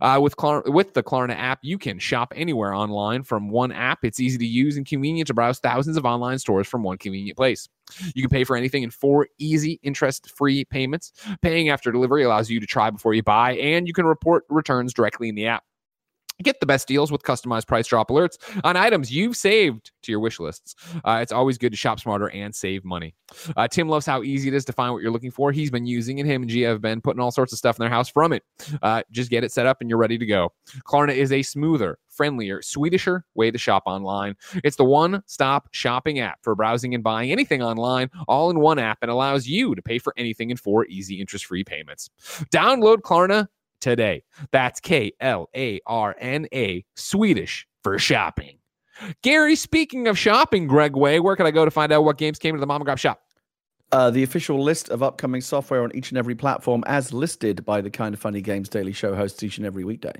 Uh, 0.00 0.18
with 0.20 0.36
Klar- 0.36 0.64
with 0.66 0.92
the 0.94 1.02
Klarna 1.02 1.36
app, 1.36 1.60
you 1.62 1.78
can 1.78 1.98
shop 1.98 2.32
anywhere 2.36 2.74
online 2.74 3.22
from 3.22 3.48
one 3.48 3.70
app. 3.70 4.04
It's 4.04 4.18
easy 4.18 4.36
to 4.38 4.46
use 4.46 4.76
and 4.76 4.84
convenient 4.84 5.28
to 5.28 5.34
browse 5.34 5.60
thousands 5.60 5.96
of 5.96 6.04
online 6.04 6.38
stores 6.38 6.66
from 6.66 6.82
one 6.82 6.98
convenient 6.98 7.36
place. 7.36 7.68
You 8.14 8.22
can 8.22 8.30
pay 8.30 8.44
for 8.44 8.56
anything 8.56 8.82
in 8.82 8.90
four 8.90 9.28
easy 9.38 9.78
interest-free 9.82 10.64
payments. 10.64 11.12
Paying 11.42 11.68
after 11.68 11.92
delivery 11.92 12.24
allows 12.24 12.50
you 12.50 12.58
to 12.58 12.66
try 12.66 12.90
before 12.90 13.14
you 13.14 13.22
buy, 13.22 13.52
and 13.52 13.86
you 13.86 13.92
can 13.92 14.04
report 14.04 14.44
returns 14.48 14.92
directly 14.92 15.28
in 15.28 15.36
the 15.36 15.46
app. 15.46 15.62
Get 16.42 16.60
the 16.60 16.66
best 16.66 16.88
deals 16.88 17.12
with 17.12 17.22
customized 17.22 17.66
price 17.66 17.86
drop 17.86 18.10
alerts 18.10 18.36
on 18.64 18.76
items 18.76 19.12
you've 19.12 19.36
saved 19.36 19.92
to 20.02 20.12
your 20.12 20.20
wish 20.20 20.40
lists. 20.40 20.74
Uh, 21.04 21.20
it's 21.22 21.32
always 21.32 21.58
good 21.58 21.70
to 21.70 21.76
shop 21.76 22.00
smarter 22.00 22.30
and 22.30 22.54
save 22.54 22.84
money. 22.84 23.14
Uh, 23.56 23.68
Tim 23.68 23.88
loves 23.88 24.06
how 24.06 24.22
easy 24.22 24.48
it 24.48 24.54
is 24.54 24.64
to 24.66 24.72
find 24.72 24.92
what 24.92 25.02
you're 25.02 25.12
looking 25.12 25.30
for. 25.30 25.52
He's 25.52 25.70
been 25.70 25.86
using 25.86 26.18
it. 26.18 26.26
Him 26.26 26.42
and 26.42 26.50
Gia 26.50 26.68
have 26.68 26.80
been 26.80 27.00
putting 27.00 27.20
all 27.20 27.30
sorts 27.30 27.52
of 27.52 27.58
stuff 27.58 27.76
in 27.78 27.82
their 27.82 27.90
house 27.90 28.08
from 28.08 28.32
it. 28.32 28.42
Uh, 28.82 29.02
just 29.10 29.30
get 29.30 29.44
it 29.44 29.52
set 29.52 29.66
up 29.66 29.78
and 29.80 29.88
you're 29.88 29.98
ready 29.98 30.18
to 30.18 30.26
go. 30.26 30.52
Klarna 30.86 31.14
is 31.14 31.32
a 31.32 31.42
smoother, 31.42 31.98
friendlier, 32.08 32.60
Swedisher 32.60 33.22
way 33.34 33.50
to 33.50 33.58
shop 33.58 33.84
online. 33.86 34.34
It's 34.64 34.76
the 34.76 34.84
one 34.84 35.22
stop 35.26 35.68
shopping 35.72 36.18
app 36.18 36.38
for 36.42 36.54
browsing 36.54 36.94
and 36.94 37.02
buying 37.02 37.30
anything 37.30 37.62
online, 37.62 38.10
all 38.28 38.50
in 38.50 38.60
one 38.60 38.78
app, 38.78 38.98
and 39.02 39.10
allows 39.10 39.46
you 39.46 39.74
to 39.74 39.82
pay 39.82 39.98
for 39.98 40.12
anything 40.16 40.50
in 40.50 40.56
four 40.56 40.86
easy 40.86 41.20
interest 41.20 41.46
free 41.46 41.64
payments. 41.64 42.10
Download 42.50 42.98
Klarna 42.98 43.48
today. 43.82 44.22
That's 44.52 44.80
K 44.80 45.12
L 45.20 45.50
A 45.54 45.80
R 45.86 46.16
N 46.18 46.46
A, 46.54 46.84
Swedish 46.96 47.66
for 47.84 47.98
shopping. 47.98 48.58
Gary, 49.22 49.56
speaking 49.56 50.06
of 50.06 50.18
shopping, 50.18 50.66
Greg 50.66 50.96
Way, 50.96 51.20
where 51.20 51.36
can 51.36 51.44
I 51.46 51.50
go 51.50 51.64
to 51.64 51.70
find 51.70 51.92
out 51.92 52.04
what 52.04 52.16
games 52.18 52.38
came 52.38 52.54
to 52.54 52.60
the 52.60 52.66
Mom 52.66 52.80
and 52.80 52.84
Grab 52.86 52.98
shop? 52.98 53.20
Uh, 53.90 54.10
the 54.10 54.22
official 54.22 54.62
list 54.62 54.88
of 54.88 55.02
upcoming 55.02 55.42
software 55.42 55.82
on 55.82 55.94
each 55.94 56.10
and 56.10 56.18
every 56.18 56.34
platform, 56.34 56.82
as 56.86 57.12
listed 57.12 57.62
by 57.66 57.82
the 57.82 57.90
Kind 57.90 58.14
of 58.14 58.20
Funny 58.20 58.40
Games 58.40 58.70
Daily 58.70 58.92
Show 58.92 59.14
hosts 59.14 59.42
each 59.42 59.58
and 59.58 59.66
every 59.66 59.84
weekday. 59.84 60.14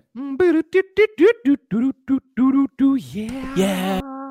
Yeah. 3.14 3.54
Yeah. 3.56 4.21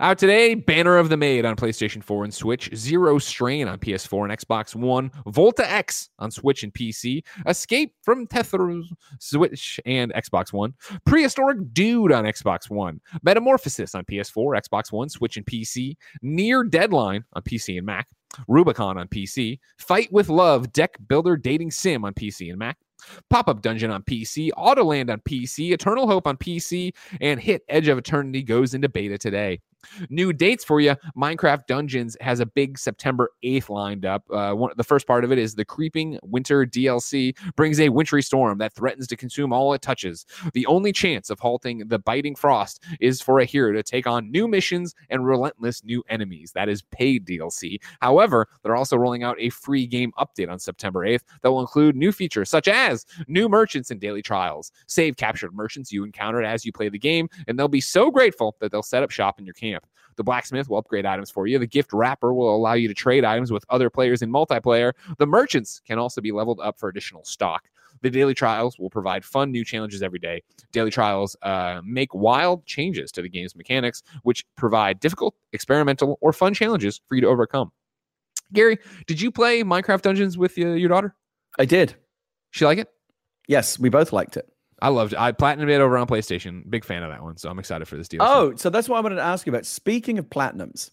Out 0.00 0.16
today, 0.16 0.54
Banner 0.54 0.96
of 0.96 1.08
the 1.08 1.16
Maid 1.16 1.44
on 1.44 1.56
PlayStation 1.56 2.02
4 2.02 2.24
and 2.24 2.32
Switch, 2.32 2.74
Zero 2.74 3.18
Strain 3.18 3.66
on 3.66 3.78
PS4 3.78 4.30
and 4.30 4.38
Xbox 4.38 4.76
One, 4.76 5.10
Volta 5.26 5.68
X 5.70 6.08
on 6.20 6.30
Switch 6.30 6.62
and 6.62 6.72
PC, 6.72 7.24
Escape 7.46 7.92
from 8.02 8.26
Tethers, 8.26 8.90
Switch 9.18 9.80
and 9.84 10.12
Xbox 10.14 10.52
One, 10.52 10.72
Prehistoric 11.04 11.74
Dude 11.74 12.12
on 12.12 12.24
Xbox 12.24 12.70
One, 12.70 13.00
Metamorphosis 13.22 13.94
on 13.94 14.04
PS4, 14.04 14.62
Xbox 14.62 14.92
One, 14.92 15.08
Switch 15.08 15.36
and 15.36 15.44
PC, 15.44 15.96
Near 16.22 16.62
Deadline 16.62 17.24
on 17.32 17.42
PC 17.42 17.76
and 17.76 17.86
Mac, 17.86 18.08
Rubicon 18.46 18.96
on 18.96 19.08
PC, 19.08 19.58
Fight 19.78 20.10
with 20.12 20.28
Love 20.28 20.72
Deck 20.72 20.96
Builder 21.08 21.36
Dating 21.36 21.72
Sim 21.72 22.04
on 22.04 22.14
PC 22.14 22.50
and 22.50 22.58
Mac, 22.58 22.78
Pop 23.30 23.48
Up 23.48 23.62
Dungeon 23.62 23.90
on 23.90 24.04
PC, 24.04 24.50
Autoland 24.56 25.10
on 25.10 25.20
PC, 25.20 25.72
Eternal 25.72 26.06
Hope 26.06 26.28
on 26.28 26.36
PC, 26.36 26.94
and 27.20 27.40
Hit 27.40 27.62
Edge 27.68 27.88
of 27.88 27.98
Eternity 27.98 28.42
goes 28.42 28.74
into 28.74 28.88
beta 28.88 29.18
today. 29.18 29.60
New 30.08 30.32
dates 30.32 30.64
for 30.64 30.80
you 30.80 30.96
Minecraft 31.16 31.66
Dungeons 31.66 32.16
has 32.20 32.40
a 32.40 32.46
big 32.46 32.78
September 32.78 33.30
8th 33.44 33.68
lined 33.68 34.06
up. 34.06 34.24
Uh, 34.30 34.52
one, 34.52 34.72
the 34.76 34.84
first 34.84 35.06
part 35.06 35.24
of 35.24 35.32
it 35.32 35.38
is 35.38 35.54
the 35.54 35.64
Creeping 35.64 36.18
Winter 36.22 36.64
DLC 36.66 37.36
brings 37.56 37.80
a 37.80 37.88
wintry 37.88 38.22
storm 38.22 38.58
that 38.58 38.74
threatens 38.74 39.06
to 39.08 39.16
consume 39.16 39.52
all 39.52 39.72
it 39.74 39.82
touches. 39.82 40.26
The 40.54 40.66
only 40.66 40.92
chance 40.92 41.30
of 41.30 41.40
halting 41.40 41.88
the 41.88 41.98
biting 41.98 42.34
frost 42.34 42.82
is 43.00 43.20
for 43.20 43.40
a 43.40 43.44
hero 43.44 43.72
to 43.72 43.82
take 43.82 44.06
on 44.06 44.30
new 44.30 44.48
missions 44.48 44.94
and 45.10 45.26
relentless 45.26 45.84
new 45.84 46.02
enemies. 46.08 46.52
That 46.52 46.68
is 46.68 46.82
paid 46.82 47.26
DLC. 47.26 47.78
However, 48.00 48.48
they're 48.62 48.76
also 48.76 48.96
rolling 48.96 49.22
out 49.22 49.36
a 49.38 49.50
free 49.50 49.86
game 49.86 50.12
update 50.18 50.50
on 50.50 50.58
September 50.58 51.00
8th 51.00 51.22
that 51.42 51.50
will 51.50 51.60
include 51.60 51.96
new 51.96 52.12
features 52.12 52.48
such 52.48 52.68
as 52.68 53.04
new 53.28 53.48
merchants 53.48 53.90
and 53.90 54.00
daily 54.00 54.22
trials, 54.22 54.72
save 54.86 55.16
captured 55.16 55.54
merchants 55.54 55.92
you 55.92 56.04
encountered 56.04 56.44
as 56.44 56.64
you 56.64 56.72
play 56.72 56.88
the 56.88 56.98
game, 56.98 57.28
and 57.46 57.58
they'll 57.58 57.68
be 57.68 57.80
so 57.80 58.10
grateful 58.10 58.56
that 58.60 58.70
they'll 58.70 58.82
set 58.82 59.02
up 59.02 59.10
shop 59.10 59.38
in 59.38 59.44
your 59.44 59.54
camp 59.54 59.71
camp. 59.72 59.86
The 60.16 60.24
blacksmith 60.24 60.68
will 60.68 60.78
upgrade 60.78 61.06
items 61.06 61.30
for 61.30 61.46
you. 61.46 61.58
The 61.58 61.66
gift 61.66 61.92
wrapper 61.92 62.34
will 62.34 62.54
allow 62.54 62.74
you 62.74 62.88
to 62.88 62.94
trade 62.94 63.24
items 63.24 63.50
with 63.50 63.64
other 63.70 63.88
players 63.88 64.22
in 64.22 64.30
multiplayer. 64.30 64.92
The 65.18 65.26
merchants 65.26 65.80
can 65.86 65.98
also 65.98 66.20
be 66.20 66.32
leveled 66.32 66.60
up 66.60 66.78
for 66.78 66.88
additional 66.88 67.24
stock. 67.24 67.68
The 68.02 68.10
daily 68.10 68.34
trials 68.34 68.78
will 68.78 68.90
provide 68.90 69.24
fun 69.24 69.50
new 69.50 69.64
challenges 69.64 70.02
every 70.02 70.18
day. 70.18 70.42
Daily 70.72 70.90
trials 70.90 71.36
uh, 71.42 71.80
make 71.84 72.12
wild 72.14 72.66
changes 72.66 73.12
to 73.12 73.22
the 73.22 73.28
game's 73.28 73.54
mechanics, 73.54 74.02
which 74.22 74.44
provide 74.56 75.00
difficult, 75.00 75.34
experimental, 75.52 76.18
or 76.20 76.32
fun 76.32 76.52
challenges 76.52 77.00
for 77.06 77.14
you 77.14 77.20
to 77.20 77.28
overcome. 77.28 77.70
Gary, 78.52 78.78
did 79.06 79.20
you 79.20 79.30
play 79.30 79.62
Minecraft 79.62 80.02
Dungeons 80.02 80.36
with 80.36 80.58
uh, 80.58 80.72
your 80.72 80.88
daughter? 80.88 81.14
I 81.58 81.64
did. 81.64 81.94
She 82.50 82.64
like 82.64 82.78
it? 82.78 82.88
Yes, 83.48 83.78
we 83.78 83.88
both 83.88 84.12
liked 84.12 84.36
it. 84.36 84.51
I 84.82 84.88
loved 84.88 85.12
it. 85.12 85.18
I 85.18 85.30
platinum 85.30 85.68
it 85.68 85.80
over 85.80 85.96
on 85.96 86.08
PlayStation. 86.08 86.68
Big 86.68 86.84
fan 86.84 87.04
of 87.04 87.10
that 87.10 87.22
one, 87.22 87.36
so 87.36 87.48
I'm 87.48 87.58
excited 87.60 87.86
for 87.86 87.96
this 87.96 88.08
deal. 88.08 88.20
Oh, 88.20 88.54
so 88.56 88.68
that's 88.68 88.88
what 88.88 88.98
I 88.98 89.00
wanted 89.00 89.16
to 89.16 89.22
ask 89.22 89.46
you 89.46 89.52
about. 89.52 89.64
Speaking 89.64 90.18
of 90.18 90.28
platinums, 90.28 90.90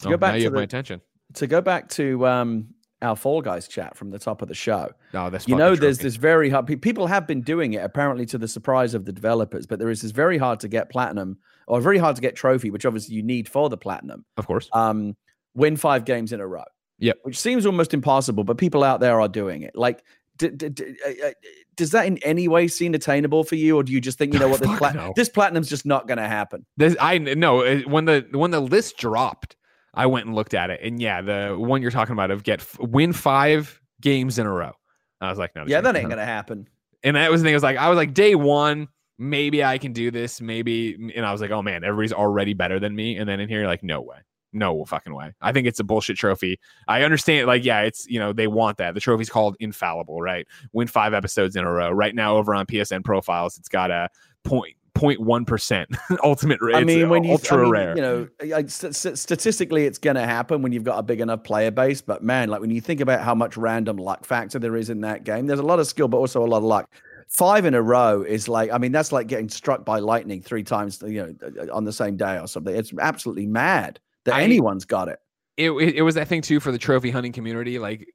to 0.00 0.08
oh, 0.08 0.10
go 0.12 0.16
back 0.16 0.38
to 0.38 0.44
the, 0.44 0.50
my 0.50 0.62
attention. 0.62 1.02
To 1.34 1.46
go 1.46 1.60
back 1.60 1.90
to 1.90 2.26
um, 2.26 2.68
our 3.02 3.14
Fall 3.14 3.42
Guys 3.42 3.68
chat 3.68 3.98
from 3.98 4.10
the 4.10 4.18
top 4.18 4.40
of 4.40 4.48
the 4.48 4.54
show. 4.54 4.90
No, 5.12 5.28
that's 5.28 5.46
you 5.46 5.54
know, 5.54 5.76
there's 5.76 5.98
this 5.98 6.16
very 6.16 6.48
hard. 6.48 6.66
People 6.80 7.06
have 7.06 7.26
been 7.26 7.42
doing 7.42 7.74
it 7.74 7.84
apparently 7.84 8.24
to 8.26 8.38
the 8.38 8.48
surprise 8.48 8.94
of 8.94 9.04
the 9.04 9.12
developers, 9.12 9.66
but 9.66 9.78
there 9.78 9.90
is 9.90 10.00
this 10.00 10.12
very 10.12 10.38
hard 10.38 10.58
to 10.60 10.68
get 10.68 10.88
platinum 10.88 11.36
or 11.66 11.82
very 11.82 11.98
hard 11.98 12.16
to 12.16 12.22
get 12.22 12.34
trophy, 12.34 12.70
which 12.70 12.86
obviously 12.86 13.14
you 13.14 13.22
need 13.22 13.46
for 13.46 13.68
the 13.68 13.76
platinum. 13.76 14.24
Of 14.38 14.46
course. 14.46 14.70
Um, 14.72 15.16
win 15.54 15.76
five 15.76 16.06
games 16.06 16.32
in 16.32 16.40
a 16.40 16.46
row. 16.46 16.64
Yeah, 16.98 17.14
Which 17.24 17.38
seems 17.38 17.66
almost 17.66 17.94
impossible, 17.94 18.44
but 18.44 18.58
people 18.58 18.84
out 18.84 19.00
there 19.00 19.20
are 19.20 19.26
doing 19.26 19.62
it. 19.62 19.74
Like 19.74 20.04
d- 20.48 20.68
d- 20.68 20.68
d- 20.68 20.96
uh, 21.04 21.28
uh, 21.28 21.32
does 21.76 21.90
that 21.92 22.06
in 22.06 22.18
any 22.18 22.48
way 22.48 22.68
seem 22.68 22.94
attainable 22.94 23.44
for 23.44 23.54
you, 23.54 23.76
or 23.76 23.82
do 23.82 23.92
you 23.92 24.00
just 24.00 24.18
think 24.18 24.32
you 24.32 24.38
know 24.38 24.48
what 24.48 24.60
this, 24.60 24.70
plat- 24.78 24.94
no. 24.94 25.12
this 25.16 25.28
platinum's 25.28 25.68
just 25.68 25.86
not 25.86 26.06
going 26.06 26.18
to 26.18 26.28
happen? 26.28 26.66
This, 26.76 26.96
I 27.00 27.18
know 27.18 27.64
uh, 27.64 27.80
when 27.80 28.04
the 28.04 28.26
when 28.32 28.50
the 28.50 28.60
list 28.60 28.98
dropped, 28.98 29.56
I 29.94 30.06
went 30.06 30.26
and 30.26 30.34
looked 30.34 30.54
at 30.54 30.70
it, 30.70 30.80
and 30.82 31.00
yeah, 31.00 31.22
the 31.22 31.56
one 31.58 31.82
you're 31.82 31.90
talking 31.90 32.12
about 32.12 32.30
of 32.30 32.42
get 32.42 32.66
win 32.78 33.12
five 33.12 33.80
games 34.00 34.38
in 34.38 34.46
a 34.46 34.52
row. 34.52 34.72
I 35.20 35.30
was 35.30 35.38
like, 35.38 35.54
no, 35.54 35.64
yeah, 35.66 35.80
that 35.80 35.94
ain't 35.94 36.08
going 36.08 36.18
to 36.18 36.24
happen. 36.24 36.68
And 37.04 37.16
that 37.16 37.30
was 37.30 37.42
the 37.42 37.46
thing. 37.46 37.54
I 37.54 37.56
was 37.56 37.62
like, 37.62 37.76
I 37.76 37.88
was 37.88 37.96
like, 37.96 38.12
day 38.12 38.34
one, 38.34 38.88
maybe 39.18 39.62
I 39.62 39.78
can 39.78 39.92
do 39.92 40.10
this, 40.10 40.40
maybe. 40.40 41.12
And 41.14 41.24
I 41.24 41.30
was 41.30 41.40
like, 41.40 41.52
oh 41.52 41.62
man, 41.62 41.84
everybody's 41.84 42.12
already 42.12 42.54
better 42.54 42.80
than 42.80 42.94
me. 42.94 43.16
And 43.16 43.28
then 43.28 43.38
in 43.38 43.48
here, 43.48 43.66
like, 43.66 43.82
no 43.82 44.00
way 44.00 44.16
no 44.52 44.84
fucking 44.84 45.14
way. 45.14 45.32
I 45.40 45.52
think 45.52 45.66
it's 45.66 45.80
a 45.80 45.84
bullshit 45.84 46.16
trophy. 46.16 46.58
I 46.88 47.02
understand, 47.02 47.46
like, 47.46 47.64
yeah, 47.64 47.80
it's 47.80 48.06
you 48.08 48.18
know 48.18 48.32
they 48.32 48.46
want 48.46 48.78
that. 48.78 48.94
The 48.94 49.00
trophy's 49.00 49.30
called 49.30 49.56
infallible, 49.60 50.20
right? 50.20 50.46
Win 50.72 50.88
five 50.88 51.14
episodes 51.14 51.56
in 51.56 51.64
a 51.64 51.70
row. 51.70 51.90
Right 51.90 52.14
now, 52.14 52.36
over 52.36 52.54
on 52.54 52.66
PSN 52.66 53.04
profiles, 53.04 53.58
it's 53.58 53.68
got 53.68 53.90
a 53.90 54.08
point 54.44 54.76
0.1 54.94 55.46
percent 55.46 55.88
ultimate 56.24 56.60
rate. 56.60 56.76
I 56.76 56.84
mean, 56.84 57.08
when 57.08 57.24
you, 57.24 57.32
ultra 57.32 57.58
I 57.58 57.62
mean, 57.62 57.70
rare. 57.70 57.96
You 57.96 58.02
know, 58.02 58.66
st- 58.66 58.94
st- 58.94 59.18
statistically, 59.18 59.86
it's 59.86 59.98
going 59.98 60.16
to 60.16 60.24
happen 60.24 60.62
when 60.62 60.72
you've 60.72 60.84
got 60.84 60.98
a 60.98 61.02
big 61.02 61.20
enough 61.20 61.44
player 61.44 61.70
base. 61.70 62.00
But 62.00 62.22
man, 62.22 62.48
like 62.48 62.60
when 62.60 62.70
you 62.70 62.80
think 62.80 63.00
about 63.00 63.20
how 63.20 63.34
much 63.34 63.56
random 63.56 63.96
luck 63.96 64.24
factor 64.24 64.58
there 64.58 64.76
is 64.76 64.90
in 64.90 65.00
that 65.02 65.24
game, 65.24 65.46
there's 65.46 65.60
a 65.60 65.64
lot 65.64 65.78
of 65.78 65.86
skill, 65.86 66.08
but 66.08 66.18
also 66.18 66.44
a 66.44 66.46
lot 66.46 66.58
of 66.58 66.64
luck. 66.64 66.90
Five 67.28 67.64
in 67.64 67.72
a 67.72 67.80
row 67.80 68.22
is 68.22 68.46
like, 68.46 68.70
I 68.70 68.76
mean, 68.76 68.92
that's 68.92 69.10
like 69.10 69.26
getting 69.26 69.48
struck 69.48 69.86
by 69.86 70.00
lightning 70.00 70.42
three 70.42 70.62
times, 70.62 71.02
you 71.06 71.22
know, 71.22 71.72
on 71.72 71.84
the 71.84 71.92
same 71.92 72.18
day 72.18 72.38
or 72.38 72.46
something. 72.46 72.74
It's 72.76 72.92
absolutely 73.00 73.46
mad 73.46 73.98
that 74.24 74.34
I, 74.34 74.42
anyone's 74.42 74.84
got 74.84 75.08
it. 75.08 75.18
it. 75.56 75.70
It 75.70 76.02
was 76.02 76.14
that 76.14 76.28
thing 76.28 76.42
too 76.42 76.60
for 76.60 76.72
the 76.72 76.78
trophy 76.78 77.10
hunting 77.10 77.32
community. 77.32 77.78
Like 77.78 78.06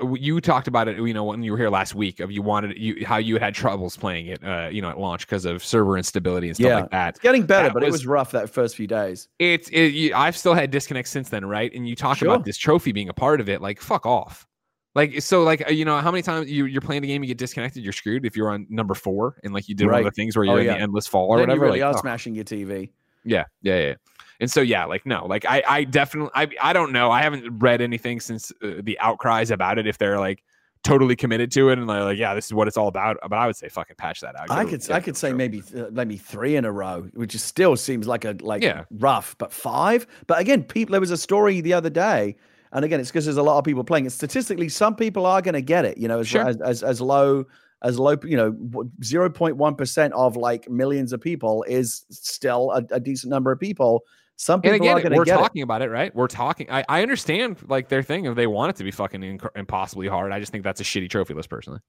uh, 0.00 0.14
you 0.14 0.40
talked 0.40 0.68
about 0.68 0.88
it, 0.88 0.96
you 0.98 1.14
know, 1.14 1.24
when 1.24 1.42
you 1.42 1.52
were 1.52 1.58
here 1.58 1.70
last 1.70 1.94
week 1.94 2.20
of 2.20 2.30
you 2.30 2.42
wanted 2.42 2.76
you 2.78 3.04
how 3.06 3.16
you 3.16 3.38
had 3.38 3.54
troubles 3.54 3.96
playing 3.96 4.26
it, 4.26 4.44
uh, 4.44 4.68
you 4.70 4.82
know, 4.82 4.90
at 4.90 4.98
launch 4.98 5.26
because 5.26 5.44
of 5.44 5.64
server 5.64 5.96
instability 5.96 6.48
and 6.48 6.56
stuff 6.56 6.68
yeah. 6.68 6.80
like 6.80 6.90
that. 6.90 7.08
It's 7.10 7.18
getting 7.20 7.46
better, 7.46 7.68
that 7.68 7.74
but 7.74 7.82
was, 7.82 7.88
it 7.88 7.92
was 7.92 8.06
rough 8.06 8.32
that 8.32 8.50
first 8.50 8.76
few 8.76 8.86
days. 8.86 9.28
It's 9.38 9.68
it, 9.70 9.88
you, 9.88 10.14
I've 10.14 10.36
still 10.36 10.54
had 10.54 10.70
disconnects 10.70 11.10
since 11.10 11.28
then, 11.28 11.44
right? 11.44 11.72
And 11.74 11.88
you 11.88 11.96
talk 11.96 12.18
sure. 12.18 12.28
about 12.28 12.44
this 12.44 12.56
trophy 12.56 12.92
being 12.92 13.08
a 13.08 13.14
part 13.14 13.40
of 13.40 13.48
it, 13.48 13.60
like 13.60 13.80
fuck 13.80 14.06
off. 14.06 14.46
Like 14.94 15.22
so, 15.22 15.42
like 15.42 15.66
uh, 15.68 15.70
you 15.70 15.84
know, 15.84 15.98
how 15.98 16.10
many 16.10 16.22
times 16.22 16.50
you, 16.50 16.64
you're 16.64 16.80
playing 16.80 17.02
the 17.02 17.08
game, 17.08 17.22
you 17.22 17.28
get 17.28 17.38
disconnected, 17.38 17.84
you're 17.84 17.92
screwed 17.92 18.26
if 18.26 18.36
you're 18.36 18.50
on 18.50 18.66
number 18.68 18.94
four 18.94 19.36
and 19.44 19.54
like 19.54 19.68
you 19.68 19.74
did 19.74 19.86
right. 19.86 19.92
one 19.92 20.00
of 20.00 20.04
the 20.06 20.10
things 20.20 20.36
where 20.36 20.44
you're 20.44 20.54
oh, 20.54 20.60
yeah. 20.60 20.72
in 20.72 20.78
the 20.78 20.82
endless 20.82 21.06
fall 21.06 21.28
or 21.28 21.36
then 21.36 21.48
whatever. 21.48 21.66
You 21.66 21.70
really 21.70 21.80
like, 21.80 21.94
are 21.94 21.98
oh. 21.98 22.00
smashing 22.00 22.34
your 22.34 22.44
TV. 22.44 22.90
Yeah, 23.24 23.44
yeah, 23.62 23.78
yeah. 23.78 23.94
And 24.40 24.50
so 24.50 24.60
yeah, 24.60 24.84
like 24.84 25.06
no, 25.06 25.26
like 25.26 25.44
I 25.44 25.62
I 25.66 25.84
definitely 25.84 26.30
I 26.34 26.48
I 26.60 26.72
don't 26.72 26.92
know. 26.92 27.10
I 27.10 27.22
haven't 27.22 27.58
read 27.58 27.80
anything 27.80 28.20
since 28.20 28.52
uh, 28.62 28.74
the 28.82 28.98
outcries 29.00 29.50
about 29.50 29.78
it 29.78 29.86
if 29.86 29.98
they're 29.98 30.18
like 30.18 30.42
totally 30.82 31.14
committed 31.14 31.52
to 31.52 31.68
it 31.68 31.78
and 31.78 31.86
like, 31.86 32.02
like 32.02 32.18
yeah, 32.18 32.34
this 32.34 32.46
is 32.46 32.54
what 32.54 32.66
it's 32.66 32.76
all 32.76 32.88
about. 32.88 33.18
But 33.22 33.34
I 33.34 33.46
would 33.46 33.56
say 33.56 33.68
fucking 33.68 33.96
patch 33.96 34.20
that 34.22 34.34
out. 34.34 34.50
I 34.50 34.64
could 34.64 34.90
I 34.90 35.00
could 35.00 35.16
say 35.16 35.32
maybe 35.32 35.62
uh, 35.76 35.86
maybe 35.92 36.16
3 36.16 36.56
in 36.56 36.64
a 36.64 36.72
row, 36.72 37.02
which 37.14 37.34
is 37.34 37.42
still 37.42 37.76
seems 37.76 38.06
like 38.06 38.24
a 38.24 38.36
like 38.40 38.62
yeah. 38.62 38.84
rough, 38.90 39.36
but 39.38 39.52
5. 39.52 40.06
But 40.26 40.40
again, 40.40 40.64
people 40.64 40.92
there 40.92 41.00
was 41.00 41.10
a 41.10 41.18
story 41.18 41.60
the 41.60 41.74
other 41.74 41.90
day 41.90 42.36
and 42.72 42.84
again, 42.84 43.00
it's 43.00 43.10
because 43.10 43.24
there's 43.24 43.36
a 43.36 43.42
lot 43.42 43.58
of 43.58 43.64
people 43.64 43.84
playing 43.84 44.06
it. 44.06 44.10
Statistically, 44.10 44.68
some 44.68 44.94
people 44.94 45.26
are 45.26 45.42
going 45.42 45.54
to 45.54 45.62
get 45.62 45.84
it. 45.84 45.98
You 45.98 46.08
know, 46.08 46.20
as, 46.20 46.28
sure. 46.28 46.46
as, 46.46 46.60
as, 46.60 46.82
as 46.82 47.00
low 47.00 47.46
as 47.82 47.98
low, 47.98 48.14
you 48.24 48.36
know, 48.36 48.52
0.1% 48.52 50.12
of 50.12 50.36
like 50.36 50.68
millions 50.68 51.14
of 51.14 51.20
people 51.20 51.64
is 51.66 52.04
still 52.10 52.70
a, 52.72 52.84
a 52.90 53.00
decent 53.00 53.30
number 53.30 53.50
of 53.50 53.58
people. 53.58 54.04
Some 54.40 54.62
people 54.62 54.88
and 54.88 54.98
again, 54.98 55.14
we're 55.14 55.26
talking 55.26 55.60
it. 55.60 55.64
about 55.64 55.82
it, 55.82 55.90
right? 55.90 56.14
We're 56.14 56.26
talking. 56.26 56.66
I, 56.70 56.82
I 56.88 57.02
understand 57.02 57.58
like 57.68 57.90
their 57.90 58.02
thing 58.02 58.24
if 58.24 58.36
they 58.36 58.46
want 58.46 58.70
it 58.70 58.76
to 58.76 58.84
be 58.84 58.90
fucking 58.90 59.20
inc- 59.20 59.50
impossibly 59.54 60.08
hard. 60.08 60.32
I 60.32 60.40
just 60.40 60.50
think 60.50 60.64
that's 60.64 60.80
a 60.80 60.84
shitty 60.84 61.10
trophy 61.10 61.34
list, 61.34 61.50
personally. 61.50 61.80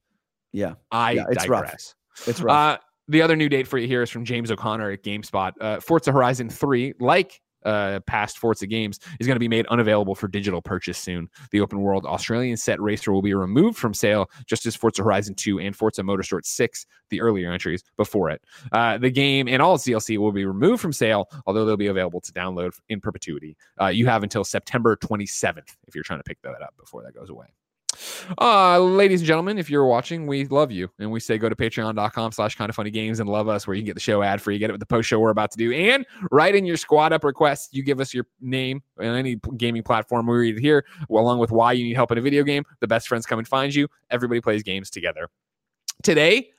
Yeah, 0.52 0.74
I 0.91 1.14
yeah, 1.14 1.24
it's 1.30 1.43
digress. 1.43 1.95
rough. 2.18 2.28
It's 2.28 2.41
rough. 2.41 2.78
Uh, 2.78 2.82
the 3.08 3.22
other 3.22 3.38
new 3.38 3.47
date 3.47 3.68
for 3.70 3.78
you 3.78 3.88
here 3.88 4.02
is 4.02 4.10
from 4.10 4.26
James 4.26 4.52
O'Connor 4.52 4.91
at 4.91 5.02
GameSpot. 5.02 5.54
Uh, 5.62 5.80
Forza 5.80 6.12
Horizon 6.12 6.49
3, 6.49 6.95
like 6.99 7.39
uh, 7.66 7.99
past 8.01 8.38
Forza 8.38 8.68
games 8.68 8.99
is 9.20 9.28
going 9.28 9.36
to 9.36 9.39
be 9.39 9.47
made 9.47 9.66
unavailable 9.68 10.16
for 10.16 10.28
digital 10.28 10.62
purchase 10.62 10.97
soon. 10.97 11.30
The 11.51 11.62
open 11.62 11.82
world 11.82 12.05
Australian 12.05 12.57
set 12.57 12.80
racer 12.82 13.12
will 13.12 13.22
be 13.22 13.34
removed 13.34 13.78
from 13.78 13.93
sale, 13.93 14.30
just 14.45 14.66
as 14.66 14.76
Forza 14.76 15.03
Horizon 15.03 15.36
2 15.36 15.59
and 15.59 15.76
Forza 15.76 16.01
Motorsport 16.01 16.45
6, 16.45 16.86
the 17.09 17.22
earlier 17.22 17.51
entries 17.51 17.84
before 17.97 18.30
it. 18.30 18.41
Uh, 18.72 18.97
the 18.97 19.09
game 19.09 19.47
and 19.47 19.62
all 19.62 19.76
its 19.76 19.88
DLC 19.88 20.18
will 20.18 20.32
be 20.32 20.45
removed 20.45 20.82
from 20.82 20.93
sale, 20.93 21.30
although 21.45 21.66
they'll 21.66 21.78
be 21.78 21.88
available 21.88 22.22
to 22.22 22.32
download 22.34 22.72
in 22.89 22.99
perpetuity. 22.99 23.55
Uh, 23.80 23.88
you 23.88 24.05
have 24.05 24.24
until 24.24 24.43
September 24.43 24.95
27th 24.95 25.76
if 25.88 25.95
you're 25.95 26.03
trying 26.03 26.20
to 26.20 26.24
pick 26.24 26.41
that 26.41 26.62
up 26.62 26.74
before 26.78 27.03
that 27.03 27.14
goes 27.14 27.30
away. 27.30 27.47
Uh, 28.39 28.80
ladies 28.80 29.22
and 29.22 29.28
gentlemen, 29.28 29.58
if 29.58 29.70
you're 29.70 29.86
watching, 29.86 30.28
we 30.28 30.45
love 30.45 30.72
you. 30.72 30.89
And 30.99 31.12
we 31.12 31.20
say 31.20 31.38
go 31.38 31.49
to 31.49 31.56
patreon.com 31.56 32.32
slash 32.32 32.56
kind 32.56 32.70
of 32.70 32.76
funny 32.76 32.91
games 32.91 33.20
and 33.20 33.30
love 33.30 33.47
us 33.47 33.68
where 33.68 33.76
you 33.76 33.82
can 33.82 33.88
get 33.88 33.93
the 33.95 33.99
show 33.99 34.22
ad 34.22 34.41
free, 34.41 34.58
get 34.58 34.70
it 34.70 34.74
with 34.74 34.80
the 34.80 34.86
post 34.86 35.10
show 35.10 35.20
we're 35.20 35.30
about 35.30 35.52
to 35.52 35.58
do. 35.58 35.72
And 35.72 36.06
write 36.32 36.56
in 36.56 36.66
your 36.66 36.78
squad 36.78 37.14
up 37.14 37.24
requests. 37.24 37.70
You 37.74 37.84
give 37.84 37.99
us 37.99 38.14
your 38.14 38.26
name 38.39 38.82
on 38.99 39.06
any 39.06 39.36
gaming 39.58 39.84
platform. 39.84 40.28
We 40.28 40.38
read 40.38 40.60
here, 40.60 40.86
along 41.10 41.39
with 41.39 41.52
why 41.52 41.74
you 41.74 41.84
need 41.84 41.95
help 41.95 42.12
in 42.12 42.18
a 42.18 42.22
video 42.22 42.43
game. 42.43 42.64
The 42.80 42.88
best 42.88 43.08
friends 43.08 43.26
come 43.26 43.39
and 43.39 43.47
find 43.47 43.74
you. 43.74 43.88
Everybody 44.10 44.41
plays 44.41 44.64
games 44.64 44.89
together. 44.89 45.30
Today, 46.04 46.52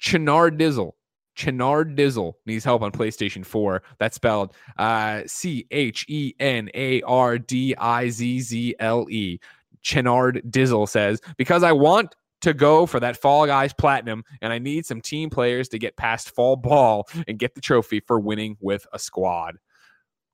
Chenardizzle. 0.00 0.92
Chenard 1.36 1.96
Dizzle 1.96 2.32
needs 2.46 2.64
help 2.64 2.82
on 2.82 2.90
PlayStation 2.90 3.44
4. 3.44 3.82
That's 3.98 4.16
spelled 4.16 4.54
uh, 4.78 5.22
C 5.26 5.66
H 5.70 6.06
E 6.08 6.34
N 6.40 6.70
A 6.74 7.02
R 7.02 7.38
D 7.38 7.74
I 7.76 8.08
Z 8.08 8.40
Z 8.40 8.74
L 8.80 9.06
E. 9.10 9.38
Chenardizzle 9.86 10.88
says, 10.88 11.20
because 11.38 11.62
I 11.62 11.72
want 11.72 12.14
to 12.42 12.52
go 12.52 12.86
for 12.86 13.00
that 13.00 13.16
Fall 13.16 13.46
Guys 13.46 13.72
Platinum, 13.72 14.24
and 14.42 14.52
I 14.52 14.58
need 14.58 14.84
some 14.84 15.00
team 15.00 15.30
players 15.30 15.68
to 15.68 15.78
get 15.78 15.96
past 15.96 16.30
Fall 16.30 16.56
Ball 16.56 17.08
and 17.28 17.38
get 17.38 17.54
the 17.54 17.60
trophy 17.60 18.00
for 18.00 18.18
winning 18.18 18.56
with 18.60 18.86
a 18.92 18.98
squad. 18.98 19.56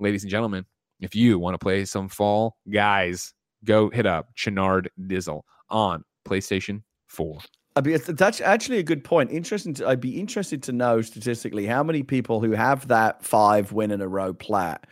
Ladies 0.00 0.24
and 0.24 0.30
gentlemen, 0.30 0.64
if 1.00 1.14
you 1.14 1.38
want 1.38 1.54
to 1.54 1.58
play 1.58 1.84
some 1.84 2.08
Fall 2.08 2.56
Guys, 2.72 3.34
go 3.64 3.90
hit 3.90 4.06
up 4.06 4.34
Chenard 4.34 4.88
Dizzle 5.00 5.42
on 5.68 6.02
PlayStation 6.26 6.82
4. 7.08 7.38
I 7.76 7.80
mean, 7.80 7.98
that's 8.06 8.40
actually 8.40 8.78
a 8.78 8.82
good 8.82 9.04
point. 9.04 9.30
Interesting. 9.30 9.74
To, 9.74 9.88
I'd 9.88 10.00
be 10.00 10.18
interested 10.18 10.62
to 10.64 10.72
know 10.72 11.00
statistically 11.00 11.66
how 11.66 11.82
many 11.82 12.02
people 12.02 12.40
who 12.40 12.52
have 12.52 12.88
that 12.88 13.24
five 13.24 13.72
win 13.72 13.90
in 13.90 14.00
a 14.00 14.08
row 14.08 14.32
plat 14.34 14.86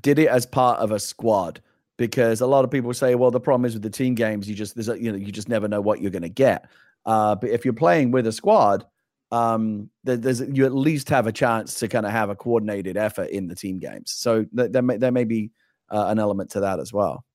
did 0.00 0.18
it 0.18 0.28
as 0.28 0.46
part 0.46 0.78
of 0.80 0.90
a 0.90 0.98
squad 0.98 1.60
because 1.96 2.40
a 2.40 2.46
lot 2.46 2.64
of 2.64 2.70
people 2.70 2.92
say, 2.94 3.14
well, 3.14 3.30
the 3.30 3.40
problem 3.40 3.64
is 3.64 3.74
with 3.74 3.82
the 3.82 3.90
team 3.90 4.14
games, 4.14 4.48
you 4.48 4.54
just 4.54 4.74
there's 4.74 4.88
a, 4.88 5.00
you 5.00 5.12
know 5.12 5.18
you 5.18 5.32
just 5.32 5.48
never 5.48 5.68
know 5.68 5.80
what 5.80 6.00
you're 6.00 6.10
going 6.10 6.22
to 6.22 6.28
get. 6.28 6.68
Uh, 7.04 7.34
but 7.34 7.50
if 7.50 7.64
you're 7.64 7.74
playing 7.74 8.10
with 8.10 8.26
a 8.26 8.32
squad, 8.32 8.84
um, 9.30 9.90
there, 10.04 10.16
there's 10.16 10.40
you 10.40 10.64
at 10.64 10.74
least 10.74 11.08
have 11.08 11.26
a 11.26 11.32
chance 11.32 11.78
to 11.80 11.88
kind 11.88 12.06
of 12.06 12.12
have 12.12 12.30
a 12.30 12.36
coordinated 12.36 12.96
effort 12.96 13.30
in 13.30 13.46
the 13.46 13.54
team 13.54 13.78
games. 13.78 14.12
So 14.12 14.44
th- 14.56 14.72
there 14.72 14.82
may 14.82 14.96
there 14.96 15.12
may 15.12 15.24
be 15.24 15.50
uh, 15.90 16.06
an 16.08 16.18
element 16.18 16.50
to 16.52 16.60
that 16.60 16.80
as 16.80 16.92
well. 16.92 17.25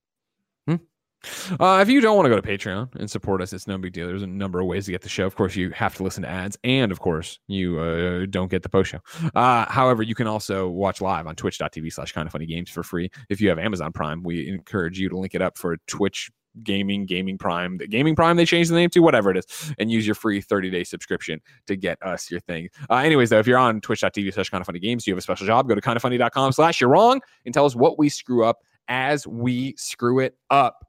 Uh, 1.60 1.80
if 1.82 1.90
you 1.90 2.02
don't 2.02 2.16
want 2.16 2.26
to 2.26 2.30
go 2.30 2.40
to 2.40 2.48
Patreon 2.48 2.96
and 2.96 3.10
support 3.10 3.42
us, 3.42 3.54
it's 3.54 3.68
no 3.68 3.78
big 3.78 3.94
deal. 3.94 4.08
There's 4.08 4.24
a 4.24 4.28
number 4.28 4.60
of 4.60 4.66
ways 4.66 4.86
to 4.86 4.92
get 4.92 5.02
the 5.02 5.10
show. 5.10 5.26
Of 5.26 5.36
course, 5.36 5.56
you 5.56 5.70
have 5.72 5.96
to 5.96 6.04
listen 6.04 6.24
to 6.24 6.30
ads, 6.30 6.58
and 6.64 6.92
of 6.92 7.00
course, 7.00 7.40
you 7.48 7.80
uh, 7.80 8.26
don't 8.30 8.50
get 8.50 8.64
the 8.64 8.70
post 8.70 8.92
show. 8.92 9.00
Uh, 9.36 9.66
however, 9.70 10.04
you 10.04 10.16
can 10.16 10.28
also 10.28 10.68
watch 10.70 11.02
live 11.02 11.28
on 11.28 11.36
twitch.tv 11.36 11.94
slash 11.94 12.12
kind 12.12 12.26
of 12.26 12.32
funny 12.32 12.46
games 12.46 12.70
for 12.70 12.84
free. 12.84 13.10
If 13.30 13.40
you 13.40 13.50
have 13.50 13.60
Amazon 13.60 13.92
Prime, 13.92 14.24
we 14.24 14.48
encourage 14.48 15.00
you 15.00 15.10
to 15.10 15.18
link 15.18 15.36
it 15.36 15.42
up 15.42 15.58
for 15.58 15.78
Twitch 15.88 16.32
gaming 16.64 17.06
gaming 17.06 17.38
prime 17.38 17.78
the 17.78 17.88
gaming 17.88 18.14
prime 18.14 18.36
they 18.36 18.44
changed 18.46 18.70
the 18.70 18.76
name 18.76 18.90
to 18.90 19.00
whatever 19.00 19.32
it 19.32 19.38
is 19.38 19.74
and 19.80 19.90
use 19.90 20.06
your 20.06 20.16
free 20.16 20.42
30 20.42 20.70
day 20.70 20.84
subscription 20.84 21.40
to 21.66 21.78
get 21.78 21.98
us 22.02 22.30
your 22.30 22.42
thing 22.42 22.68
uh, 22.90 22.96
anyways 22.96 23.30
though 23.30 23.40
if 23.40 23.48
you're 23.48 23.58
on 23.58 23.80
twitch.tv 23.80 24.34
slash 24.34 24.50
kind 24.50 24.60
of 24.60 24.66
funny 24.66 24.78
games 24.78 25.08
you 25.08 25.14
have 25.14 25.18
a 25.18 25.22
special 25.22 25.48
job 25.48 25.68
go 25.70 25.76
to 25.76 25.80
kind 25.80 25.98
of 25.98 26.54
slash 26.54 26.82
you're 26.82 26.90
wrong 26.90 27.22
and 27.46 27.54
tell 27.54 27.66
us 27.66 27.74
what 27.74 27.98
we 27.98 28.10
screw 28.10 28.44
up 28.44 28.60
as 28.90 29.26
we 29.26 29.74
screw 29.78 30.20
it 30.20 30.36
up 30.50 30.86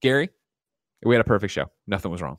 Gary, 0.00 0.30
we 1.04 1.14
had 1.14 1.20
a 1.20 1.28
perfect 1.28 1.52
show. 1.52 1.66
Nothing 1.86 2.10
was 2.10 2.22
wrong. 2.22 2.38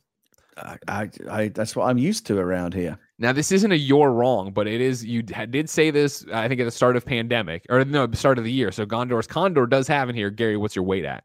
I, 0.58 0.78
I, 0.88 1.10
I, 1.30 1.48
that's 1.50 1.76
what 1.76 1.90
I'm 1.90 1.98
used 1.98 2.26
to 2.28 2.38
around 2.38 2.74
here. 2.74 2.98
Now, 3.18 3.32
this 3.32 3.52
isn't 3.52 3.72
a 3.72 3.76
you're 3.76 4.12
wrong, 4.12 4.52
but 4.52 4.68
it 4.68 4.82
is. 4.82 5.06
You 5.06 5.22
did 5.22 5.70
say 5.70 5.92
this, 5.92 6.26
I 6.34 6.48
think, 6.48 6.60
at 6.62 6.66
the 6.66 6.72
start 6.72 6.96
of 6.96 7.06
pandemic 7.06 7.66
or 7.70 7.84
no, 7.86 8.08
the 8.08 8.18
start 8.18 8.38
of 8.38 8.44
the 8.44 8.52
year. 8.52 8.72
So 8.72 8.86
Gondor's 8.86 9.28
Condor 9.28 9.66
does 9.66 9.88
have 9.88 10.10
in 10.10 10.16
here, 10.16 10.30
Gary. 10.30 10.58
What's 10.58 10.76
your 10.76 10.86
weight 10.86 11.06
at? 11.06 11.24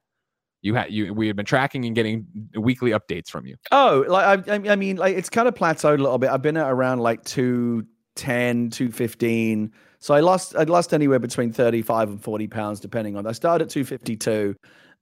You 0.63 0.75
had 0.75 0.93
you. 0.93 1.13
We 1.13 1.27
had 1.27 1.37
been 1.37 1.45
tracking 1.45 1.85
and 1.85 1.95
getting 1.95 2.27
weekly 2.57 2.93
updates 2.93 3.29
from 3.29 3.47
you. 3.47 3.57
Oh, 3.71 4.05
like 4.09 4.49
I, 4.49 4.73
I 4.73 4.77
mean, 4.77 4.97
like 4.97 5.15
it's 5.17 5.29
kind 5.29 5.47
of 5.47 5.55
plateaued 5.55 5.99
a 5.99 6.03
little 6.03 6.19
bit. 6.19 6.31
I've 6.31 6.41
been 6.41 6.57
at 6.57 6.71
around 6.71 7.01
like 7.01 7.23
210, 7.25 8.71
215. 8.71 9.73
So 9.99 10.15
I 10.15 10.21
lost, 10.21 10.57
I 10.57 10.65
lost 10.65 10.95
anywhere 10.95 11.19
between 11.19 11.53
35 11.53 12.09
and 12.09 12.23
40 12.23 12.47
pounds, 12.49 12.81
depending 12.81 13.17
on. 13.17 13.27
I 13.27 13.33
started 13.33 13.67
at 13.67 13.71
252 13.71 14.55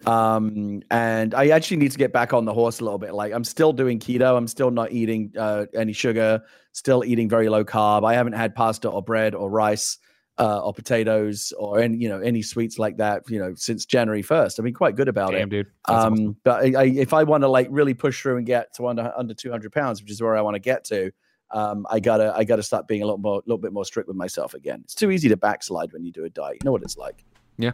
um 0.07 0.83
and 0.91 1.35
i 1.35 1.49
actually 1.49 1.77
need 1.77 1.93
to 1.93 1.99
get 1.99 2.13
back 2.13 2.33
on 2.33 2.45
the 2.45 2.53
horse 2.53 2.81
a 2.81 2.85
little 2.85 2.99
bit 2.99 3.15
like 3.15 3.33
i'm 3.33 3.45
still 3.45 3.73
doing 3.73 3.99
keto 3.99 4.37
i'm 4.37 4.49
still 4.49 4.71
not 4.71 4.93
eating 4.93 5.33
uh, 5.39 5.67
any 5.75 5.93
sugar 5.93 6.43
still 6.73 7.05
eating 7.05 7.29
very 7.29 7.49
low 7.49 7.65
carb 7.65 8.05
i 8.05 8.15
haven't 8.15 8.33
had 8.33 8.55
pasta 8.55 8.89
or 8.89 9.03
bread 9.03 9.35
or 9.35 9.51
rice 9.51 9.99
uh, 10.39 10.61
or 10.61 10.73
potatoes 10.73 11.53
or 11.59 11.79
any 11.79 11.99
you 11.99 12.09
know 12.09 12.19
any 12.21 12.41
sweets 12.41 12.79
like 12.79 12.97
that 12.97 13.23
you 13.29 13.39
know 13.39 13.55
since 13.55 13.85
january 13.85 14.23
1st 14.23 14.59
i've 14.59 14.65
been 14.65 14.73
quite 14.73 14.97
good 14.97 15.09
about 15.09 15.33
Damn, 15.33 15.43
it 15.43 15.51
dude 15.51 15.67
um 15.85 16.13
awesome. 16.13 16.37
but 16.43 16.65
I, 16.65 16.81
I, 16.81 16.85
if 16.85 17.13
i 17.13 17.23
want 17.23 17.43
to 17.43 17.49
like 17.49 17.69
really 17.71 17.95
push 17.95 18.23
through 18.23 18.39
and 18.39 18.47
get 18.47 18.75
to 18.77 18.89
under 18.89 19.13
under 19.17 19.35
200 19.35 19.71
pounds 19.71 20.01
which 20.01 20.11
is 20.11 20.23
where 20.23 20.37
i 20.37 20.41
want 20.41 20.55
to 20.55 20.61
get 20.61 20.85
to 20.87 21.13
um, 21.53 21.87
I 21.91 22.01
gotta 22.01 22.33
I 22.35 22.45
gotta 22.45 22.63
start 22.63 22.89
being 22.89 23.03
a 23.03 23.05
little 23.05 23.19
more 23.19 23.37
a 23.37 23.43
little 23.47 23.59
bit 23.59 23.73
more 23.73 23.85
strict 23.85 24.09
with 24.09 24.17
myself 24.17 24.55
again. 24.55 24.81
It's 24.85 24.95
too 24.95 25.11
easy 25.11 25.29
to 25.29 25.37
backslide 25.37 25.93
when 25.93 26.05
you 26.05 26.11
do 26.11 26.25
a 26.25 26.31
diet. 26.31 26.55
You 26.55 26.65
know 26.65 26.73
what 26.73 26.83
it's 26.83 26.97
like. 26.97 27.25
Yeah. 27.59 27.73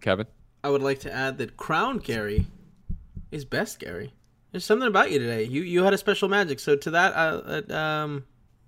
Kevin. 0.00 0.26
I 0.66 0.68
would 0.68 0.82
like 0.82 0.98
to 1.00 1.14
add 1.14 1.38
that 1.38 1.56
Crown 1.56 1.98
Gary 1.98 2.44
is 3.30 3.44
best 3.44 3.78
Gary. 3.78 4.12
There's 4.50 4.64
something 4.64 4.88
about 4.88 5.12
you 5.12 5.20
today. 5.20 5.44
You 5.44 5.62
you 5.62 5.84
had 5.84 5.94
a 5.94 5.98
special 5.98 6.28
magic. 6.28 6.58
So 6.58 6.74
to 6.74 6.90
that, 6.90 7.12
uh, 7.14 7.62
uh 7.70 7.72
um, 7.72 8.24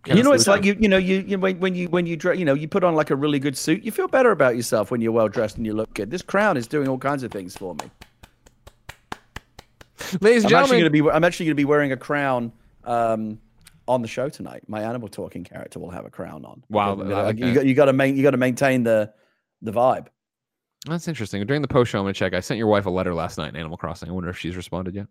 you 0.07 0.23
know, 0.23 0.31
it's 0.31 0.47
like 0.47 0.63
you 0.63 0.77
you 0.79 0.89
know 0.89 0.97
you, 0.97 1.25
you 1.27 1.41
when, 1.41 1.59
when 1.59 1.75
you 1.75 1.89
when 1.89 2.07
you 2.07 2.17
dress 2.17 2.39
you 2.39 2.45
know 2.45 2.55
you 2.55 2.69
put 2.69 2.85
on 2.85 2.95
like 2.95 3.11
a 3.11 3.17
really 3.17 3.41
good 3.41 3.59
suit, 3.59 3.83
you 3.83 3.91
feel 3.91 4.07
better 4.07 4.31
about 4.31 4.55
yourself 4.55 4.93
when 4.93 5.01
you're 5.01 5.11
well 5.11 5.27
dressed 5.27 5.57
and 5.57 5.67
you 5.67 5.73
look 5.73 5.93
good. 5.95 6.09
This 6.09 6.23
crown 6.23 6.57
is 6.57 6.69
doing 6.69 6.87
all 6.87 6.99
kinds 6.99 7.25
of 7.25 7.33
things 7.33 7.57
for 7.57 7.75
me. 7.75 7.91
Ladies 10.21 10.45
and 10.45 10.55
I'm 10.55 10.69
gentlemen, 10.69 10.77
actually 10.77 10.79
gonna 10.79 10.91
be 10.91 11.11
I'm 11.11 11.25
actually 11.25 11.47
going 11.47 11.57
to 11.57 11.63
be 11.63 11.65
wearing 11.65 11.91
a 11.91 11.97
crown 11.97 12.53
um, 12.85 13.41
on 13.89 14.03
the 14.03 14.09
show 14.09 14.29
tonight. 14.29 14.63
My 14.69 14.83
animal 14.83 15.09
talking 15.09 15.43
character 15.43 15.81
will 15.81 15.91
have 15.91 16.07
a 16.07 16.11
crown 16.11 16.45
on. 16.45 16.63
Wow, 16.71 16.95
like, 16.95 17.41
you 17.41 17.53
got 17.53 17.67
you 17.67 17.75
got 17.75 17.87
to 17.87 17.93
main 17.93 18.17
you 18.17 18.23
got 18.23 18.31
to 18.31 18.37
maintain 18.37 18.85
the 18.85 19.13
the 19.63 19.73
vibe. 19.73 20.07
That's 20.87 21.09
interesting. 21.09 21.45
During 21.47 21.63
the 21.63 21.69
post 21.69 21.91
show, 21.91 21.99
I'm 21.99 22.05
going 22.05 22.15
to 22.15 22.19
check. 22.19 22.35
I 22.35 22.41
sent 22.41 22.59
your 22.59 22.69
wife 22.69 22.87
a 22.87 22.91
letter 22.91 23.13
last 23.13 23.37
night 23.37 23.49
in 23.49 23.57
Animal 23.57 23.77
Crossing. 23.77 24.09
I 24.09 24.13
wonder 24.13 24.31
if 24.31 24.39
she's 24.39 24.57
responded 24.57 24.95
yet. 24.95 25.07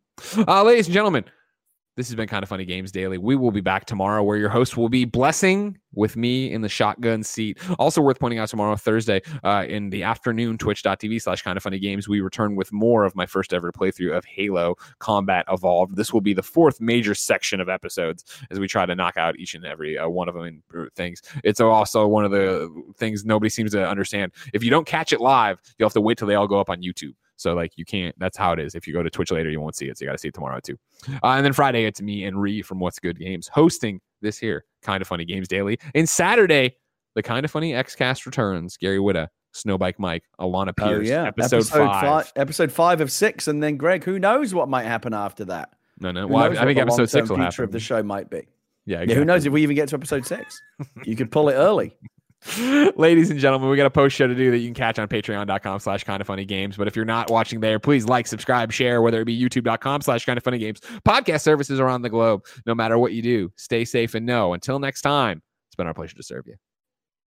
Uh, 0.48 0.64
ladies 0.64 0.88
and 0.88 0.94
gentlemen, 0.94 1.26
this 1.98 2.08
has 2.08 2.16
been 2.16 2.30
Kinda 2.30 2.46
Funny 2.46 2.64
Games 2.64 2.92
Daily. 2.92 3.18
We 3.18 3.36
will 3.36 3.50
be 3.50 3.60
back 3.60 3.86
tomorrow 3.86 4.22
where 4.22 4.38
your 4.38 4.50
host 4.50 4.78
will 4.78 4.88
be 4.88 5.04
blessing 5.04 5.80
with 5.96 6.16
me 6.16 6.54
in 6.54 6.62
the 6.62 6.70
shotgun 6.70 7.24
seat. 7.24 7.58
Also 7.80 8.02
worth 8.02 8.20
pointing 8.20 8.38
out 8.38 8.50
tomorrow, 8.50 8.76
Thursday, 8.76 9.20
uh, 9.44 9.66
in 9.68 9.90
the 9.90 10.04
afternoon, 10.04 10.60
twitch.tv 10.60 11.20
slash 11.20 11.42
kind 11.42 11.58
of 11.58 11.64
funny 11.64 11.80
games, 11.80 12.08
we 12.08 12.22
return 12.22 12.56
with 12.56 12.72
more 12.72 13.04
of 13.04 13.16
my 13.16 13.26
first 13.26 13.52
ever 13.52 13.72
playthrough 13.72 14.16
of 14.16 14.24
Halo 14.26 14.76
Combat 15.00 15.44
Evolved. 15.50 15.96
This 15.96 16.14
will 16.14 16.22
be 16.22 16.36
the 16.36 16.44
fourth 16.44 16.80
major 16.80 17.16
section 17.16 17.60
of 17.60 17.68
episodes 17.68 18.24
as 18.52 18.60
we 18.60 18.68
try 18.68 18.86
to 18.86 18.96
knock 18.96 19.18
out 19.18 19.40
each 19.40 19.56
and 19.56 19.66
every 19.66 19.98
uh, 19.98 20.08
one 20.08 20.30
of 20.30 20.36
them 20.36 20.46
in 20.46 20.90
things. 20.96 21.24
It's 21.44 21.60
also 21.60 22.06
one 22.06 22.26
of 22.26 22.32
the 22.32 22.72
things 22.98 23.26
nobody 23.26 23.50
seems 23.50 23.72
to 23.72 23.90
understand. 23.90 24.34
If 24.54 24.64
you 24.64 24.70
don't 24.70 24.86
catch 24.86 25.14
it 25.14 25.20
live, 25.20 25.60
you'll 25.80 25.90
have 25.90 25.94
to 25.94 26.02
wait 26.02 26.20
till 26.20 26.28
they 26.28 26.36
all 26.36 26.48
go 26.48 26.60
up 26.60 26.70
on 26.70 26.84
YouTube. 26.84 27.16
So 27.38 27.54
like 27.54 27.74
you 27.78 27.86
can't. 27.86 28.14
That's 28.20 28.38
how 28.38 28.52
it 28.52 28.60
is. 28.60 28.76
If 28.76 28.88
you 28.88 28.94
go 28.94 29.02
to 29.02 29.10
Twitch 29.10 29.32
later, 29.32 29.50
you 29.50 29.62
won't 29.62 29.76
see 29.76 29.86
it. 29.86 29.98
So 29.98 30.04
you 30.04 30.10
got 30.10 30.14
to 30.14 30.18
see 30.18 30.28
it 30.28 30.34
tomorrow 30.34 30.60
too. 30.60 30.78
Uh, 31.24 31.28
and 31.28 31.46
then 31.46 31.54
Friday, 31.54 31.86
it's 31.86 32.02
me 32.02 32.26
and 32.26 32.42
Ree 32.42 32.62
from 32.62 32.80
What's 32.80 33.00
Good 33.00 33.20
Games 33.20 33.48
hosting 33.48 34.02
this 34.22 34.38
here 34.38 34.66
Kinda 34.84 35.06
Funny 35.06 35.26
Games 35.26 35.48
Daily. 35.48 35.80
And 35.96 36.10
Saturday, 36.10 36.76
the 37.16 37.24
Kinda 37.24 37.48
Funny 37.48 37.72
XCast 37.72 38.26
returns. 38.26 38.76
Gary 38.78 38.98
Whitta, 38.98 39.28
Snowbike 39.54 39.96
Mike, 39.98 40.24
Alanah 40.40 40.70
oh, 40.70 40.74
Pearce. 40.74 41.08
Oh, 41.08 41.12
yeah, 41.12 41.28
episode, 41.28 41.58
episode 41.58 41.86
five. 41.86 42.02
five. 42.02 42.34
Episode 42.36 42.72
five 42.72 43.02
of 43.02 43.12
six, 43.12 43.48
and 43.48 43.62
then 43.62 43.78
Greg. 43.78 44.04
Who 44.04 44.20
knows 44.20 44.54
what 44.54 44.68
might 44.68 44.86
happen 44.86 45.14
after 45.14 45.46
that? 45.46 45.70
No, 46.00 46.12
no. 46.12 46.28
Well, 46.28 46.44
I, 46.44 46.62
I 46.62 46.66
think 46.66 46.80
episode 46.80 47.10
six 47.10 47.30
will 47.30 47.38
happen. 47.38 47.64
Of 47.64 47.72
the 47.72 47.80
show 47.80 48.02
might 48.04 48.30
be. 48.30 48.48
Yeah, 48.86 48.98
exactly. 48.98 49.14
yeah. 49.14 49.20
Who 49.20 49.26
knows 49.26 49.46
if 49.46 49.52
we 49.52 49.64
even 49.64 49.76
get 49.76 49.90
to 49.90 49.96
episode 49.96 50.26
six? 50.26 50.62
you 51.04 51.16
could 51.16 51.32
pull 51.32 51.50
it 51.50 51.54
early. 51.54 51.96
Ladies 52.98 53.30
and 53.30 53.40
gentlemen, 53.40 53.70
we 53.70 53.78
got 53.78 53.88
a 53.88 53.92
post 53.92 54.16
show 54.16 54.28
to 54.28 54.36
do 54.36 54.52
that 54.52 54.60
you 54.60 54.68
can 54.68 54.74
catch 54.74 55.00
on 55.00 55.08
patreon.com 55.08 55.80
slash 55.80 56.04
kind 56.04 56.22
of 56.22 56.28
funny 56.28 56.46
games. 56.46 56.78
But 56.78 56.88
if 56.88 56.96
you're 56.96 57.06
not 57.06 57.32
watching 57.32 57.60
there, 57.60 57.80
please 57.80 58.06
like, 58.06 58.28
subscribe, 58.28 58.72
share, 58.72 59.02
whether 59.02 59.22
it 59.22 59.26
be 59.26 59.38
youtube.com 59.38 60.02
slash 60.02 60.26
kind 60.26 60.38
of 60.38 60.44
funny 60.44 60.60
games. 60.60 60.80
Podcast 61.06 61.42
services 61.42 61.80
around 61.80 62.04
the 62.04 62.10
globe. 62.10 62.46
No 62.66 62.76
matter 62.76 62.98
what 62.98 63.14
you 63.14 63.22
do, 63.22 63.52
stay 63.58 63.86
safe 63.86 64.14
and 64.14 64.26
know. 64.26 64.54
Until 64.54 64.80
next 64.80 65.02
time, 65.02 65.42
it's 65.68 65.76
been 65.76 65.88
our 65.88 65.94
pleasure 65.94 66.16
to 66.16 66.24
serve 66.24 66.46
you. 66.48 66.56